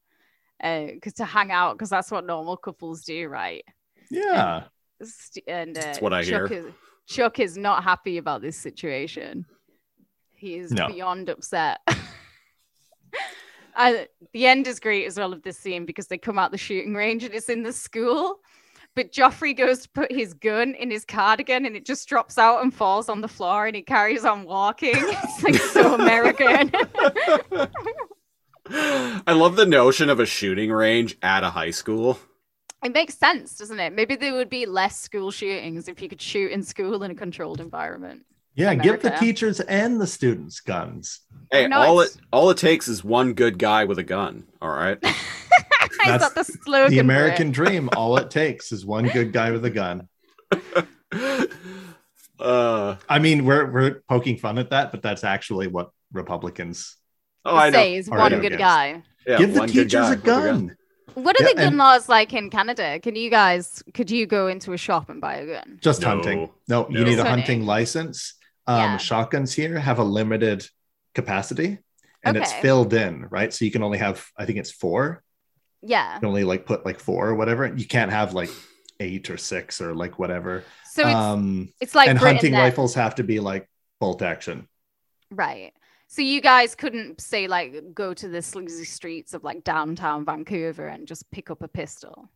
because 0.61 1.13
to 1.13 1.25
hang 1.25 1.51
out, 1.51 1.73
because 1.77 1.89
that's 1.89 2.11
what 2.11 2.25
normal 2.25 2.57
couples 2.57 3.03
do, 3.03 3.27
right? 3.27 3.63
Yeah. 4.09 4.63
St- 5.01 5.45
And 5.47 5.77
uh, 5.77 5.81
That's 5.81 6.01
what 6.01 6.13
I 6.13 6.23
Chuck 6.23 6.49
hear. 6.49 6.67
Is, 6.67 6.73
Chuck 7.07 7.39
is 7.39 7.57
not 7.57 7.83
happy 7.83 8.17
about 8.17 8.41
this 8.41 8.57
situation. 8.57 9.45
He 10.35 10.55
is 10.55 10.71
No. 10.71 10.87
beyond 10.87 11.29
upset. 11.29 11.79
I, 13.75 14.07
the 14.33 14.47
end 14.47 14.67
is 14.67 14.79
great 14.79 15.05
as 15.07 15.17
well 15.17 15.31
of 15.33 15.43
this 15.43 15.57
scene 15.57 15.85
because 15.85 16.07
they 16.07 16.17
come 16.17 16.37
out 16.37 16.51
the 16.51 16.57
shooting 16.57 16.93
range 16.93 17.23
and 17.23 17.33
it's 17.33 17.49
in 17.49 17.63
the 17.63 17.71
school. 17.73 18.39
But 18.95 19.13
Joffrey 19.13 19.55
goes 19.55 19.83
to 19.83 19.89
put 19.89 20.11
his 20.11 20.33
gun 20.33 20.75
in 20.75 20.91
his 20.91 21.05
cardigan 21.05 21.65
and 21.65 21.77
it 21.77 21.85
just 21.85 22.09
drops 22.09 22.37
out 22.37 22.61
and 22.61 22.73
falls 22.73 23.07
on 23.07 23.21
the 23.21 23.27
floor 23.29 23.65
and 23.67 23.75
he 23.75 23.81
carries 23.81 24.25
on 24.25 24.43
walking. 24.43 24.95
It's 24.97 25.43
like 25.43 25.55
so 25.55 25.93
American. 25.99 26.69
I 28.73 29.33
love 29.33 29.55
the 29.55 29.65
notion 29.65 30.09
of 30.09 30.19
a 30.19 30.25
shooting 30.25 30.71
range 30.71 31.17
at 31.21 31.43
a 31.43 31.49
high 31.49 31.71
school. 31.71 32.19
it 32.83 32.93
makes 32.93 33.17
sense, 33.17 33.57
doesn't 33.57 33.79
it? 33.79 33.93
Maybe 33.93 34.15
there 34.15 34.33
would 34.33 34.49
be 34.49 34.65
less 34.65 34.99
school 34.99 35.31
shootings 35.31 35.87
if 35.87 36.01
you 36.01 36.09
could 36.09 36.21
shoot 36.21 36.51
in 36.51 36.63
school 36.63 37.03
in 37.03 37.11
a 37.11 37.15
controlled 37.15 37.59
environment. 37.59 38.25
Yeah. 38.55 38.73
Give 38.75 39.01
the 39.01 39.11
teachers 39.11 39.59
and 39.61 39.99
the 39.99 40.07
students 40.07 40.59
guns. 40.59 41.21
Hey, 41.51 41.67
no, 41.67 41.77
all 41.79 42.01
it 42.01 42.15
all 42.31 42.49
it 42.49 42.57
takes 42.57 42.87
is 42.87 43.03
one 43.03 43.33
good 43.33 43.57
guy 43.57 43.85
with 43.85 43.99
a 43.99 44.03
gun. 44.03 44.45
All 44.61 44.69
right. 44.69 44.97
That's 46.05 46.33
the 46.33 46.43
slogan? 46.43 46.89
The 46.89 46.95
for 46.95 46.99
it? 46.99 46.99
American 46.99 47.51
dream. 47.51 47.89
All 47.95 48.17
it 48.17 48.29
takes 48.31 48.71
is 48.71 48.85
one 48.85 49.07
good 49.07 49.31
guy 49.33 49.51
with 49.51 49.65
a 49.65 49.69
gun. 49.69 50.07
uh, 52.39 52.95
I 53.07 53.19
mean, 53.19 53.45
we're 53.45 53.71
we're 53.71 54.01
poking 54.07 54.37
fun 54.37 54.57
at 54.57 54.71
that, 54.71 54.91
but 54.91 55.01
that's 55.01 55.23
actually 55.23 55.67
what 55.67 55.91
Republicans 56.11 56.97
oh, 57.45 57.55
I 57.55 57.69
know. 57.69 57.77
say 57.79 57.95
is 57.95 58.09
All 58.09 58.17
one 58.17 58.31
right, 58.31 58.41
good 58.41 58.53
against. 58.53 58.59
guy. 58.59 59.03
Yeah, 59.27 59.37
give 59.37 59.53
the 59.53 59.59
one 59.59 59.67
good 59.67 59.73
teachers 59.89 59.91
guy 59.93 60.07
a 60.07 60.09
with 60.11 60.23
gun. 60.23 60.77
What 61.13 61.39
are 61.39 61.43
Yeah, 61.43 61.49
the 61.49 61.55
gun 61.55 61.67
and- 61.67 61.77
laws 61.77 62.07
like 62.09 62.33
in 62.33 62.49
Canada? 62.49 62.99
Can 62.99 63.15
you 63.15 63.29
guys 63.29 63.83
could 63.93 64.09
you 64.09 64.25
go 64.25 64.47
into 64.47 64.73
a 64.73 64.77
shop 64.77 65.09
and 65.09 65.19
buy 65.21 65.35
a 65.35 65.45
gun? 65.45 65.79
Just 65.81 66.01
No. 66.01 66.07
hunting. 66.07 66.49
No, 66.67 66.87
you 66.89 66.99
No. 66.99 67.03
need 67.03 67.13
a 67.13 67.15
Just 67.17 67.27
hunting 67.27 67.45
hunting. 67.59 67.65
license. 67.65 68.33
Um, 68.67 68.77
Yeah. 68.77 68.97
Shotguns 68.97 69.53
here 69.53 69.77
have 69.79 69.99
a 69.99 70.03
limited 70.03 70.67
capacity, 71.13 71.79
and 72.23 72.37
it's 72.37 72.51
Okay. 72.51 72.61
filled 72.61 72.93
in, 72.93 73.25
right? 73.29 73.53
So 73.53 73.65
you 73.65 73.71
can 73.71 73.83
only 73.83 73.97
have, 73.97 74.25
I 74.37 74.45
think 74.45 74.59
it's 74.59 74.71
four. 74.71 75.21
Yeah. 75.81 76.13
You 76.13 76.19
can 76.21 76.27
only 76.29 76.43
like 76.43 76.65
put 76.65 76.85
like 76.85 76.99
four 76.99 77.27
or 77.27 77.35
whatever. 77.35 77.67
You 77.67 77.85
can't 77.85 78.11
have 78.11 78.33
like 78.33 78.49
eight 78.99 79.29
or 79.29 79.37
six 79.37 79.81
or 79.81 79.93
like 79.95 80.17
whatever. 80.19 80.63
So 80.91 81.01
it's 81.07 81.15
um, 81.15 81.73
it's 81.81 81.95
like 81.95 82.07
and 82.09 82.19
Britain 82.19 82.35
hunting 82.37 82.51
then. 82.53 82.61
rifles 82.61 82.93
have 82.95 83.15
to 83.15 83.23
be 83.23 83.39
like 83.39 83.67
bolt 83.99 84.21
action. 84.21 84.67
Right. 85.31 85.73
So 86.13 86.21
you 86.21 86.41
guys 86.41 86.75
couldn't 86.75 87.21
say 87.21 87.47
like 87.47 87.93
go 87.95 88.13
to 88.13 88.27
the 88.27 88.41
sleazy 88.41 88.83
streets 88.83 89.33
of 89.33 89.45
like 89.45 89.63
downtown 89.63 90.25
Vancouver 90.25 90.87
and 90.87 91.07
just 91.07 91.31
pick 91.31 91.49
up 91.49 91.61
a 91.61 91.69
pistol. 91.69 92.27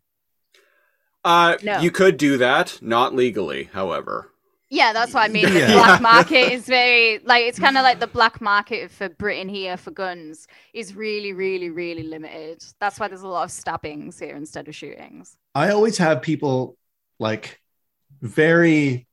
Uh, 1.26 1.58
No. 1.62 1.80
you 1.82 1.92
could 1.92 2.16
do 2.16 2.38
that, 2.38 2.80
not 2.82 3.14
legally, 3.14 3.66
however. 3.74 4.32
Yeah, 4.70 4.94
that's 4.94 5.14
what 5.14 5.24
I 5.24 5.28
mean. 5.28 5.52
The 5.54 5.60
Yeah. 5.60 5.74
black 5.74 6.02
market 6.14 6.54
is 6.54 6.66
very 6.66 7.20
like 7.26 7.44
it's 7.44 7.60
kind 7.60 7.76
of 7.76 7.84
like 7.84 8.00
the 8.00 8.08
black 8.08 8.40
market 8.40 8.92
for 8.92 9.10
Britain 9.10 9.50
here 9.50 9.76
for 9.76 9.92
guns 9.92 10.48
is 10.74 10.96
really, 10.96 11.34
really, 11.34 11.70
really 11.70 12.04
limited. 12.04 12.64
That's 12.80 12.98
why 12.98 13.10
there's 13.10 13.24
a 13.24 13.28
lot 13.28 13.44
of 13.44 13.52
stabbings 13.52 14.18
here 14.18 14.38
instead 14.38 14.70
of 14.70 14.76
shootings. 14.76 15.36
I 15.54 15.72
always 15.72 15.98
have 15.98 16.22
people 16.22 16.78
like 17.20 17.60
very 18.22 19.06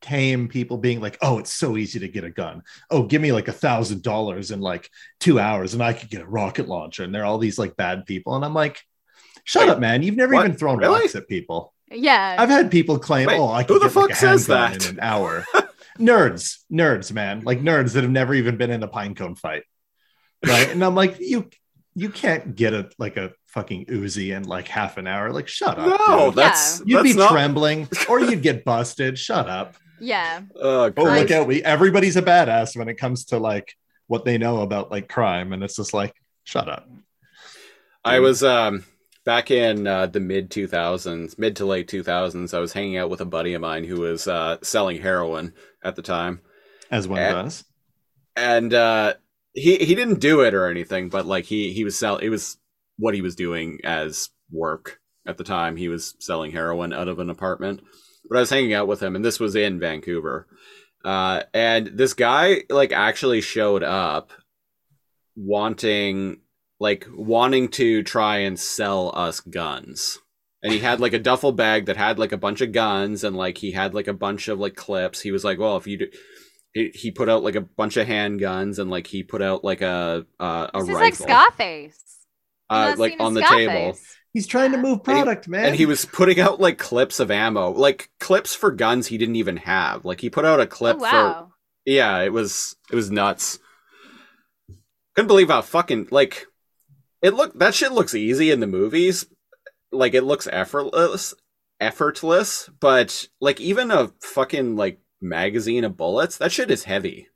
tame 0.00 0.48
people 0.48 0.78
being 0.78 1.00
like, 1.00 1.18
"Oh, 1.22 1.38
it's 1.38 1.52
so 1.52 1.76
easy 1.76 2.00
to 2.00 2.08
get 2.08 2.24
a 2.24 2.30
gun. 2.30 2.62
Oh, 2.90 3.02
give 3.04 3.20
me 3.22 3.32
like 3.32 3.48
a 3.48 3.52
thousand 3.52 4.02
dollars 4.02 4.50
in 4.50 4.60
like 4.60 4.88
two 5.20 5.38
hours, 5.40 5.74
and 5.74 5.82
I 5.82 5.92
could 5.92 6.10
get 6.10 6.22
a 6.22 6.26
rocket 6.26 6.68
launcher." 6.68 7.02
And 7.04 7.14
they're 7.14 7.24
all 7.24 7.38
these 7.38 7.58
like 7.58 7.76
bad 7.76 8.06
people, 8.06 8.36
and 8.36 8.44
I'm 8.44 8.54
like, 8.54 8.80
"Shut 9.44 9.66
Wait, 9.66 9.70
up, 9.72 9.78
man! 9.80 10.02
You've 10.02 10.16
never 10.16 10.34
what? 10.34 10.46
even 10.46 10.56
thrown 10.56 10.78
Really? 10.78 11.00
rocks 11.00 11.14
at 11.16 11.28
people." 11.28 11.74
Yeah. 11.90 12.36
I've 12.38 12.50
had 12.50 12.70
people 12.70 12.98
claim, 12.98 13.28
Wait, 13.28 13.38
"Oh, 13.38 13.48
I 13.48 13.62
who 13.62 13.78
could 13.78 13.82
the 13.82 13.88
get 13.88 13.96
like, 13.96 14.04
fuck 14.08 14.10
a 14.10 14.14
says 14.16 14.46
handgun 14.46 14.72
that? 14.78 14.88
in 14.88 14.94
an 14.96 15.00
hour." 15.02 15.44
nerds, 15.98 16.58
nerds, 16.72 17.12
man, 17.12 17.40
like 17.40 17.60
nerds 17.60 17.94
that 17.94 18.02
have 18.02 18.10
never 18.12 18.34
even 18.34 18.56
been 18.56 18.70
in 18.70 18.82
a 18.82 18.88
pinecone 18.88 19.38
fight, 19.38 19.64
right? 20.46 20.68
and 20.70 20.84
I'm 20.84 20.94
like, 20.94 21.18
you. 21.20 21.48
You 21.94 22.10
can't 22.10 22.54
get 22.54 22.74
a 22.74 22.88
like 23.00 23.16
a 23.16 23.32
fucking 23.48 23.86
Uzi 23.86 24.36
in 24.36 24.44
like 24.44 24.68
half 24.68 24.98
an 24.98 25.08
hour. 25.08 25.32
Like, 25.32 25.48
shut 25.48 25.80
up. 25.80 25.98
No, 26.06 26.26
dude. 26.26 26.36
that's 26.36 26.80
You'd 26.86 26.98
that's 26.98 27.02
be 27.02 27.14
not. 27.14 27.32
trembling 27.32 27.88
or 28.08 28.20
you'd 28.20 28.40
get 28.40 28.64
busted. 28.64 29.18
Shut 29.18 29.48
up. 29.48 29.74
Yeah. 30.00 30.42
Oh, 30.56 30.92
Oh, 30.96 31.02
look 31.04 31.30
out. 31.30 31.46
We 31.46 31.62
everybody's 31.62 32.16
a 32.16 32.22
badass 32.22 32.76
when 32.76 32.88
it 32.88 32.94
comes 32.98 33.26
to 33.26 33.38
like 33.38 33.76
what 34.06 34.24
they 34.24 34.38
know 34.38 34.60
about 34.62 34.90
like 34.90 35.08
crime. 35.08 35.52
And 35.52 35.62
it's 35.62 35.76
just 35.76 35.92
like, 35.94 36.14
shut 36.44 36.68
up. 36.68 36.88
I 38.04 38.20
was 38.20 38.42
um 38.42 38.84
back 39.24 39.50
in 39.50 39.86
uh, 39.86 40.06
the 40.06 40.20
mid 40.20 40.50
2000s, 40.50 41.38
mid 41.38 41.56
to 41.56 41.66
late 41.66 41.88
2000s. 41.88 42.54
I 42.54 42.58
was 42.60 42.72
hanging 42.72 42.96
out 42.96 43.10
with 43.10 43.20
a 43.20 43.26
buddy 43.26 43.54
of 43.54 43.60
mine 43.60 43.84
who 43.84 44.00
was 44.00 44.26
uh, 44.26 44.56
selling 44.62 45.00
heroin 45.02 45.52
at 45.84 45.96
the 45.96 46.02
time, 46.02 46.40
As 46.90 47.06
one 47.06 47.18
Eh. 47.18 47.32
does. 47.32 47.64
and 48.36 48.72
uh, 48.72 49.14
he 49.52 49.76
he 49.76 49.94
didn't 49.94 50.20
do 50.20 50.40
it 50.42 50.54
or 50.54 50.66
anything, 50.68 51.08
but 51.10 51.26
like 51.26 51.44
he 51.44 51.72
he 51.72 51.84
was 51.84 51.98
sell 51.98 52.16
it 52.16 52.28
was 52.30 52.56
what 52.98 53.14
he 53.14 53.20
was 53.22 53.34
doing 53.36 53.80
as 53.84 54.30
work 54.50 54.98
at 55.26 55.36
the 55.36 55.44
time. 55.44 55.76
He 55.76 55.88
was 55.88 56.14
selling 56.20 56.50
heroin 56.52 56.92
out 56.94 57.08
of 57.08 57.18
an 57.18 57.28
apartment. 57.30 57.82
But 58.28 58.36
I 58.36 58.40
was 58.40 58.50
hanging 58.50 58.74
out 58.74 58.88
with 58.88 59.02
him, 59.02 59.16
and 59.16 59.24
this 59.24 59.40
was 59.40 59.56
in 59.56 59.80
Vancouver. 59.80 60.46
Uh, 61.04 61.42
and 61.54 61.86
this 61.86 62.14
guy 62.14 62.62
like 62.68 62.92
actually 62.92 63.40
showed 63.40 63.82
up 63.82 64.32
wanting 65.36 66.40
like 66.80 67.06
wanting 67.12 67.68
to 67.68 68.02
try 68.02 68.38
and 68.38 68.58
sell 68.58 69.12
us 69.14 69.40
guns 69.40 70.18
and 70.62 70.72
he 70.72 70.80
had 70.80 71.00
like 71.00 71.12
a 71.12 71.18
duffel 71.18 71.52
bag 71.52 71.86
that 71.86 71.96
had 71.96 72.18
like 72.18 72.32
a 72.32 72.36
bunch 72.36 72.60
of 72.60 72.72
guns 72.72 73.22
and 73.22 73.36
like 73.36 73.58
he 73.58 73.70
had 73.70 73.94
like 73.94 74.08
a 74.08 74.12
bunch 74.12 74.48
of 74.48 74.58
like 74.58 74.74
clips 74.74 75.20
he 75.20 75.30
was 75.30 75.44
like 75.44 75.58
well 75.58 75.76
if 75.76 75.86
you 75.86 75.98
do 75.98 76.08
he, 76.74 76.90
he 76.94 77.10
put 77.10 77.28
out 77.28 77.42
like 77.42 77.54
a 77.54 77.60
bunch 77.60 77.96
of 77.96 78.06
handguns 78.06 78.78
and 78.78 78.90
like 78.90 79.06
he 79.06 79.22
put 79.22 79.42
out 79.42 79.64
like 79.64 79.80
a 79.80 80.26
uh, 80.38 80.68
a 80.74 80.78
This 80.80 80.88
is 80.88 80.94
rifle 80.94 81.00
like 81.00 81.14
Scarface. 81.14 82.04
Uh, 82.70 82.94
like 82.98 83.16
on 83.18 83.34
the 83.34 83.40
Scarface? 83.40 83.68
table 83.68 83.98
He's 84.34 84.46
trying 84.46 84.72
to 84.72 84.78
move 84.78 85.02
product, 85.02 85.48
man. 85.48 85.64
and 85.66 85.74
he 85.74 85.86
was 85.86 86.04
putting 86.04 86.38
out 86.38 86.60
like 86.60 86.78
clips 86.78 87.18
of 87.18 87.30
ammo 87.30 87.70
like 87.70 88.10
clips 88.20 88.54
for 88.54 88.70
guns 88.70 89.06
he 89.06 89.18
didn't 89.18 89.36
even 89.36 89.56
have. 89.58 90.04
Like 90.04 90.20
he 90.20 90.30
put 90.30 90.44
out 90.44 90.60
a 90.60 90.66
clip 90.66 90.98
Oh 91.00 91.10
for 91.10 91.48
yeah 91.84 92.20
it 92.20 92.32
was 92.32 92.76
it 92.90 92.94
was 92.94 93.10
nuts. 93.10 93.58
Couldn't 95.14 95.28
believe 95.28 95.48
how 95.48 95.62
fucking 95.62 96.08
like 96.10 96.46
it 97.22 97.34
look 97.34 97.58
that 97.58 97.74
shit 97.74 97.92
looks 97.92 98.14
easy 98.14 98.50
in 98.50 98.60
the 98.60 98.66
movies. 98.66 99.26
Like 99.90 100.14
it 100.14 100.24
looks 100.24 100.46
effortless 100.52 101.34
effortless 101.80 102.68
but 102.80 103.28
like 103.40 103.60
even 103.60 103.90
a 103.90 104.08
fucking 104.20 104.76
like 104.76 104.98
magazine 105.20 105.84
of 105.84 105.96
bullets 105.96 106.36
that 106.38 106.52
shit 106.52 106.70
is 106.70 106.84
heavy. 106.84 107.28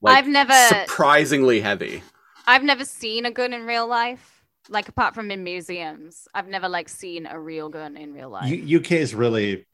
Like 0.00 0.18
I've 0.18 0.28
never 0.28 0.54
surprisingly 0.68 1.60
heavy. 1.60 2.02
I've 2.46 2.62
never 2.62 2.84
seen 2.84 3.26
a 3.26 3.30
gun 3.30 3.52
in 3.52 3.66
real 3.66 3.86
life. 3.88 4.35
Like 4.68 4.88
apart 4.88 5.14
from 5.14 5.30
in 5.30 5.44
museums, 5.44 6.26
I've 6.34 6.48
never 6.48 6.68
like 6.68 6.88
seen 6.88 7.26
a 7.26 7.38
real 7.38 7.68
gun 7.68 7.96
in 7.96 8.12
real 8.14 8.30
life. 8.30 8.50
U- 8.50 8.78
UK 8.80 8.92
is 8.92 9.14
really, 9.14 9.66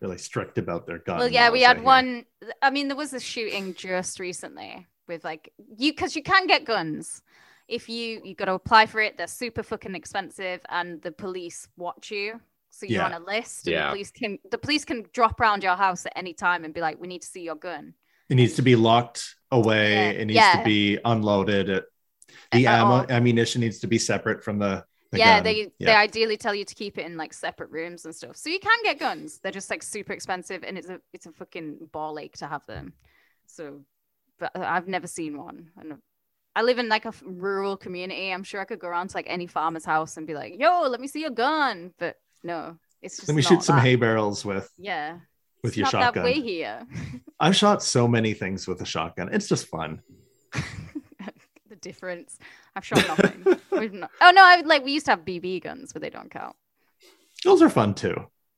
really 0.00 0.18
strict 0.18 0.58
about 0.58 0.86
their 0.86 0.98
guns. 0.98 1.18
well, 1.20 1.28
yeah, 1.28 1.50
we 1.50 1.62
had 1.62 1.82
one. 1.82 2.24
I 2.60 2.70
mean, 2.70 2.88
there 2.88 2.96
was 2.96 3.12
a 3.12 3.20
shooting 3.20 3.74
just 3.74 4.18
recently 4.18 4.86
with 5.08 5.24
like 5.24 5.52
you 5.76 5.92
because 5.92 6.16
you 6.16 6.22
can 6.22 6.46
get 6.46 6.64
guns 6.64 7.22
if 7.68 7.88
you 7.88 8.20
you 8.24 8.34
got 8.34 8.46
to 8.46 8.54
apply 8.54 8.86
for 8.86 9.00
it. 9.00 9.16
They're 9.16 9.26
super 9.28 9.62
fucking 9.62 9.94
expensive, 9.94 10.60
and 10.68 11.00
the 11.02 11.12
police 11.12 11.68
watch 11.76 12.10
you. 12.10 12.40
So 12.70 12.86
you're 12.86 13.02
Yeah. 13.02 13.06
on 13.06 13.12
a 13.12 13.24
list, 13.24 13.66
and 13.66 13.74
Yeah. 13.74 13.84
the 13.86 13.90
police 13.92 14.10
can 14.10 14.38
the 14.50 14.58
police 14.58 14.84
can 14.84 15.06
drop 15.12 15.40
around 15.40 15.62
your 15.62 15.76
house 15.76 16.06
at 16.06 16.12
any 16.16 16.34
time 16.34 16.64
and 16.64 16.74
be 16.74 16.80
like, 16.80 16.98
"We 17.00 17.06
need 17.06 17.22
to 17.22 17.28
see 17.28 17.42
your 17.42 17.54
gun." 17.56 17.94
It 18.28 18.34
needs 18.36 18.54
to 18.54 18.62
be 18.62 18.76
locked 18.76 19.36
away. 19.50 19.92
Yeah. 19.92 20.10
It 20.10 20.24
needs 20.26 20.36
Yeah. 20.36 20.56
to 20.56 20.64
be 20.64 20.98
unloaded. 21.04 21.68
It, 21.68 21.84
the 22.52 22.66
ammo, 22.66 23.06
ammunition 23.08 23.60
needs 23.60 23.78
to 23.80 23.86
be 23.86 23.98
separate 23.98 24.42
from 24.44 24.58
the. 24.58 24.84
the 25.10 25.18
yeah, 25.18 25.36
gun. 25.36 25.44
they 25.44 25.72
they 25.80 25.94
ideally 25.94 26.36
tell 26.36 26.54
you 26.54 26.64
to 26.64 26.74
keep 26.74 26.98
it 26.98 27.06
in 27.06 27.16
like 27.16 27.32
separate 27.32 27.70
rooms 27.70 28.04
and 28.04 28.14
stuff. 28.14 28.36
So 28.36 28.48
you 28.50 28.58
can 28.58 28.78
get 28.82 28.98
guns. 28.98 29.38
They're 29.42 29.52
just 29.52 29.70
like 29.70 29.82
super 29.82 30.12
expensive, 30.12 30.62
and 30.64 30.76
it's 30.78 30.88
a 30.88 31.00
it's 31.12 31.26
a 31.26 31.32
fucking 31.32 31.88
ball 31.92 32.18
ache 32.18 32.36
to 32.38 32.46
have 32.46 32.64
them. 32.66 32.94
So, 33.46 33.80
but 34.38 34.50
I've 34.56 34.88
never 34.88 35.06
seen 35.06 35.36
one, 35.38 35.70
and 35.78 35.98
I 36.56 36.62
live 36.62 36.78
in 36.78 36.88
like 36.88 37.04
a 37.04 37.12
rural 37.22 37.76
community. 37.76 38.30
I'm 38.32 38.44
sure 38.44 38.60
I 38.60 38.64
could 38.64 38.78
go 38.78 38.88
around 38.88 39.08
to 39.08 39.16
like 39.16 39.26
any 39.28 39.46
farmer's 39.46 39.84
house 39.84 40.16
and 40.16 40.26
be 40.26 40.34
like, 40.34 40.54
"Yo, 40.58 40.82
let 40.88 41.00
me 41.00 41.08
see 41.08 41.20
your 41.20 41.30
gun." 41.30 41.92
But 41.98 42.16
no, 42.42 42.76
it's 43.02 43.16
just 43.16 43.28
Let 43.28 43.34
me 43.36 43.42
shoot 43.42 43.62
some 43.62 43.76
that. 43.76 43.82
hay 43.82 43.96
barrels 43.96 44.44
with 44.44 44.70
Yeah, 44.78 45.18
with 45.62 45.72
it's 45.72 45.76
your 45.78 45.86
shotgun. 45.86 46.24
way 46.24 46.40
here. 46.40 46.86
I've 47.40 47.56
shot 47.56 47.82
so 47.82 48.06
many 48.08 48.34
things 48.34 48.66
with 48.68 48.80
a 48.82 48.86
shotgun. 48.86 49.28
It's 49.32 49.48
just 49.48 49.66
fun. 49.66 50.00
The 51.82 51.88
difference. 51.88 52.38
I've 52.74 52.84
shot 52.84 53.06
nothing. 53.06 53.44
Not- 54.00 54.10
oh 54.20 54.30
no, 54.30 54.42
I 54.42 54.62
like 54.64 54.84
we 54.84 54.92
used 54.92 55.06
to 55.06 55.12
have 55.12 55.24
BB 55.24 55.62
guns, 55.62 55.92
but 55.92 56.02
they 56.02 56.10
don't 56.10 56.30
count. 56.30 56.56
Those 57.44 57.60
are 57.62 57.68
fun 57.70 57.94
too. 57.94 58.14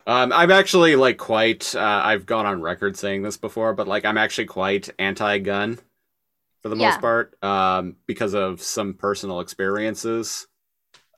um 0.06 0.30
i'm 0.34 0.50
actually 0.50 0.96
like 0.96 1.16
quite 1.16 1.74
uh, 1.74 2.02
i've 2.04 2.26
gone 2.26 2.44
on 2.44 2.60
record 2.60 2.94
saying 2.94 3.22
this 3.22 3.38
before 3.38 3.72
but 3.72 3.88
like 3.88 4.04
i'm 4.04 4.18
actually 4.18 4.44
quite 4.44 4.90
anti-gun 4.98 5.78
for 6.60 6.68
the 6.68 6.76
Yeah. 6.76 6.90
most 6.90 7.00
part 7.00 7.42
um 7.42 7.96
because 8.06 8.34
of 8.34 8.60
some 8.60 8.92
personal 8.92 9.40
experiences 9.40 10.46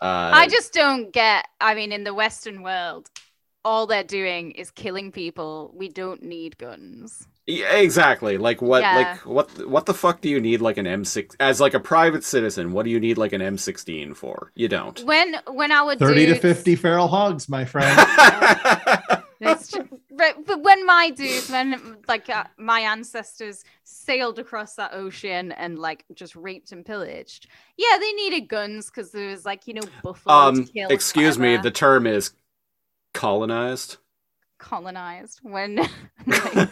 uh 0.00 0.30
I 0.34 0.46
just 0.46 0.72
don't 0.72 1.10
get. 1.12 1.48
I 1.60 1.74
mean, 1.74 1.90
in 1.90 2.04
the 2.04 2.12
Western 2.14 2.62
world, 2.62 3.10
all 3.66 3.84
they're 3.84 4.04
doing 4.04 4.52
is 4.52 4.70
killing 4.70 5.10
people. 5.10 5.72
We 5.74 5.88
don't 5.88 6.22
need 6.22 6.56
guns. 6.56 7.26
Yeah, 7.48 7.74
exactly. 7.74 8.38
Like 8.38 8.62
what? 8.62 8.82
Yeah. 8.82 8.96
Like 8.96 9.26
what? 9.26 9.68
What 9.68 9.86
the 9.86 9.94
fuck 9.94 10.20
do 10.20 10.28
you 10.28 10.40
need 10.40 10.60
like 10.60 10.76
an 10.76 10.86
M6 10.86 11.34
as 11.40 11.60
like 11.60 11.74
a 11.74 11.80
private 11.80 12.22
citizen? 12.22 12.72
What 12.72 12.84
do 12.84 12.90
you 12.90 13.00
need 13.00 13.18
like 13.18 13.32
an 13.32 13.40
M16 13.40 14.16
for? 14.16 14.52
You 14.54 14.68
don't. 14.68 15.02
When 15.04 15.34
when 15.48 15.72
our 15.72 15.96
30 15.96 16.26
to 16.26 16.34
50 16.36 16.76
feral 16.76 17.08
hogs, 17.08 17.48
my 17.48 17.64
friend. 17.64 17.98
That's 19.40 19.70
true. 19.70 19.88
Right, 20.12 20.34
but 20.46 20.62
when 20.62 20.86
my 20.86 21.10
dudes, 21.10 21.50
when 21.50 21.98
like 22.08 22.30
uh, 22.30 22.44
my 22.56 22.80
ancestors 22.80 23.64
sailed 23.84 24.38
across 24.38 24.74
that 24.76 24.94
ocean 24.94 25.52
and 25.52 25.78
like 25.78 26.06
just 26.14 26.34
raped 26.36 26.72
and 26.72 26.86
pillaged, 26.86 27.48
yeah, 27.76 27.98
they 27.98 28.12
needed 28.12 28.48
guns 28.48 28.86
because 28.86 29.10
there 29.10 29.28
was 29.28 29.44
like 29.44 29.66
you 29.66 29.74
know 29.74 29.82
buffalo. 30.02 30.34
um, 30.34 30.64
to 30.64 30.72
kill, 30.72 30.88
excuse 30.88 31.38
me. 31.38 31.58
The 31.58 31.70
term 31.70 32.06
is 32.06 32.32
colonized. 33.16 33.96
colonized 34.58 35.40
when 35.42 35.76
like, 36.26 36.68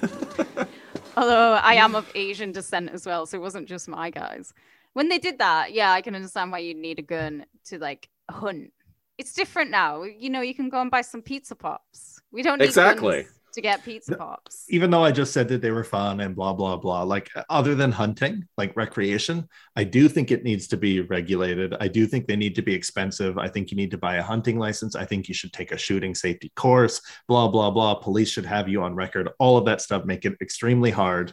although 1.17 1.53
i 1.63 1.75
am 1.75 1.95
of 1.95 2.11
asian 2.15 2.51
descent 2.53 2.91
as 2.91 3.05
well 3.07 3.27
so 3.27 3.37
it 3.39 3.41
wasn't 3.41 3.69
just 3.69 3.89
my 3.89 4.11
guys. 4.11 4.53
When 4.95 5.09
they 5.09 5.19
did 5.19 5.39
that 5.39 5.73
yeah 5.73 5.91
i 5.93 6.01
can 6.01 6.15
understand 6.15 6.53
why 6.53 6.59
you'd 6.61 6.77
need 6.77 6.99
a 6.99 7.03
gun 7.03 7.47
to 7.67 7.79
like 7.79 8.09
hunt. 8.31 8.73
It's 9.19 9.33
different 9.35 9.71
now. 9.71 10.03
You 10.03 10.29
know 10.31 10.41
you 10.41 10.55
can 10.55 10.69
go 10.71 10.81
and 10.81 10.91
buy 10.91 11.03
some 11.03 11.23
pizza 11.23 11.55
pops. 11.55 12.21
We 12.33 12.43
don't 12.43 12.59
need 12.59 12.65
Exactly. 12.67 13.23
guns 13.23 13.35
to 13.55 13.61
get 13.61 13.85
pizza 13.85 14.17
pops 14.17 14.65
Even 14.69 14.91
though 14.91 15.05
I 15.05 15.13
just 15.13 15.33
said 15.33 15.49
that 15.49 15.63
they 15.63 15.71
were 15.71 15.85
fun 15.85 16.21
and 16.21 16.35
blah, 16.37 16.53
blah, 16.53 16.77
blah, 16.77 17.03
like 17.03 17.31
other 17.49 17.75
than 17.75 17.93
hunting, 17.93 18.47
like 18.57 18.77
recreation, 18.77 19.49
I 19.77 19.85
do 19.85 20.09
think 20.09 20.31
it 20.31 20.45
needs 20.45 20.69
to 20.69 20.77
be 20.77 21.01
regulated. 21.01 21.75
I 21.81 21.89
do 21.89 22.07
think 22.07 22.27
they 22.27 22.37
need 22.37 22.55
to 22.57 22.63
be 22.63 22.75
expensive. 22.75 23.39
I 23.39 23.49
think 23.49 23.71
you 23.71 23.77
need 23.77 23.91
to 23.93 23.99
buy 23.99 24.17
a 24.17 24.23
hunting 24.23 24.59
license. 24.59 24.95
I 24.95 25.05
think 25.05 25.29
you 25.29 25.35
should 25.35 25.53
take 25.53 25.73
a 25.73 25.79
shooting 25.79 26.15
safety 26.15 26.53
course, 26.57 27.01
blah, 27.29 27.49
blah, 27.49 27.71
blah. 27.71 27.95
Police 27.95 28.31
should 28.31 28.47
have 28.47 28.69
you 28.69 28.83
on 28.83 28.95
record. 28.95 29.31
All 29.39 29.57
of 29.57 29.65
that 29.67 29.81
stuff 29.81 30.05
make 30.05 30.25
it 30.25 30.37
extremely 30.41 30.91
hard 30.91 31.33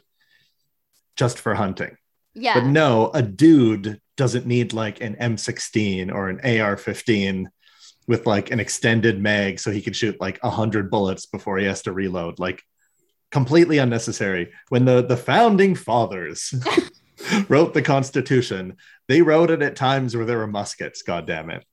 just 1.15 1.39
for 1.39 1.53
hunting. 1.56 1.98
yeah 2.34 2.56
But 2.56 2.65
no, 2.65 3.11
a 3.14 3.22
dude 3.22 3.99
doesn't 4.18 4.45
need 4.45 4.73
like 4.73 5.02
an 5.02 5.15
M16 5.15 6.14
or 6.14 6.30
an 6.30 6.39
AR15 6.39 7.48
with 8.11 8.27
like 8.27 8.51
an 8.51 8.59
extended 8.59 9.21
mag 9.21 9.57
so 9.57 9.71
he 9.71 9.81
can 9.81 9.93
shoot 9.93 10.19
like 10.19 10.38
100 10.43 10.91
bullets 10.91 11.25
before 11.25 11.57
he 11.57 11.65
has 11.65 11.81
to 11.83 11.93
reload. 11.93 12.39
Like 12.39 12.61
completely 13.31 13.77
unnecessary. 13.77 14.51
When 14.67 14.83
the 14.83 15.01
the 15.01 15.15
founding 15.15 15.75
fathers 15.75 16.53
wrote 17.49 17.73
the 17.73 17.81
Constitution, 17.81 18.75
they 19.07 19.21
wrote 19.21 19.49
it 19.49 19.61
at 19.61 19.77
times 19.77 20.13
where 20.15 20.25
there 20.25 20.39
were 20.39 20.47
muskets, 20.47 21.03
god 21.03 21.25
damn 21.25 21.49
it. 21.49 21.63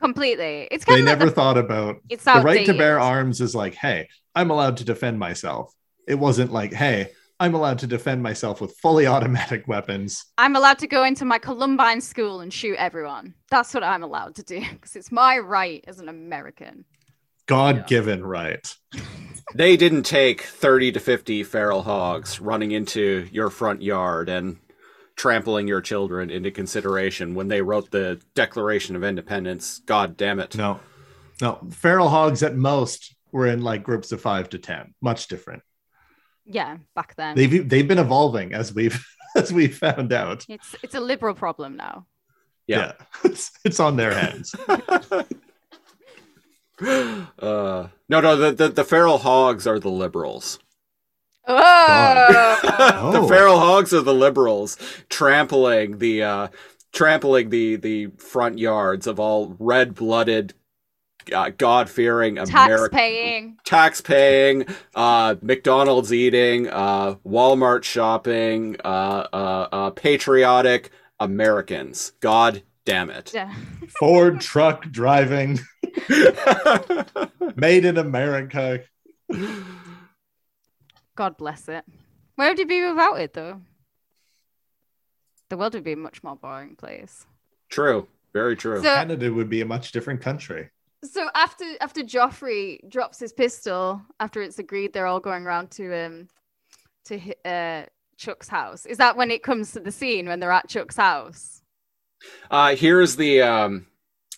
completely 0.00 0.68
it's 0.70 0.84
kind 0.84 1.00
They 1.00 1.02
never 1.02 1.26
the, 1.26 1.30
thought 1.30 1.58
about 1.58 1.96
it's 2.08 2.24
the 2.24 2.40
right 2.40 2.66
to 2.66 2.74
bear 2.74 3.00
arms 3.00 3.40
is 3.40 3.54
like, 3.54 3.74
hey, 3.74 4.08
I'm 4.34 4.50
allowed 4.50 4.76
to 4.78 4.84
defend 4.84 5.18
myself. 5.18 5.72
It 6.06 6.16
wasn't 6.16 6.52
like, 6.52 6.72
hey, 6.72 7.10
I'm 7.40 7.54
allowed 7.54 7.78
to 7.80 7.86
defend 7.86 8.22
myself 8.22 8.60
with 8.60 8.76
fully 8.78 9.06
automatic 9.14 9.66
weapons. 9.68 10.24
i'm 10.38 10.56
allowed 10.56 10.78
to 10.78 10.86
go 10.86 11.04
into 11.04 11.24
my 11.24 11.38
columbine 11.38 12.00
school 12.00 12.40
and 12.40 12.52
shoot 12.52 12.76
everyone 12.76 13.34
that's 13.50 13.72
what 13.74 13.84
i'm 13.84 14.02
allowed 14.02 14.34
to 14.36 14.42
do 14.42 14.60
because 14.72 14.96
it's 14.96 15.12
my 15.12 15.38
right 15.38 15.84
as 15.86 15.98
an 16.00 16.08
american 16.08 16.84
God 17.48 17.86
given 17.86 18.24
right. 18.24 18.72
They 19.54 19.78
didn't 19.78 20.02
take 20.02 20.42
30 20.42 20.92
to 20.92 21.00
50 21.00 21.42
feral 21.44 21.82
hogs 21.82 22.40
running 22.40 22.72
into 22.72 23.26
your 23.32 23.48
front 23.48 23.80
yard 23.80 24.28
and 24.28 24.58
trampling 25.16 25.66
your 25.66 25.80
children 25.80 26.30
into 26.30 26.50
consideration 26.50 27.34
when 27.34 27.48
they 27.48 27.62
wrote 27.62 27.90
the 27.90 28.20
Declaration 28.34 28.94
of 28.94 29.02
Independence. 29.02 29.80
God 29.86 30.18
damn 30.18 30.38
it. 30.40 30.56
No, 30.56 30.78
no. 31.40 31.58
Feral 31.70 32.10
hogs 32.10 32.42
at 32.42 32.54
most 32.54 33.16
were 33.32 33.46
in 33.46 33.62
like 33.62 33.82
groups 33.82 34.12
of 34.12 34.20
five 34.20 34.50
to 34.50 34.58
ten. 34.58 34.94
Much 35.00 35.26
different. 35.28 35.62
Yeah 36.48 36.78
back 36.96 37.14
then 37.16 37.36
They've 37.36 37.68
they've 37.68 37.86
been 37.86 37.98
evolving 37.98 38.52
as 38.54 38.72
we've 38.74 39.04
as 39.36 39.52
we 39.52 39.68
found 39.68 40.12
out. 40.12 40.44
It's 40.48 40.74
it's 40.82 40.94
a 40.94 41.00
liberal 41.00 41.34
problem 41.34 41.76
now. 41.76 42.06
Yeah. 42.66 42.92
It's, 43.24 43.50
it's 43.64 43.80
on 43.80 43.96
their 43.96 44.14
hands. 44.14 44.54
Uh, 46.80 47.88
no, 48.08 48.20
no, 48.20 48.36
the, 48.36 48.52
the, 48.52 48.68
the 48.68 48.84
feral 48.84 49.18
hogs 49.18 49.66
are 49.66 49.80
the 49.80 49.90
liberals. 49.90 50.60
Oh, 51.46 52.58
the 53.12 53.18
Oh. 53.18 53.26
feral 53.28 53.58
hogs 53.58 53.92
are 53.92 54.00
the 54.02 54.14
liberals 54.14 54.76
trampling 55.08 55.98
the 55.98 56.22
uh, 56.22 56.48
trampling 56.92 57.48
the 57.50 57.76
the 57.76 58.08
front 58.18 58.58
yards 58.58 59.06
of 59.08 59.18
all 59.18 59.56
red-blooded, 59.58 60.54
uh, 61.32 61.50
God-fearing 61.56 62.36
tax 62.36 62.50
American 62.50 62.96
paying. 62.96 63.56
tax-paying, 63.64 64.66
uh, 64.94 65.36
McDonald's 65.42 66.12
eating, 66.12 66.68
uh, 66.68 67.14
Walmart 67.26 67.84
shopping, 67.84 68.76
uh, 68.84 69.26
uh, 69.32 69.68
uh, 69.72 69.90
patriotic 69.90 70.90
Americans. 71.20 72.12
God 72.20 72.62
Damn 72.88 73.10
it. 73.10 73.32
Yeah. 73.34 73.54
Ford 74.00 74.40
truck 74.40 74.90
driving, 74.90 75.58
made 77.54 77.84
in 77.84 77.98
America. 77.98 78.82
God 81.14 81.36
bless 81.36 81.68
it. 81.68 81.84
Where 82.36 82.48
would 82.48 82.58
you 82.58 82.64
be 82.64 82.80
without 82.88 83.20
it, 83.20 83.34
though? 83.34 83.60
The 85.50 85.58
world 85.58 85.74
would 85.74 85.84
be 85.84 85.92
a 85.92 85.96
much 85.98 86.22
more 86.22 86.36
boring 86.36 86.76
place. 86.76 87.26
true. 87.68 88.08
Very 88.32 88.56
true. 88.56 88.78
So, 88.78 88.84
Canada 88.84 89.34
would 89.34 89.50
be 89.50 89.60
a 89.60 89.66
much 89.66 89.92
different 89.92 90.22
country. 90.22 90.70
So 91.04 91.28
after 91.34 91.64
after 91.80 92.02
Joffrey 92.02 92.78
drops 92.88 93.18
his 93.18 93.32
pistol, 93.32 94.02
after 94.20 94.42
it's 94.42 94.58
agreed 94.58 94.92
they're 94.92 95.06
all 95.06 95.20
going 95.20 95.44
around 95.44 95.70
to 95.72 96.06
um 96.06 96.28
to 97.06 97.20
uh 97.44 97.84
Chuck's 98.16 98.48
house. 98.48 98.84
Is 98.86 98.98
that 98.98 99.16
when 99.16 99.30
it 99.30 99.42
comes 99.42 99.72
to 99.72 99.80
the 99.80 99.92
scene 99.92 100.26
when 100.26 100.40
they're 100.40 100.50
at 100.52 100.68
Chuck's 100.68 100.96
house? 100.96 101.62
Uh, 102.50 102.74
here's 102.74 103.14
the 103.16 103.42
um, 103.42 103.86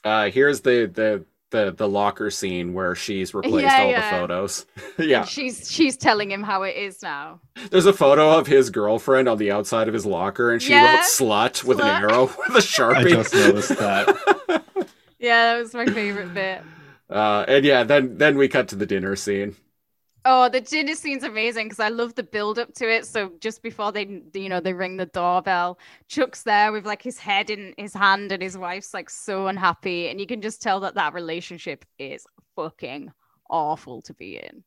uh, 0.05 0.31
here's 0.31 0.61
the 0.61 0.85
the 0.93 1.25
the 1.51 1.73
the 1.73 1.89
locker 1.89 2.31
scene 2.31 2.75
where 2.75 2.95
she's 2.95 3.33
replaced 3.35 3.65
Yeah, 3.65 3.83
all 3.83 3.91
yeah. 3.91 4.11
the 4.11 4.17
photos. 4.17 4.67
yeah, 4.99 5.21
And 5.21 5.29
she's 5.29 5.71
she's 5.71 5.97
telling 5.97 6.31
him 6.31 6.43
how 6.43 6.63
it 6.65 6.77
is 6.77 7.03
now. 7.03 7.41
there's 7.71 7.87
a 7.87 7.93
photo 7.95 8.39
of 8.39 8.47
his 8.47 8.69
girlfriend 8.71 9.29
on 9.29 9.39
the 9.39 9.51
outside 9.51 9.89
of 9.89 9.95
his 9.95 10.05
locker, 10.05 10.53
and 10.53 10.61
she 10.63 10.73
Yeah. 10.73 10.97
wrote 10.97 11.05
"slut" 11.05 11.65
with 11.65 11.81
an 11.81 11.89
arrow 11.89 12.25
with 12.49 12.55
a 12.57 12.61
sharpie. 12.61 12.97
I 12.97 13.11
just 13.23 13.35
noticed 13.35 13.71
that. 13.79 14.65
Yeah, 15.21 15.55
that 15.55 15.61
was 15.61 15.75
my 15.75 15.87
favorite 15.89 16.35
bit. 16.35 16.65
Uh, 17.09 17.45
and 17.49 17.65
yeah, 17.65 17.83
then 17.83 18.19
then 18.19 18.37
we 18.37 18.49
cut 18.49 18.69
to 18.69 18.77
the 18.77 18.87
dinner 18.87 19.17
scene. 19.17 19.57
Oh, 20.27 20.51
the 20.51 20.61
dinner 20.61 20.95
scene's 20.95 21.25
amazing 21.25 21.67
because 21.69 21.81
I 21.81 21.89
love 21.89 22.15
the 22.15 22.23
build 22.23 22.59
up 22.59 22.75
to 22.75 22.91
it. 22.91 23.07
So 23.07 23.33
just 23.41 23.63
before 23.63 23.91
they, 23.91 24.23
you 24.35 24.51
know, 24.51 24.61
they 24.61 24.75
ring 24.75 24.99
the 24.99 25.07
doorbell, 25.07 25.79
Chuck's 26.09 26.43
there 26.43 26.73
with 26.73 26.85
like 26.85 27.01
his 27.01 27.19
head 27.19 27.49
in 27.49 27.75
his 27.79 27.95
hand, 27.95 28.31
and 28.31 28.43
his 28.43 28.57
wife's 28.59 28.93
like 28.93 29.09
so 29.09 29.47
unhappy, 29.47 30.09
and 30.09 30.21
you 30.21 30.27
can 30.27 30.43
just 30.43 30.61
tell 30.61 30.81
that 30.81 30.95
that 30.97 31.15
relationship 31.15 31.87
is 31.99 32.27
fucking 32.55 33.11
awful 33.49 34.03
to 34.03 34.15
be 34.15 34.37
in. 34.37 34.63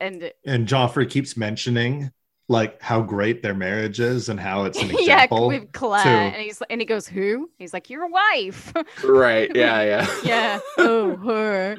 And 0.00 0.32
And 0.44 0.66
Joffrey 0.66 1.08
keeps 1.08 1.36
mentioning 1.36 2.12
like 2.48 2.80
how 2.80 3.02
great 3.02 3.42
their 3.42 3.54
marriage 3.54 4.00
is 4.00 4.28
and 4.28 4.40
how 4.40 4.64
it's 4.64 4.80
an 4.80 4.88
yeah, 5.00 5.24
example. 5.24 5.48
with 5.48 5.70
Claire, 5.72 6.02
to- 6.02 6.08
and 6.36 6.36
he's 6.42 6.62
and 6.70 6.80
he 6.80 6.84
goes, 6.86 7.06
"Who?" 7.06 7.50
He's 7.58 7.72
like, 7.72 7.90
"Your 7.90 8.08
wife." 8.08 8.72
Right? 9.04 9.50
Yeah, 9.54 9.82
yeah. 9.82 10.06
yeah. 10.24 10.58
Oh, 10.78 11.16
her. 11.16 11.76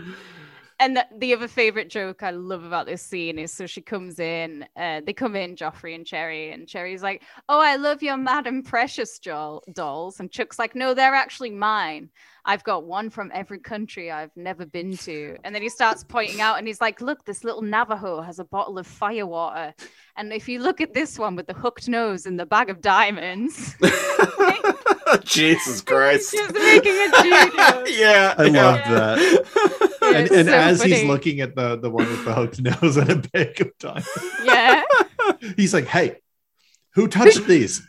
And 0.82 0.96
the, 0.96 1.06
the 1.18 1.34
other 1.34 1.50
favorite 1.50 1.90
joke 1.90 2.24
I 2.24 2.32
love 2.32 2.64
about 2.64 2.86
this 2.86 3.02
scene 3.02 3.38
is 3.38 3.52
so 3.52 3.66
she 3.66 3.82
comes 3.82 4.18
in, 4.18 4.66
uh, 4.78 5.02
they 5.06 5.12
come 5.12 5.36
in, 5.36 5.58
Joffrey 5.58 5.94
and 5.94 6.06
Jerri, 6.06 6.54
and 6.54 6.68
Jerri's 6.68 7.04
like, 7.04 7.24
Oh, 7.50 7.60
I 7.60 7.76
love 7.76 8.02
your 8.02 8.16
Madam 8.16 8.64
Precious 8.64 9.20
doll- 9.20 9.64
dolls. 9.74 10.22
And 10.22 10.32
Chuck's 10.32 10.58
like, 10.58 10.76
No, 10.76 10.94
they're 10.94 11.16
actually 11.16 11.50
mine. 11.52 12.10
I've 12.46 12.64
got 12.64 12.86
one 12.86 13.10
from 13.10 13.30
every 13.34 13.60
country 13.60 14.10
I've 14.10 14.36
never 14.38 14.66
been 14.66 14.96
to. 14.98 15.36
And 15.44 15.54
then 15.54 15.62
he 15.62 15.70
starts 15.70 16.06
pointing 16.06 16.40
out 16.40 16.58
and 16.58 16.66
he's 16.66 16.80
like, 16.80 17.02
Look, 17.02 17.26
this 17.26 17.44
little 17.44 17.62
Navajo 17.62 18.22
has 18.22 18.40
a 18.40 18.46
bottle 18.46 18.78
of 18.80 18.88
firewater. 18.88 19.74
And 20.16 20.32
if 20.32 20.48
you 20.48 20.60
look 20.60 20.80
at 20.80 20.94
this 20.94 21.20
one 21.20 21.36
with 21.36 21.48
the 21.48 21.54
hooked 21.54 21.90
nose 21.90 22.26
and 22.26 22.40
the 22.40 22.46
bag 22.46 22.70
of 22.70 22.80
diamonds, 22.80 23.76
Jesus 25.24 25.82
Christ. 25.82 26.32
just 26.32 26.54
making 26.54 26.94
a 26.94 27.22
judo. 27.22 27.86
yeah, 27.88 28.36
I 28.38 28.46
yeah. 28.46 28.64
love 28.64 28.78
that. 28.88 29.89
And, 30.16 30.32
and 30.32 30.48
so 30.48 30.54
as 30.54 30.82
he's 30.82 31.04
looking 31.04 31.42
at 31.42 31.56
the 31.56 31.78
the 31.78 31.90
one 31.90 32.08
with 32.08 32.26
the 32.26 32.34
hooked 32.34 32.62
nose 32.82 32.98
and 32.98 33.10
a 33.12 33.16
bag 33.16 33.62
of 33.62 33.78
time, 33.78 34.04
Yeah. 34.44 34.84
he's 35.56 35.74
like, 35.74 35.86
"Hey, 35.86 36.18
who 36.96 37.08
touched 37.08 37.46
these?" 37.46 37.82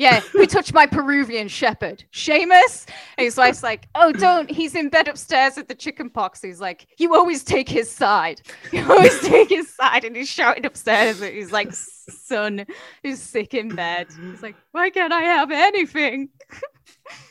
Yeah, 0.00 0.20
who 0.20 0.46
touched 0.46 0.72
my 0.72 0.86
Peruvian 0.86 1.46
shepherd? 1.48 2.04
Seamus? 2.10 2.88
And 3.18 3.26
his 3.26 3.36
wife's 3.36 3.62
like, 3.62 3.86
oh, 3.94 4.12
don't. 4.12 4.50
He's 4.50 4.74
in 4.74 4.88
bed 4.88 5.08
upstairs 5.08 5.56
with 5.58 5.68
the 5.68 5.74
chicken 5.74 6.08
pox. 6.08 6.40
He's 6.40 6.58
like, 6.58 6.86
you 6.96 7.14
always 7.14 7.44
take 7.44 7.68
his 7.68 7.90
side. 7.90 8.40
You 8.72 8.90
always 8.90 9.20
take 9.20 9.50
his 9.50 9.68
side. 9.68 10.06
And 10.06 10.16
he's 10.16 10.30
shouting 10.30 10.64
upstairs. 10.64 11.20
And 11.20 11.34
he's 11.34 11.52
like, 11.52 11.74
son 11.74 12.64
who's 13.02 13.20
sick 13.20 13.52
in 13.52 13.74
bed. 13.74 14.06
He's 14.18 14.42
like, 14.42 14.56
why 14.72 14.88
can't 14.88 15.12
I 15.12 15.20
have 15.20 15.50
anything? 15.50 16.30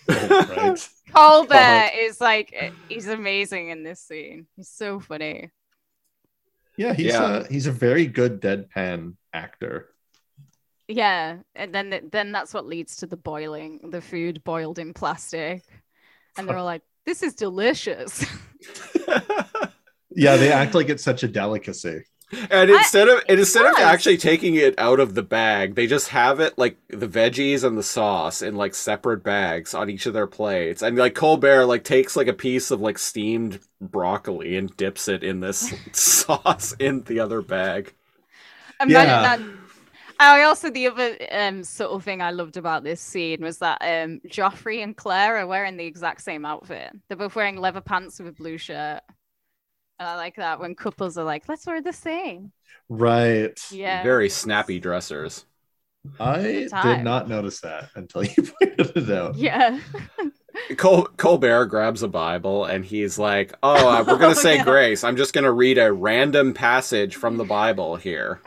right. 0.08 0.90
Colbert 1.14 1.92
is 1.96 2.22
like, 2.22 2.52
eh, 2.54 2.72
he's 2.88 3.08
amazing 3.08 3.70
in 3.70 3.84
this 3.84 4.02
scene. 4.02 4.48
He's 4.56 4.70
so 4.70 5.00
funny. 5.00 5.52
Yeah, 6.78 6.94
he's 6.94 7.14
Yeah. 7.14 7.40
a 7.40 7.48
he's 7.48 7.68
a 7.68 7.72
very 7.72 8.06
good 8.06 8.42
deadpan 8.42 9.16
actor. 9.34 9.94
Yeah, 10.88 11.38
and 11.56 11.76
then 11.76 12.10
then 12.12 12.32
that's 12.32 12.54
what 12.54 12.66
leads 12.66 12.98
to 12.98 13.06
the 13.06 13.18
boiling, 13.18 13.90
the 13.92 14.02
food 14.02 14.44
boiled 14.44 14.80
in 14.80 14.94
plastic, 14.94 15.64
and 16.38 16.48
they're 16.48 16.58
all 16.58 16.66
like, 16.66 16.84
"This 17.06 17.22
is 17.22 17.36
delicious." 17.36 18.26
Yeah, 20.16 20.38
they 20.38 20.52
act 20.52 20.74
like 20.74 20.90
it's 20.90 21.04
such 21.04 21.24
a 21.24 21.28
delicacy. 21.28 22.04
And 22.52 22.70
instead 22.70 23.08
of 23.10 23.24
and 23.28 23.40
instead 23.40 23.66
of 23.66 23.80
actually 23.80 24.18
taking 24.18 24.54
it 24.56 24.76
out 24.78 25.00
of 25.00 25.16
the 25.16 25.24
bag, 25.24 25.74
they 25.76 25.88
just 25.88 26.10
have 26.10 26.40
it 26.40 26.58
like 26.58 26.78
the 26.90 27.08
veggies 27.08 27.64
and 27.64 27.76
the 27.78 27.84
sauce 27.84 28.42
in 28.44 28.56
like 28.56 28.76
separate 28.76 29.24
bags 29.24 29.74
on 29.74 29.90
each 29.90 30.06
of 30.06 30.14
their 30.14 30.28
plates. 30.28 30.84
And 30.84 30.96
like 30.98 31.16
Colbert 31.16 31.66
like 31.66 31.84
takes 31.84 32.16
like 32.16 32.28
a 32.28 32.34
piece 32.34 32.70
of 32.72 32.82
like 32.82 33.00
steamed 33.00 33.60
broccoli 33.82 34.58
and 34.58 34.76
dips 34.78 35.08
it 35.08 35.24
in 35.24 35.40
this 35.40 35.74
sauce 35.94 36.74
in 36.80 37.02
the 37.04 37.20
other 37.20 37.42
bag. 37.42 37.94
And 38.80 38.90
Yeah. 38.90 39.06
that, 39.06 39.22
that- 39.22 39.42
I 40.22 40.44
also 40.44 40.70
the 40.70 40.88
other 40.88 41.18
um 41.32 41.64
subtle 41.64 42.00
thing 42.02 42.22
I 42.22 42.32
loved 42.32 42.58
about 42.58 42.84
this 42.84 43.00
scene 43.02 43.42
was 43.42 43.60
that 43.60 43.82
um 43.82 44.20
Joffrey 44.28 44.84
and 44.84 44.96
Claire 44.96 45.38
are 45.38 45.48
wearing 45.48 45.78
the 45.78 45.86
exact 45.86 46.22
same 46.22 46.46
outfit. 46.46 46.92
They're 47.08 47.18
both 47.18 47.36
wearing 47.36 47.58
leather 47.58 47.82
pants 47.82 48.20
with 48.20 48.28
a 48.30 48.32
blue 48.34 48.58
shirt. 48.58 49.02
And 50.00 50.08
I 50.08 50.16
like 50.16 50.36
that 50.38 50.60
when 50.60 50.76
couples 50.76 51.18
are 51.18 51.24
like, 51.26 51.44
let's 51.50 51.66
wear 51.68 51.82
the 51.82 51.94
same. 51.94 52.52
Right. 52.88 53.60
Yeah. 53.72 54.02
Very 54.04 54.30
snappy 54.30 54.80
dressers. 54.80 55.46
I 56.20 56.68
did 56.82 57.04
not 57.04 57.28
notice 57.28 57.60
that 57.62 57.90
until 57.96 58.24
you 58.24 58.34
pointed 58.62 58.98
it 58.98 59.10
out. 59.12 59.36
Yeah. 59.36 59.80
Col- 60.78 61.06
Colbert 61.18 61.66
grabs 61.68 62.04
a 62.04 62.08
Bible 62.08 62.66
and 62.66 62.84
he's 62.86 63.20
like, 63.20 63.54
"Oh, 63.62 63.90
uh, 63.90 64.04
we're 64.08 64.18
gonna 64.18 64.28
Oh, 64.30 64.34
say 64.34 64.56
yeah. 64.58 64.64
grace. 64.64 65.04
I'm 65.04 65.18
just 65.18 65.34
gonna 65.34 65.52
read 65.52 65.78
a 65.78 65.92
random 65.92 66.54
passage 66.54 67.16
from 67.16 67.38
the 67.38 67.44
Bible 67.44 67.96
here. 67.98 68.42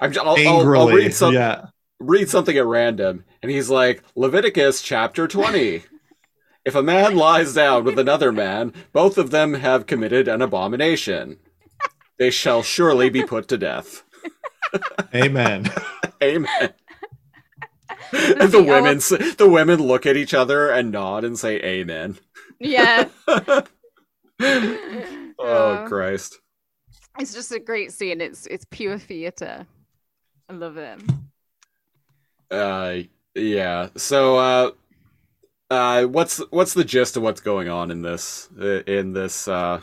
I'm 0.00 0.12
just, 0.12 0.24
I'll, 0.26 0.36
I'll, 0.36 0.76
I'll 0.76 0.88
read 0.88 1.14
some, 1.14 1.34
yeah. 1.34 1.66
read 1.98 2.28
something 2.28 2.56
at 2.56 2.66
random." 2.66 3.24
And 3.42 3.50
he's 3.50 3.70
like, 3.70 4.02
"Leviticus 4.14 4.82
chapter 4.82 5.26
20. 5.26 5.82
If 6.66 6.74
a 6.74 6.82
man 6.82 7.16
lies 7.16 7.54
down 7.54 7.84
with 7.84 7.98
another 7.98 8.30
man, 8.32 8.74
both 8.92 9.16
of 9.16 9.30
them 9.30 9.54
have 9.54 9.86
committed 9.86 10.28
an 10.28 10.42
abomination. 10.42 11.38
They 12.18 12.30
shall 12.30 12.62
surely 12.62 13.08
be 13.08 13.24
put 13.24 13.48
to 13.48 13.56
death." 13.56 14.02
Amen. 15.14 15.70
Amen. 16.22 16.74
And 18.12 18.52
the 18.52 18.62
women, 18.62 18.96
s- 18.98 19.34
the 19.36 19.48
women 19.48 19.80
look 19.82 20.06
at 20.06 20.16
each 20.16 20.34
other 20.34 20.68
and 20.70 20.90
nod 20.92 21.24
and 21.24 21.38
say 21.38 21.56
amen. 21.62 22.18
yeah. 22.60 23.08
Oh 24.40 25.32
Uh, 25.38 25.88
Christ. 25.88 26.40
it's 27.18 27.32
just 27.34 27.52
a 27.52 27.58
great 27.58 27.92
scene. 27.92 28.20
It's 28.20 28.46
it's 28.46 28.64
pure 28.70 28.98
theater. 28.98 29.66
I 30.48 30.52
love 30.52 30.76
it. 30.76 31.00
Uh, 32.50 33.02
yeah. 33.34 33.88
So, 33.96 34.36
uh, 34.38 34.70
uh, 35.70 36.04
what's 36.04 36.38
what's 36.50 36.74
the 36.74 36.84
gist 36.84 37.16
of 37.16 37.22
what's 37.22 37.40
going 37.40 37.68
on 37.68 37.90
in 37.90 38.02
this 38.02 38.48
uh, 38.60 38.82
in 38.86 39.12
this 39.12 39.48
uh 39.48 39.80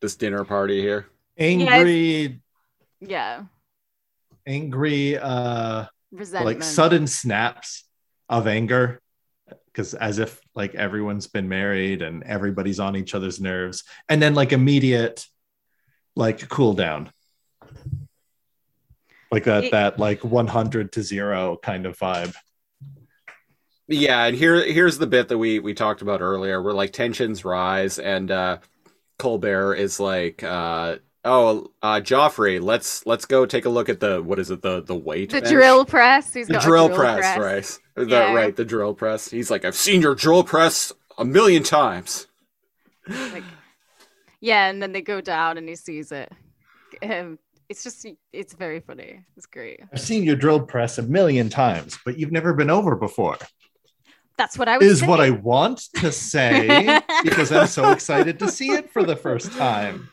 this 0.00 0.16
dinner 0.16 0.44
party 0.44 0.80
here? 0.80 1.06
Angry, 1.38 2.40
Yeah. 3.00 3.44
angry, 4.46 5.16
uh, 5.18 5.86
Resentment. 6.10 6.58
like 6.58 6.62
sudden 6.62 7.06
snaps 7.06 7.84
of 8.28 8.46
anger. 8.46 9.00
Because 9.66 9.94
as 9.94 10.18
if 10.18 10.38
like 10.54 10.74
everyone's 10.74 11.26
been 11.28 11.48
married 11.48 12.02
and 12.02 12.22
everybody's 12.24 12.78
on 12.78 12.94
each 12.94 13.14
other's 13.14 13.40
nerves, 13.40 13.84
and 14.08 14.20
then 14.20 14.34
like 14.34 14.52
immediate, 14.52 15.26
like 16.14 16.46
cool 16.50 16.74
down, 16.74 17.10
like 19.30 19.44
that 19.44 19.64
It- 19.64 19.70
that 19.70 19.98
like 19.98 20.22
one 20.24 20.46
hundred 20.46 20.92
to 20.92 21.02
zero 21.02 21.56
kind 21.62 21.86
of 21.86 21.96
vibe. 21.98 22.34
Yeah, 23.88 24.24
and 24.24 24.36
here 24.36 24.64
here's 24.64 24.98
the 24.98 25.06
bit 25.06 25.28
that 25.28 25.38
we 25.38 25.58
we 25.58 25.74
talked 25.74 26.02
about 26.02 26.20
earlier, 26.20 26.62
where 26.62 26.72
like 26.72 26.92
tensions 26.92 27.44
rise, 27.44 27.98
and 27.98 28.30
uh, 28.30 28.58
Colbert 29.18 29.74
is 29.74 29.98
like, 30.00 30.42
uh, 30.42 30.96
"Oh, 31.24 31.72
uh, 31.82 32.00
Joffrey, 32.00 32.62
let's 32.62 33.04
let's 33.06 33.24
go 33.26 33.44
take 33.44 33.64
a 33.64 33.68
look 33.68 33.88
at 33.88 34.00
the 34.00 34.22
what 34.22 34.38
is 34.38 34.50
it 34.50 34.62
the 34.62 34.82
the 34.82 34.94
weight 34.94 35.30
the 35.32 35.40
bench? 35.40 35.52
drill 35.52 35.84
press. 35.84 36.32
He's 36.32 36.46
the 36.46 36.54
got 36.54 36.64
a 36.64 36.66
drill, 36.66 36.88
press, 36.88 37.36
right? 37.36 37.78
The, 37.94 38.06
right, 38.06 38.54
the 38.56 38.64
drill 38.64 38.94
press. 38.94 39.30
He's 39.30 39.50
like, 39.50 39.64
I've 39.64 39.74
seen 39.76 40.00
your 40.00 40.14
drill 40.14 40.44
press 40.44 40.92
a 41.18 41.24
million 41.24 41.62
times. 41.62 42.26
Like, 43.32 43.44
yeah, 44.40 44.68
and 44.68 44.82
then 44.82 44.92
they 44.92 45.02
go 45.02 45.20
down 45.20 45.58
and 45.58 45.68
he 45.68 45.76
sees 45.76 46.12
it. 46.12 46.32
Um, 47.02 47.38
it's 47.68 47.82
just 47.82 48.06
it's 48.32 48.54
very 48.54 48.80
funny. 48.80 49.24
It's 49.36 49.46
great. 49.46 49.80
I've 49.92 50.00
seen 50.00 50.24
your 50.24 50.36
drill 50.36 50.60
press 50.60 50.98
a 50.98 51.02
million 51.02 51.48
times, 51.48 51.98
but 52.04 52.18
you've 52.18 52.32
never 52.32 52.54
been 52.54 52.70
over 52.70 52.96
before. 52.96 53.38
That's 54.38 54.58
what 54.58 54.68
I 54.68 54.78
was. 54.78 54.86
is 54.86 54.98
saying. 55.00 55.10
what 55.10 55.20
I 55.20 55.30
want 55.30 55.78
to 55.96 56.10
say 56.12 57.00
because 57.24 57.52
I'm 57.52 57.66
so 57.66 57.90
excited 57.90 58.38
to 58.40 58.48
see 58.50 58.70
it 58.72 58.90
for 58.90 59.02
the 59.02 59.16
first 59.16 59.52
time. 59.52 60.08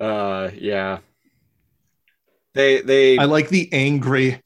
Uh, 0.00 0.50
yeah. 0.54 0.98
They 2.54 2.80
they 2.80 3.18
I 3.18 3.24
like 3.24 3.48
the 3.48 3.68
angry 3.72 4.42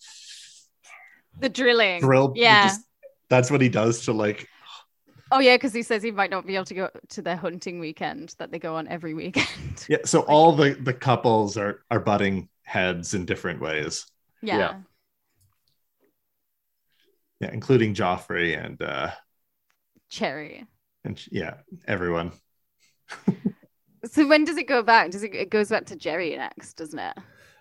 the 1.38 1.48
drilling. 1.48 2.00
drill. 2.00 2.32
Yeah. 2.36 2.64
just- 2.68 2.82
that's 3.28 3.50
what 3.50 3.60
he 3.60 3.68
does 3.68 4.04
to 4.04 4.12
like. 4.12 4.46
Oh 5.30 5.38
yeah, 5.38 5.56
because 5.56 5.72
he 5.72 5.82
says 5.82 6.02
he 6.02 6.10
might 6.10 6.28
not 6.30 6.46
be 6.46 6.54
able 6.54 6.66
to 6.66 6.74
go 6.74 6.90
to 7.10 7.22
their 7.22 7.36
hunting 7.36 7.80
weekend 7.80 8.34
that 8.38 8.50
they 8.52 8.58
go 8.58 8.76
on 8.76 8.86
every 8.88 9.14
weekend. 9.14 9.48
Yeah. 9.88 9.98
So 10.04 10.20
all 10.20 10.52
the 10.52 10.74
the 10.74 10.92
couples 10.92 11.56
are 11.56 11.82
are 11.90 12.00
butting 12.00 12.48
heads 12.64 13.14
in 13.14 13.24
different 13.24 13.60
ways. 13.60 14.06
yeah. 14.42 14.58
Yeah. 14.58 14.74
Yeah, 17.42 17.50
including 17.52 17.94
Joffrey 17.94 18.56
and 18.62 18.80
uh 18.80 19.10
Jerri. 20.10 20.66
and 21.04 21.20
yeah, 21.30 21.54
everyone. 21.86 22.32
So 24.04 24.26
when 24.26 24.44
does 24.44 24.56
it 24.56 24.66
go 24.68 24.82
back? 24.82 25.10
Does 25.10 25.22
it? 25.22 25.34
It 25.34 25.50
goes 25.50 25.68
back 25.70 25.86
to 25.86 25.96
Jerri 25.96 26.36
next, 26.36 26.74
doesn't 26.74 26.98
it? 26.98 27.16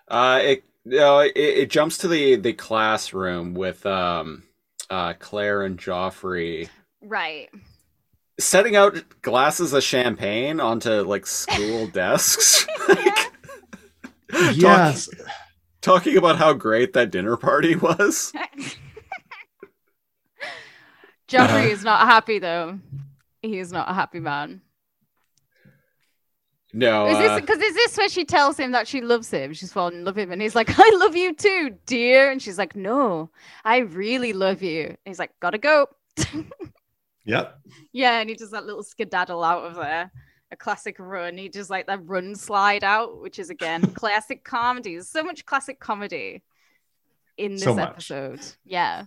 uh 0.08 0.40
it 0.42 0.64
you 0.84 0.96
know, 0.98 1.20
it, 1.20 1.32
it 1.36 1.70
jumps 1.70 1.98
to 1.98 2.08
the 2.08 2.36
the 2.36 2.52
classroom 2.52 3.54
with 3.54 3.84
um 3.86 4.44
uh 4.90 5.14
Claire 5.18 5.62
and 5.62 5.78
Joffrey 5.78 6.68
Right. 7.02 7.50
setting 8.40 8.76
out 8.76 8.96
glasses 9.22 9.72
of 9.72 9.82
champagne 9.82 10.60
onto 10.60 10.90
like 11.02 11.26
school 11.26 11.86
desks. 11.92 12.66
Yes. 14.50 15.08
talking 15.82 16.16
about 16.16 16.36
how 16.38 16.52
great 16.54 16.92
that 16.94 17.10
dinner 17.10 17.36
party 17.36 17.76
was. 17.76 18.32
Joffrey 21.32 21.70
is 21.70 21.82
not 21.82 22.06
happy 22.06 22.38
though. 22.38 22.78
He 23.40 23.58
is 23.58 23.72
not 23.72 23.90
a 23.90 23.94
happy 23.94 24.20
man. 24.20 24.60
No, 26.74 27.06
Is 27.06 27.18
this 27.18 27.30
uh, 27.30 27.40
because 27.40 27.58
is 27.58 27.74
this 27.74 27.96
where 27.98 28.08
she 28.08 28.24
tells 28.24 28.58
him 28.58 28.72
that 28.72 28.88
she 28.88 29.02
loves 29.02 29.30
him? 29.30 29.52
She's 29.52 29.72
fallen 29.72 29.94
in 29.94 30.04
love 30.04 30.16
with 30.16 30.24
him, 30.24 30.32
and 30.32 30.40
he's 30.40 30.54
like, 30.54 30.70
"I 30.78 30.90
love 30.96 31.14
you 31.14 31.34
too, 31.34 31.76
dear." 31.84 32.30
And 32.30 32.40
she's 32.40 32.56
like, 32.56 32.74
"No, 32.74 33.30
I 33.62 33.78
really 33.78 34.32
love 34.32 34.62
you." 34.62 34.84
And 34.86 34.96
he's 35.04 35.18
like, 35.18 35.32
"Gotta 35.40 35.58
go." 35.58 35.86
Yep. 37.24 37.56
yeah, 37.92 38.18
and 38.18 38.28
he 38.28 38.34
does 38.34 38.50
that 38.50 38.66
little 38.66 38.82
skedaddle 38.82 39.44
out 39.44 39.62
of 39.62 39.76
there, 39.76 40.10
a 40.50 40.56
classic 40.56 40.96
run. 40.98 41.38
He 41.38 41.48
does 41.48 41.70
like 41.70 41.86
that 41.86 42.00
run 42.04 42.34
slide 42.34 42.82
out, 42.82 43.20
which 43.20 43.38
is 43.38 43.48
again 43.48 43.80
classic 43.94 44.42
comedy. 44.42 44.94
There's 44.94 45.08
so 45.08 45.22
much 45.22 45.46
classic 45.46 45.78
comedy 45.78 46.42
in 47.36 47.52
this 47.52 47.62
So 47.62 47.78
episode. 47.78 48.40
Yeah, 48.64 49.04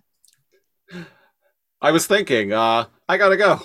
I 1.82 1.92
was 1.92 2.08
thinking, 2.08 2.54
uh, 2.54 2.86
I 3.08 3.18
gotta 3.18 3.38
go. 3.38 3.62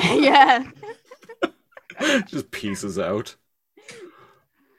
yeah. 0.02 0.70
just 2.26 2.50
pieces 2.50 2.98
out. 2.98 3.36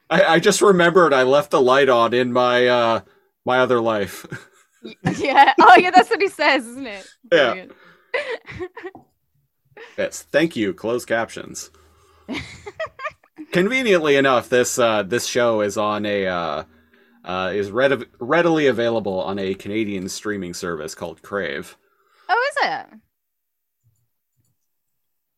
I, 0.09 0.23
I 0.23 0.39
just 0.39 0.61
remembered 0.61 1.13
I 1.13 1.23
left 1.23 1.51
the 1.51 1.61
light 1.61 1.89
on 1.89 2.13
in 2.13 2.33
my 2.33 2.67
uh 2.67 3.01
my 3.45 3.59
other 3.59 3.81
life. 3.81 4.25
Yeah. 5.17 5.53
Oh, 5.61 5.77
yeah. 5.77 5.91
That's 5.91 6.09
what 6.09 6.21
he 6.21 6.27
says, 6.27 6.67
isn't 6.67 6.87
it? 6.87 7.07
Yeah. 7.31 7.65
Yes, 9.97 10.23
thank 10.23 10.57
you. 10.57 10.73
Closed 10.73 11.07
captions. 11.07 11.71
Conveniently 13.53 14.17
enough, 14.17 14.49
this 14.49 14.77
uh 14.77 15.03
this 15.03 15.25
show 15.25 15.61
is 15.61 15.77
on 15.77 16.05
a 16.05 16.27
uh, 16.27 16.63
uh 17.23 17.51
is 17.53 17.71
read- 17.71 18.07
readily 18.19 18.67
available 18.67 19.21
on 19.21 19.39
a 19.39 19.53
Canadian 19.53 20.09
streaming 20.09 20.53
service 20.53 20.95
called 20.95 21.21
Crave. 21.21 21.77
Oh, 22.29 22.51
is 22.51 22.69
it? 22.69 22.99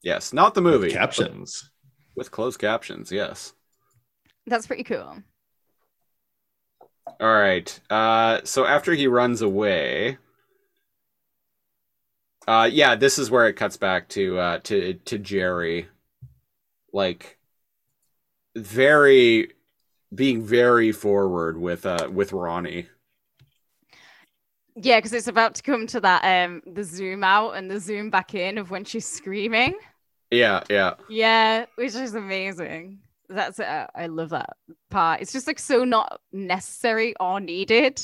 Yes, 0.03 0.33
not 0.33 0.53
the 0.53 0.61
movie. 0.61 0.91
Captions. 0.91 1.71
with 2.15 2.31
closed 2.31 2.59
captions. 2.59 3.11
Yes. 3.11 3.53
That's 4.47 4.67
pretty 4.67 4.83
cool. 4.83 5.17
All 7.19 7.33
right. 7.33 7.79
Uh, 7.89 8.41
so 8.43 8.65
after 8.65 8.93
he 8.93 9.07
runs 9.07 9.41
away, 9.41 10.17
uh, 12.47 12.69
yeah, 12.71 12.95
this 12.95 13.17
is 13.17 13.31
where 13.31 13.47
it 13.47 13.53
cuts 13.53 13.77
back 13.77 14.09
to 14.09 14.37
uh, 14.37 14.59
to 14.59 14.93
to 14.93 15.17
Jerri, 15.17 15.87
like 16.93 17.39
very 18.55 19.51
being 20.13 20.43
very 20.43 20.91
forward 20.91 21.57
with 21.59 21.85
uh 21.85 22.09
with 22.11 22.31
Ronnie. 22.33 22.87
Yeah, 24.75 24.97
because 24.97 25.13
it's 25.13 25.27
about 25.27 25.55
to 25.55 25.63
come 25.63 25.87
to 25.87 26.01
that 26.01 26.23
um 26.45 26.61
the 26.65 26.83
zoom 26.83 27.23
out 27.23 27.51
and 27.51 27.69
the 27.71 27.79
zoom 27.79 28.09
back 28.09 28.33
in 28.35 28.57
of 28.57 28.71
when 28.71 28.83
she's 28.85 29.05
screaming. 29.07 29.75
Yeah, 30.31 30.63
yeah, 30.69 30.95
Yeah, 31.07 31.65
which 31.75 31.93
is 31.95 32.15
amazing. 32.15 32.99
That's 33.29 33.59
uh, 33.59 33.87
I 33.95 34.07
love 34.07 34.29
that 34.29 34.57
part. 34.89 35.21
It's 35.21 35.31
just 35.33 35.47
like 35.47 35.59
so 35.59 35.83
not 35.83 36.21
necessary 36.31 37.15
or 37.19 37.39
needed. 37.39 38.01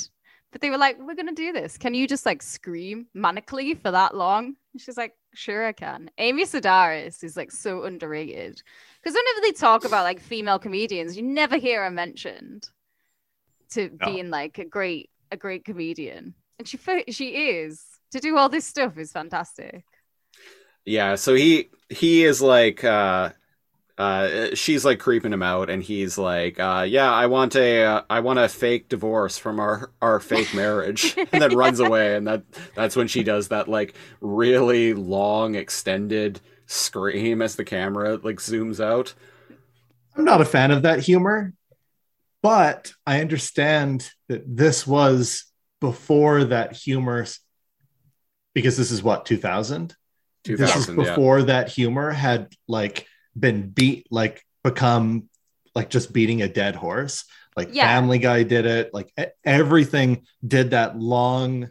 But 0.51 0.61
they 0.61 0.69
were 0.69 0.77
like, 0.77 0.97
"We're 0.99 1.15
gonna 1.15 1.31
do 1.33 1.53
this. 1.53 1.77
Can 1.77 1.93
you 1.93 2.07
just 2.07 2.25
like 2.25 2.41
scream 2.41 3.07
manically 3.15 3.79
for 3.79 3.91
that 3.91 4.15
long?" 4.15 4.55
And 4.73 4.81
she's 4.81 4.97
like, 4.97 5.15
"Sure, 5.33 5.65
I 5.67 5.71
can." 5.73 6.11
Amy 6.17 6.43
Sedaris 6.45 7.23
is 7.23 7.37
like 7.37 7.51
so 7.51 7.83
underrated 7.83 8.61
because 9.01 9.15
whenever 9.15 9.41
they 9.41 9.53
talk 9.53 9.85
about 9.85 10.03
like 10.03 10.19
female 10.19 10.59
comedians, 10.59 11.15
you 11.15 11.23
never 11.23 11.57
hear 11.57 11.83
her 11.83 11.91
mentioned 11.91 12.69
to 13.71 13.89
No. 13.99 14.05
being 14.05 14.29
like 14.29 14.57
a 14.59 14.65
great 14.65 15.09
a 15.31 15.37
great 15.37 15.63
comedian, 15.63 16.35
and 16.61 16.67
she 16.67 16.77
she 17.11 17.29
is 17.29 17.83
to 18.11 18.19
do 18.19 18.37
all 18.37 18.49
this 18.49 18.65
stuff 18.67 18.97
is 18.97 19.11
fantastic. 19.11 19.83
yeah. 20.85 21.15
So 21.15 21.33
he 21.33 21.69
he 21.89 22.23
is 22.23 22.41
like 22.41 22.83
uh 22.83 23.31
uh 23.97 24.55
she's 24.55 24.85
like 24.85 24.99
creeping 24.99 25.33
him 25.33 25.43
out 25.43 25.69
and 25.69 25.83
he's 25.83 26.17
like 26.17 26.59
uh 26.59 26.85
yeah 26.87 27.11
i 27.13 27.27
want 27.27 27.55
a 27.55 27.83
uh, 27.83 28.01
i 28.09 28.21
want 28.21 28.39
a 28.39 28.47
fake 28.49 28.89
divorce 28.89 29.37
from 29.37 29.59
our 29.59 29.91
our 30.01 30.19
fake 30.19 30.53
marriage 30.53 31.17
and 31.31 31.41
then 31.41 31.53
runs 31.53 31.79
away 31.79 32.15
and 32.15 32.25
that 32.27 32.43
that's 32.75 32.95
when 32.95 33.07
she 33.07 33.23
does 33.23 33.49
that 33.49 33.67
like 33.67 33.93
really 34.21 34.93
long 34.93 35.55
extended 35.55 36.39
scream 36.67 37.41
as 37.41 37.55
the 37.57 37.65
camera 37.65 38.17
like 38.23 38.37
zooms 38.37 38.79
out 38.83 39.13
I'm 40.15 40.25
not 40.25 40.41
a 40.41 40.45
fan 40.45 40.71
of 40.71 40.83
that 40.83 40.99
humor, 40.99 41.53
but 42.41 42.93
I 43.05 43.21
understand 43.21 44.09
that 44.27 44.43
this 44.45 44.85
was 44.87 45.45
before 45.81 46.45
that 46.45 46.73
humor, 46.73 47.25
because 48.53 48.77
this 48.77 48.91
is 48.91 49.03
what 49.03 49.25
2000. 49.25 49.95
This 50.43 50.59
is 50.59 50.85
2000 50.85 50.97
yeah 50.97 51.03
before 51.03 51.43
that 51.43 51.69
humor 51.69 52.11
had 52.11 52.53
like 52.67 53.05
been 53.37 53.69
beat, 53.69 54.07
like 54.09 54.45
become 54.63 55.29
like 55.75 55.89
just 55.89 56.13
beating 56.13 56.41
a 56.41 56.47
dead 56.47 56.75
horse. 56.75 57.25
Like 57.57 57.69
Yeah. 57.73 57.87
Family 57.87 58.19
Guy 58.19 58.43
did 58.43 58.65
it. 58.65 58.93
Like 58.93 59.13
everything 59.43 60.25
did 60.45 60.71
that 60.71 60.97
long, 60.97 61.69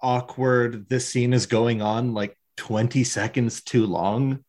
awkward. 0.00 0.88
This 0.88 1.08
scene 1.08 1.32
is 1.32 1.46
going 1.46 1.80
on 1.80 2.12
like 2.14 2.36
20 2.56 3.04
seconds 3.04 3.62
too 3.62 3.86
long, 3.86 4.44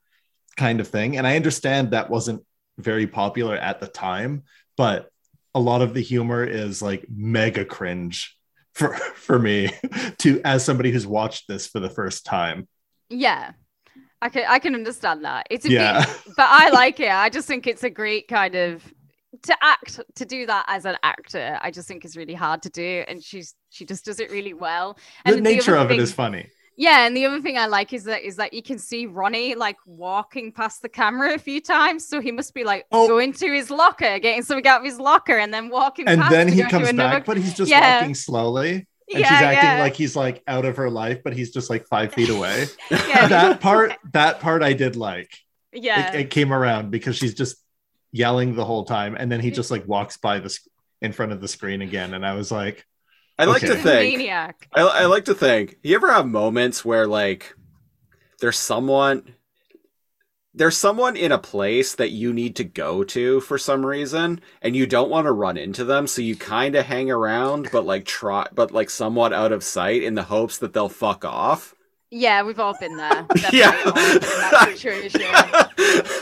kind 0.57 0.79
of 0.79 0.87
thing. 0.87 1.17
And 1.17 1.25
I 1.25 1.35
understand 1.35 1.91
that 1.91 2.09
wasn't 2.09 2.43
very 2.77 3.07
popular 3.07 3.55
at 3.55 3.79
the 3.79 3.87
time, 3.87 4.43
but 4.75 5.09
a 5.55 5.59
lot 5.59 5.81
of 5.81 5.93
the 5.93 6.01
humor 6.01 6.43
is 6.43 6.81
like 6.81 7.05
mega 7.09 7.63
cringe 7.63 8.35
for 8.73 8.95
for 8.95 9.39
me 9.39 9.69
to 10.19 10.41
as 10.43 10.63
somebody 10.65 10.91
who's 10.91 11.07
watched 11.07 11.47
this 11.47 11.67
for 11.67 11.79
the 11.79 11.89
first 11.89 12.25
time. 12.25 12.67
Yeah. 13.09 13.51
I 14.21 14.29
can 14.29 14.45
I 14.47 14.59
can 14.59 14.73
understand 14.73 15.25
that. 15.25 15.47
It's 15.49 15.65
a 15.65 15.69
Yeah. 15.69 16.05
bit, 16.05 16.15
but 16.37 16.47
I 16.49 16.69
like 16.69 16.99
it. 16.99 17.11
I 17.11 17.29
just 17.29 17.47
think 17.47 17.67
it's 17.67 17.83
a 17.83 17.89
great 17.89 18.27
kind 18.27 18.55
of 18.55 18.83
to 19.43 19.57
act 19.61 19.99
to 20.15 20.25
do 20.25 20.45
that 20.45 20.65
as 20.69 20.85
an 20.85 20.95
actor. 21.03 21.57
I 21.61 21.71
just 21.71 21.87
think 21.87 22.05
is 22.05 22.15
really 22.15 22.33
hard 22.33 22.61
to 22.63 22.69
do, 22.69 23.03
and 23.07 23.21
she's 23.21 23.53
she 23.69 23.85
just 23.85 24.05
does 24.05 24.19
it 24.19 24.31
really 24.31 24.53
well. 24.53 24.97
The 25.25 25.41
nature 25.41 25.71
other 25.75 25.85
of 25.85 25.91
it 25.91 25.95
thing- 25.95 26.01
is 26.01 26.13
funny. 26.13 26.49
Yeah, 26.75 27.05
and 27.05 27.15
the 27.15 27.25
other 27.25 27.39
thing 27.39 27.57
I 27.57 27.67
like 27.67 27.93
is 27.93 28.05
that 28.05 28.23
is 28.23 28.37
that 28.37 28.53
you 28.53 28.63
can 28.63 28.79
see 28.79 29.05
Ronnie 29.05 29.55
like 29.55 29.77
walking 29.85 30.51
past 30.51 30.81
the 30.81 30.89
camera 30.89 31.33
a 31.33 31.37
few 31.37 31.61
times, 31.61 32.07
so 32.07 32.19
he 32.19 32.31
must 32.31 32.53
be 32.53 32.63
like 32.63 32.85
Oh. 32.91 33.07
going 33.07 33.33
to 33.33 33.51
his 33.53 33.69
locker, 33.69 34.17
getting 34.19 34.41
something 34.41 34.65
out 34.65 34.79
of 34.79 34.85
his 34.85 34.99
locker, 34.99 35.37
and 35.37 35.53
then 35.53 35.69
walking. 35.69 36.07
And 36.07 36.21
then 36.23 36.47
he 36.47 36.63
comes 36.63 36.89
another- 36.89 37.17
back, 37.17 37.25
but 37.25 37.37
he's 37.37 37.53
just 37.53 37.69
Yeah. 37.69 37.99
walking 37.99 38.15
slowly. 38.15 38.87
And 39.11 39.19
yeah, 39.19 39.27
she's 39.27 39.41
acting 39.41 39.69
yeah. 39.69 39.79
like 39.79 39.95
he's 39.95 40.15
like 40.15 40.41
out 40.47 40.65
of 40.65 40.77
her 40.77 40.89
life, 40.89 41.19
but 41.23 41.33
he's 41.33 41.51
just 41.51 41.69
like 41.69 41.85
five 41.87 42.13
feet 42.13 42.29
away. 42.29 42.65
that 42.89 43.59
part, 43.59 43.95
that 44.13 44.39
part 44.39 44.63
I 44.63 44.73
did 44.73 44.95
like. 44.95 45.29
yeah. 45.73 46.13
It, 46.13 46.21
it 46.21 46.29
came 46.29 46.53
around 46.53 46.89
because 46.89 47.17
she's 47.17 47.33
just 47.33 47.57
yelling 48.11 48.55
the 48.55 48.65
whole 48.65 48.85
time, 48.85 49.15
and 49.19 49.31
then 49.31 49.41
he 49.41 49.51
mm. 49.51 49.55
just 49.55 49.69
like 49.71 49.87
walks 49.87 50.17
by 50.17 50.39
the 50.39 50.49
sc- 50.49 50.67
in 51.01 51.11
front 51.11 51.33
of 51.33 51.41
the 51.41 51.47
screen 51.47 51.81
again, 51.81 52.13
and 52.13 52.25
I 52.25 52.33
was 52.33 52.51
like, 52.51 52.85
i 53.39 53.45
like 53.45 53.63
Okay. 53.63 53.67
to 53.67 53.75
think 53.75 54.17
maniac. 54.17 54.69
I, 54.73 54.81
I 54.81 55.05
like 55.05 55.25
to 55.25 55.35
think 55.35 55.77
you 55.83 55.95
ever 55.95 56.11
have 56.11 56.27
moments 56.27 56.83
where 56.85 57.07
like 57.07 57.55
there's 58.39 58.59
someone 58.59 59.35
there's 60.55 60.77
someone 60.77 61.15
in 61.17 61.31
a 61.31 61.37
place 61.39 61.95
that 61.95 62.11
you 62.11 62.31
need 62.31 62.55
to 62.57 62.63
go 62.63 63.03
to 63.03 63.39
for 63.41 63.57
some 63.57 63.85
reason 63.85 64.39
and 64.61 64.75
you 64.75 64.85
don't 64.85 65.09
want 65.09 65.25
to 65.25 65.31
run 65.31 65.57
into 65.57 65.83
them 65.83 66.05
so 66.07 66.21
you 66.21 66.35
kind 66.35 66.75
of 66.75 66.85
hang 66.85 67.09
around 67.09 67.69
but 67.71 67.85
like 67.85 68.05
try 68.05 68.47
but 68.53 68.71
like 68.71 68.89
somewhat 68.89 69.33
out 69.33 69.51
of 69.51 69.63
sight 69.63 70.03
in 70.03 70.13
the 70.15 70.23
hopes 70.23 70.57
that 70.59 70.73
they'll 70.73 70.89
fuck 70.89 71.25
off 71.25 71.73
Yeah, 72.15 72.43
we've 72.43 72.59
all 72.59 72.77
been 72.79 72.95
there. 72.95 73.25
Yeah. 73.51 73.75
All 73.85 73.93
been 73.93 74.13
in 74.13 74.19
that 74.21 74.69
situation. 74.71 75.21
Yeah. 75.21 75.43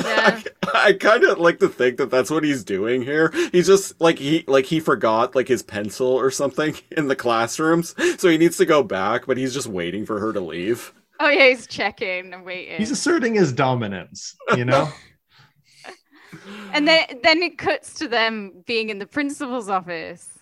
I, 0.05 0.43
I 0.73 0.93
kind 0.93 1.23
of 1.25 1.37
like 1.37 1.59
to 1.59 1.67
think 1.67 1.97
that 1.97 2.09
that's 2.09 2.29
what 2.29 2.45
he's 2.45 2.63
doing 2.63 3.01
here. 3.01 3.33
He's 3.51 3.67
just 3.67 3.99
like 3.99 4.17
he 4.17 4.45
like 4.47 4.65
he 4.65 4.79
forgot 4.79 5.35
like 5.35 5.49
his 5.49 5.61
pencil 5.61 6.07
or 6.07 6.31
something 6.31 6.75
in 6.91 7.07
the 7.09 7.15
classrooms, 7.15 7.93
so 8.19 8.29
he 8.29 8.37
needs 8.37 8.55
to 8.57 8.65
go 8.65 8.83
back, 8.83 9.25
but 9.27 9.35
he's 9.37 9.53
just 9.53 9.67
waiting 9.67 10.05
for 10.05 10.19
her 10.19 10.31
to 10.31 10.39
leave. 10.39 10.93
Oh 11.19 11.27
yeah, 11.29 11.49
he's 11.49 11.67
checking 11.67 12.33
and 12.33 12.45
waiting. 12.45 12.77
He's 12.77 12.91
asserting 12.91 13.35
his 13.35 13.51
dominance, 13.51 14.35
you 14.55 14.63
know? 14.63 14.89
and 16.73 16.87
then 16.87 17.05
then 17.21 17.43
it 17.43 17.57
cuts 17.57 17.95
to 17.95 18.07
them 18.07 18.63
being 18.65 18.89
in 18.89 18.97
the 18.99 19.05
principal's 19.05 19.67
office 19.67 20.39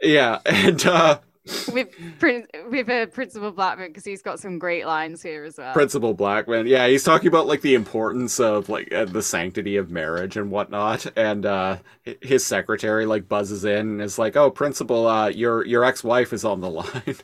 Yeah, 0.00 0.38
and 0.46 0.84
uh 0.86 1.18
with 1.72 1.88
with 2.70 2.88
uh, 2.88 3.06
Principal 3.06 3.50
Blackman 3.50 3.88
because 3.88 4.04
he's 4.04 4.22
got 4.22 4.40
some 4.40 4.58
great 4.58 4.86
lines 4.86 5.22
here 5.22 5.44
as 5.44 5.58
well. 5.58 5.72
Principal 5.74 6.14
Blackman, 6.14 6.66
yeah, 6.66 6.86
he's 6.86 7.04
talking 7.04 7.28
about 7.28 7.46
like 7.46 7.60
the 7.60 7.74
importance 7.74 8.40
of 8.40 8.68
like 8.68 8.92
uh, 8.92 9.04
the 9.04 9.22
sanctity 9.22 9.76
of 9.76 9.90
marriage 9.90 10.36
and 10.36 10.50
whatnot, 10.50 11.06
and 11.16 11.44
uh 11.46 11.78
his 12.22 12.44
secretary 12.44 13.06
like 13.06 13.28
buzzes 13.28 13.64
in 13.64 13.78
and 13.78 14.02
is 14.02 14.18
like, 14.18 14.36
"Oh, 14.36 14.50
Principal, 14.50 15.06
uh, 15.06 15.28
your 15.28 15.66
your 15.66 15.84
ex 15.84 16.02
wife 16.02 16.32
is 16.32 16.44
on 16.44 16.60
the 16.60 16.70
line." 16.70 17.02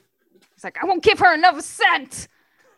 He's 0.60 0.64
like, 0.64 0.76
I 0.82 0.84
won't 0.84 1.02
give 1.02 1.18
her 1.20 1.32
another 1.32 1.62
cent. 1.62 2.28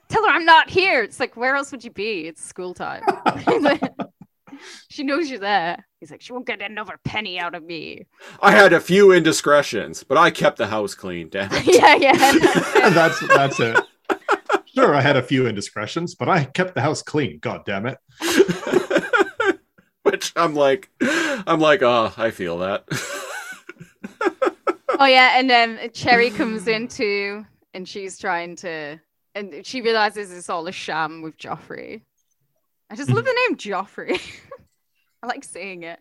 Tell 0.08 0.24
her 0.24 0.30
I'm 0.30 0.44
not 0.44 0.70
here. 0.70 1.02
It's 1.02 1.18
like, 1.18 1.36
where 1.36 1.56
else 1.56 1.72
would 1.72 1.82
you 1.82 1.90
be? 1.90 2.28
It's 2.28 2.40
school 2.40 2.74
time. 2.74 3.02
she 4.88 5.02
knows 5.02 5.30
you're 5.30 5.38
there. 5.38 5.86
He's 6.00 6.10
like, 6.10 6.20
she 6.20 6.32
won't 6.32 6.46
get 6.46 6.62
another 6.62 6.98
penny 7.04 7.38
out 7.38 7.54
of 7.54 7.62
me. 7.62 8.06
I 8.40 8.50
had 8.52 8.72
a 8.72 8.80
few 8.80 9.12
indiscretions, 9.12 10.02
but 10.02 10.18
I 10.18 10.30
kept 10.30 10.58
the 10.58 10.66
house 10.66 10.94
clean. 10.94 11.28
Damn 11.28 11.50
it. 11.52 11.74
yeah, 11.74 11.94
yeah. 11.96 12.90
that's 12.90 13.20
that's 13.28 13.60
it. 13.60 13.78
Sure, 14.74 14.94
I 14.94 15.02
had 15.02 15.16
a 15.16 15.22
few 15.22 15.46
indiscretions, 15.46 16.14
but 16.14 16.28
I 16.28 16.44
kept 16.44 16.74
the 16.74 16.80
house 16.80 17.02
clean. 17.02 17.38
God 17.40 17.64
damn 17.66 17.86
it! 17.86 17.98
Which 20.02 20.32
I'm 20.34 20.54
like, 20.54 20.88
I'm 21.00 21.60
like, 21.60 21.82
oh, 21.82 22.12
I 22.16 22.30
feel 22.30 22.58
that. 22.58 22.84
oh 24.98 25.06
yeah, 25.06 25.38
and 25.38 25.48
then 25.50 25.76
Jerri 25.90 26.34
comes 26.34 26.66
in 26.68 26.88
too, 26.88 27.44
and 27.74 27.86
she's 27.86 28.18
trying 28.18 28.56
to, 28.56 28.98
and 29.34 29.64
she 29.64 29.82
realizes 29.82 30.32
it's 30.32 30.48
all 30.48 30.66
a 30.66 30.72
sham 30.72 31.20
with 31.22 31.36
Joffrey. 31.36 32.02
I 32.92 32.94
just 32.94 33.08
love 33.08 33.24
the 33.24 33.46
name 33.48 33.56
Joffrey. 33.56 34.20
I 35.22 35.26
like 35.26 35.44
saying 35.44 35.82
it. 35.82 35.98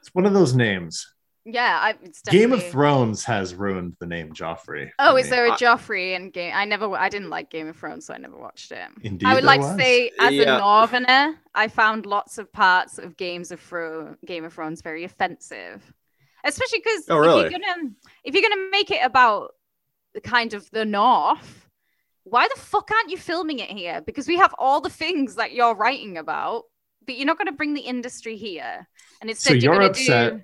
It's 0.00 0.12
one 0.12 0.26
of 0.26 0.32
those 0.34 0.52
names. 0.52 1.06
Yeah, 1.44 1.78
I, 1.80 1.94
it's 2.02 2.20
Game 2.22 2.52
of 2.52 2.62
Thrones 2.66 3.24
has 3.24 3.54
ruined 3.54 3.94
the 4.00 4.06
name 4.06 4.32
Joffrey. 4.32 4.90
Oh, 4.98 5.14
is 5.16 5.26
me. 5.26 5.30
there 5.30 5.46
a 5.46 5.52
Joffrey 5.52 6.16
in 6.16 6.30
game? 6.30 6.52
I 6.52 6.64
never, 6.64 6.92
I 6.96 7.08
didn't 7.08 7.30
like 7.30 7.48
Game 7.48 7.68
of 7.68 7.76
Thrones, 7.76 8.06
so 8.06 8.12
I 8.12 8.18
never 8.18 8.36
watched 8.36 8.72
it. 8.72 8.88
Indeed, 9.02 9.24
I 9.24 9.34
would 9.34 9.44
there 9.44 9.46
like 9.46 9.60
was. 9.60 9.70
to 9.70 9.76
say, 9.78 10.10
as 10.18 10.34
Yeah. 10.34 10.56
a 10.56 10.58
northerner, 10.58 11.36
I 11.54 11.68
found 11.68 12.06
lots 12.06 12.38
of 12.38 12.52
parts 12.52 12.98
of 12.98 13.16
Games 13.16 13.52
of 13.52 13.60
Thro- 13.60 14.16
Game 14.26 14.44
of 14.44 14.52
Thrones 14.52 14.82
very 14.82 15.04
offensive, 15.04 15.80
especially 16.44 16.80
because 16.80 17.04
Oh, 17.08 17.38
if 17.38 17.52
you're 17.52 17.60
gonna 17.60 17.90
if 18.24 18.34
you're 18.34 18.42
gonna 18.50 18.68
make 18.72 18.90
it 18.90 19.00
about 19.04 19.54
the 20.12 20.20
kind 20.20 20.54
of 20.54 20.68
the 20.72 20.84
North, 20.84 21.67
why 22.30 22.48
the 22.48 22.60
fuck 22.60 22.90
aren't 22.90 23.10
you 23.10 23.16
filming 23.18 23.58
it 23.58 23.70
here? 23.70 24.00
Because 24.00 24.26
we 24.26 24.36
have 24.36 24.54
all 24.58 24.80
the 24.80 24.90
things 24.90 25.36
that 25.36 25.52
you're 25.52 25.74
writing 25.74 26.18
about, 26.18 26.64
but 27.06 27.16
you're 27.16 27.26
not 27.26 27.38
gonna 27.38 27.52
bring 27.52 27.74
the 27.74 27.80
industry 27.80 28.36
here, 28.36 28.86
and 29.20 29.30
instead 29.30 29.62
you're, 29.62 29.72
you're 29.72 29.80
gonna 29.80 29.90
upset 29.90 30.32
do 30.32 30.42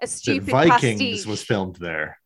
a 0.00 0.06
that 0.06 0.08
stupid 0.08 0.50
Vikings 0.50 1.00
pastiche. 1.00 1.26
was 1.26 1.42
filmed 1.42 1.76
there, 1.76 2.18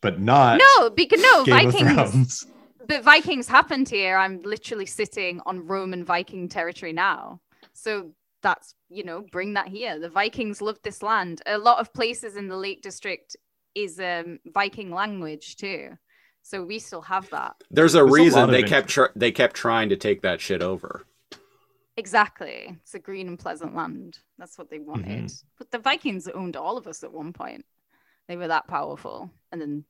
but 0.00 0.20
not 0.20 0.60
No, 0.78 0.90
because 0.90 1.20
no 1.20 1.44
Game 1.44 1.70
Vikings. 1.70 2.46
But 2.86 3.04
Vikings 3.04 3.46
happened 3.46 3.88
here. 3.88 4.16
I'm 4.16 4.40
literally 4.42 4.86
sitting 4.86 5.42
on 5.44 5.66
Roman 5.66 6.04
Viking 6.04 6.48
territory 6.48 6.94
now. 6.94 7.40
So 7.74 8.12
that's, 8.42 8.74
you 8.88 9.04
know, 9.04 9.26
bring 9.30 9.54
that 9.54 9.68
here. 9.68 9.98
The 9.98 10.08
Vikings 10.08 10.62
loved 10.62 10.82
this 10.82 11.02
land. 11.02 11.42
A 11.44 11.58
lot 11.58 11.80
of 11.80 11.92
places 11.92 12.36
in 12.36 12.48
the 12.48 12.56
Lake 12.56 12.80
District 12.80 13.36
is 13.74 14.00
um, 14.00 14.38
Viking 14.46 14.90
language 14.90 15.56
too. 15.56 15.98
So 16.48 16.62
we 16.64 16.78
still 16.78 17.02
have 17.02 17.28
that. 17.28 17.56
There's 17.70 17.94
a 17.94 17.98
There's 17.98 18.10
reason 18.10 18.40
lot 18.40 18.48
of 18.48 18.52
they 18.52 18.62
kept 18.62 18.88
tr- 18.88 19.12
they 19.14 19.30
kept 19.32 19.54
trying 19.54 19.90
to 19.90 19.96
take 19.96 20.22
that 20.22 20.40
shit 20.40 20.62
over. 20.62 21.04
Exactly. 21.98 22.74
It's 22.82 22.94
a 22.94 22.98
green 22.98 23.28
and 23.28 23.38
pleasant 23.38 23.74
land. 23.74 24.18
That's 24.38 24.56
what 24.56 24.70
they 24.70 24.78
wanted. 24.78 25.24
Mm-hmm. 25.24 25.46
But 25.58 25.70
the 25.70 25.78
Vikings 25.78 26.26
owned 26.28 26.56
all 26.56 26.78
of 26.78 26.86
us 26.86 27.02
at 27.04 27.12
one 27.12 27.34
point. 27.34 27.66
They 28.28 28.36
were 28.36 28.48
that 28.48 28.66
powerful. 28.66 29.30
And 29.52 29.60
then 29.60 29.84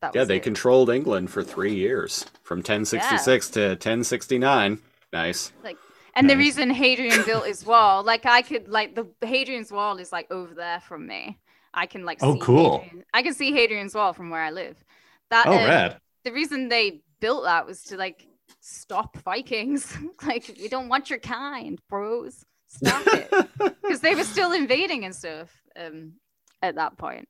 that 0.00 0.16
Yeah, 0.16 0.24
they 0.24 0.38
it. 0.38 0.42
controlled 0.42 0.90
England 0.90 1.30
for 1.30 1.44
three 1.44 1.74
years, 1.74 2.24
from 2.42 2.58
1066 2.58 3.50
to 3.50 3.60
1069. 3.70 4.80
Nice. 5.12 5.52
Like 5.62 5.76
And 6.14 6.28
the 6.28 6.36
reason 6.36 6.70
Hadrian 6.70 7.24
built 7.24 7.46
his 7.46 7.64
wall, 7.64 8.02
like 8.02 8.26
I 8.26 8.42
could 8.42 8.66
like 8.68 8.96
the 8.96 9.06
Hadrian's 9.24 9.70
wall 9.70 9.98
is 9.98 10.10
like 10.10 10.28
over 10.32 10.54
there 10.54 10.80
from 10.80 11.06
me. 11.06 11.38
I 11.72 11.86
can 11.86 12.04
like 12.04 12.18
Oh, 12.22 12.34
see 12.34 12.40
cool. 12.40 12.78
Hadrian- 12.80 13.04
I 13.14 13.22
can 13.22 13.34
see 13.34 13.52
Hadrian's 13.52 13.94
wall 13.94 14.12
from 14.12 14.30
where 14.30 14.42
I 14.42 14.50
live. 14.50 14.76
That 15.30 15.46
Oh, 15.46 15.52
um, 15.52 15.64
rad. 15.64 16.00
the 16.24 16.32
reason 16.32 16.68
they 16.68 17.02
built 17.20 17.44
that 17.44 17.66
was 17.66 17.82
to 17.84 17.96
like 17.96 18.26
stop 18.60 19.16
Vikings. 19.18 19.96
like 20.26 20.54
we 20.60 20.68
don't 20.68 20.88
want 20.88 21.10
your 21.10 21.18
kind, 21.18 21.80
bros. 21.88 22.44
Stop 22.68 23.02
it. 23.06 23.30
Because 23.82 24.00
they 24.00 24.14
were 24.14 24.24
still 24.24 24.52
invading 24.52 25.04
and 25.06 25.14
stuff 25.14 25.50
um 25.78 26.14
at 26.62 26.74
that 26.76 26.96
point. 26.98 27.28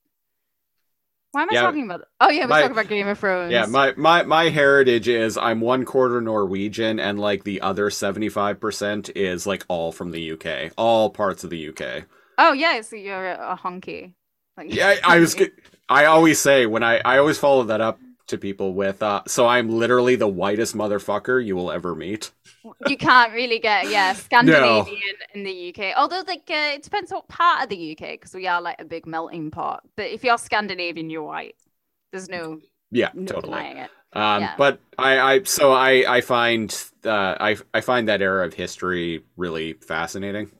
Why 1.32 1.42
am 1.42 1.48
I 1.50 1.54
Yeah. 1.54 1.62
talking 1.62 1.84
about 1.84 2.02
Oh 2.20 2.30
yeah, 2.30 2.42
we're 2.44 2.48
My- 2.48 2.60
talking 2.62 2.72
about 2.72 2.88
Game 2.88 3.06
of 3.06 3.18
Thrones. 3.18 3.52
Yeah, 3.52 3.66
my, 3.66 3.92
my 3.96 4.22
my 4.24 4.44
heritage 4.48 5.08
is 5.08 5.36
I'm 5.36 5.60
one 5.60 5.84
quarter 5.84 6.20
Norwegian, 6.20 6.98
and 6.98 7.18
like 7.18 7.44
the 7.44 7.60
other 7.60 7.90
75% 7.90 9.10
is 9.14 9.46
like 9.46 9.64
all 9.68 9.92
from 9.92 10.10
the 10.10 10.32
UK, 10.32 10.72
all 10.76 11.10
parts 11.10 11.44
of 11.44 11.50
the 11.50 11.68
UK. 11.68 12.04
oh 12.38 12.52
yeah, 12.52 12.80
so 12.80 12.96
you're 12.96 13.28
a, 13.32 13.52
a 13.52 13.56
honky. 13.56 14.14
Like, 14.59 14.70
Yeah, 14.70 14.97
I, 15.05 15.16
I 15.16 15.18
was. 15.20 15.36
I 15.89 16.05
always 16.05 16.39
say 16.39 16.66
when 16.66 16.82
I 16.82 16.98
I 17.05 17.18
always 17.18 17.39
follow 17.39 17.64
that 17.64 17.80
up 17.80 18.02
to 18.26 18.36
people 18.39 18.74
with 18.74 19.02
uh 19.02 19.22
so 19.26 19.47
I'm 19.47 19.70
literally 19.70 20.16
the 20.16 20.28
whitest 20.28 20.76
motherfucker 20.76 21.43
you 21.44 21.56
will 21.56 21.70
ever 21.72 21.94
meet. 21.94 22.30
you 22.80 22.97
can't 22.97 23.32
really 23.32 23.59
get 23.59 23.89
yeah 23.89 24.12
Scandinavian 24.14 25.14
in 25.35 25.44
the 25.44 25.51
UK. 25.52 25.94
Although 25.94 26.22
like 26.26 26.48
uh, 26.51 26.74
it 26.74 26.82
depends 26.82 27.10
what 27.12 27.28
part 27.28 27.62
of 27.62 27.68
the 27.68 27.76
UK 27.76 28.12
because 28.14 28.35
we 28.35 28.47
are 28.47 28.60
like 28.60 28.80
a 28.80 28.85
big 28.85 29.06
melting 29.06 29.51
pot. 29.51 29.82
But 29.97 30.06
if 30.10 30.24
you're 30.24 30.39
Scandinavian, 30.39 31.10
you're 31.10 31.22
white. 31.22 31.56
There's 32.12 32.28
no 32.28 32.60
Yeah, 32.90 33.12
no 33.12 33.26
totally. 33.26 33.36
denying 33.36 33.78
it. 33.78 33.90
Um, 34.14 34.51
Yeah. 34.51 34.56
but 34.56 34.80
I, 34.97 35.18
I 35.35 35.43
so 35.43 35.72
I 35.72 36.16
I 36.16 36.20
find 36.22 36.70
uh, 37.05 37.36
I 37.39 37.56
I 37.74 37.80
find 37.82 38.09
that 38.09 38.22
era 38.22 38.47
of 38.47 38.55
history 38.55 39.24
really 39.36 39.74
fascinating. 39.74 40.51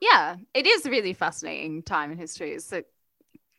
Yeah, 0.00 0.36
it 0.54 0.66
is 0.66 0.84
a 0.86 0.90
really 0.90 1.12
fascinating 1.12 1.82
time 1.82 2.10
in 2.12 2.18
history. 2.18 2.52
It's 2.52 2.72
like 2.72 2.86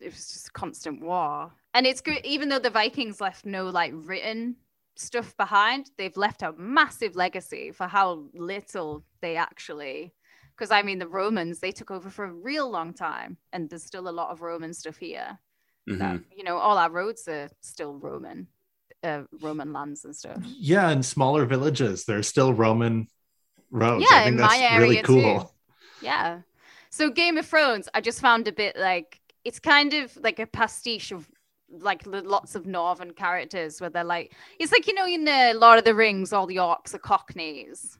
it 0.03 0.11
was 0.13 0.27
just 0.33 0.53
constant 0.53 1.01
war, 1.01 1.51
and 1.73 1.85
it's 1.87 2.01
good. 2.01 2.25
Even 2.25 2.49
though 2.49 2.59
the 2.59 2.69
Vikings 2.69 3.21
left 3.21 3.45
no 3.45 3.67
like 3.67 3.91
written 3.95 4.55
stuff 4.95 5.35
behind, 5.37 5.89
they've 5.97 6.15
left 6.17 6.43
a 6.43 6.53
massive 6.53 7.15
legacy 7.15 7.71
for 7.71 7.87
how 7.87 8.25
little 8.33 9.03
they 9.21 9.35
actually. 9.37 10.13
Because 10.55 10.69
I 10.71 10.83
mean, 10.83 10.99
the 10.99 11.07
Romans 11.07 11.59
they 11.59 11.71
took 11.71 11.89
over 11.91 12.09
for 12.09 12.25
a 12.25 12.31
real 12.31 12.69
long 12.69 12.93
time, 12.93 13.37
and 13.51 13.69
there's 13.69 13.83
still 13.83 14.07
a 14.07 14.11
lot 14.19 14.29
of 14.31 14.41
Roman 14.41 14.73
stuff 14.73 14.97
here. 14.97 15.39
Mhm. 15.89 15.97
that 15.99 16.19
you 16.37 16.45
know 16.45 16.57
all 16.57 16.77
our 16.77 16.89
roads 16.89 17.27
are 17.27 17.49
still 17.59 17.95
roman 17.99 18.47
uh, 19.03 19.23
roman 19.41 19.73
lands 19.73 20.05
and 20.05 20.15
stuff 20.15 20.37
Yeah, 20.57 20.89
and 20.91 21.05
smaller 21.05 21.45
villages, 21.45 22.05
there's 22.05 22.25
still 22.29 22.53
Roman 22.53 23.07
roads. 23.69 24.05
Yeah, 24.09 24.19
I 24.19 24.23
think 24.23 24.27
in 24.33 24.37
that's 24.37 24.53
my 24.59 24.77
really 24.77 24.95
area 24.99 25.03
cool. 25.03 25.39
too. 25.41 26.05
yeah 26.05 26.39
so 26.89 27.09
game 27.09 27.37
of 27.37 27.45
thrones 27.45 27.89
i 27.93 27.99
just 27.99 28.21
found 28.21 28.47
a 28.47 28.53
bit 28.53 28.77
like 28.77 29.19
it's 29.45 29.59
kind 29.59 29.93
of 29.93 30.15
like 30.17 30.39
a 30.39 30.47
pastiche 30.47 31.11
of 31.11 31.27
like 31.69 32.03
lots 32.05 32.55
of 32.55 32.65
northern 32.67 33.13
characters 33.13 33.81
where 33.81 33.89
they're 33.89 34.03
like 34.03 34.31
it's 34.59 34.71
like 34.71 34.85
you 34.87 34.93
know 34.93 35.07
in 35.07 35.25
the 35.25 35.53
lord 35.55 35.79
of 35.79 35.85
the 35.85 35.95
rings 35.95 36.31
all 36.31 36.45
the 36.45 36.57
orcs 36.57 36.93
are 36.93 36.99
cockneys 36.99 37.97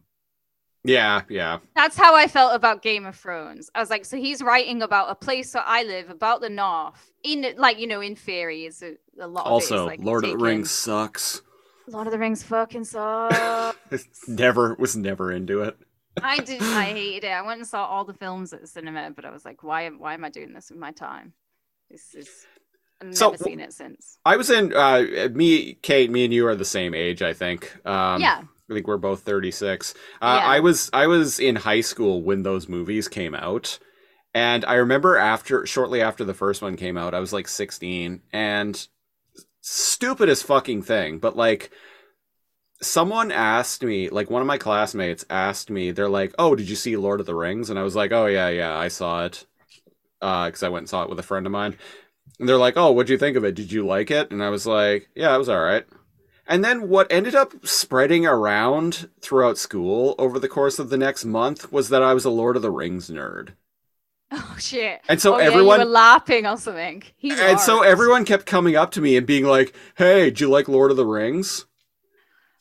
Yeah, 0.84 1.22
yeah. 1.28 1.60
that's 1.76 1.98
how 1.98 2.16
i 2.16 2.28
felt 2.28 2.54
about 2.54 2.84
game 2.84 3.06
of 3.06 3.16
thrones 3.16 3.72
i 3.74 3.80
was 3.80 3.90
like 3.90 4.06
so 4.06 4.16
he's 4.18 4.44
writing 4.44 4.84
about 4.84 5.10
a 5.10 5.16
place 5.16 5.54
where 5.56 5.64
i 5.66 5.82
live 5.84 6.10
about 6.12 6.42
the 6.42 6.50
north 6.50 7.12
in 7.24 7.56
like 7.58 7.80
you 7.80 7.88
know 7.88 8.02
in 8.02 8.16
theory 8.16 8.66
is 8.66 8.84
a, 8.84 8.94
a 9.20 9.28
lot 9.28 9.46
of 9.46 9.52
Also, 9.54 9.86
like, 9.88 10.00
Lord 10.02 10.24
of 10.26 10.32
the 10.32 10.38
Rings 10.38 10.70
sucks. 10.70 11.42
Lord 11.88 12.06
of 12.08 12.12
the 12.14 12.20
Rings 12.20 12.44
fucking 12.44 12.84
sucks. 12.86 14.08
never 14.28 14.76
was 14.76 14.96
never 14.96 15.32
into 15.32 15.62
it. 15.64 15.78
I 16.22 16.38
did. 16.40 16.62
I 16.62 16.84
hated 16.86 17.26
it. 17.28 17.32
I 17.32 17.42
went 17.42 17.60
and 17.60 17.68
saw 17.68 17.86
all 17.86 18.06
the 18.06 18.14
films 18.14 18.54
at 18.54 18.62
the 18.62 18.68
cinema, 18.68 19.12
but 19.16 19.26
I 19.26 19.32
was 19.32 19.46
like, 19.46 19.64
why? 19.64 19.84
am- 19.84 20.00
Why 20.00 20.14
am 20.14 20.24
I 20.24 20.30
doing 20.30 20.54
this 20.54 20.70
with 20.70 20.80
my 20.80 20.92
time? 20.92 21.34
This 21.90 22.14
is. 22.14 22.30
I've 23.02 23.16
So, 23.16 23.32
never 23.32 23.44
seen 23.44 23.60
it 23.60 23.74
since. 23.74 24.18
I 24.26 24.38
was 24.38 24.50
in 24.50 24.74
uh 24.74 25.04
me 25.34 25.74
Kate, 25.76 26.10
me 26.12 26.24
and 26.26 26.34
you 26.34 26.48
are 26.48 26.56
the 26.56 26.64
same 26.66 26.94
age, 26.94 27.22
I 27.22 27.34
think. 27.34 27.76
Um 27.86 28.22
yeah. 28.22 28.42
I 28.70 28.74
think 28.74 28.88
we're 28.88 28.98
both 28.98 29.22
36. 29.22 29.94
Uh, 30.22 30.40
Yeah. 30.42 30.48
I 30.48 30.60
was 30.62 30.90
I 30.94 31.08
was 31.08 31.40
in 31.40 31.58
high 31.58 31.82
school 31.82 32.22
when 32.22 32.44
those 32.44 32.70
movies 32.70 33.08
came 33.10 33.36
out. 33.36 33.78
And 34.34 34.64
I 34.66 34.76
remember 34.76 35.18
after 35.18 35.66
shortly 35.66 36.02
after 36.02 36.24
the 36.24 36.34
first 36.34 36.62
one 36.62 36.78
came 36.78 36.98
out, 36.98 37.14
I 37.14 37.20
was 37.20 37.34
like 37.34 37.48
16 37.48 38.22
and 38.32 38.88
stupidest 39.62 40.46
fucking 40.46 40.84
thing, 40.84 41.20
but 41.20 41.36
like 41.36 41.72
someone 42.86 43.32
asked 43.32 43.84
me, 43.84 44.10
like 44.10 44.30
one 44.30 44.42
of 44.42 44.48
my 44.48 44.58
classmates 44.58 45.26
asked 45.30 45.70
me, 45.70 45.92
they're 45.92 46.10
like, 46.10 46.34
"Oh, 46.40 46.56
did 46.56 46.70
you 46.70 46.76
see 46.76 46.96
Lord 46.98 47.20
of 47.20 47.26
the 47.26 47.36
Rings?" 47.36 47.70
And 47.70 47.80
I 47.80 47.84
was 47.84 47.96
like, 47.96 48.12
"Oh 48.12 48.26
yeah, 48.28 48.50
yeah, 48.50 48.78
I 48.78 48.88
saw 48.90 49.26
it." 49.26 49.46
Uh, 50.22 50.50
cuz 50.52 50.64
I 50.64 50.70
went 50.70 50.84
and 50.84 50.90
saw 50.90 51.04
it 51.04 51.10
with 51.10 51.20
a 51.20 51.24
friend 51.24 51.46
of 51.46 51.52
mine. 51.52 51.78
And 52.40 52.50
they're 52.50 52.58
like, 52.58 52.78
"Oh, 52.78 52.92
what'd 52.92 53.10
you 53.10 53.18
think 53.18 53.38
of 53.38 53.46
it? 53.46 53.56
Did 53.56 53.72
you 53.72 53.86
like 53.86 54.12
it?" 54.12 54.32
And 54.32 54.44
I 54.44 54.50
was 54.50 54.66
like, 54.66 55.10
"Yeah, 55.16 55.36
it 55.36 55.40
was 55.40 55.50
all 55.50 55.62
right." 55.62 55.86
And 56.48 56.64
then 56.64 56.90
what 56.90 57.12
ended 57.12 57.36
up 57.36 57.66
spreading 57.66 58.26
around 58.26 59.10
throughout 59.22 59.58
school 59.58 60.16
over 60.18 60.40
the 60.40 60.50
course 60.50 60.78
of 60.80 60.90
the 60.90 60.98
next 60.98 61.26
month 61.26 61.72
was 61.72 61.90
that 61.90 62.04
I 62.04 62.14
was 62.14 62.26
a 62.26 62.30
Lord 62.30 62.56
of 62.56 62.62
the 62.62 62.72
Rings 62.72 63.10
nerd. 63.10 63.50
Oh 64.36 64.56
shit! 64.58 65.00
And 65.08 65.22
so 65.22 65.36
oh, 65.36 65.38
yeah, 65.38 65.46
everyone 65.46 65.80
were 65.80 65.86
laughing 65.86 66.48
or 66.48 66.58
something. 66.58 67.04
He 67.16 67.30
and 67.32 67.60
so 67.60 67.84
everyone 67.84 68.26
kept 68.26 68.48
coming 68.48 68.76
up 68.76 68.90
to 68.94 69.02
me 69.02 69.16
and 69.16 69.28
being 69.28 69.46
like, 69.46 69.76
"Hey, 69.96 70.32
do 70.32 70.46
you 70.46 70.50
like 70.50 70.68
Lord 70.68 70.90
of 70.90 70.98
the 70.98 71.06
Rings?" 71.06 71.68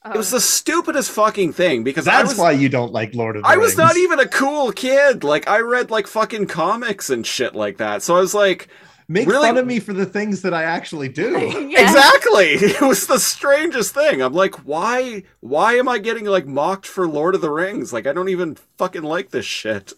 It 0.04 0.16
was 0.16 0.30
the 0.30 0.40
stupidest 0.40 1.10
fucking 1.12 1.52
thing 1.52 1.84
because 1.84 2.04
That's 2.04 2.30
was 2.30 2.38
why 2.38 2.52
you 2.52 2.68
don't 2.68 2.92
like 2.92 3.14
Lord 3.14 3.36
of 3.36 3.42
the 3.42 3.48
Rings. 3.48 3.52
I 3.52 3.60
Rings. 3.60 3.70
was 3.70 3.78
not 3.78 3.96
even 3.96 4.18
a 4.20 4.26
cool 4.28 4.72
kid. 4.72 5.22
Like 5.24 5.48
I 5.48 5.60
read 5.60 5.90
like 5.90 6.06
fucking 6.08 6.46
comics 6.46 7.08
and 7.10 7.24
shit 7.26 7.54
like 7.54 7.76
that. 7.78 8.02
So 8.02 8.16
I 8.16 8.20
was 8.20 8.34
like, 8.34 8.68
Make 9.08 9.28
really- 9.28 9.48
fun 9.48 9.58
of 9.58 9.66
me 9.66 9.78
for 9.78 9.92
the 9.92 10.06
things 10.06 10.42
that 10.42 10.54
I 10.54 10.62
actually 10.64 11.08
do. 11.08 11.30
Yeah. 11.72 11.82
exactly. 11.82 12.46
It 12.54 12.80
was 12.80 13.06
the 13.06 13.18
strangest 13.18 13.94
thing. 13.94 14.20
I'm 14.22 14.32
like, 14.32 14.56
why 14.66 15.22
why 15.40 15.74
am 15.74 15.88
I 15.88 15.98
getting 15.98 16.24
like 16.24 16.46
mocked 16.46 16.86
for 16.86 17.06
Lord 17.06 17.34
of 17.34 17.40
the 17.40 17.50
Rings? 17.50 17.92
Like 17.92 18.06
I 18.06 18.12
don't 18.12 18.28
even 18.28 18.56
fucking 18.78 19.02
like 19.02 19.30
this 19.30 19.46
shit. 19.46 19.92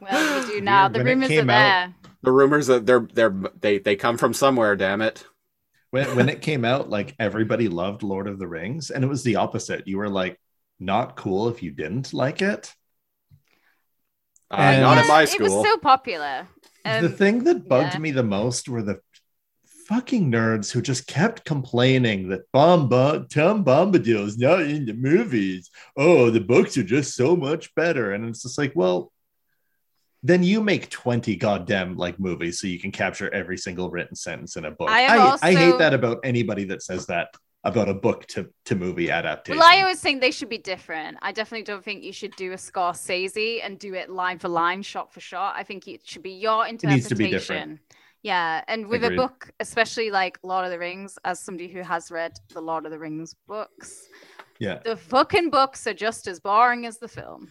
Well, 0.00 0.46
you 0.46 0.54
do 0.54 0.60
now. 0.62 0.88
Weird. 0.88 0.94
The 0.94 1.04
rumors 1.04 1.30
are 1.30 1.32
came 1.34 1.50
out- 1.50 1.90
The 2.22 2.32
rumors 2.32 2.66
that 2.66 2.86
they're 2.86 3.06
they're 3.12 3.34
they 3.60 3.78
they 3.78 3.94
come 3.96 4.16
from 4.18 4.34
somewhere, 4.34 4.74
damn 4.76 5.00
it. 5.00 5.24
When, 5.92 6.16
when 6.16 6.28
it 6.30 6.40
came 6.40 6.64
out, 6.64 6.88
like 6.88 7.14
everybody 7.18 7.68
loved 7.68 8.02
Lord 8.02 8.26
of 8.26 8.38
the 8.38 8.48
Rings, 8.48 8.90
and 8.90 9.04
it 9.04 9.08
was 9.08 9.22
the 9.22 9.36
opposite. 9.36 9.86
You 9.86 9.98
were 9.98 10.08
like 10.08 10.40
not 10.80 11.16
cool 11.16 11.48
if 11.48 11.62
you 11.62 11.70
didn't 11.70 12.12
like 12.14 12.40
it. 12.42 12.72
Uh, 14.50 14.56
And- 14.56 14.82
not 14.82 14.98
at 14.98 15.06
my 15.06 15.26
school. 15.26 15.46
It 15.46 15.50
was 15.50 15.66
so 15.66 15.76
popular. 15.78 16.48
Um, 16.84 17.02
the 17.02 17.10
thing 17.10 17.44
that 17.44 17.68
bugged 17.68 17.92
yeah. 17.92 18.00
me 18.00 18.10
the 18.10 18.22
most 18.22 18.68
were 18.68 18.82
the 18.82 19.00
fucking 19.86 20.32
nerds 20.32 20.72
who 20.72 20.80
just 20.80 21.06
kept 21.06 21.44
complaining 21.44 22.30
that 22.30 22.50
Bomba 22.52 23.26
Tom 23.30 23.62
Bombadil 23.62 24.26
is 24.26 24.38
not 24.38 24.62
in 24.62 24.86
the 24.86 24.94
movies. 24.94 25.70
Oh, 25.96 26.30
the 26.30 26.40
books 26.40 26.78
are 26.78 26.82
just 26.82 27.14
so 27.14 27.36
much 27.36 27.74
better. 27.74 28.12
And 28.12 28.26
it's 28.26 28.42
just 28.42 28.56
like, 28.56 28.72
well, 28.74 29.11
then 30.22 30.42
you 30.42 30.62
make 30.62 30.88
20 30.90 31.34
goddamn 31.36 31.96
like 31.96 32.18
movies 32.20 32.60
so 32.60 32.66
you 32.66 32.78
can 32.78 32.92
capture 32.92 33.32
every 33.34 33.58
single 33.58 33.90
written 33.90 34.14
sentence 34.14 34.56
in 34.56 34.64
a 34.64 34.70
book. 34.70 34.88
I 34.88 35.04
I, 35.04 35.16
have 35.16 35.40
I, 35.42 35.54
hate 35.54 35.78
that 35.78 35.94
about 35.94 36.18
anybody 36.22 36.64
that 36.64 36.82
says 36.82 37.06
that 37.06 37.28
about 37.64 37.88
a 37.88 37.94
book 37.94 38.26
to, 38.26 38.48
to 38.64 38.74
movie 38.74 39.10
adaptation. 39.10 39.58
Well, 39.58 39.68
I 39.70 39.82
always 39.82 40.00
think 40.00 40.20
they 40.20 40.30
should 40.30 40.48
be 40.48 40.58
different. 40.58 41.18
I 41.22 41.32
definitely 41.32 41.64
don't 41.64 41.84
think 41.84 42.02
you 42.02 42.12
should 42.12 42.34
do 42.36 42.52
a 42.52 42.56
Scorsese 42.56 43.60
and 43.64 43.78
do 43.78 43.94
it 43.94 44.10
line 44.10 44.38
for 44.38 44.48
line, 44.48 44.82
shot 44.82 45.12
for 45.12 45.20
shot. 45.20 45.54
I 45.56 45.62
think 45.62 45.86
it 45.86 46.00
should 46.04 46.22
be 46.22 46.32
your 46.32 46.66
interpretation. 46.66 46.94
needs 46.94 47.08
to 47.08 47.14
be 47.14 47.30
different. 47.30 47.80
Yeah, 48.22 48.62
and 48.68 48.86
with 48.86 49.02
Agreed. 49.02 49.18
a 49.18 49.22
book, 49.22 49.50
especially 49.58 50.10
like 50.10 50.38
Lord 50.44 50.64
of 50.64 50.70
the 50.70 50.78
Rings, 50.78 51.18
as 51.24 51.40
somebody 51.40 51.68
who 51.68 51.82
has 51.82 52.10
read 52.10 52.32
the 52.54 52.60
Lord 52.60 52.84
of 52.84 52.92
the 52.92 52.98
Rings 52.98 53.34
books, 53.48 54.08
yeah. 54.60 54.78
the 54.84 54.96
fucking 54.96 55.50
books 55.50 55.86
are 55.88 55.94
just 55.94 56.28
as 56.28 56.38
boring 56.38 56.86
as 56.86 56.98
the 56.98 57.08
film. 57.08 57.48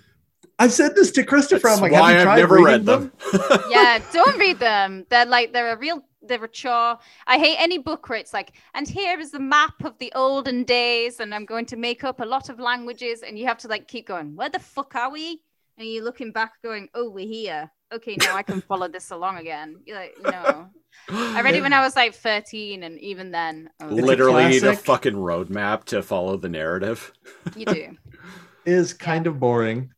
I've 0.62 0.72
said 0.72 0.94
this 0.94 1.10
to 1.14 1.24
Christopher. 1.24 1.70
That's 1.70 1.82
I'm 1.82 1.92
like, 1.92 2.00
why 2.00 2.12
have 2.12 2.26
you 2.26 2.30
I've 2.30 2.38
never 2.38 2.62
read 2.62 2.86
them. 2.86 3.12
yeah, 3.72 4.00
don't 4.14 4.38
read 4.38 4.60
them. 4.60 5.08
They're 5.10 5.26
like 5.26 5.54
they're 5.54 5.74
a 5.74 5.78
real 5.78 6.04
they're 6.22 6.44
a 6.44 6.48
chore. 6.48 7.00
I 7.26 7.40
hate 7.40 7.56
any 7.58 7.80
book 7.80 8.08
where 8.08 8.20
it's 8.20 8.32
like, 8.32 8.54
and 8.76 8.88
here 8.88 9.20
is 9.20 9.32
the 9.32 9.40
map 9.40 9.84
of 9.84 9.98
the 9.98 10.12
olden 10.14 10.64
days, 10.64 11.20
and 11.20 11.34
I'm 11.34 11.46
going 11.46 11.66
to 11.66 11.78
make 11.78 12.04
up 12.04 12.20
a 12.20 12.26
lot 12.26 12.50
of 12.50 12.60
languages, 12.60 13.24
and 13.24 13.40
you 13.40 13.48
have 13.48 13.58
to 13.60 13.68
like 13.68 13.88
keep 13.88 14.06
going. 14.06 14.36
Where 14.36 14.50
the 14.50 14.60
fuck 14.60 14.94
are 14.94 15.12
we? 15.12 15.42
And 15.80 15.88
you're 15.88 16.04
looking 16.04 16.32
back, 16.32 16.62
going, 16.62 16.90
"Oh, 16.94 17.10
we're 17.10 17.26
here. 17.26 17.72
Okay, 17.92 18.16
now 18.20 18.36
I 18.36 18.44
can 18.44 18.62
follow 18.70 18.88
this 18.88 19.10
along 19.10 19.38
again." 19.38 19.78
You're 19.88 19.98
like, 19.98 20.16
no. 20.24 20.70
I 21.10 21.42
read 21.42 21.56
it 21.56 21.64
when 21.64 21.74
I 21.74 21.82
was 21.82 21.96
like 21.96 22.14
13, 22.14 22.84
and 22.84 23.00
even 23.00 23.32
then, 23.32 23.72
I 23.80 23.88
was 23.88 23.96
Literally 23.96 24.48
need 24.48 24.64
a 24.64 24.76
fucking 24.76 25.16
roadmap 25.16 25.86
to 25.86 26.04
follow 26.04 26.38
the 26.38 26.50
narrative. 26.50 27.12
you 27.56 27.66
do. 27.66 27.98
is 28.66 28.94
kind 28.94 29.26
of 29.26 29.40
boring. 29.40 29.92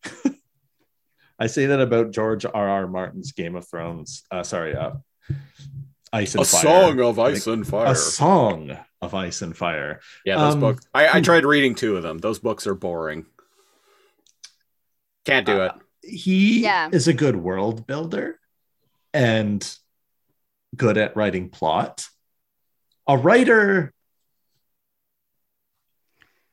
I 1.43 1.47
say 1.47 1.65
that 1.65 1.81
about 1.81 2.11
George 2.11 2.45
R. 2.45 2.53
R. 2.69 2.87
Martin's 2.87 3.33
Game 3.33 3.57
of 3.57 3.67
Thrones. 3.67 4.23
Uh, 4.31 4.43
sorry, 4.43 4.77
uh, 4.77 4.91
Ice 6.13 6.35
and 6.35 6.43
a 6.43 6.45
Fire. 6.45 6.61
song 6.61 7.01
of 7.01 7.19
ice 7.19 7.47
and 7.47 7.67
fire. 7.67 7.91
A 7.91 7.95
song 7.97 8.77
of 9.01 9.13
Ice 9.13 9.41
and 9.41 9.57
Fire. 9.57 9.99
Yeah, 10.25 10.37
those 10.37 10.53
Um, 10.53 10.61
books. 10.61 10.85
I, 10.93 11.17
I 11.17 11.21
tried 11.21 11.43
reading 11.43 11.75
two 11.75 11.97
of 11.97 12.03
them. 12.03 12.19
Those 12.19 12.39
books 12.39 12.65
are 12.65 12.75
boring. 12.75 13.25
Can't 15.25 15.45
do 15.45 15.63
it. 15.63 15.73
He 16.01 16.61
Yeah. 16.63 16.87
is 16.93 17.09
a 17.09 17.13
good 17.13 17.35
world 17.35 17.85
builder 17.87 18.39
and 19.13 19.69
good 20.77 20.97
at 20.97 21.17
writing 21.17 21.49
plot. 21.49 22.07
A 23.05 23.17
writer. 23.17 23.93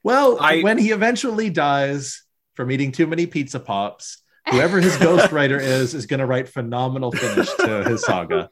Well, 0.02 0.36
I- 0.40 0.62
when 0.62 0.78
he 0.78 0.90
eventually 0.90 1.48
dies 1.48 2.24
from 2.56 2.72
eating 2.72 2.90
too 2.90 3.06
many 3.06 3.26
pizza 3.28 3.60
pops, 3.60 4.20
whoever 4.48 4.80
his 4.80 4.96
ghostwriter 4.96 5.60
is 5.60 5.94
is 5.94 6.06
going 6.06 6.20
to 6.20 6.26
write 6.26 6.48
phenomenal 6.48 7.12
finish 7.12 7.48
to 7.54 7.84
his 7.84 8.02
saga. 8.04 8.50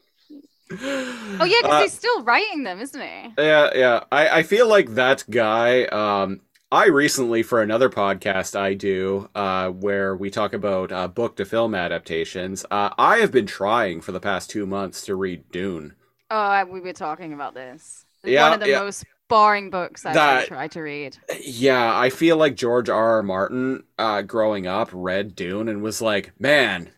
Oh 0.70 1.44
yeah, 1.44 1.56
because 1.62 1.64
Uh, 1.64 1.80
he's 1.82 1.92
still 1.92 2.22
writing 2.24 2.62
them, 2.64 2.80
isn't 2.80 3.00
he? 3.00 3.32
Yeah, 3.38 3.70
yeah. 3.74 4.00
I, 4.12 4.28
I 4.28 4.42
feel 4.42 4.68
like 4.68 4.90
that 4.94 5.24
guy. 5.30 5.84
Um, 5.84 6.40
I 6.70 6.88
recently, 6.88 7.42
for 7.42 7.62
another 7.62 7.88
podcast 7.88 8.54
I 8.54 8.74
do, 8.74 9.30
uh, 9.34 9.70
where 9.70 10.14
we 10.14 10.28
talk 10.28 10.52
about 10.52 10.92
uh, 10.92 11.08
book 11.08 11.36
to 11.36 11.46
film 11.46 11.74
adaptations, 11.74 12.66
uh, 12.70 12.90
I 12.98 13.18
have 13.18 13.32
been 13.32 13.46
trying 13.46 14.02
for 14.02 14.12
the 14.12 14.20
past 14.20 14.50
two 14.50 14.66
months 14.66 15.06
to 15.06 15.14
read 15.14 15.50
Dune. 15.50 15.94
Oh, 16.30 16.36
I- 16.36 16.64
we 16.64 16.80
were 16.80 16.92
talking 16.92 17.32
about 17.32 17.54
this. 17.54 18.04
It's 18.22 18.32
Yeah, 18.32 18.50
one 18.50 18.54
of 18.54 18.60
the 18.60 18.68
yeah. 18.68 18.80
most 18.80 19.04
boring 19.28 19.70
books 19.70 20.04
I've 20.06 20.14
That- 20.14 20.36
ever 20.38 20.46
tried 20.46 20.70
to 20.72 20.80
read. 20.80 21.16
Yeah, 21.42 21.96
I 21.98 22.10
feel 22.10 22.36
like 22.36 22.54
George 22.56 22.88
R. 22.88 23.16
R. 23.16 23.22
Martin, 23.22 23.84
uh, 23.98 24.22
growing 24.22 24.66
up, 24.66 24.90
read 24.92 25.34
Dune 25.36 25.68
and 25.68 25.82
was 25.82 26.00
like, 26.02 26.32
man, 26.40 26.90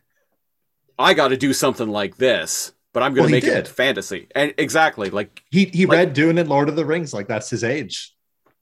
I 0.99 1.15
got 1.15 1.29
to 1.29 1.37
do 1.37 1.53
something 1.53 1.89
like 1.89 2.17
this, 2.17 2.73
but 2.93 3.03
I'm 3.03 3.15
going 3.15 3.29
to 3.31 3.37
he 3.41 3.47
make 3.47 3.57
it 3.57 3.69
fantasy. 3.69 4.29
And 4.35 4.55
exactly, 4.59 5.11
like, 5.11 5.43
He 5.51 5.67
he 5.67 5.87
Like- 5.87 5.97
read 5.97 6.13
Dune 6.13 6.39
and 6.39 6.49
Lord 6.49 6.69
of 6.69 6.77
the 6.77 6.85
Rings, 6.85 7.13
like 7.15 7.29
that's 7.29 7.51
his 7.51 7.65
age. 7.65 8.15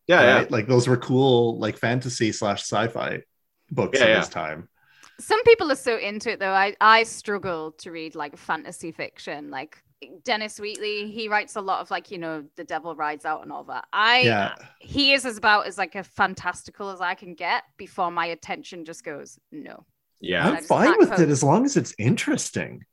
yeah, 0.07 0.41
yeah. 0.41 0.47
Like 0.49 0.67
those 0.69 0.89
were 0.89 0.97
cool, 0.97 1.59
like 1.59 1.77
fantasy 1.77 2.33
slash 2.33 2.63
sci-fi 2.63 3.23
books 3.71 3.99
Yeah, 3.99 4.05
of 4.05 4.11
yeah. 4.11 4.19
his 4.21 4.29
time. 4.29 4.69
Some 5.21 5.43
people 5.43 5.71
are 5.73 5.77
so 5.77 5.99
into 5.99 6.31
it 6.31 6.39
though. 6.39 6.53
I 6.53 6.77
I 6.81 7.03
struggle 7.03 7.73
to 7.79 7.91
read 7.91 8.15
like 8.15 8.37
fantasy 8.37 8.93
fiction. 8.93 9.51
Like 9.51 9.83
Dennis 10.25 10.61
Wheatley, 10.61 11.11
he 11.11 11.29
writes 11.29 11.57
a 11.57 11.61
lot 11.61 11.81
of 11.81 11.91
like 11.91 12.11
you 12.11 12.19
know 12.19 12.45
The 12.57 12.65
Devil 12.65 12.95
Rides 12.95 13.25
Out 13.25 13.43
and 13.43 13.53
all 13.53 13.65
that. 13.65 13.87
I 13.93 14.21
Yeah, 14.21 14.55
he 14.81 15.13
is 15.13 15.25
as 15.25 15.37
about 15.37 15.67
as 15.67 15.79
like 15.79 15.95
a 15.95 16.05
fantastical 16.05 16.91
as 16.91 17.01
I 17.01 17.15
can 17.15 17.35
get 17.35 17.65
before 17.77 18.11
my 18.11 18.27
attention 18.27 18.85
just 18.85 19.05
goes 19.05 19.39
no. 19.51 19.85
Yeah. 20.21 20.49
I'm 20.49 20.65
fine 20.65 20.95
with 20.99 21.11
cope. 21.11 21.21
it 21.21 21.29
as 21.29 21.43
long 21.43 21.65
as 21.65 21.77
it's 21.77 21.95
interesting. 21.99 22.85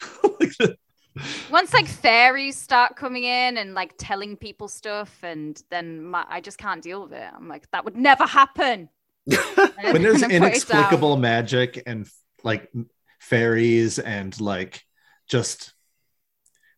Once 1.50 1.72
like 1.72 1.86
fairies 1.86 2.56
start 2.56 2.94
coming 2.94 3.24
in 3.24 3.58
and 3.58 3.74
like 3.74 3.94
telling 3.98 4.36
people 4.36 4.68
stuff, 4.68 5.18
and 5.22 5.60
then 5.70 6.02
my, 6.02 6.24
I 6.28 6.40
just 6.40 6.58
can't 6.58 6.82
deal 6.82 7.02
with 7.02 7.12
it. 7.12 7.30
I'm 7.34 7.48
like 7.48 7.68
that 7.72 7.84
would 7.84 7.96
never 7.96 8.24
happen. 8.24 8.88
when 9.24 10.02
there's 10.02 10.22
And 10.22 10.32
I 10.32 10.38
put 10.38 10.56
it 10.56 10.68
down. 10.68 10.78
inexplicable 10.78 11.16
magic 11.16 11.82
and 11.86 12.08
like 12.44 12.70
fairies 13.18 13.98
and 13.98 14.38
like 14.40 14.84
just 15.26 15.74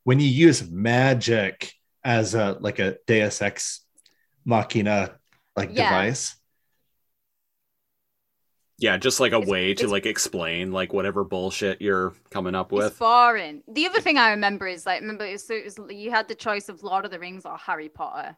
when 0.04 0.20
you 0.20 0.26
use 0.28 0.68
magic 0.70 1.72
as 2.02 2.34
a 2.34 2.56
like 2.60 2.78
a 2.78 2.96
Deus 3.06 3.42
Ex 3.42 3.80
Machina 4.44 5.18
like 5.56 5.70
Yeah. 5.72 5.88
device. 5.90 6.36
Yeah, 8.78 8.96
just 8.96 9.20
like 9.20 9.32
a 9.32 9.36
It's- 9.36 9.48
way 9.50 9.74
to 9.74 9.88
like 9.88 10.06
explain 10.06 10.72
like 10.72 10.92
whatever 10.94 11.22
bullshit 11.22 11.82
you're 11.82 12.14
coming 12.30 12.54
up 12.54 12.72
It's 12.72 12.78
with. 12.84 12.98
boring. 12.98 13.62
The 13.68 13.86
other 13.86 14.00
thing 14.00 14.16
I 14.16 14.30
remember 14.30 14.66
is 14.66 14.86
like, 14.86 15.02
remember, 15.02 15.26
it 15.26 15.32
was, 15.32 15.50
it 15.50 15.64
was, 15.64 15.78
you 15.94 16.10
had 16.10 16.28
the 16.28 16.34
choice 16.34 16.70
of 16.70 16.82
Lord 16.82 17.04
of 17.04 17.10
the 17.10 17.18
Rings 17.18 17.44
or 17.44 17.58
Harry 17.58 17.90
Potter. 17.90 18.36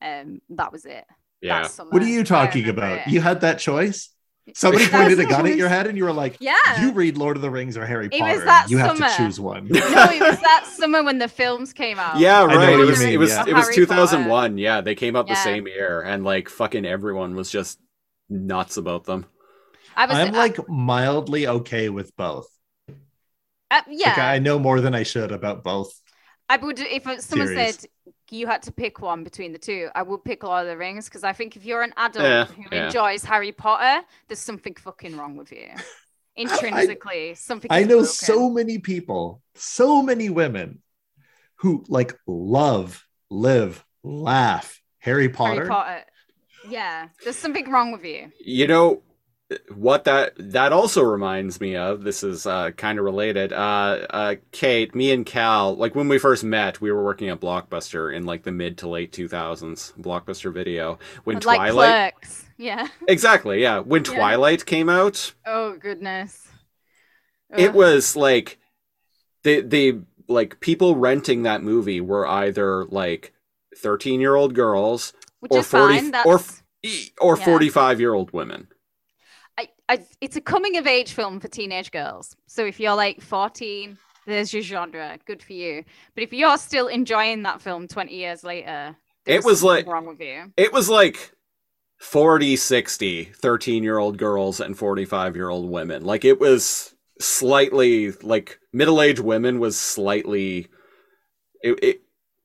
Um, 0.00 0.40
that 0.50 0.72
was 0.72 0.86
it. 0.86 1.04
Yeah. 1.42 1.68
What 1.90 2.02
are 2.02 2.06
you 2.08 2.24
talking 2.24 2.66
about? 2.70 3.00
it. 3.00 3.08
You 3.08 3.20
had 3.20 3.42
that 3.42 3.58
choice. 3.58 4.08
Somebody 4.52 4.86
pointed 4.88 5.18
a 5.20 5.24
gun 5.24 5.46
at 5.46 5.56
your 5.56 5.70
head 5.70 5.86
and 5.86 5.96
you 5.96 6.04
were 6.04 6.12
like, 6.12 6.36
Yeah. 6.38 6.54
"You 6.82 6.92
read 6.92 7.16
Lord 7.16 7.36
of 7.36 7.42
the 7.42 7.50
Rings 7.50 7.78
or 7.78 7.86
Harry 7.86 8.06
It 8.12 8.18
Potter. 8.20 8.34
was 8.34 8.44
that 8.44 8.66
you 8.68 8.76
have 8.76 8.96
to 8.98 9.10
choose 9.16 9.40
one." 9.40 9.68
no, 9.68 9.78
it 9.80 10.20
was 10.20 10.38
that 10.40 10.66
summer 10.66 11.02
when 11.02 11.18
the 11.18 11.28
films 11.28 11.72
came 11.72 11.98
out. 11.98 12.18
Yeah, 12.18 12.44
right. 12.44 12.74
It 12.78 12.84
was 12.84 13.00
mean, 13.00 13.14
it 13.14 13.16
was 13.16 13.30
yeah. 13.30 13.44
it 13.48 13.54
was 13.54 13.64
Harry 13.64 13.76
2001. 13.76 14.58
Yeah, 14.58 14.82
they 14.82 14.94
came 14.94 15.16
out 15.16 15.26
the 15.26 15.32
Yeah. 15.32 15.44
same 15.44 15.66
year 15.66 16.02
and 16.02 16.24
like 16.24 16.50
fucking 16.50 16.84
everyone 16.84 17.34
was 17.34 17.50
just 17.50 17.78
nuts 18.28 18.76
about 18.76 19.04
them. 19.04 19.24
I 19.96 20.06
was 20.06 20.16
I'm 20.18 20.34
I- 20.34 20.38
like 20.38 20.68
mildly 20.68 21.46
okay 21.46 21.88
with 21.88 22.14
both. 22.16 22.48
uh, 23.70 23.80
yeah. 23.88 24.08
Like, 24.10 24.18
I 24.18 24.38
know 24.40 24.58
more 24.58 24.80
than 24.80 24.94
I 24.94 25.04
should 25.04 25.32
about 25.32 25.64
both. 25.64 25.98
I 26.50 26.58
would 26.58 26.78
if 26.78 27.04
someone 27.22 27.48
Series. 27.48 27.80
said 27.80 27.88
you 28.34 28.46
had 28.46 28.62
to 28.62 28.72
pick 28.72 29.00
one 29.00 29.24
between 29.24 29.52
the 29.52 29.58
two, 29.58 29.88
I 29.94 30.02
would 30.02 30.24
pick 30.24 30.42
Lord 30.42 30.62
of 30.62 30.68
the 30.68 30.76
Rings 30.76 31.06
because 31.06 31.24
I 31.24 31.32
think 31.32 31.56
if 31.56 31.64
you're 31.64 31.82
an 31.82 31.94
adult 31.96 32.24
Yeah, 32.24 32.44
who 32.46 32.76
yeah. 32.76 32.86
enjoys 32.86 33.24
Harry 33.24 33.52
Potter, 33.52 34.04
there's 34.28 34.40
something 34.40 34.74
fucking 34.74 35.16
wrong 35.16 35.36
with 35.36 35.52
you. 35.52 35.68
Intrinsically, 36.36 37.34
something. 37.34 37.70
I 37.70 37.82
know 37.82 37.98
broken. 37.98 38.06
so 38.06 38.50
many 38.50 38.78
people, 38.78 39.40
so 39.54 40.02
many 40.02 40.30
women 40.30 40.82
who 41.56 41.84
like 41.88 42.12
love, 42.26 43.06
live, 43.30 43.84
laugh 44.02 44.80
Harry 44.98 45.28
Potter. 45.28 45.54
Harry 45.54 45.68
Potter. 45.68 46.00
Yeah, 46.68 47.08
there's 47.22 47.36
something 47.36 47.70
wrong 47.70 47.92
with 47.92 48.04
you. 48.04 48.32
You 48.44 48.66
know 48.66 49.02
what 49.74 50.04
that 50.04 50.32
that 50.38 50.72
also 50.72 51.02
reminds 51.02 51.60
me 51.60 51.76
of. 51.76 52.02
This 52.02 52.22
is 52.22 52.46
uh, 52.46 52.70
kind 52.72 52.98
of 52.98 53.04
related. 53.04 53.52
Uh, 53.52 54.06
uh, 54.10 54.34
Kate, 54.52 54.94
me 54.94 55.12
and 55.12 55.26
Kal, 55.26 55.76
like 55.76 55.94
when 55.94 56.08
we 56.08 56.18
first 56.18 56.44
met, 56.44 56.80
we 56.80 56.90
were 56.90 57.04
working 57.04 57.28
at 57.28 57.40
Blockbuster 57.40 58.14
in 58.14 58.24
like 58.24 58.42
the 58.44 58.52
mid 58.52 58.78
to 58.78 58.88
late 58.88 59.12
2000s. 59.12 59.92
Blockbuster 60.00 60.52
Video 60.52 60.98
when 61.24 61.36
like 61.36 61.42
Twilight. 61.42 62.14
Yeah. 62.56 62.88
Exactly, 63.08 63.60
yeah. 63.60 63.80
When 63.80 64.04
Yeah. 64.04 64.14
Twilight 64.14 64.64
came 64.66 64.88
out, 64.88 65.34
Oh 65.46 65.76
goodness. 65.76 66.48
it 67.56 67.72
was 67.74 68.16
like 68.16 68.58
the 69.42 69.60
the 69.60 70.00
like 70.26 70.58
people 70.60 70.96
renting 70.96 71.42
that 71.42 71.62
movie 71.62 72.00
were 72.00 72.26
either 72.26 72.86
like 72.86 73.34
13 73.76 74.20
year 74.20 74.36
old 74.36 74.54
girls 74.54 75.12
Which 75.40 75.52
or 75.52 75.62
40 75.62 75.94
fine. 75.98 76.10
That's, 76.12 76.26
or 76.26 76.40
or 77.20 77.36
Yeah. 77.38 77.44
45 77.44 78.00
year 78.00 78.14
old 78.14 78.32
women. 78.32 78.68
I, 79.58 79.68
I, 79.88 80.04
it's 80.20 80.36
a 80.36 80.40
coming 80.40 80.76
of 80.76 80.86
age 80.86 81.12
film 81.12 81.40
for 81.40 81.48
teenage 81.48 81.90
girls. 81.90 82.36
So 82.46 82.64
if 82.64 82.80
you're 82.80 82.96
like 82.96 83.20
14, 83.20 83.96
there's 84.26 84.52
your 84.52 84.62
genre. 84.62 85.18
Good 85.26 85.42
for 85.42 85.52
you. 85.52 85.84
But 86.14 86.24
if 86.24 86.32
you're 86.32 86.58
still 86.58 86.88
enjoying 86.88 87.42
that 87.42 87.60
film 87.60 87.86
20 87.86 88.14
years 88.14 88.42
later, 88.44 88.96
it 89.26 89.44
was 89.44 89.62
like- 89.62 89.86
wrong 89.86 90.06
with 90.06 90.20
you. 90.20 90.52
It 90.56 90.72
was 90.72 90.88
like 90.88 91.32
40, 91.98 92.56
60, 92.56 93.24
13 93.24 93.82
year 93.82 93.98
old 93.98 94.18
girls 94.18 94.60
and 94.60 94.76
45 94.76 95.36
year 95.36 95.48
old 95.48 95.70
women. 95.70 96.04
Like 96.04 96.24
it 96.24 96.40
was 96.40 96.94
slightly 97.20 98.10
like 98.22 98.58
middle 98.72 99.00
aged 99.00 99.20
women 99.20 99.60
was 99.60 99.78
slightly 99.78 100.66
it, 101.62 101.82
it 101.82 102.00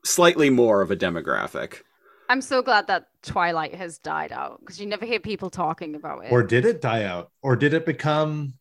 slightly 0.06 0.50
more 0.50 0.82
of 0.82 0.92
a 0.92 0.96
demographic. 0.96 1.82
I'm 2.30 2.42
so 2.42 2.62
glad 2.62 2.88
that 2.88 3.08
Twilight 3.24 3.76
has 3.76 3.98
died 4.00 4.32
out 4.32 4.60
because 4.60 4.80
you 4.80 4.88
never 4.88 5.06
hear 5.06 5.20
people 5.20 5.50
talking 5.50 5.96
about 5.96 6.26
it. 6.26 6.32
Or 6.32 6.44
did 6.44 6.66
it 6.66 6.82
die 6.82 7.04
out? 7.04 7.32
Or 7.42 7.56
did 7.56 7.74
it 7.74 7.86
become 7.86 8.54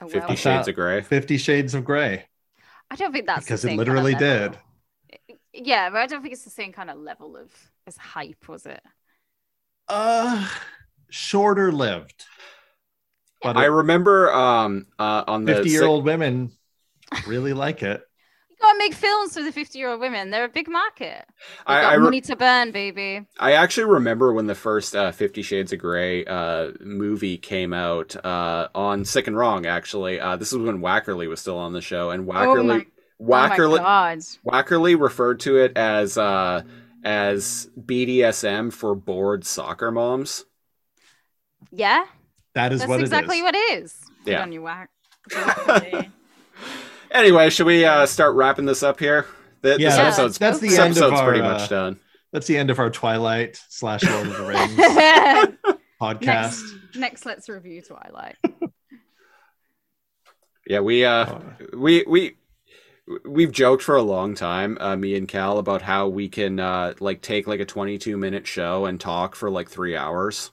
well, 0.00 0.08
50 0.10 0.28
Well, 0.28 0.36
Shades 0.36 0.68
of 0.68 0.74
Grey. 0.74 1.00
Fifty 1.02 1.36
Shades 1.36 1.74
of 1.74 1.84
Grey? 1.84 2.26
I 2.90 2.96
don't 2.96 3.12
think 3.12 3.26
that's 3.26 3.44
Because 3.44 3.64
it 3.64 3.68
same 3.68 3.78
kind 3.78 3.98
of 3.98 4.04
literally 4.04 4.14
did. 4.14 4.58
Yeah, 5.52 5.90
but 5.90 5.98
I 5.98 6.06
don't 6.06 6.22
think 6.22 6.32
it's 6.34 6.44
the 6.44 6.50
same 6.50 6.72
kind 6.72 6.90
of 6.90 6.98
level 6.98 7.36
of 7.36 7.50
as 7.86 7.96
hype, 7.96 8.48
was 8.48 8.66
it? 8.66 8.82
Uh 9.88 10.48
shorter 11.10 11.70
lived. 11.70 12.24
But 13.42 13.56
I 13.56 13.66
remember 13.66 14.32
um 14.32 14.86
uh 14.98 15.24
on 15.26 15.44
the 15.44 15.54
50 15.54 15.70
year 15.70 15.84
old 15.84 16.04
women 16.04 16.52
really 17.26 17.52
like 17.52 17.82
it. 17.82 18.02
You 18.64 18.72
gotta 18.72 18.78
make 18.78 18.94
films 18.94 19.34
for 19.34 19.42
the 19.42 19.52
50 19.52 19.78
year 19.78 19.90
old 19.90 20.00
women. 20.00 20.30
They're 20.30 20.44
a 20.44 20.48
big 20.48 20.68
market. 20.68 21.26
They 21.66 21.74
I, 21.74 21.82
got 21.82 21.92
I, 21.92 21.96
re- 21.96 22.02
money 22.04 22.20
to 22.22 22.36
burn, 22.36 22.70
baby. 22.70 23.26
I 23.38 23.52
actually 23.52 23.84
remember 23.84 24.32
when 24.32 24.46
the 24.46 24.54
first 24.54 24.96
uh, 24.96 25.12
Fifty 25.12 25.42
Shades 25.42 25.72
of 25.72 25.80
Grey 25.80 26.24
uh, 26.24 26.72
movie 26.80 27.36
came 27.36 27.74
out 27.74 28.16
uh, 28.24 28.68
on 28.74 29.04
Sick 29.04 29.26
and 29.26 29.36
Wrong. 29.36 29.66
Actually, 29.66 30.18
uh, 30.18 30.36
this 30.36 30.52
is 30.52 30.58
when 30.58 30.80
Wackerly 30.80 31.28
was 31.28 31.40
still 31.40 31.58
on 31.58 31.74
the 31.74 31.82
show, 31.82 32.10
and 32.10 32.26
Oh 32.28 32.32
Wackerly 32.32 32.58
oh 32.58 32.62
my 32.62 32.86
Wackerly 33.20 33.78
god. 33.78 34.18
Wackerly 34.46 34.98
referred 34.98 35.40
to 35.40 35.58
it 35.58 35.76
as 35.76 36.16
uh, 36.16 36.62
as 37.04 37.68
BDSM 37.78 38.72
for 38.72 38.94
bored 38.94 39.44
soccer 39.44 39.90
moms. 39.90 40.46
Yeah, 41.70 42.04
That 42.54 42.72
is 42.72 42.80
that's 42.80 42.88
what 42.88 43.00
exactly 43.00 43.38
it 43.40 43.40
is. 43.40 43.44
what 43.44 43.54
it 43.54 43.82
is. 43.82 44.00
Good 44.24 44.30
Yeah. 44.32 44.42
on 44.42 44.52
you, 44.52 44.62
Wack. 44.62 44.88
Wackerly. 47.14 47.18
Anyway, 47.18 47.50
should 47.50 47.66
we 47.66 47.84
uh, 47.84 48.06
start 48.06 48.34
wrapping 48.34 48.66
this 48.66 48.82
up 48.82 48.98
here? 48.98 49.26
Th- 49.62 49.78
Yeah, 49.78 49.88
this 49.88 49.96
that's- 49.96 50.14
episode's, 50.18 50.38
that's 50.38 50.58
the 50.58 50.68
this 50.68 50.78
end 50.78 50.92
of 50.92 50.96
episode's 50.98 51.20
our, 51.20 51.26
pretty 51.28 51.40
uh, 51.44 51.52
much 51.52 51.68
done. 51.68 52.00
That's 52.32 52.46
the 52.46 52.56
end 52.56 52.70
of 52.70 52.78
our 52.78 52.90
Twilight 52.90 53.60
slash 53.68 54.02
Lord 54.04 54.26
of 54.26 54.36
the 54.36 54.44
Rings 55.48 55.76
podcast. 56.00 56.20
next, 56.62 56.96
next, 56.96 57.26
let's 57.26 57.48
review 57.48 57.82
Twilight. 57.82 58.36
Yeah, 60.66 60.80
we 60.80 61.04
uh, 61.04 61.26
Oh. 61.26 61.42
we 61.76 62.04
we 62.08 62.36
we've 63.26 63.52
joked 63.52 63.82
for 63.82 63.96
a 63.96 64.02
long 64.02 64.34
time 64.34 64.78
uh, 64.80 64.96
me 64.96 65.14
and 65.14 65.28
Kal 65.28 65.58
about 65.58 65.82
how 65.82 66.08
we 66.08 66.26
can 66.30 66.58
uh, 66.58 66.94
like 67.00 67.20
take 67.20 67.46
like 67.46 67.60
a 67.60 67.66
22 67.66 68.16
minute 68.16 68.46
show 68.46 68.86
and 68.86 68.98
talk 68.98 69.36
for 69.36 69.50
like 69.50 69.68
three 69.68 69.94
hours 69.94 70.52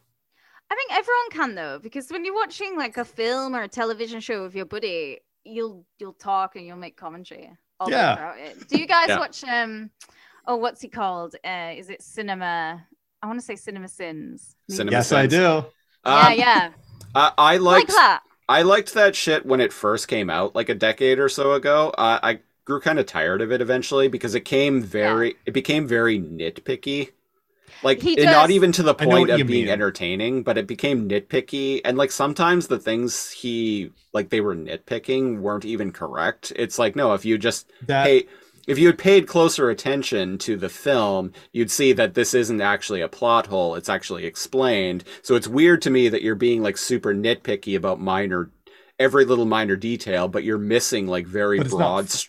I 0.69 0.75
think 0.75 0.91
everyone 0.91 1.29
can 1.31 1.55
though, 1.55 1.79
because 1.79 2.09
when 2.11 2.25
you're 2.25 2.35
watching 2.35 2.75
like 2.77 2.97
a 2.97 3.05
film 3.05 3.55
or 3.55 3.61
a 3.63 3.67
television 3.69 4.19
show 4.19 4.43
with 4.43 4.53
your 4.53 4.65
buddy, 4.65 5.19
you'll 5.43 5.85
you'll 5.99 6.13
talk 6.13 6.55
and 6.55 6.65
you'll 6.65 6.77
make 6.77 6.97
commentary 6.97 7.51
all 7.79 7.89
Yeah. 7.89 8.13
about 8.13 8.37
it. 8.39 8.67
Do 8.67 8.77
you 8.79 8.87
guys 8.87 9.09
Yeah. 9.09 9.19
watch 9.19 9.43
um 9.43 9.89
oh 10.47 10.55
what's 10.57 10.81
he 10.81 10.87
called? 10.87 11.35
Uh 11.45 11.71
is 11.75 11.89
it 11.89 12.01
cinema 12.01 12.85
I 13.23 13.27
want 13.27 13.39
to 13.39 13.45
say 13.45 13.55
Cinema 13.55 13.87
Sins. 13.87 14.55
Cinema 14.69 14.91
Yes, 14.91 15.11
I 15.11 15.27
do. 15.27 15.37
Yeah, 15.37 16.27
Um, 16.27 16.33
yeah. 16.37 16.71
I, 17.13 17.31
I 17.37 17.57
like 17.57 17.75
liked 17.87 17.91
that. 17.91 18.21
i 18.49 18.61
liked 18.63 18.93
that 18.95 19.15
shit 19.15 19.45
when 19.45 19.61
it 19.61 19.71
first 19.73 20.07
came 20.07 20.29
out 20.29 20.55
like 20.55 20.69
a 20.69 20.73
decade 20.75 21.19
or 21.19 21.29
so 21.29 21.53
ago 21.53 21.89
uh, 21.97 22.19
i 22.23 22.39
grew 22.65 22.79
kind 22.79 22.97
of 22.99 23.05
tired 23.05 23.41
of 23.41 23.51
it 23.51 23.61
eventually 23.61 24.07
because 24.07 24.33
it 24.33 24.41
came 24.45 24.81
very 24.81 25.35
it 25.45 25.51
became 25.51 25.87
very 25.87 26.19
nitpicky 26.19 27.09
like 27.83 28.01
He 28.01 28.17
and 28.17 28.25
not 28.25 28.51
even 28.51 28.71
to 28.73 28.83
the 28.83 28.93
point 28.93 29.29
of 29.29 29.37
being 29.47 29.65
mean. 29.65 29.69
entertaining 29.69 30.43
but 30.43 30.57
it 30.57 30.67
became 30.67 31.09
nitpicky. 31.09 31.81
And 31.83 31.97
like 31.97 32.11
sometimes 32.11 32.67
the 32.67 32.79
things 32.79 33.31
he 33.31 33.91
like 34.13 34.29
they 34.29 34.41
were 34.41 34.55
nitpicking 34.55 35.39
weren't 35.39 35.65
even 35.65 35.91
correct. 35.91 36.51
It's 36.55 36.79
like 36.79 36.95
no 36.95 37.13
if 37.13 37.25
you 37.25 37.37
just 37.37 37.71
That 37.87 38.05
hey 38.05 38.27
if 38.67 38.77
you 38.77 38.87
had 38.87 38.97
paid 38.97 39.27
closer 39.27 39.69
attention 39.69 40.37
to 40.39 40.55
the 40.55 40.69
film 40.69 41.33
you'd 41.51 41.71
see 41.71 41.93
that 41.93 42.13
this 42.13 42.33
isn't 42.33 42.61
actually 42.61 43.01
a 43.01 43.07
plot 43.07 43.47
hole. 43.47 43.75
It's 43.75 43.89
actually 43.89 44.25
explained. 44.25 45.03
So 45.23 45.35
it's 45.35 45.47
weird 45.47 45.81
to 45.83 45.89
me 45.89 46.09
that 46.09 46.21
you're 46.21 46.35
being 46.35 46.61
like 46.61 46.77
super 46.77 47.13
nitpicky 47.13 47.75
about 47.75 47.99
minor 47.99 48.51
every 48.99 49.25
little 49.25 49.45
minor 49.45 49.75
detail 49.75 50.27
but 50.27 50.43
you're 50.43 50.59
missing 50.59 51.07
like 51.07 51.25
very 51.25 51.57
But 51.57 51.65
it's 51.65 51.75
not 51.75 52.05
broad 52.05 52.27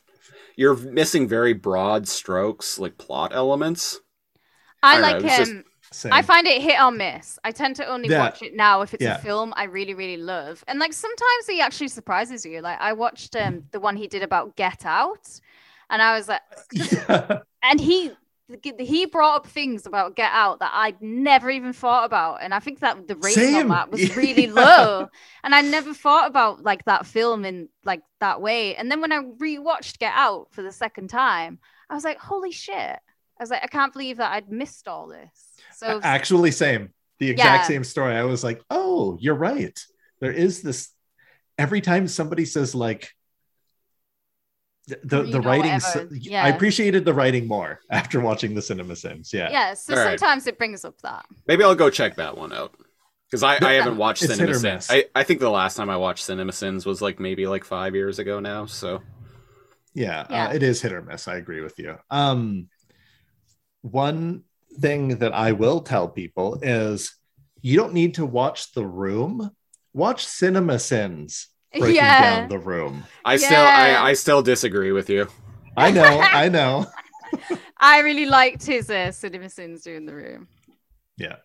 you're 0.57 0.77
missing 0.77 1.29
very 1.29 1.53
broad 1.53 2.09
strokes 2.09 2.79
like 2.79 2.99
plot 2.99 3.33
elements 3.35 4.01
I 4.83 4.97
know, 4.97 5.03
like 5.03 5.23
just- 5.23 5.51
him. 5.51 5.65
same. 5.91 6.13
I 6.13 6.23
find 6.23 6.47
it 6.47 6.63
hit 6.63 6.81
or 6.81 6.91
miss. 6.91 7.39
I 7.45 7.51
tend 7.53 7.77
to 7.77 7.87
only 7.87 8.09
Yeah. 8.09 8.21
watch 8.21 8.43
it 8.43 8.55
now 8.57 8.81
if 8.81 8.95
it's 8.95 9.05
Yeah. 9.05 9.17
a 9.17 9.19
film 9.19 9.53
I 9.57 9.65
really, 9.65 9.95
really 9.95 10.17
love. 10.17 10.65
And 10.67 10.79
like 10.79 10.93
sometimes 10.93 11.47
he 11.47 11.61
actually 11.61 11.89
surprises 11.89 12.47
you. 12.47 12.61
Like 12.63 12.81
I 12.81 12.93
watched 12.95 13.37
um 13.37 13.65
the 13.73 13.81
one 13.81 13.97
he 13.97 14.07
did 14.09 14.23
about 14.23 14.57
Get 14.57 14.87
Out, 14.87 15.29
and 15.91 16.01
I 16.01 16.17
was 16.17 16.29
like, 16.29 16.41
yeah. 16.73 17.41
and 17.63 17.81
he 17.81 18.13
he 18.79 19.07
brought 19.07 19.37
up 19.37 19.47
things 19.47 19.87
about 19.87 20.15
Get 20.17 20.31
Out 20.33 20.59
that 20.61 20.73
I'd 20.75 21.01
never 21.01 21.49
even 21.49 21.73
thought 21.73 22.05
about, 22.05 22.43
and 22.43 22.53
I 22.53 22.59
think 22.59 22.81
that 22.81 23.07
the 23.09 23.17
rating 23.17 23.55
on 23.55 23.69
that 23.69 23.91
was 23.91 24.15
really 24.17 24.47
low, 24.47 25.09
and 25.45 25.55
I 25.55 25.61
never 25.63 25.95
thought 25.95 26.27
about 26.29 26.63
like 26.63 26.85
that 26.87 27.07
film 27.07 27.45
in 27.47 27.69
like 27.85 28.03
that 28.21 28.41
way. 28.43 28.77
And 28.77 28.91
then 28.91 29.01
when 29.01 29.13
I 29.13 29.21
rewatched 29.21 29.99
Get 29.99 30.13
Out 30.15 30.49
for 30.53 30.61
the 30.63 30.73
second 30.73 31.09
time, 31.09 31.61
I 31.89 31.95
was 31.95 32.05
like, 32.05 32.19
holy 32.19 32.51
shit! 32.53 32.99
I 33.43 33.45
was 33.45 33.51
like, 33.51 33.65
I 33.65 33.67
can't 33.67 33.93
believe 33.93 34.19
that 34.19 34.31
I'd 34.33 34.53
missed 34.53 34.87
all 34.87 35.09
this. 35.09 35.57
So 35.75 35.99
Actually, 36.05 36.53
same. 36.53 36.91
The 37.19 37.29
exact 37.31 37.65
Yeah. 37.65 37.67
same 37.67 37.83
story. 37.83 38.15
I 38.15 38.23
was 38.23 38.45
like, 38.45 38.63
oh, 38.71 39.19
you're 39.21 39.35
right. 39.35 39.77
There 40.21 40.31
is 40.31 40.63
this. 40.63 40.91
Every 41.59 41.81
time 41.81 42.07
somebody 42.07 42.45
says 42.45 42.73
like 42.73 43.11
the 44.87 45.01
the, 45.03 45.23
the 45.25 45.41
writing, 45.41 45.73
whatever. 45.73 46.09
I 46.39 46.51
appreciated 46.51 47.05
the 47.05 47.13
writing 47.15 47.49
more 47.49 47.81
after 47.91 48.21
watching 48.21 48.55
the 48.55 48.63
Cinema 48.63 48.95
Sins. 48.95 49.33
Yeah. 49.33 49.51
yeah, 49.51 49.75
so 49.75 49.95
All 49.95 50.05
right. 50.05 50.21
sometimes 50.21 50.47
it 50.47 50.57
brings 50.57 50.85
up 50.85 51.01
that. 51.03 51.27
maybe 51.49 51.65
i'll 51.65 51.75
go 51.75 51.91
check 51.91 52.15
that 52.17 52.37
one 52.39 52.53
out 52.53 52.77
because 53.29 53.43
I, 53.43 53.57
I 53.65 53.73
haven't 53.73 53.97
watched 53.97 54.23
It's 54.23 54.35
cinema 54.37 54.55
sins. 54.55 54.87
I, 54.89 55.07
I 55.17 55.25
think 55.25 55.41
the 55.41 55.51
last 55.51 55.77
time 55.77 55.91
i 55.91 55.97
watched 55.97 56.25
cinema 56.25 56.53
sins 56.53 56.87
was 56.87 57.03
like 57.03 57.19
maybe 57.19 57.47
like 57.49 57.65
five 57.65 57.95
years 57.97 58.19
ago 58.21 58.39
now 58.39 58.67
so 58.67 59.03
Yeah, 59.95 60.27
Yeah. 60.31 60.49
Uh, 60.49 60.53
it 60.55 60.63
is 60.63 60.81
hit 60.81 60.93
or 60.93 61.03
miss. 61.03 61.29
I 61.29 61.37
agree 61.37 61.61
with 61.61 61.79
you. 61.79 61.97
Um, 62.11 62.69
one 63.83 64.45
thing 64.81 65.19
that 65.19 65.33
I 65.35 65.53
will 65.53 65.81
tell 65.81 66.09
people 66.09 66.59
is 66.63 67.15
you 67.61 67.77
don't 67.77 67.95
need 67.95 68.15
to 68.15 68.27
watch 68.27 68.73
The 68.73 68.87
Room. 68.87 69.51
Watch 69.95 70.27
Cinema 70.27 70.79
Sins 70.79 71.49
breaking 71.79 72.07
Yeah. 72.07 72.21
down 72.23 72.49
The 72.49 72.59
Room. 72.59 73.05
i 73.25 73.37
still 73.37 73.67
I, 73.67 73.95
I 74.11 74.13
still 74.15 74.43
disagree 74.43 74.93
with 74.93 75.11
you 75.11 75.29
I 75.77 75.91
know, 75.91 76.23
I 76.33 76.49
know. 76.49 76.87
I 77.79 78.01
really 78.01 78.27
liked 78.27 78.65
his 78.67 78.91
uh, 78.91 79.11
Cinema 79.13 79.49
Sins 79.49 79.83
doing 79.83 80.07
the 80.07 80.15
room. 80.15 80.49
Yeah. 81.17 81.37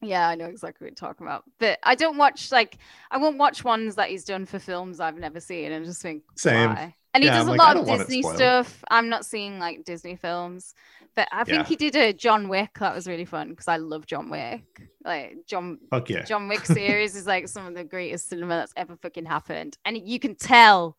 Yeah, 0.00 0.28
I 0.28 0.34
know 0.34 0.46
exactly 0.46 0.84
what 0.86 0.90
you're 0.90 1.08
talking 1.08 1.26
about. 1.26 1.44
But 1.58 1.78
I 1.82 1.94
don't 1.94 2.16
watch 2.18 2.50
like 2.50 2.78
I 3.10 3.18
won't 3.18 3.38
watch 3.38 3.62
ones 3.64 3.94
that 3.96 4.10
he's 4.10 4.24
done 4.24 4.46
for 4.46 4.58
films 4.58 4.98
I've 5.00 5.16
never 5.18 5.40
seen 5.40 5.70
and 5.70 5.84
just 5.84 6.02
think 6.02 6.24
Same. 6.36 6.70
why? 6.70 6.94
And 7.14 7.22
he 7.22 7.28
Yeah, 7.28 7.36
does 7.36 7.42
I'm 7.42 7.48
a 7.48 7.50
like, 7.52 7.58
lot 7.58 7.76
of 7.76 7.86
Disney 7.86 8.22
stuff. 8.22 8.84
I'm 8.90 9.08
not 9.08 9.24
seeing 9.26 9.58
like 9.58 9.84
Disney 9.84 10.16
films. 10.16 10.74
But 11.14 11.28
I 11.30 11.44
think 11.44 11.58
Yeah. 11.58 11.64
he 11.64 11.76
did 11.76 11.94
a 11.96 12.12
John 12.12 12.48
Wick 12.48 12.70
that 12.78 12.94
was 12.94 13.06
really 13.06 13.26
fun 13.26 13.50
because 13.50 13.68
I 13.68 13.76
love 13.76 14.06
John 14.06 14.30
Wick. 14.30 14.64
Like 15.04 15.36
John 15.46 15.78
Fuck 15.90 16.08
yeah. 16.10 16.22
John 16.24 16.48
Wick 16.48 16.64
series 16.78 17.14
is 17.16 17.26
like 17.26 17.48
some 17.48 17.66
of 17.66 17.74
the 17.74 17.84
greatest 17.84 18.28
cinema 18.28 18.54
that's 18.56 18.72
ever 18.76 18.96
fucking 18.96 19.26
happened. 19.26 19.76
And 19.84 19.96
you 19.98 20.18
can 20.18 20.34
tell 20.36 20.96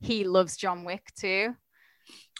he 0.00 0.24
loves 0.24 0.56
John 0.56 0.84
Wick 0.84 1.12
too. 1.16 1.54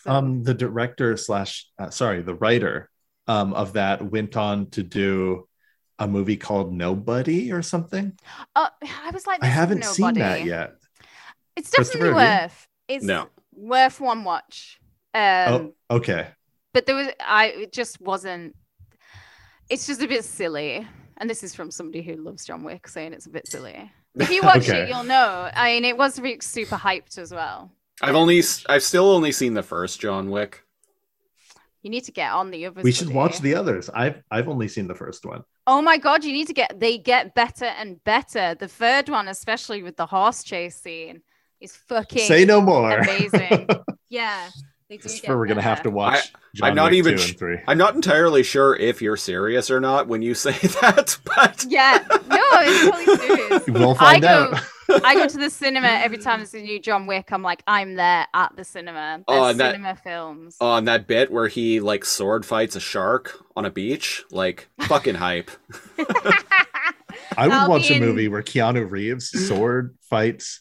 So- 0.03 0.11
Um, 0.11 0.43
the 0.43 0.55
director 0.55 1.17
slash 1.17 1.69
uh, 1.79 1.91
sorry, 1.91 2.23
the 2.23 2.35
writer 2.35 2.91
um 3.29 3.55
of 3.55 3.75
that 3.75 4.03
went 4.11 4.37
on 4.37 4.69
to 4.71 4.83
do 4.83 5.49
a 6.01 6.09
movie 6.09 6.37
called 6.37 6.73
Nobody 6.75 7.53
or 7.53 7.63
something. 7.63 8.19
Oh, 8.57 8.69
I 8.83 9.11
was 9.13 9.27
like, 9.29 9.45
I 9.45 9.47
haven't 9.47 9.85
seen 9.85 10.15
that 10.15 10.45
yet. 10.45 10.73
It's 11.55 11.71
definitely 11.71 12.15
worth. 12.15 12.67
It's 12.89 13.05
No. 13.05 13.29
worth 13.53 14.01
one 14.01 14.25
watch. 14.25 14.81
Um, 15.15 15.75
oh, 15.91 15.97
okay. 15.99 16.29
But 16.73 16.87
there 16.87 16.95
was 16.97 17.09
I 17.21 17.47
it 17.49 17.73
just 17.73 18.01
wasn't. 18.01 18.55
It's 19.71 19.87
just 19.87 20.03
a 20.03 20.09
bit 20.09 20.25
silly, 20.25 20.87
and 21.17 21.31
this 21.31 21.43
is 21.43 21.55
from 21.55 21.71
somebody 21.71 22.03
who 22.03 22.17
loves 22.17 22.45
John 22.45 22.63
Wick 22.63 22.89
saying 22.89 23.13
it's 23.13 23.27
a 23.27 23.31
bit 23.31 23.47
silly. 23.49 23.91
If 24.15 24.31
you 24.31 24.43
watch 24.45 24.69
Okay. 24.69 24.83
it, 24.83 24.89
you'll 24.89 25.05
know. 25.05 25.51
I 25.55 25.73
mean, 25.75 25.85
it 25.85 25.97
was 25.97 26.15
super 26.45 26.77
hyped 26.77 27.17
as 27.19 27.33
well. 27.33 27.73
I've 28.03 28.17
only, 28.17 28.43
I've 28.69 28.83
still 28.83 29.09
only 29.11 29.33
seen 29.33 29.55
the 29.55 29.63
first 29.63 30.01
John 30.01 30.31
Wick. 30.31 30.65
You 31.83 31.91
need 31.91 32.05
to 32.05 32.13
get 32.13 32.33
on 32.33 32.51
the 32.51 32.67
others. 32.67 32.85
We 32.85 32.93
should 32.93 33.07
buddy. 33.09 33.17
watch 33.17 33.39
the 33.41 33.55
others. 33.55 33.89
I've 33.93 34.23
I've 34.31 34.49
only 34.49 34.69
seen 34.69 34.87
the 34.89 34.95
first 34.95 35.25
one. 35.25 35.43
Oh 35.67 35.81
my 35.81 35.97
god, 35.97 36.25
you 36.25 36.33
need 36.33 36.49
to 36.49 36.53
get. 36.55 36.79
They 36.79 36.99
get 36.99 37.35
better 37.35 37.65
and 37.67 38.03
better. 38.05 38.55
The 38.55 38.69
third 38.69 39.09
one, 39.09 39.29
especially 39.29 39.83
with 39.83 39.97
the 39.97 40.07
horse 40.07 40.43
chase 40.45 40.77
scene, 40.77 41.23
is 41.61 41.75
fucking 41.75 42.27
Say 42.27 42.45
no 42.45 42.61
more. 42.61 42.99
amazing. 42.99 43.69
yeah, 44.09 44.49
they 44.93 44.97
do. 44.99 45.03
Christopher, 45.03 45.27
get 45.33 45.37
we're 45.39 45.47
gonna 45.47 45.63
have 45.63 45.83
to 45.85 45.91
watch. 45.91 46.33
John 46.55 46.69
I'm 46.69 46.75
not 46.75 46.91
Wick 46.91 46.99
even 46.99 47.13
two 47.15 47.19
sh- 47.19 47.31
and 47.31 47.39
three. 47.39 47.59
I'm 47.67 47.79
not 47.79 47.95
entirely 47.95 48.43
sure 48.43 48.77
if 48.77 49.01
you're 49.01 49.17
serious 49.17 49.71
or 49.71 49.81
not 49.81 50.07
when 50.09 50.21
you 50.23 50.35
say 50.47 50.53
that, 50.53 51.19
but 51.25 51.65
Yeah, 51.69 52.05
no, 52.09 52.19
it's 52.29 52.91
totally 52.91 53.17
serious. 53.27 53.67
We'll 53.69 53.93
I 53.93 53.95
find 53.95 54.23
go, 54.23 54.29
out. 54.29 54.63
I 55.05 55.15
go 55.15 55.27
to 55.27 55.39
the 55.39 55.49
cinema 55.49 55.87
every 55.89 56.19
time 56.19 56.41
there's 56.41 56.53
a 56.53 56.61
new 56.61 56.79
John 56.79 57.07
Wick. 57.07 57.33
I'm 57.33 57.43
like, 57.43 57.63
I'm 57.67 57.95
there 57.95 58.27
at 58.35 58.55
the 58.57 58.65
cinema. 58.65 59.25
Oh, 59.27 59.33
There's 59.45 59.51
and 59.53 59.61
that- 59.61 59.73
cinema 59.73 59.97
films. 59.97 60.57
Oh, 60.61 60.67
on 60.73 60.85
that 60.85 61.07
bit 61.07 61.33
where 61.33 61.49
he 61.49 61.81
like 61.81 62.05
sword 62.05 62.45
fights 62.45 62.77
a 62.77 62.81
shark 62.81 63.39
on 63.57 63.65
a 63.65 63.71
beach, 63.71 64.23
like 64.31 64.69
fucking 64.83 65.15
hype. 65.15 65.51
I 67.37 67.47
would 67.49 67.53
I'll 67.55 67.71
watch 67.71 67.89
be 67.89 67.95
a 67.95 67.97
in- 67.97 68.03
movie 68.03 68.29
where 68.29 68.43
Keanu 68.43 68.91
Reeves 68.91 69.31
sword 69.49 69.97
fights 70.03 70.61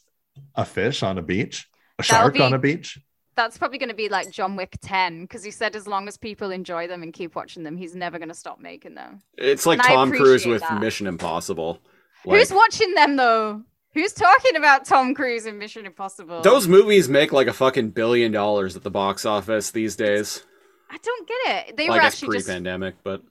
a 0.56 0.64
fish 0.66 1.04
on 1.04 1.18
a 1.18 1.22
beach, 1.22 1.68
a 2.00 2.04
That'll 2.04 2.16
shark 2.22 2.34
be- 2.36 2.42
on 2.42 2.54
a 2.54 2.60
beach. 2.60 2.98
That's 3.36 3.58
probably 3.58 3.78
going 3.78 3.90
to 3.90 3.96
be 3.96 4.10
like 4.10 4.30
John 4.30 4.56
Wick 4.56 4.78
10 4.82 5.22
because 5.24 5.44
he 5.44 5.52
said 5.52 5.76
as 5.76 5.88
long 5.88 6.08
as 6.08 6.18
people 6.18 6.52
enjoy 6.52 6.88
them 6.88 7.02
and 7.02 7.14
keep 7.14 7.36
watching 7.36 7.64
them, 7.64 7.78
he's 7.78 7.96
never 7.96 8.18
going 8.20 8.30
to 8.30 8.36
stop 8.36 8.60
making 8.60 8.96
them. 8.96 9.22
It's 9.38 9.66
like 9.66 9.80
And 9.80 9.88
Tom 9.88 10.12
Cruise 10.12 10.46
with 10.46 10.62
that. 10.62 10.80
Mission 10.82 11.08
Impossible. 11.08 11.80
Like, 12.26 12.40
Who's 12.40 12.52
watching 12.52 12.94
them 12.94 13.16
though? 13.16 13.64
Who's 13.94 14.14
talking 14.14 14.56
about 14.56 14.86
Tom 14.86 15.14
Cruise 15.16 15.46
in 15.46 15.58
Mission 15.58 15.86
Impossible? 15.86 16.42
those 16.42 16.68
movies 16.68 17.10
make 17.10 17.32
like 17.32 17.48
a 17.48 17.54
fucking 17.54 17.92
billion 17.92 18.32
dollars 18.32 18.76
at 18.76 18.84
the 18.84 18.92
box 18.92 19.26
office 19.26 19.72
these 19.72 19.96
days. 19.96 20.44
I 20.90 20.98
don't 21.02 21.28
get 21.28 21.70
it. 21.70 21.78
They 21.78 21.88
Well, 21.88 21.98
were 21.98 22.04
actually 22.04 22.38
just 22.38 22.48
pre-pandemic, 22.48 22.96
but 23.04 23.22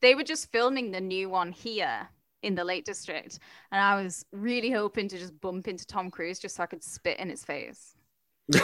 they 0.00 0.14
were 0.14 0.22
just 0.24 0.50
filming 0.52 0.92
the 0.92 1.00
new 1.00 1.28
one 1.28 1.50
here 1.52 2.08
in 2.42 2.54
the 2.54 2.62
Lake 2.62 2.84
District, 2.84 3.38
and 3.72 3.80
I 3.80 4.00
was 4.00 4.24
really 4.30 4.70
hoping 4.70 5.08
to 5.08 5.18
just 5.18 5.38
bump 5.40 5.66
into 5.66 5.84
Tom 5.84 6.10
Cruise 6.10 6.38
just 6.38 6.54
so 6.56 6.62
I 6.62 6.66
could 6.66 6.84
spit 6.84 7.18
in 7.18 7.28
his 7.28 7.44
face. 7.44 7.96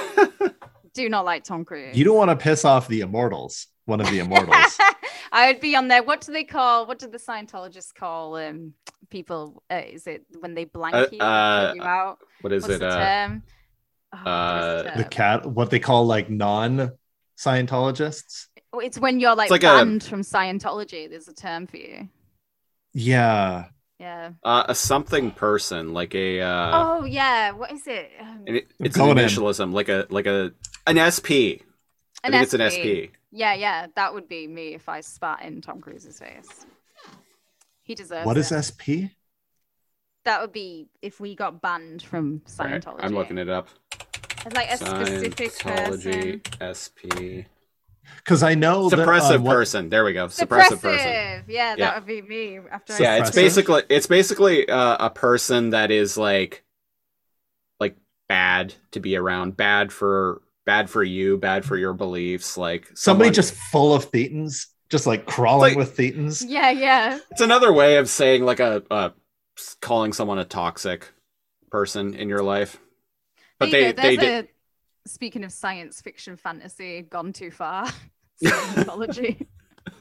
Do 0.95 1.09
not 1.09 1.25
like 1.25 1.45
Tom 1.45 1.65
Cruise. 1.65 1.97
You 1.97 2.05
don't 2.05 2.17
want 2.17 2.31
to 2.31 2.37
piss 2.37 2.65
off 2.65 2.87
the 2.89 3.01
immortals. 3.01 3.67
One 3.87 4.01
of 4.01 4.09
the 4.11 4.21
immortals. 4.21 4.79
I 5.33 5.49
would 5.49 5.61
be 5.61 5.75
on 5.77 5.89
there. 5.89 6.03
What 6.03 6.21
do 6.23 6.33
they 6.33 6.45
call? 6.45 6.87
What 6.87 6.99
do 6.99 7.09
the 7.09 7.19
Scientologists 7.19 7.93
call 7.93 8.37
um 8.37 8.73
people? 9.11 9.63
Uh, 9.71 9.83
is 9.87 10.07
it 10.07 10.25
when 10.41 10.55
they 10.55 10.65
blank 10.65 10.95
Uh, 10.95 11.07
you, 11.13 11.19
uh, 11.19 11.73
you 11.75 11.83
out? 11.83 12.19
what 12.41 12.53
is 12.53 12.63
What's 12.63 12.75
it? 12.77 12.79
the 12.79 12.89
Uh, 12.89 13.05
term? 13.27 13.43
Oh, 14.15 14.23
there 14.25 14.67
is 14.81 14.87
a 14.87 14.93
uh, 14.93 14.97
the 14.99 15.05
cat, 15.05 15.45
what 15.47 15.71
they 15.71 15.81
call 15.81 16.07
like 16.07 16.31
non 16.31 16.93
Scientologists. 17.37 18.47
It's 18.75 18.99
when 18.99 19.21
you're 19.21 19.35
like, 19.35 19.51
like 19.51 19.63
a- 19.65 19.67
banned 19.67 20.05
from 20.05 20.23
Scientology. 20.23 21.11
There's 21.11 21.29
a 21.29 21.35
term 21.35 21.67
for 21.67 21.77
you. 21.77 22.09
Yeah. 22.93 23.67
Yeah. 24.05 24.31
uh, 24.43 24.65
a 24.69 24.75
something 24.75 25.31
person, 25.31 25.95
like 25.95 26.15
a. 26.15 26.41
Uh, 26.43 26.71
oh 27.01 27.05
yeah. 27.05 27.53
What 27.53 27.73
is 27.73 27.87
it? 27.87 28.11
Um, 28.21 28.43
it- 28.47 28.69
it's 28.79 28.97
Going 28.97 29.13
an 29.13 29.19
in. 29.19 29.25
initialism, 29.25 29.73
like 29.73 29.89
a 29.89 30.07
like 30.11 30.27
a 30.27 30.53
an 30.87 30.97
SP. 31.01 31.65
I 32.23 32.29
think 32.31 32.43
it's 32.43 32.53
an 32.55 32.61
SP. 32.69 33.17
Yeah, 33.33 33.55
yeah. 33.55 33.87
That 33.97 34.13
would 34.13 34.29
be 34.29 34.47
me 34.47 34.75
if 34.75 34.89
I 34.89 35.01
spat 35.01 35.43
in 35.43 35.61
Tom 35.63 35.81
Cruise's 35.81 36.19
face. 36.19 36.67
He 37.83 37.95
deserves 37.95 38.27
What 38.27 38.37
it. 38.37 38.41
is 38.41 38.53
SP? 38.53 39.13
That 40.25 40.41
would 40.43 40.53
be 40.53 40.87
if 41.03 41.19
we 41.21 41.35
got 41.35 41.61
banned 41.63 42.03
from 42.03 42.43
Right, 42.59 42.81
Scientology. 42.83 43.01
I'm 43.05 43.15
looking 43.15 43.39
it 43.39 43.49
up. 43.49 43.69
Like 44.55 44.71
a 44.71 44.77
specific 44.77 45.59
person. 45.59 46.41
Scientology 46.41 46.41
SP. 46.61 47.47
Because 48.19 48.43
I 48.43 48.55
know 48.55 48.89
that, 48.89 48.99
Suppressive 48.99 49.37
uh, 49.37 49.43
what- 49.43 49.53
person. 49.55 49.89
There 49.89 50.05
we 50.05 50.13
go. 50.13 50.27
Suppressive, 50.27 50.81
person. 50.81 50.91
Suppressive. 50.91 51.45
Yeah, 51.49 51.71
that 51.77 51.79
Yeah. 51.79 51.95
would 51.97 52.07
be 52.07 52.23
me. 52.23 52.59
After 52.71 52.95
I 52.95 52.99
Yeah, 52.99 53.17
it's 53.19 53.31
basically 53.35 53.83
it's 53.89 54.07
basically 54.07 54.69
uh, 54.69 54.97
a 55.07 55.11
person 55.11 55.71
that 55.71 55.91
is 55.91 56.17
like 56.17 56.65
like 57.81 57.97
bad 58.29 58.75
to 58.93 59.01
be 59.01 59.17
around, 59.17 59.57
bad 59.57 59.93
for 59.93 60.43
bad 60.67 60.89
for 60.89 61.03
you, 61.03 61.37
bad 61.37 61.65
for 61.65 61.77
your 61.77 61.93
beliefs. 61.93 62.57
Like 62.57 62.89
somebody 62.95 63.27
someone- 63.29 63.35
just 63.35 63.55
full 63.55 63.95
of 63.95 64.11
thetans, 64.11 64.67
just 64.91 65.07
like 65.07 65.27
crawling 65.27 65.77
Like- 65.77 65.79
with 65.79 65.97
thetans. 65.97 66.45
Yeah, 66.47 66.71
yeah. 66.71 67.19
it's 67.31 67.41
another 67.41 67.73
way 67.73 67.97
of 67.99 68.09
saying 68.09 68.45
like 68.45 68.61
a, 68.61 68.83
a 68.91 69.13
calling 69.81 70.13
someone 70.13 70.39
a 70.39 70.45
toxic 70.45 71.07
person 71.71 72.15
in 72.15 72.29
your 72.29 72.43
life. 72.43 72.79
But 73.59 73.71
There 73.71 73.93
they 73.93 73.93
go. 73.93 74.03
they 74.03 74.17
There's 74.17 74.29
did 74.29 74.45
a 74.47 74.49
speaking 75.07 75.45
of 75.45 75.53
science 75.53 76.01
fiction 76.01 76.37
fantasy 76.37 77.03
gone 77.03 77.33
too 77.33 77.51
far. 77.51 77.87
Scientology. 78.45 79.47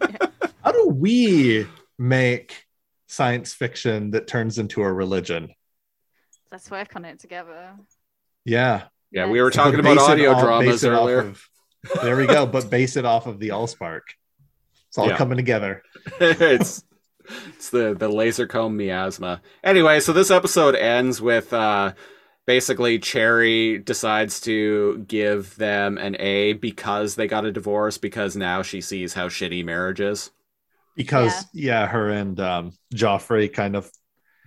How 0.64 0.72
do 0.72 0.88
we 0.90 1.68
make 2.00 2.66
science 3.08 3.54
fiction 3.54 4.12
that 4.12 4.28
turns 4.28 4.58
into 4.58 4.82
a 4.82 4.92
religion? 4.92 5.54
Let's 6.52 6.70
work 6.72 6.96
on 6.96 7.06
it 7.06 7.20
together. 7.20 7.74
Yeah. 8.46 8.84
yeah, 9.12 9.28
we 9.30 9.42
were 9.42 9.50
But 9.50 9.56
talking 9.56 9.80
about 9.80 9.98
audio 10.00 10.32
off- 10.32 10.42
dramas 10.44 10.68
base 10.68 10.84
it 10.84 10.94
off 10.94 11.02
earlier. 11.02 11.20
of- 11.20 11.50
there 12.02 12.16
we 12.18 12.26
go. 12.28 12.46
But 12.46 12.70
base 12.70 12.96
it 12.96 13.06
off 13.06 13.28
of 13.28 13.40
the 13.40 13.50
Allspark. 13.50 14.02
It's 14.88 14.98
all 14.98 15.08
Yeah. 15.10 15.18
coming 15.18 15.38
together. 15.38 15.84
it's 16.20 16.84
it's 17.56 17.70
the 17.70 17.94
the 17.94 18.10
Lazor 18.10 18.48
Comb 18.50 18.76
miasma. 18.78 19.42
Anyway, 19.64 20.00
so 20.00 20.12
this 20.14 20.32
episode 20.32 20.76
ends 20.76 21.22
with 21.22 21.52
uh 21.54 21.94
basically 22.46 23.00
Jerri 23.00 23.84
decides 23.84 24.40
to 24.42 25.04
give 25.08 25.56
them 25.56 25.98
an 25.98 26.16
A 26.20 26.54
because 26.54 27.16
they 27.16 27.28
got 27.28 27.46
a 27.46 27.52
divorce 27.52 27.98
because 27.98 28.36
now 28.36 28.62
she 28.62 28.82
sees 28.82 29.14
how 29.14 29.30
shitty 29.30 29.64
marriage 29.66 30.02
is. 30.02 30.32
Because 30.96 31.46
yeah, 31.54 31.88
her 31.88 32.10
and 32.10 32.40
um 32.40 32.74
Joffrey 32.94 33.52
kind 33.52 33.76
of 33.76 33.92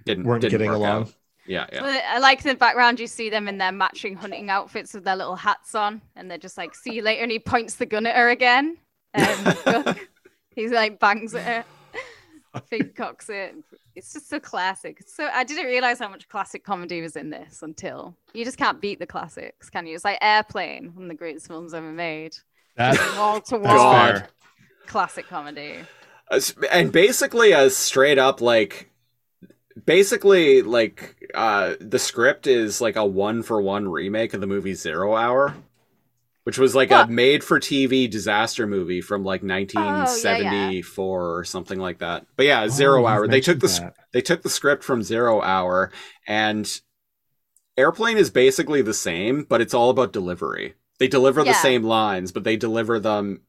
Didn't 0.04 0.24
weren't 0.24 0.42
didn't 0.42 0.52
getting 0.58 0.70
along. 0.70 1.02
out. 1.02 1.14
Yeah, 1.46 1.66
yeah. 1.72 1.80
But 1.80 2.02
I 2.04 2.18
like 2.18 2.42
the 2.42 2.54
background. 2.54 2.98
You 3.00 3.06
see 3.06 3.30
them 3.30 3.48
in 3.48 3.58
their 3.58 3.72
matching 3.72 4.16
hunting 4.16 4.50
outfits 4.50 4.94
with 4.94 5.04
their 5.04 5.16
little 5.16 5.36
hats 5.36 5.74
on, 5.74 6.00
and 6.16 6.30
they're 6.30 6.38
just 6.38 6.56
like, 6.58 6.74
"See 6.74 6.92
you 6.94 7.02
later." 7.02 7.22
And 7.22 7.30
he 7.30 7.38
points 7.38 7.76
the 7.76 7.86
gun 7.86 8.06
at 8.06 8.16
her 8.16 8.28
again. 8.30 8.78
Um, 9.14 9.94
he's 10.54 10.70
like 10.72 10.98
bangs 11.00 11.34
at 11.34 11.44
her, 11.44 11.64
fig 12.60 12.94
cocks 12.94 13.28
it. 13.28 13.54
It's 13.94 14.12
just 14.12 14.28
so 14.28 14.40
classic. 14.40 15.02
So 15.06 15.28
I 15.32 15.44
didn't 15.44 15.66
realize 15.66 15.98
how 15.98 16.08
much 16.08 16.28
classic 16.28 16.64
comedy 16.64 17.00
was 17.00 17.16
in 17.16 17.30
this 17.30 17.62
until 17.62 18.16
you 18.34 18.44
just 18.44 18.58
can't 18.58 18.80
beat 18.80 18.98
the 18.98 19.06
classics, 19.06 19.70
can 19.70 19.86
you? 19.86 19.94
It's 19.94 20.04
like 20.04 20.18
Airplane, 20.20 20.92
one 20.94 21.04
of 21.04 21.08
the 21.08 21.14
greatest 21.14 21.46
films 21.46 21.74
ever 21.74 21.92
made. 21.92 22.36
that 22.76 22.98
Wall 23.16 23.40
to 23.42 23.58
wall 23.58 24.18
classic 24.86 25.26
comedy. 25.28 25.78
And 26.70 26.92
basically 26.92 27.52
a 27.52 27.70
straight 27.70 28.18
up 28.18 28.40
like 28.40 28.90
basically 29.84 30.62
like 30.62 31.16
uh 31.34 31.74
the 31.80 31.98
script 31.98 32.46
is 32.46 32.80
like 32.80 32.96
a 32.96 33.04
one 33.04 33.42
for 33.42 33.60
one 33.60 33.88
remake 33.88 34.34
of 34.34 34.40
the 34.40 34.46
movie 34.46 34.74
Zero 34.74 35.14
Hour 35.14 35.54
which 36.46 36.58
was 36.58 36.76
like 36.76 36.90
What? 36.90 37.08
a 37.08 37.10
made 37.10 37.42
for 37.42 37.58
TV 37.58 38.08
disaster 38.08 38.68
movie 38.68 39.00
from 39.00 39.24
like 39.24 39.42
1974 39.42 41.36
or 41.38 41.44
something 41.44 41.78
like 41.78 41.98
that. 41.98 42.24
But 42.36 42.46
yeah, 42.46 42.62
oh, 42.62 42.68
Zero 42.68 43.02
Oh, 43.02 43.06
Hour. 43.06 43.26
They 43.28 43.40
took 43.40 43.58
the 43.60 43.66
that. 43.66 43.94
they 44.12 44.20
took 44.20 44.42
the 44.42 44.48
script 44.48 44.84
from 44.84 45.02
Zero 45.02 45.42
Hour 45.42 45.90
and 46.26 46.80
Airplane 47.76 48.16
is 48.16 48.30
basically 48.30 48.80
the 48.80 48.94
same, 48.94 49.42
but 49.44 49.60
it's 49.60 49.74
all 49.74 49.90
about 49.90 50.12
delivery. 50.12 50.74
They 50.98 51.08
deliver 51.08 51.44
the 51.44 51.52
same 51.52 51.82
lines, 51.82 52.32
but 52.32 52.42
they 52.44 52.56
deliver 52.56 52.98
them 52.98 53.42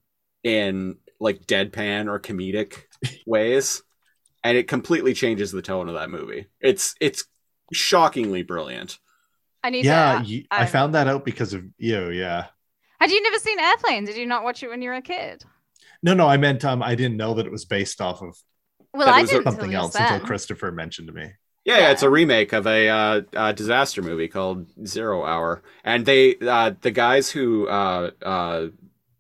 in 0.43 0.97
like 1.19 1.45
deadpan 1.47 2.07
or 2.09 2.19
comedic 2.19 2.83
ways. 3.25 3.83
and 4.43 4.57
it 4.57 4.67
completely 4.67 5.13
changes 5.13 5.51
the 5.51 5.61
tone 5.61 5.87
of 5.87 5.95
that 5.95 6.09
movie. 6.09 6.47
It's 6.59 6.93
it's 6.99 7.23
shockingly 7.71 8.43
brilliant. 8.43 8.97
I 9.63 9.69
need 9.69 9.85
Yeah, 9.85 10.19
to. 10.19 10.25
you, 10.25 10.43
I- 10.51 10.63
I 10.63 10.65
found 10.65 10.95
that 10.95 11.07
out 11.07 11.23
because 11.25 11.53
of 11.53 11.63
you. 11.77 12.09
Yeah. 12.09 12.47
Had 12.99 13.11
you 13.11 13.21
never 13.21 13.39
seen 13.39 13.59
Airplane? 13.59 14.05
Did 14.05 14.17
you 14.17 14.25
not 14.25 14.43
watch 14.43 14.63
it 14.63 14.69
when 14.69 14.81
you 14.81 14.89
were 14.89 14.95
a 14.95 15.01
kid? 15.01 15.43
No, 16.03 16.13
no, 16.13 16.27
I 16.27 16.37
meant 16.37 16.63
um, 16.65 16.83
I 16.83 16.95
didn't 16.95 17.17
know 17.17 17.33
that 17.35 17.45
it 17.45 17.51
was 17.51 17.65
based 17.65 18.01
off 18.01 18.21
of 18.21 18.35
Well, 18.93 19.09
I 19.09 19.21
was 19.21 19.29
didn't 19.29 19.43
something 19.45 19.65
until 19.65 19.81
else 19.81 19.93
just 19.93 20.11
until. 20.11 20.27
Christopher 20.27 20.71
mentioned 20.71 21.07
to 21.07 21.13
me. 21.13 21.31
Yeah, 21.65 21.79
yeah, 21.79 21.91
it's 21.91 22.03
a 22.03 22.09
remake 22.09 22.53
of 22.53 22.65
a 22.65 22.87
uh, 22.87 23.21
uh, 23.35 23.51
disaster 23.51 24.01
movie 24.01 24.29
called 24.29 24.67
Zero 24.87 25.25
Hour, 25.25 25.63
and 25.83 26.05
they 26.05 26.37
uh, 26.41 26.71
the 26.81 26.91
guys 26.91 27.29
who 27.29 27.67
uh, 27.67 28.11
uh, 28.21 28.67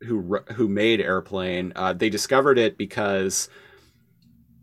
who 0.01 0.39
who 0.53 0.67
made 0.69 1.01
Airplane 1.01 1.73
uh, 1.75 1.91
they 1.93 2.09
discovered 2.09 2.57
it 2.57 2.77
because 2.77 3.49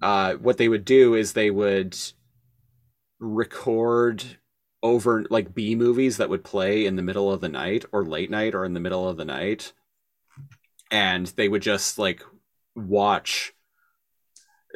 uh, 0.00 0.34
what 0.34 0.56
they 0.56 0.68
would 0.68 0.84
do 0.84 1.14
is 1.14 1.32
they 1.32 1.50
would 1.50 1.96
record 3.20 4.24
over 4.84 5.24
like 5.30 5.54
B 5.54 5.74
movies 5.74 6.18
that 6.18 6.28
would 6.28 6.44
play 6.44 6.86
in 6.86 6.94
the 6.94 7.02
middle 7.02 7.32
of 7.32 7.40
the 7.40 7.48
night 7.48 7.84
or 7.90 8.04
late 8.04 8.30
night 8.30 8.54
or 8.54 8.64
in 8.64 8.74
the 8.74 8.80
middle 8.80 9.08
of 9.08 9.16
the 9.16 9.24
night, 9.24 9.72
and 10.92 11.26
they 11.28 11.48
would 11.48 11.62
just 11.62 11.98
like 11.98 12.22
watch 12.76 13.52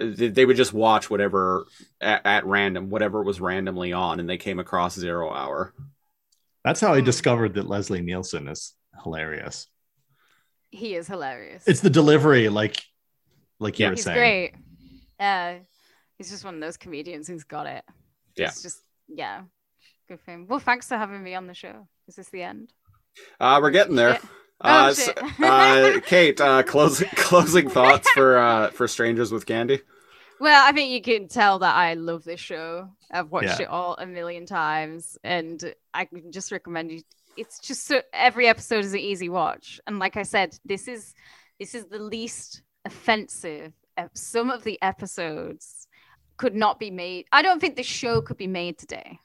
they 0.01 0.29
they 0.29 0.47
would 0.47 0.57
just 0.57 0.73
watch 0.73 1.11
whatever 1.11 1.67
at, 2.01 2.25
at 2.25 2.47
random, 2.47 2.89
whatever 2.91 3.23
was 3.23 3.41
randomly 3.41 3.93
on, 3.93 4.19
and 4.19 4.29
they 4.29 4.39
came 4.39 4.59
across 4.59 4.95
Zero 4.99 5.31
Hour. 5.33 5.75
That's 6.65 6.81
how 6.81 6.93
I 6.95 7.01
Hmm. 7.01 7.05
discovered 7.05 7.55
that 7.55 7.69
Leslie 7.69 8.01
Nielsen 8.03 8.49
is 8.49 8.75
hilarious. 9.03 9.69
He 10.71 10.95
is 10.95 11.07
hilarious. 11.07 11.67
It's 11.67 11.81
the 11.81 11.91
delivery, 11.91 12.49
like 12.49 12.83
like 13.59 13.79
you 13.79 13.85
Yeah. 13.85 13.91
were 13.91 13.97
He's 13.97 14.05
saying. 14.05 14.17
great. 14.17 14.55
Yeah, 15.21 15.59
he's 16.17 16.31
just 16.31 16.45
one 16.45 16.55
of 16.55 16.61
those 16.61 16.77
comedians 16.77 17.27
who's 17.27 17.45
got 17.45 17.67
it. 17.67 17.85
Yeah. 18.37 18.49
It's 18.49 18.63
just 18.63 18.81
yeah, 19.09 19.43
good 20.09 20.21
for 20.21 20.31
him. 20.33 20.47
Well, 20.49 20.59
thanks 20.59 20.89
for 20.89 20.97
having 20.97 21.23
me 21.23 21.35
on 21.35 21.47
the 21.47 21.55
show. 21.55 21.87
Is 22.07 22.17
this 22.17 22.29
the 22.31 22.43
end? 22.43 22.73
Uh, 23.41 23.59
we're 23.63 23.71
getting 23.71 23.97
there. 23.97 24.11
Yeah. 24.11 24.19
Uh, 24.61 24.89
Oh, 24.89 24.93
so- 24.93 25.03
shit. 25.05 25.41
uh, 25.41 26.01
Kate, 26.07 26.41
uh, 26.41 26.63
closing 26.65 27.09
closing 27.17 27.69
thoughts 27.69 28.11
for 28.11 28.39
uh, 28.39 28.71
for 28.71 28.89
Strangers 28.89 29.31
with 29.31 29.47
Candy. 29.47 29.81
Well, 30.41 30.69
I 30.69 30.73
think 30.73 30.91
you 30.91 31.03
can 31.03 31.27
tell 31.29 31.59
that 31.61 31.75
I 31.75 31.95
love 31.95 32.23
this 32.25 32.39
show. 32.41 32.89
I've 33.11 33.31
watched 33.31 33.59
Yeah. 33.61 33.63
it 33.63 33.69
all 33.69 33.95
a 33.99 34.07
million 34.07 34.47
times, 34.47 35.19
and 35.25 35.75
I 35.95 36.05
can 36.07 36.31
just 36.33 36.51
recommend 36.53 36.91
you. 36.93 37.03
It's 37.37 37.59
just 37.61 37.87
so 37.87 38.03
every 38.13 38.47
episode 38.49 38.85
is 38.85 38.93
an 38.93 38.99
easy 39.01 39.29
watch, 39.29 39.81
and 39.87 39.99
like 40.01 40.17
I 40.17 40.23
said, 40.25 40.57
this 40.65 40.89
is 40.89 41.15
this 41.61 41.75
is 41.75 41.87
the 41.87 41.99
least 42.01 42.63
offensive. 42.85 43.73
ep- 43.97 44.17
Some 44.17 44.51
of 44.51 44.65
the 44.65 44.81
episodes 44.83 45.87
could 46.37 46.55
not 46.55 46.79
be 46.81 46.91
made. 46.91 47.27
I 47.33 47.43
don't 47.43 47.61
think 47.61 47.77
the 47.77 47.83
show 47.85 48.21
could 48.21 48.37
be 48.37 48.47
made 48.49 48.79
today. 48.79 49.19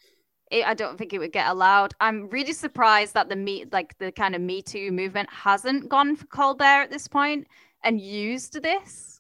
It, 0.54 0.66
I 0.68 0.74
don't 0.74 0.98
think 0.98 1.14
it 1.14 1.20
would 1.20 1.32
get 1.34 1.48
allowed. 1.48 1.94
I'm 2.00 2.30
really 2.30 2.54
surprised 2.54 3.14
that 3.16 3.28
the 3.30 3.36
me 3.36 3.66
like 3.72 3.98
the 3.98 4.12
kind 4.12 4.36
of 4.36 4.42
Me 4.42 4.62
Too 4.62 4.92
movement 4.92 5.30
hasn't 5.32 5.90
gone 5.90 6.16
for 6.16 6.26
Colbert 6.28 6.84
at 6.84 6.92
this 6.92 7.08
point 7.08 7.48
and 7.84 8.00
used 8.00 8.62
this 8.62 9.14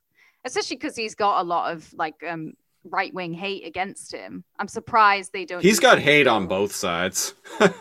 especially 0.46 0.76
because 0.78 0.96
he's 0.96 1.16
got 1.16 1.42
a 1.42 1.44
lot 1.44 1.72
of 1.72 1.92
like 1.94 2.16
um 2.28 2.54
right 2.84 3.14
wing 3.14 3.34
hate 3.34 3.66
against 3.66 4.12
him. 4.12 4.44
I'm 4.60 4.68
surprised 4.68 5.32
they 5.34 5.46
don't. 5.46 5.62
He's 5.62 5.80
got 5.80 6.00
hate 6.00 6.24
still. 6.24 6.36
on 6.36 6.48
both 6.48 6.74
sides. 6.74 7.34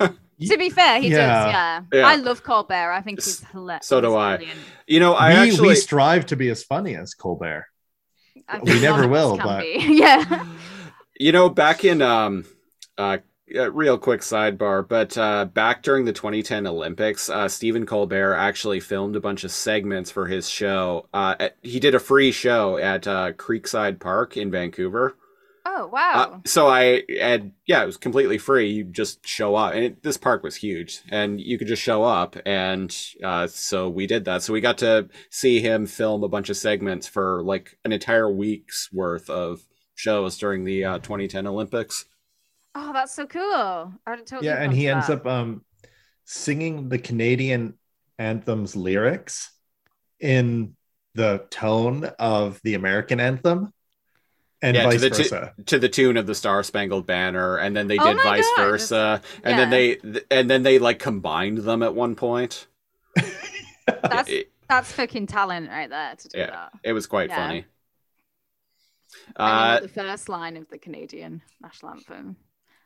To 0.49 0.59
be 0.59 0.71
fair, 0.71 1.01
he 1.01 1.09
Yeah. 1.09 1.17
does. 1.45 1.53
Yeah. 1.53 1.83
Yeah. 2.01 2.07
I 2.09 2.17
love 2.17 2.43
Colbert. 2.43 2.91
I 2.91 3.01
think 3.01 3.23
he's 3.23 3.45
hilarious. 3.53 3.87
So 3.87 4.01
do 4.01 4.17
I. 4.17 4.45
you 4.89 4.99
know, 4.99 5.13
I 5.13 5.29
we, 5.29 5.51
actually 5.51 5.69
we 5.69 5.75
strive 5.77 6.27
to 6.27 6.37
be 6.37 6.49
as 6.49 6.65
funny 6.65 6.97
as 6.97 7.15
Colbert. 7.15 7.67
I 8.49 8.59
We 8.59 8.81
never 8.81 9.03
none 9.03 9.05
of 9.05 9.13
us 9.13 9.25
will, 9.25 9.37
but- 9.37 9.61
be. 9.63 9.77
yeah. 10.01 10.47
You 11.17 11.31
know, 11.31 11.49
back 11.49 11.85
in 11.85 12.03
um, 12.03 12.45
uh, 12.99 13.19
uh, 13.59 13.71
real 13.73 13.99
quick 13.99 14.21
sidebar, 14.21 14.87
but 14.87 15.17
uh, 15.19 15.45
back 15.47 15.83
during 15.83 16.05
the 16.05 16.13
2010 16.13 16.67
Olympics, 16.67 17.29
uh, 17.29 17.49
Stephen 17.49 17.85
Colbert 17.87 18.35
actually 18.35 18.81
filmed 18.81 19.17
a 19.17 19.21
bunch 19.21 19.45
of 19.45 19.51
segments 19.51 20.11
for 20.11 20.27
his 20.27 20.49
show. 20.49 21.09
Uh, 21.13 21.35
at- 21.39 21.57
he 21.63 21.79
did 21.81 21.95
a 21.95 21.99
free 22.01 22.33
show 22.33 22.77
at 22.79 23.07
uh, 23.07 23.33
Creekside 23.33 24.01
Park 24.01 24.37
in 24.37 24.51
Vancouver. 24.51 25.17
Oh 25.65 25.85
Uh, 25.85 25.89
wow. 25.89 26.43
so 26.45 26.67
I 26.67 27.03
and 27.21 27.53
yeah, 27.67 27.83
it 27.83 27.87
was 27.87 27.97
completely 27.97 28.37
free. 28.37 28.71
You 28.71 28.85
just 28.85 29.27
show 29.27 29.55
up, 29.55 29.75
and 29.75 29.85
it, 29.85 30.03
this 30.03 30.17
park 30.17 30.43
was 30.43 30.57
huge, 30.57 31.01
and 31.11 31.41
you 31.41 31.57
could 31.57 31.69
just 31.69 31.83
show 31.83 32.03
up, 32.03 32.37
and 32.45 32.95
uh, 33.23 33.47
so 33.47 33.89
we 33.89 34.07
did 34.09 34.25
that. 34.25 34.43
So 34.43 34.53
we 34.53 34.61
got 34.61 34.79
to 34.79 35.09
see 35.31 35.61
him 35.61 35.87
film 35.87 36.25
a 36.25 36.29
bunch 36.29 36.51
of 36.51 36.57
segments 36.57 37.07
for 37.07 37.43
like 37.45 37.79
an 37.85 37.93
entire 37.93 38.31
week's 38.31 38.91
worth 38.93 39.31
of 39.31 39.61
shows 39.95 40.37
during 40.37 40.65
the 40.65 40.85
uh, 40.85 40.99
2010 40.99 41.47
Olympics. 41.47 42.07
Oh, 42.75 42.93
that's 42.93 43.15
so 43.15 43.27
cool. 43.27 43.93
I 44.07 44.17
totally. 44.17 44.47
Yeah, 44.47 44.63
and 44.63 44.73
he 44.73 44.89
ends 44.89 45.07
that. 45.09 45.21
up 45.21 45.27
um 45.27 45.65
singing 46.25 46.89
the 46.89 46.99
Canadian 46.99 47.75
anthem's 48.19 48.77
lyrics 48.77 49.51
in 50.21 50.77
the 51.15 51.45
tone 51.51 52.05
of 52.19 52.61
the 52.63 52.75
American 52.75 53.21
anthem 53.21 53.73
and 54.63 54.77
Yeah, 54.77 54.85
to 54.85 54.89
vice 54.91 55.01
the 55.01 55.11
t- 55.11 55.17
versa. 55.25 55.55
to 55.67 55.79
the 55.79 55.89
tune 55.89 56.17
of 56.17 56.27
the 56.27 56.35
Star 56.35 56.63
Spangled 56.63 57.07
Banner, 57.07 57.57
and 57.57 57.77
then 57.77 57.89
they 57.89 57.99
Oh 57.99 58.05
did 58.05 58.17
my 58.19 58.23
vice 58.23 58.49
God, 58.57 58.65
versa, 58.65 59.23
and 59.43 59.59
then 59.59 59.71
they 59.71 59.97
th- 59.97 60.25
and 60.31 60.49
then 60.49 60.63
they 60.63 60.79
like 60.79 60.99
combined 61.01 61.59
them 61.59 61.83
at 61.83 61.95
one 61.95 62.15
point. 62.15 62.67
That's 64.03 64.31
that's 64.69 64.93
fucking 64.93 65.27
talent 65.27 65.69
right 65.69 65.91
there 65.91 66.15
to 66.17 66.29
do 66.29 66.39
Yeah. 66.39 66.47
that. 66.51 66.73
it 66.85 66.93
was 66.95 67.07
quite 67.07 67.29
Yeah. 67.29 67.37
funny. 67.47 67.65
Uh, 69.37 69.81
the 69.81 69.89
first 69.89 70.29
line 70.31 70.57
of 70.57 70.67
the 70.71 70.79
Canadian 70.79 71.43
national 71.61 71.93
anthem. 71.93 72.37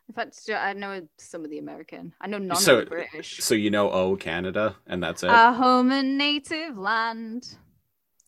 In 0.08 0.14
fact, 0.14 0.38
I 0.50 0.72
know 0.72 1.06
some 1.18 1.44
of 1.44 1.50
the 1.50 1.58
American. 1.58 2.14
I 2.20 2.28
know 2.28 2.38
none 2.38 2.56
So- 2.56 2.78
of 2.78 2.84
the 2.84 2.90
British. 2.90 3.38
so 3.42 3.54
you 3.54 3.70
know, 3.70 3.90
oh 3.90 4.16
Canada, 4.16 4.76
and 4.86 5.02
that's 5.02 5.22
it. 5.22 5.30
Our 5.30 5.52
home 5.52 5.90
and 5.92 6.16
native 6.16 6.78
land. 6.78 7.48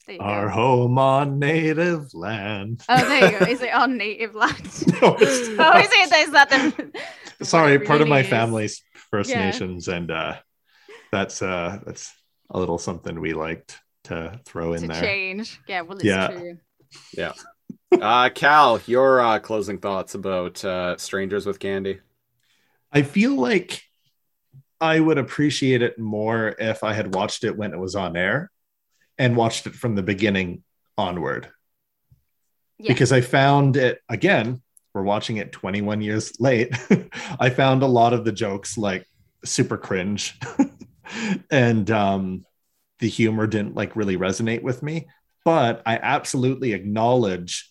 There 0.07 0.17
you 0.17 0.23
Our 0.23 0.47
go. 0.47 0.53
home 0.53 0.99
on 0.99 1.39
native 1.39 2.15
land. 2.15 2.83
Oh, 2.89 2.97
there 3.09 3.31
you 3.33 3.39
go. 3.39 3.45
Is 3.47 3.61
it 3.61 3.75
on 3.75 3.97
native 3.99 4.35
land? 4.35 4.57
No, 5.01 5.17
it's 5.21 5.49
oh, 5.59 5.79
is 5.79 5.89
it? 5.93 6.13
Is 6.27 6.31
that 6.33 6.49
the? 6.51 7.45
Sorry, 7.45 7.73
whatever 7.73 7.85
part 7.87 8.01
of 8.01 8.09
my 8.09 8.21
is? 8.21 8.29
family's 8.29 8.83
First 9.11 9.31
Yeah. 9.31 9.45
Nations, 9.47 9.87
and 9.89 10.11
uh, 10.11 10.37
that's 11.13 11.41
uh, 11.43 11.79
that's 11.87 12.13
a 12.51 12.59
little 12.59 12.79
something 12.79 13.21
we 13.21 13.35
liked 13.35 13.79
to 14.05 14.41
throw 14.47 14.73
in 14.73 14.81
to 14.83 14.89
there. 14.89 15.01
change. 15.01 15.61
Yeah, 15.69 15.83
well, 15.83 15.97
it's 15.99 16.05
Yeah. 16.05 16.29
true. 16.29 16.59
Uh, 17.93 18.29
Kal, 18.31 18.81
your 18.87 19.21
uh, 19.21 19.39
closing 19.39 19.79
thoughts 19.79 20.15
about 20.15 20.65
uh, 20.65 20.97
Strangers 20.97 21.47
with 21.47 21.59
Candy? 21.59 22.01
I 22.93 23.03
feel 23.03 23.35
like 23.35 23.83
I 24.81 25.01
would 25.01 25.19
appreciate 25.19 25.83
it 25.83 25.99
more 25.99 26.55
if 26.59 26.85
I 26.85 26.93
had 26.93 27.15
watched 27.15 27.45
it 27.45 27.57
when 27.57 27.73
it 27.73 27.79
was 27.79 27.95
on 27.95 28.17
air 28.17 28.51
and 29.19 29.37
watched 29.37 29.67
it 29.67 29.75
from 29.75 29.95
the 29.95 30.03
beginning 30.03 30.63
onward. 30.97 31.51
Yeah. 32.79 32.93
Because 32.93 33.11
I 33.11 33.21
found 33.21 33.77
it 33.77 34.01
again, 34.09 34.63
we're 34.95 35.03
watching 35.03 35.39
it 35.39 35.53
21 35.53 36.01
years 36.01 36.41
late. 36.41 36.77
I 37.41 37.51
found 37.51 37.83
a 37.83 37.87
lot 37.87 38.13
of 38.13 38.25
the 38.25 38.33
jokes 38.33 38.79
like 38.79 39.07
super 39.45 39.77
cringe 39.77 40.39
and 41.51 41.89
um 41.91 42.45
the 42.99 43.09
humor 43.09 43.47
didn't 43.47 43.75
like 43.75 43.97
really 43.97 44.17
resonate 44.17 44.63
with 44.63 44.83
me, 44.83 45.07
but 45.45 45.83
I 45.87 45.99
absolutely 45.99 46.73
acknowledge 46.73 47.68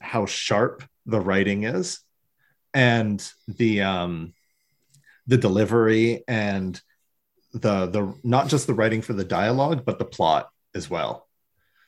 how 0.00 0.26
sharp 0.26 0.82
the 1.06 1.20
writing 1.20 1.64
is 1.64 2.00
and 2.74 3.32
the 3.46 3.82
um 3.82 4.34
the 5.26 5.38
delivery 5.38 6.24
and 6.28 6.80
the 7.52 7.86
the 7.86 8.14
not 8.22 8.48
just 8.48 8.66
the 8.66 8.74
writing 8.74 9.02
for 9.02 9.12
the 9.14 9.24
dialogue 9.24 9.84
but 9.84 9.98
the 9.98 10.04
plot 10.04 10.48
as 10.74 10.88
well. 10.88 11.26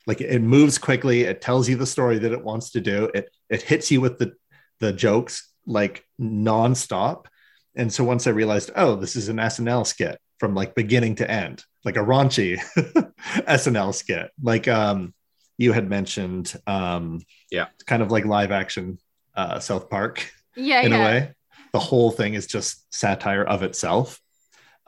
Like 0.07 0.19
it 0.19 0.41
moves 0.41 0.77
quickly. 0.77 1.21
It 1.21 1.41
tells 1.41 1.69
you 1.69 1.75
the 1.75 1.85
story 1.85 2.17
that 2.19 2.31
it 2.31 2.43
wants 2.43 2.71
to 2.71 2.81
do. 2.81 3.09
It 3.13 3.29
it 3.49 3.61
hits 3.61 3.91
you 3.91 4.01
with 4.01 4.17
the 4.17 4.33
the 4.79 4.91
jokes 4.91 5.51
like 5.65 6.03
nonstop. 6.19 7.25
And 7.75 7.93
so 7.93 8.03
once 8.03 8.27
i 8.27 8.31
realized 8.31 8.71
oh 8.75 8.95
this 8.95 9.15
is 9.15 9.29
an 9.29 9.37
snl 9.37 9.85
skit 9.85 10.19
from 10.39 10.55
like 10.55 10.75
beginning 10.75 11.15
to 11.15 11.29
end 11.29 11.63
like 11.85 11.95
a 11.95 11.99
raunchy 11.99 12.59
snl 13.47 13.93
skit. 13.93 14.31
Like 14.41 14.67
um 14.67 15.13
you 15.61 15.71
had 15.73 15.87
mentioned 15.89 16.53
um 16.67 17.21
Yeah. 17.51 17.67
kind 17.85 18.01
of 18.01 18.09
like 18.11 18.25
live 18.25 18.51
action 18.51 18.97
uh 19.35 19.59
south 19.59 19.89
park 19.89 20.15
Yeah, 20.55 20.81
in 20.81 20.91
yeah. 20.91 21.01
a 21.01 21.05
way. 21.05 21.35
The 21.73 21.79
whole 21.79 22.11
thing 22.11 22.33
is 22.33 22.47
just 22.47 22.71
satire 22.93 23.43
of 23.43 23.63
itself. 23.63 24.19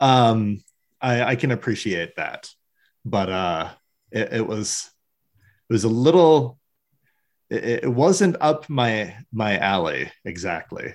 Um, 0.00 0.62
I, 1.00 1.22
I 1.32 1.36
can 1.36 1.50
appreciate 1.50 2.16
that, 2.16 2.50
but 3.04 3.28
uh, 3.30 3.70
it, 4.10 4.32
it 4.34 4.46
was 4.46 4.90
it 5.70 5.72
was 5.72 5.84
a 5.84 5.88
little. 5.88 6.58
It, 7.48 7.84
it 7.84 7.88
wasn't 7.92 8.36
up 8.40 8.68
my 8.68 9.16
my 9.32 9.56
alley 9.58 10.10
exactly. 10.24 10.94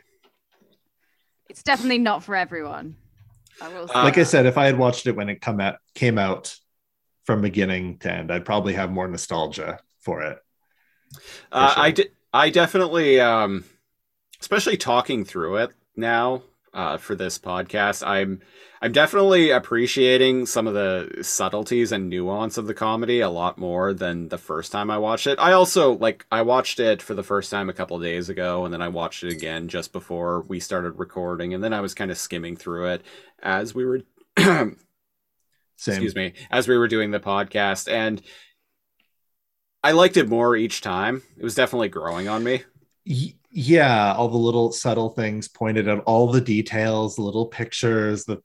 It's 1.50 1.64
definitely 1.64 2.00
not 2.00 2.24
for 2.24 2.36
everyone. 2.36 2.96
I 3.62 3.68
will 3.70 3.88
say 3.88 3.94
Uh, 3.96 4.04
like 4.04 4.18
I 4.20 4.24
said, 4.24 4.46
if 4.46 4.58
I 4.58 4.66
had 4.66 4.78
watched 4.78 5.08
it 5.08 5.16
when 5.16 5.30
it 5.30 5.42
come 5.42 5.60
out 5.60 5.78
came 5.96 6.18
out 6.20 6.56
from 7.30 7.42
beginning 7.42 7.96
to 8.00 8.12
end, 8.12 8.32
I'd 8.32 8.44
probably 8.44 8.74
have 8.74 8.90
more 8.90 9.08
nostalgia 9.08 9.80
for 10.00 10.24
it. 10.24 10.40
Uh, 11.52 11.72
sure. 11.76 11.84
I 11.84 11.92
did. 11.92 12.12
I 12.34 12.50
definitely, 12.50 13.22
um, 13.22 13.66
especially 14.42 14.78
talking 14.78 15.26
through 15.26 15.58
it 15.58 15.70
now 15.96 16.42
uh, 16.74 16.98
for 16.98 17.14
this 17.14 17.38
podcast, 17.38 18.04
I'm 18.04 18.42
I'm 18.82 18.94
definitely 18.94 19.52
appreciating 19.52 20.48
some 20.48 20.66
of 20.66 20.74
the 20.74 21.20
subtleties 21.22 21.92
and 21.92 22.10
nuance 22.10 22.58
of 22.58 22.66
the 22.66 22.74
comedy 22.74 23.20
a 23.20 23.30
lot 23.30 23.60
more 23.60 23.94
than 23.94 24.30
the 24.30 24.40
first 24.40 24.72
time 24.72 24.90
I 24.90 24.98
watched 24.98 25.28
it. 25.28 25.38
I 25.38 25.52
also 25.52 25.98
like 25.98 26.26
I 26.32 26.42
watched 26.42 26.80
it 26.80 27.00
for 27.00 27.14
the 27.14 27.22
first 27.22 27.52
time 27.52 27.70
a 27.70 27.74
couple 27.74 28.00
days 28.00 28.30
ago, 28.30 28.66
and 28.66 28.74
then 28.74 28.82
I 28.82 28.88
watched 28.88 29.24
it 29.24 29.32
again 29.32 29.68
just 29.68 29.94
before 29.94 30.42
we 30.48 30.60
started 30.60 30.98
recording, 30.98 31.54
and 31.54 31.64
then 31.64 31.74
I 31.74 31.82
was 31.82 31.94
kind 31.94 32.10
of 32.10 32.18
skimming 32.18 32.56
through 32.56 32.88
it 32.88 33.04
as 33.44 33.76
we 33.76 33.86
were. 33.86 34.02
excuse 35.88 36.16
me, 36.16 36.34
as 36.52 36.68
we 36.68 36.78
were 36.78 36.88
doing 36.88 37.12
the 37.12 37.20
podcast, 37.20 37.92
and 37.92 38.22
I 39.84 39.92
liked 39.92 40.18
it 40.18 40.28
more 40.28 40.56
each 40.56 40.82
time. 40.82 41.24
It 41.38 41.44
was 41.44 41.56
definitely 41.56 41.90
growing 41.90 42.28
on 42.28 42.44
me. 42.44 42.64
Yeah, 43.06 44.14
all 44.14 44.28
the 44.28 44.38
little 44.38 44.72
subtle 44.72 45.10
things 45.10 45.48
pointed 45.48 45.88
out, 45.88 46.04
all 46.06 46.32
the 46.32 46.42
details, 46.42 47.18
little 47.18 47.48
pictures, 47.48 48.26
the 48.26 48.42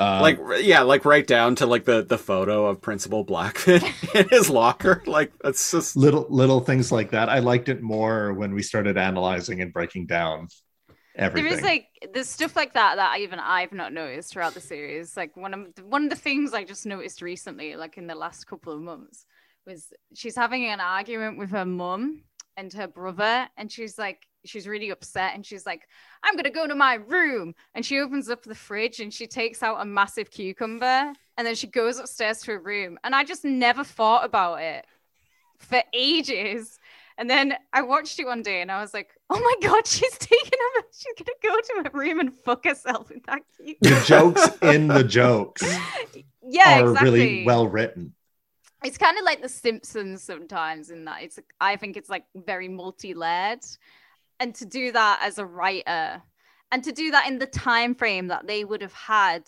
uh, 0.00 0.20
like 0.20 0.38
yeah, 0.60 0.80
like 0.82 1.04
right 1.04 1.26
down 1.26 1.54
to 1.56 1.66
like 1.66 1.84
the 1.84 2.02
the 2.02 2.18
photo 2.18 2.66
of 2.66 2.80
Principal 2.80 3.24
Blackman 3.24 3.82
in 4.14 4.28
his 4.28 4.50
locker. 4.50 5.02
Like 5.10 5.32
that's 5.42 5.70
just 5.70 5.96
little 5.96 6.26
little 6.28 6.60
things 6.60 6.92
like 6.92 7.10
that. 7.10 7.28
I 7.28 7.40
liked 7.40 7.68
it 7.68 7.82
more 7.82 8.32
when 8.32 8.54
we 8.54 8.62
started 8.62 8.96
analyzing 8.96 9.60
and 9.60 9.72
breaking 9.72 10.06
down 10.06 10.48
everything. 11.20 11.50
There 11.50 11.58
is 11.58 11.62
like 11.62 11.86
there's 12.12 12.28
stuff 12.28 12.56
like 12.56 12.74
that 12.74 12.96
that 12.96 13.20
even 13.20 13.38
I've 13.38 13.72
not 13.72 13.92
noticed 13.92 14.32
throughout 14.32 14.54
the 14.54 14.60
series. 14.60 15.16
Like 15.16 15.36
one 15.36 15.54
of 15.54 15.84
one 15.84 16.04
of 16.04 16.10
the 16.10 16.16
things 16.16 16.52
I 16.52 16.64
just 16.64 16.86
noticed 16.86 17.22
recently, 17.22 17.76
like 17.76 17.98
in 17.98 18.06
the 18.06 18.14
last 18.14 18.46
couple 18.46 18.72
of 18.72 18.80
months, 18.80 19.26
was 19.66 19.92
she's 20.14 20.36
having 20.36 20.64
an 20.66 20.80
argument 20.80 21.38
with 21.38 21.50
her 21.50 21.64
mum 21.64 22.22
and 22.56 22.72
her 22.72 22.88
brother, 22.88 23.48
and 23.56 23.70
she's 23.70 23.96
like, 23.98 24.26
she's 24.44 24.66
really 24.66 24.90
upset, 24.90 25.34
and 25.34 25.46
she's 25.46 25.64
like, 25.64 25.82
I'm 26.24 26.36
gonna 26.36 26.50
go 26.50 26.66
to 26.66 26.74
my 26.74 26.94
room, 26.94 27.54
and 27.74 27.86
she 27.86 28.00
opens 28.00 28.28
up 28.28 28.42
the 28.42 28.54
fridge 28.54 29.00
and 29.00 29.14
she 29.14 29.26
takes 29.26 29.62
out 29.62 29.80
a 29.80 29.84
massive 29.84 30.30
cucumber, 30.30 31.12
and 31.36 31.46
then 31.46 31.54
she 31.54 31.68
goes 31.68 31.98
upstairs 31.98 32.40
to 32.40 32.52
her 32.52 32.58
room, 32.58 32.98
and 33.04 33.14
I 33.14 33.24
just 33.24 33.44
never 33.44 33.84
thought 33.84 34.24
about 34.24 34.62
it 34.62 34.84
for 35.58 35.82
ages. 35.92 36.79
And 37.20 37.28
then 37.28 37.54
I 37.74 37.82
watched 37.82 38.18
it 38.18 38.24
one 38.24 38.42
day 38.42 38.62
and 38.62 38.72
I 38.72 38.80
was 38.80 38.94
like, 38.94 39.10
oh 39.28 39.38
my 39.38 39.68
God, 39.68 39.86
she's 39.86 40.16
taking 40.18 40.58
a, 40.78 40.82
she's 40.90 41.14
going 41.18 41.26
to 41.26 41.34
go 41.42 41.60
to 41.60 41.90
her 41.90 41.98
room 41.98 42.18
and 42.18 42.32
fuck 42.32 42.64
herself 42.64 43.10
with 43.10 43.24
that. 43.26 43.42
The 43.58 44.02
jokes 44.06 44.48
in 44.62 44.88
the 44.88 45.04
jokes 45.04 45.62
yeah, 46.42 46.80
are 46.80 46.88
exactly. 46.88 47.10
really 47.10 47.44
well 47.44 47.68
written 47.68 48.14
it's 48.84 48.98
kind 48.98 49.18
of 49.18 49.24
like 49.24 49.42
the 49.42 49.48
simpsons 49.48 50.22
sometimes 50.22 50.90
in 50.90 51.04
that 51.04 51.22
it's 51.22 51.38
i 51.60 51.76
think 51.76 51.96
it's 51.96 52.08
like 52.08 52.24
very 52.34 52.68
multi-layered 52.68 53.60
and 54.38 54.54
to 54.54 54.64
do 54.64 54.90
that 54.92 55.20
as 55.22 55.38
a 55.38 55.44
writer 55.44 56.22
and 56.72 56.84
to 56.84 56.92
do 56.92 57.10
that 57.10 57.28
in 57.28 57.38
the 57.38 57.46
time 57.46 57.94
frame 57.94 58.28
that 58.28 58.46
they 58.46 58.64
would 58.64 58.80
have 58.80 58.92
had 58.92 59.44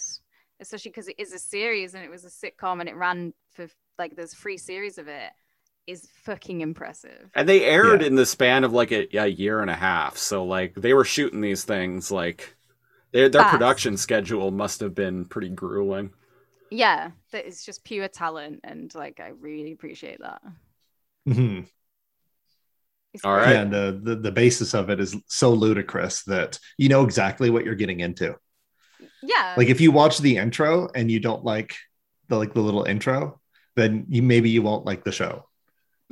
especially 0.61 0.91
because 0.91 1.09
it 1.09 1.19
is 1.19 1.33
a 1.33 1.39
series 1.39 1.95
and 1.95 2.05
it 2.05 2.11
was 2.11 2.25
a 2.25 2.29
sitcom 2.29 2.81
and 2.81 2.89
it 2.89 2.97
ran 2.97 3.33
for 3.53 3.67
like 3.99 4.15
there's 4.17 4.35
three 4.35 4.59
series 4.59 4.99
of 4.99 5.09
it 5.09 5.31
is 5.87 6.09
fucking 6.25 6.61
impressive. 6.61 7.31
And 7.35 7.49
they 7.49 7.65
aired 7.65 8.01
yeah. 8.01 8.07
in 8.07 8.15
the 8.15 8.27
span 8.27 8.65
of 8.65 8.73
like 8.73 8.93
a, 8.93 9.09
a, 9.17 9.27
year 9.27 9.61
and 9.61 9.71
a 9.71 9.75
half. 9.75 10.17
So 10.17 10.45
like 10.45 10.75
they 10.75 10.95
were 10.95 11.05
shooting 11.05 11.41
these 11.41 11.65
things 11.65 12.11
like 12.11 12.55
their, 13.13 13.29
their 13.29 13.45
production 13.45 13.97
schedule 13.97 14.51
must 14.51 14.81
have 14.81 14.95
been 14.95 15.25
pretty 15.25 15.49
grueling. 15.49 16.11
Yeah 16.71 17.11
that 17.33 17.47
is 17.47 17.65
just 17.65 17.85
pure 17.85 18.09
talent 18.09 18.61
and 18.65 18.95
like 18.95 19.21
i 19.21 19.29
really 19.29 19.73
appreciate 19.73 20.21
that. 20.21 20.41
Mm-hmm. 21.29 21.61
all 23.25 23.37
right. 23.37 23.57
And 23.57 23.75
uh, 23.75 23.93
the, 24.01 24.17
the 24.17 24.33
basis 24.33 24.75
of 24.75 24.89
it 24.89 25.01
is 25.01 25.17
so 25.27 25.51
ludicrous 25.51 26.23
that 26.25 26.59
you 26.79 26.89
know 26.89 27.05
exactly 27.05 27.51
what 27.51 27.65
you're 27.65 27.75
getting 27.75 28.01
into. 28.01 28.37
Yeah. 29.23 29.55
Like 29.57 29.69
if 29.69 29.81
you 29.81 29.93
watch 29.93 30.19
the 30.19 30.39
intro 30.39 30.89
and 30.95 31.11
you 31.11 31.21
don't 31.21 31.45
like 31.45 31.77
the 32.29 32.39
like 32.39 32.55
the 32.55 32.61
little 32.61 32.85
intro 32.85 33.41
then 33.75 34.07
you 34.09 34.23
maybe 34.23 34.51
you 34.51 34.63
won't 34.63 34.85
like 34.85 35.05
the 35.05 35.13
show 35.13 35.47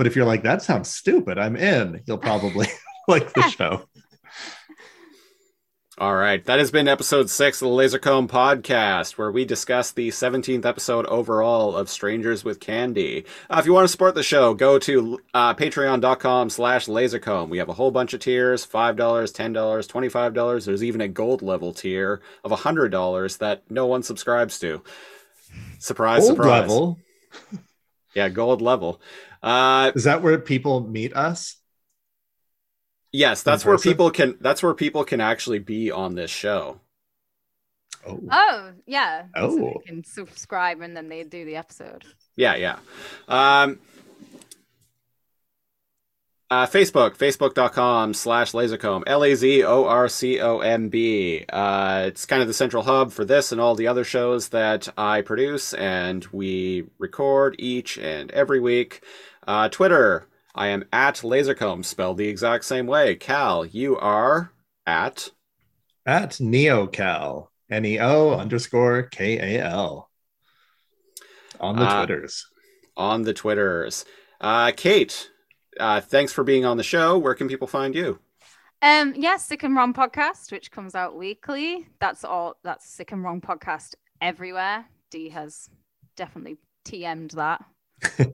but 0.00 0.06
if 0.06 0.16
you're 0.16 0.24
like 0.24 0.42
that 0.42 0.62
sounds 0.62 0.88
stupid 0.88 1.36
i'm 1.36 1.56
in 1.56 2.00
you'll 2.06 2.16
probably 2.16 2.66
like 3.08 3.30
the 3.34 3.42
show 3.50 3.84
all 5.98 6.16
right, 6.16 6.42
that 6.46 6.58
has 6.58 6.70
been 6.70 6.88
episode 6.88 7.28
six 7.28 7.60
of 7.60 7.68
the 7.68 7.74
Lazor 7.74 8.00
Comb 8.00 8.26
podcast, 8.26 9.18
where 9.18 9.30
we 9.30 9.44
discuss 9.44 9.90
the 9.90 10.08
17th 10.08 10.64
episode 10.64 11.04
overall 11.04 11.76
of 11.76 11.90
Strangers 11.90 12.42
with 12.42 12.58
Candy. 12.58 13.26
Uh, 13.50 13.58
if 13.58 13.66
you 13.66 13.74
want 13.74 13.84
to 13.84 13.88
support 13.88 14.14
the 14.14 14.22
show, 14.22 14.54
go 14.54 14.78
to 14.78 15.20
uh, 15.34 15.52
patreon.com 15.52 16.48
slash 16.48 16.86
lazorcomb. 16.86 17.50
We 17.50 17.58
have 17.58 17.68
a 17.68 17.74
whole 17.74 17.90
bunch 17.90 18.14
of 18.14 18.20
tiers, 18.20 18.66
$5, 18.66 18.96
$10, 18.96 19.52
$25. 19.52 20.64
There's 20.64 20.82
even 20.82 21.02
a 21.02 21.08
gold 21.08 21.42
level 21.42 21.74
tier 21.74 22.22
of 22.44 22.50
$100 22.50 23.36
that 23.36 23.70
no 23.70 23.84
one 23.84 24.02
subscribes 24.02 24.58
to. 24.60 24.82
Surprise, 25.80 26.22
gold 26.22 26.36
surprise. 26.36 26.60
level? 26.62 26.98
yeah, 28.14 28.30
gold 28.30 28.62
level. 28.62 29.02
Uh, 29.42 29.92
Is 29.94 30.04
that 30.04 30.22
where 30.22 30.38
people 30.38 30.80
meet 30.80 31.14
us? 31.16 31.56
Yes, 33.12 33.42
that's 33.42 33.64
where 33.64 33.78
people 33.78 34.10
can. 34.10 34.36
That's 34.40 34.62
where 34.62 34.74
people 34.74 35.04
can 35.04 35.20
actually 35.20 35.58
be 35.58 35.90
on 35.90 36.14
this 36.14 36.30
show. 36.30 36.80
Oh, 38.06 38.20
oh 38.30 38.72
yeah. 38.86 39.24
Oh, 39.34 39.56
so 39.56 39.82
can 39.86 40.04
subscribe 40.04 40.80
and 40.80 40.96
then 40.96 41.08
they 41.08 41.24
do 41.24 41.44
the 41.44 41.56
episode. 41.56 42.04
Yeah, 42.36 42.54
yeah. 42.54 42.78
Um, 43.28 43.78
uh, 46.50 46.66
Facebook, 46.66 47.16
facebook.com 47.16 48.14
slash 48.14 48.52
lazorcomb, 48.52 49.02
L 49.06 49.22
A 49.22 49.34
Z 49.34 49.62
O 49.64 49.84
R 49.84 50.08
C 50.08 50.40
O 50.40 50.60
M 50.60 50.88
B. 50.88 51.44
Uh, 51.48 52.04
it's 52.06 52.26
kind 52.26 52.42
of 52.42 52.48
the 52.48 52.54
central 52.54 52.82
hub 52.82 53.12
for 53.12 53.24
this 53.24 53.52
and 53.52 53.60
all 53.60 53.74
the 53.74 53.86
other 53.86 54.04
shows 54.04 54.48
that 54.48 54.88
I 54.96 55.22
produce 55.22 55.74
and 55.74 56.26
we 56.32 56.84
record 56.98 57.56
each 57.58 57.98
and 57.98 58.30
every 58.30 58.60
week. 58.60 59.02
Uh, 59.50 59.68
Twitter, 59.68 60.28
I 60.54 60.68
am 60.68 60.84
at 60.92 61.16
LazorComb, 61.16 61.84
spelled 61.84 62.18
the 62.18 62.28
exact 62.28 62.64
same 62.64 62.86
way. 62.86 63.16
Kal, 63.16 63.66
you 63.66 63.98
are 63.98 64.52
at 64.86 65.30
at 66.06 66.38
Neo 66.40 66.86
Kal, 66.86 67.50
N 67.68 67.84
E 67.84 67.98
O 67.98 68.32
underscore 68.32 69.02
K 69.02 69.56
A 69.56 69.64
L 69.64 70.08
on 71.58 71.74
the 71.74 71.82
uh, 71.82 72.06
Twitters. 72.06 72.46
On 72.96 73.22
the 73.22 73.34
Twitters. 73.34 74.04
Uh, 74.40 74.70
Kate, 74.76 75.28
uh, 75.80 76.00
thanks 76.00 76.32
for 76.32 76.44
being 76.44 76.64
on 76.64 76.76
the 76.76 76.84
show. 76.84 77.18
Where 77.18 77.34
can 77.34 77.48
people 77.48 77.66
find 77.66 77.92
you? 77.92 78.20
Um, 78.82 79.14
yes, 79.14 79.18
yeah, 79.18 79.36
Sick 79.38 79.64
and 79.64 79.74
Wrong 79.74 79.92
podcast, 79.92 80.52
which 80.52 80.70
comes 80.70 80.94
out 80.94 81.16
weekly. 81.16 81.88
That's 82.00 82.24
all. 82.24 82.54
That's 82.62 82.88
Sick 82.88 83.10
and 83.10 83.24
Wrong 83.24 83.40
podcast 83.40 83.96
everywhere. 84.20 84.84
D 85.10 85.30
has 85.30 85.68
definitely 86.14 86.58
TM'd 86.84 87.32
that, 87.32 87.64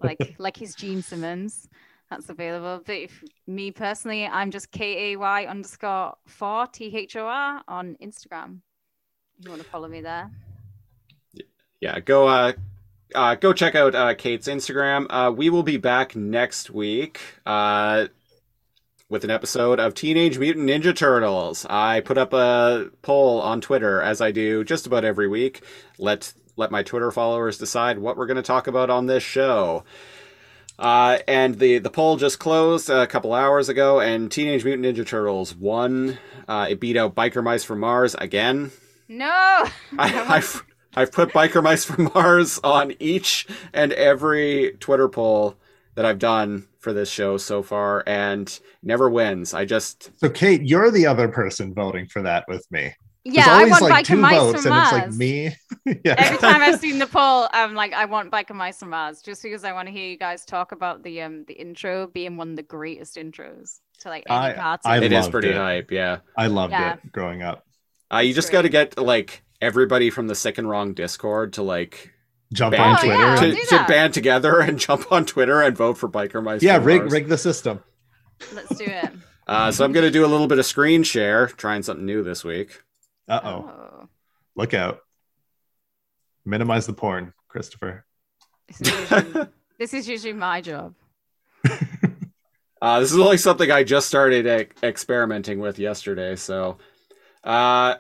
like 0.03 0.37
like 0.39 0.57
he's 0.57 0.75
Gene 0.75 1.03
Simmons 1.03 1.69
that's 2.11 2.29
available. 2.29 2.83
But 2.85 2.97
if 2.97 3.25
me 3.47 3.71
personally, 3.71 4.27
I'm 4.27 4.51
just 4.51 4.71
K 4.71 5.13
A 5.13 5.17
Y 5.17 5.47
underscore 5.47 6.15
four 6.27 6.67
T 6.69 6.97
H 6.97 7.17
O 7.17 7.27
R 7.27 7.63
on 7.69 7.97
Instagram. 8.03 8.61
You 9.41 9.51
want 9.51 9.63
to 9.63 9.69
follow 9.69 9.89
me 9.89 10.01
there. 10.01 10.31
Yeah, 11.81 12.01
go 12.01 12.27
uh 12.29 12.53
uh, 13.15 13.35
go 13.37 13.53
check 13.53 13.75
out 13.75 13.95
uh, 13.95 14.15
Kate's 14.15 14.49
Instagram. 14.49 15.07
Uh, 15.11 15.31
we 15.31 15.49
will 15.49 15.63
be 15.63 15.77
back 15.77 16.17
next 16.17 16.71
week 16.71 17.21
uh, 17.47 18.09
with 19.09 19.23
an 19.23 19.31
episode 19.31 19.79
of 19.79 19.95
Teenage 19.95 20.39
Mutant 20.39 20.69
Ninja 20.69 20.95
Turtles. 20.95 21.65
I 21.71 22.01
put 22.01 22.19
up 22.19 22.33
a 22.33 22.91
poll 23.03 23.41
on 23.41 23.61
Twitter, 23.61 24.03
as 24.03 24.21
I 24.21 24.33
do 24.33 24.65
just 24.65 24.87
about 24.87 25.05
every 25.05 25.29
week. 25.29 25.63
Let 25.99 26.35
let 26.57 26.71
my 26.71 26.83
Twitter 26.83 27.11
followers 27.11 27.59
decide 27.59 27.99
what 27.99 28.17
we're 28.17 28.27
going 28.27 28.37
to 28.37 28.43
talk 28.43 28.67
about 28.67 28.91
on 28.91 29.07
this 29.07 29.23
show. 29.23 29.85
Uh, 30.79 31.19
and 31.27 31.59
the 31.59 31.79
the 31.79 31.91
poll 31.91 32.17
just 32.17 32.39
closed 32.39 32.91
a 32.91 33.07
couple 33.07 33.33
hours 33.33 33.69
ago, 33.69 34.01
and 34.01 34.31
Teenage 34.31 34.65
Mutant 34.65 34.85
Ninja 34.85 35.07
Turtles 35.07 35.55
won. 35.55 36.19
Uh, 36.47 36.67
it 36.69 36.81
beat 36.81 36.97
out 36.97 37.15
Biker 37.15 37.43
Mice 37.43 37.65
from 37.65 37.81
Mars 37.81 38.15
again. 38.17 38.71
No, 39.09 39.25
I, 39.99 40.27
I've 40.29 40.63
I've 40.95 41.13
put 41.13 41.31
Biker 41.31 41.63
Mice 41.63 41.85
from 41.85 42.11
Mars 42.15 42.61
on 42.63 42.93
each 43.01 43.47
and 43.73 43.93
every 43.95 44.77
Twitter 44.79 45.09
poll 45.09 45.57
that 45.95 46.05
I've 46.05 46.19
done 46.19 46.69
for 46.79 46.93
this 46.93 47.11
show 47.11 47.39
so 47.39 47.63
far, 47.63 48.05
and 48.07 48.61
never 48.83 49.09
wins. 49.09 49.55
I 49.55 49.65
just 49.65 50.11
so 50.19 50.29
Kate, 50.29 50.63
you're 50.63 50.91
the 50.91 51.07
other 51.07 51.29
person 51.29 51.73
voting 51.73 52.07
for 52.07 52.21
that 52.23 52.45
with 52.49 52.67
me. 52.71 52.93
Yeah, 53.29 53.45
I 53.49 53.65
want 53.65 53.83
like 53.83 54.07
Biker 54.07 54.19
Mice 54.19 54.39
votes, 54.39 54.63
from 54.63 54.71
Mars. 54.71 54.93
And 54.93 55.03
it's 55.03 55.11
like 55.11 55.19
me. 55.19 55.57
yeah. 56.05 56.15
Every 56.17 56.39
time 56.39 56.63
I've 56.63 56.79
seen 56.79 56.99
the 57.01 57.07
poll, 57.07 57.49
I'm 57.53 57.75
like, 57.75 57.93
I 57.93 58.05
want 58.05 58.31
Biker 58.31 58.55
Mice 58.55 58.79
from 58.79 58.91
Mars, 58.91 59.21
just 59.21 59.43
because 59.43 59.65
I 59.65 59.73
want 59.73 59.89
to 59.89 59.93
hear 59.93 60.09
you 60.09 60.17
guys 60.17 60.45
talk 60.45 60.73
about 60.73 61.03
the 61.03 61.23
um 61.23 61.45
the 61.47 61.55
intro 61.55 62.07
being 62.07 62.37
one 62.37 62.51
of 62.51 62.57
the 62.57 62.63
greatest 62.63 63.17
intros 63.17 63.81
to 64.01 64.09
like 64.09 64.25
any 64.29 64.39
I, 64.39 64.53
cartoon. 64.53 65.03
it 65.03 65.13
is 65.13 65.29
pretty 65.29 65.49
it. 65.49 65.57
hype. 65.57 65.91
Yeah, 65.91 66.19
I 66.37 66.47
loved 66.47 66.73
yeah. 66.73 66.95
it 66.95 67.13
growing 67.13 67.43
up. 67.43 67.67
Uh, 68.13 68.19
you 68.19 68.33
just 68.33 68.53
got 68.53 68.63
to 68.63 68.69
get 68.69 68.97
like 68.97 69.43
everybody 69.61 70.11
from 70.11 70.29
the 70.29 70.35
Sick 70.35 70.59
and 70.59 70.69
Wrong 70.69 70.95
Discord 70.95 71.55
to 71.55 71.63
like 71.63 72.13
jump 72.53 72.79
on 72.79 72.99
Twitter 73.01 73.19
yeah, 73.19 73.37
to, 73.37 73.67
to, 73.67 73.85
band 73.89 74.15
together 74.15 74.61
and 74.61 74.79
jump 74.79 75.11
on 75.11 75.27
Twitter 75.27 75.61
and 75.63 75.77
vote 75.77 75.99
for 75.99 76.09
Biker 76.09 76.43
Mice. 76.43 76.63
Yeah, 76.63 76.79
rig 76.83 77.11
rig 77.11 77.29
the 77.29 77.39
system. 77.39 77.83
Let's 78.53 78.77
do 78.77 78.85
it. 78.85 79.11
Uh, 79.47 79.71
so 79.71 79.85
I'm 79.85 79.93
going 79.93 80.05
to 80.05 80.11
do 80.11 80.25
a 80.25 80.27
little 80.27 80.49
bit 80.49 80.59
of 80.59 80.67
screen 80.67 81.05
share, 81.05 81.47
trying 81.47 81.83
something 81.83 82.05
new 82.05 82.23
this 82.23 82.45
week. 82.45 82.83
Uh 83.29 83.41
oh. 83.43 84.09
Look 84.55 84.75
out. 84.75 85.01
Minimize 86.45 86.87
the 86.87 86.93
porn, 86.93 87.33
Christopher. 87.49 88.05
This 88.69 88.81
is 88.81 88.89
usually, 88.89 89.47
this 89.79 89.95
is 89.95 90.09
usually 90.09 90.33
my 90.33 90.61
job. 90.61 90.95
Uh, 92.81 93.01
this 93.01 93.11
is 93.11 93.19
only 93.19 93.39
something 93.39 93.71
I 93.71 93.85
just 93.85 94.07
started 94.07 94.47
e- 94.47 94.87
experimenting 94.87 95.61
with 95.61 95.79
yesterday. 95.79 96.37
So, 96.37 96.77
uh, 97.43 97.95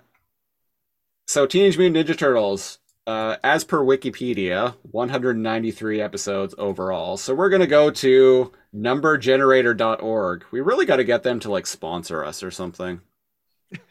so 1.26 1.46
Teenage 1.46 1.78
Mutant 1.78 2.06
Ninja 2.06 2.16
Turtles, 2.16 2.78
uh, 3.06 3.36
as 3.42 3.64
per 3.64 3.82
Wikipedia, 3.82 4.74
193 4.82 6.00
episodes 6.02 6.54
overall. 6.58 7.16
So 7.16 7.34
we're 7.34 7.48
gonna 7.48 7.66
go 7.66 7.90
to 7.90 8.52
numbergenerator.org. 8.74 10.44
We 10.50 10.60
really 10.60 10.86
got 10.86 10.96
to 10.96 11.04
get 11.04 11.22
them 11.22 11.40
to 11.40 11.50
like 11.50 11.66
sponsor 11.66 12.24
us 12.24 12.42
or 12.42 12.50
something, 12.50 13.00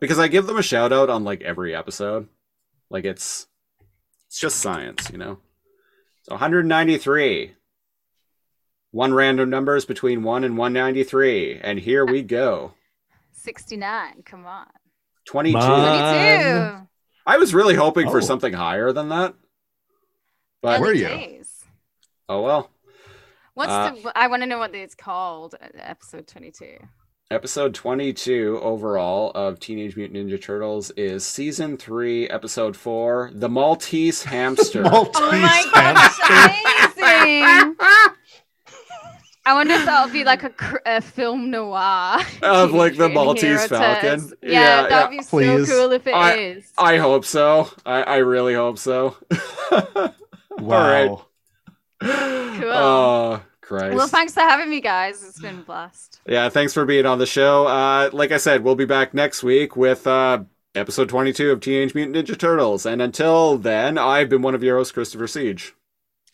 because 0.00 0.18
I 0.18 0.28
give 0.28 0.46
them 0.46 0.56
a 0.56 0.62
shout 0.62 0.92
out 0.92 1.10
on 1.10 1.24
like 1.24 1.42
every 1.42 1.74
episode. 1.74 2.28
Like 2.90 3.04
it's 3.04 3.46
it's 4.26 4.38
just 4.38 4.56
science, 4.60 5.10
you 5.10 5.18
know. 5.18 5.38
So 6.22 6.32
193 6.34 7.54
one 8.90 9.12
random 9.12 9.50
number 9.50 9.76
is 9.76 9.84
between 9.84 10.22
1 10.22 10.44
and 10.44 10.56
193 10.56 11.60
and 11.62 11.78
here 11.78 12.06
we 12.06 12.22
go 12.22 12.72
69. 13.32 14.22
Come 14.24 14.46
on. 14.46 14.66
22 15.26 15.58
My- 15.58 15.66
22. 15.66 16.88
i 17.26 17.36
was 17.36 17.52
really 17.54 17.74
hoping 17.74 18.08
for 18.10 18.18
Oh. 18.18 18.20
something 18.20 18.54
higher 18.54 18.92
than 18.92 19.10
that 19.10 19.34
but 20.62 20.80
Were 20.80 20.88
Early 20.88 21.00
you? 21.00 21.08
days. 21.08 21.64
oh 22.28 22.42
well 22.42 22.70
What's 23.54 23.70
Uh, 23.72 23.90
the? 23.90 24.12
I 24.18 24.28
want 24.28 24.42
to 24.42 24.46
know 24.46 24.58
what 24.58 24.72
it's 24.74 24.94
called. 24.94 25.56
uh, 25.60 25.66
Episode 25.74 26.28
22. 26.28 26.78
Episode 27.30 27.74
22 27.74 28.58
overall 28.62 29.30
of 29.34 29.60
teenage 29.60 29.96
mutant 29.96 30.18
ninja 30.28 30.40
turtles 30.40 30.90
is 30.92 31.26
season 31.26 31.76
3 31.76 32.28
episode 32.30 32.74
4 32.74 33.32
the 33.34 33.48
maltese 33.48 34.22
hamster 34.22 34.82
Maltese 34.90 35.20
Oh 35.22 35.30
my 35.32 35.64
hamster. 35.74 36.22
gosh, 36.22 36.96
amazing! 36.96 37.76
I 39.44 39.54
wonder 39.54 39.74
if 39.74 39.84
that'll 39.86 40.12
be 40.12 40.24
like 40.24 40.42
a, 40.42 40.52
a 40.86 41.00
film 41.00 41.50
noir 41.50 42.18
Of, 42.42 42.72
like, 42.72 42.96
the 42.96 43.08
Maltese 43.08 43.42
Hero 43.64 43.68
Falcon? 43.68 44.10
Turtles. 44.20 44.34
Yeah, 44.42 44.50
Yeah, 44.50 44.82
yeah. 44.82 44.88
that'd 44.88 45.10
be 45.18 45.24
Please. 45.24 45.68
so 45.68 45.74
cool 45.82 45.92
if 45.92 46.06
it 46.06 46.38
is. 46.38 46.72
I 46.78 46.96
hope 46.98 47.24
so 47.24 47.70
i, 47.84 48.02
I 48.02 48.16
really 48.18 48.54
hope 48.54 48.78
so 48.78 49.16
Wow. 50.58 51.26
Cool. 52.00 52.62
oh 52.64 53.42
Christ. 53.68 53.94
Well, 53.96 54.08
thanks 54.08 54.32
for 54.32 54.40
having 54.40 54.70
me, 54.70 54.80
guys. 54.80 55.22
It's 55.22 55.38
been 55.38 55.58
a 55.58 55.62
blast. 55.62 56.20
Yeah, 56.26 56.48
thanks 56.48 56.72
for 56.72 56.86
being 56.86 57.04
on 57.04 57.18
the 57.18 57.26
show. 57.26 57.66
Uh, 57.66 58.08
like 58.14 58.32
I 58.32 58.38
said, 58.38 58.64
we'll 58.64 58.74
be 58.74 58.86
back 58.86 59.12
next 59.12 59.42
week 59.42 59.76
with 59.76 60.06
uh, 60.06 60.44
episode 60.74 61.10
22 61.10 61.50
of 61.50 61.60
Teenage 61.60 61.94
Mutant 61.94 62.16
Ninja 62.16 62.38
Turtles. 62.38 62.86
And 62.86 63.02
until 63.02 63.58
then, 63.58 63.98
I've 63.98 64.30
been 64.30 64.40
one 64.40 64.54
of 64.54 64.62
your 64.62 64.78
hosts, 64.78 64.92
Christopher 64.92 65.26
Siege. 65.26 65.74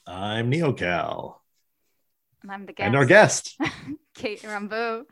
I'm 0.06 0.48
Neo 0.48 0.72
Kal. 0.72 1.42
I'm 2.48 2.66
the 2.66 2.72
guest. 2.72 2.86
And 2.86 2.94
our 2.94 3.04
guest, 3.04 3.58
Kate 4.14 4.44
Rambo. 4.44 5.06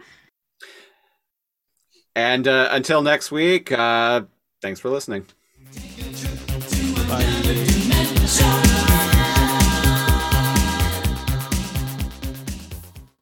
And 2.15 2.47
uh, 2.47 2.69
until 2.70 3.03
next 3.03 3.32
week, 3.32 3.73
uh, 3.73 4.23
thanks 4.61 4.78
for 4.78 4.90
listening. 4.90 5.27
Bye. 7.09 8.61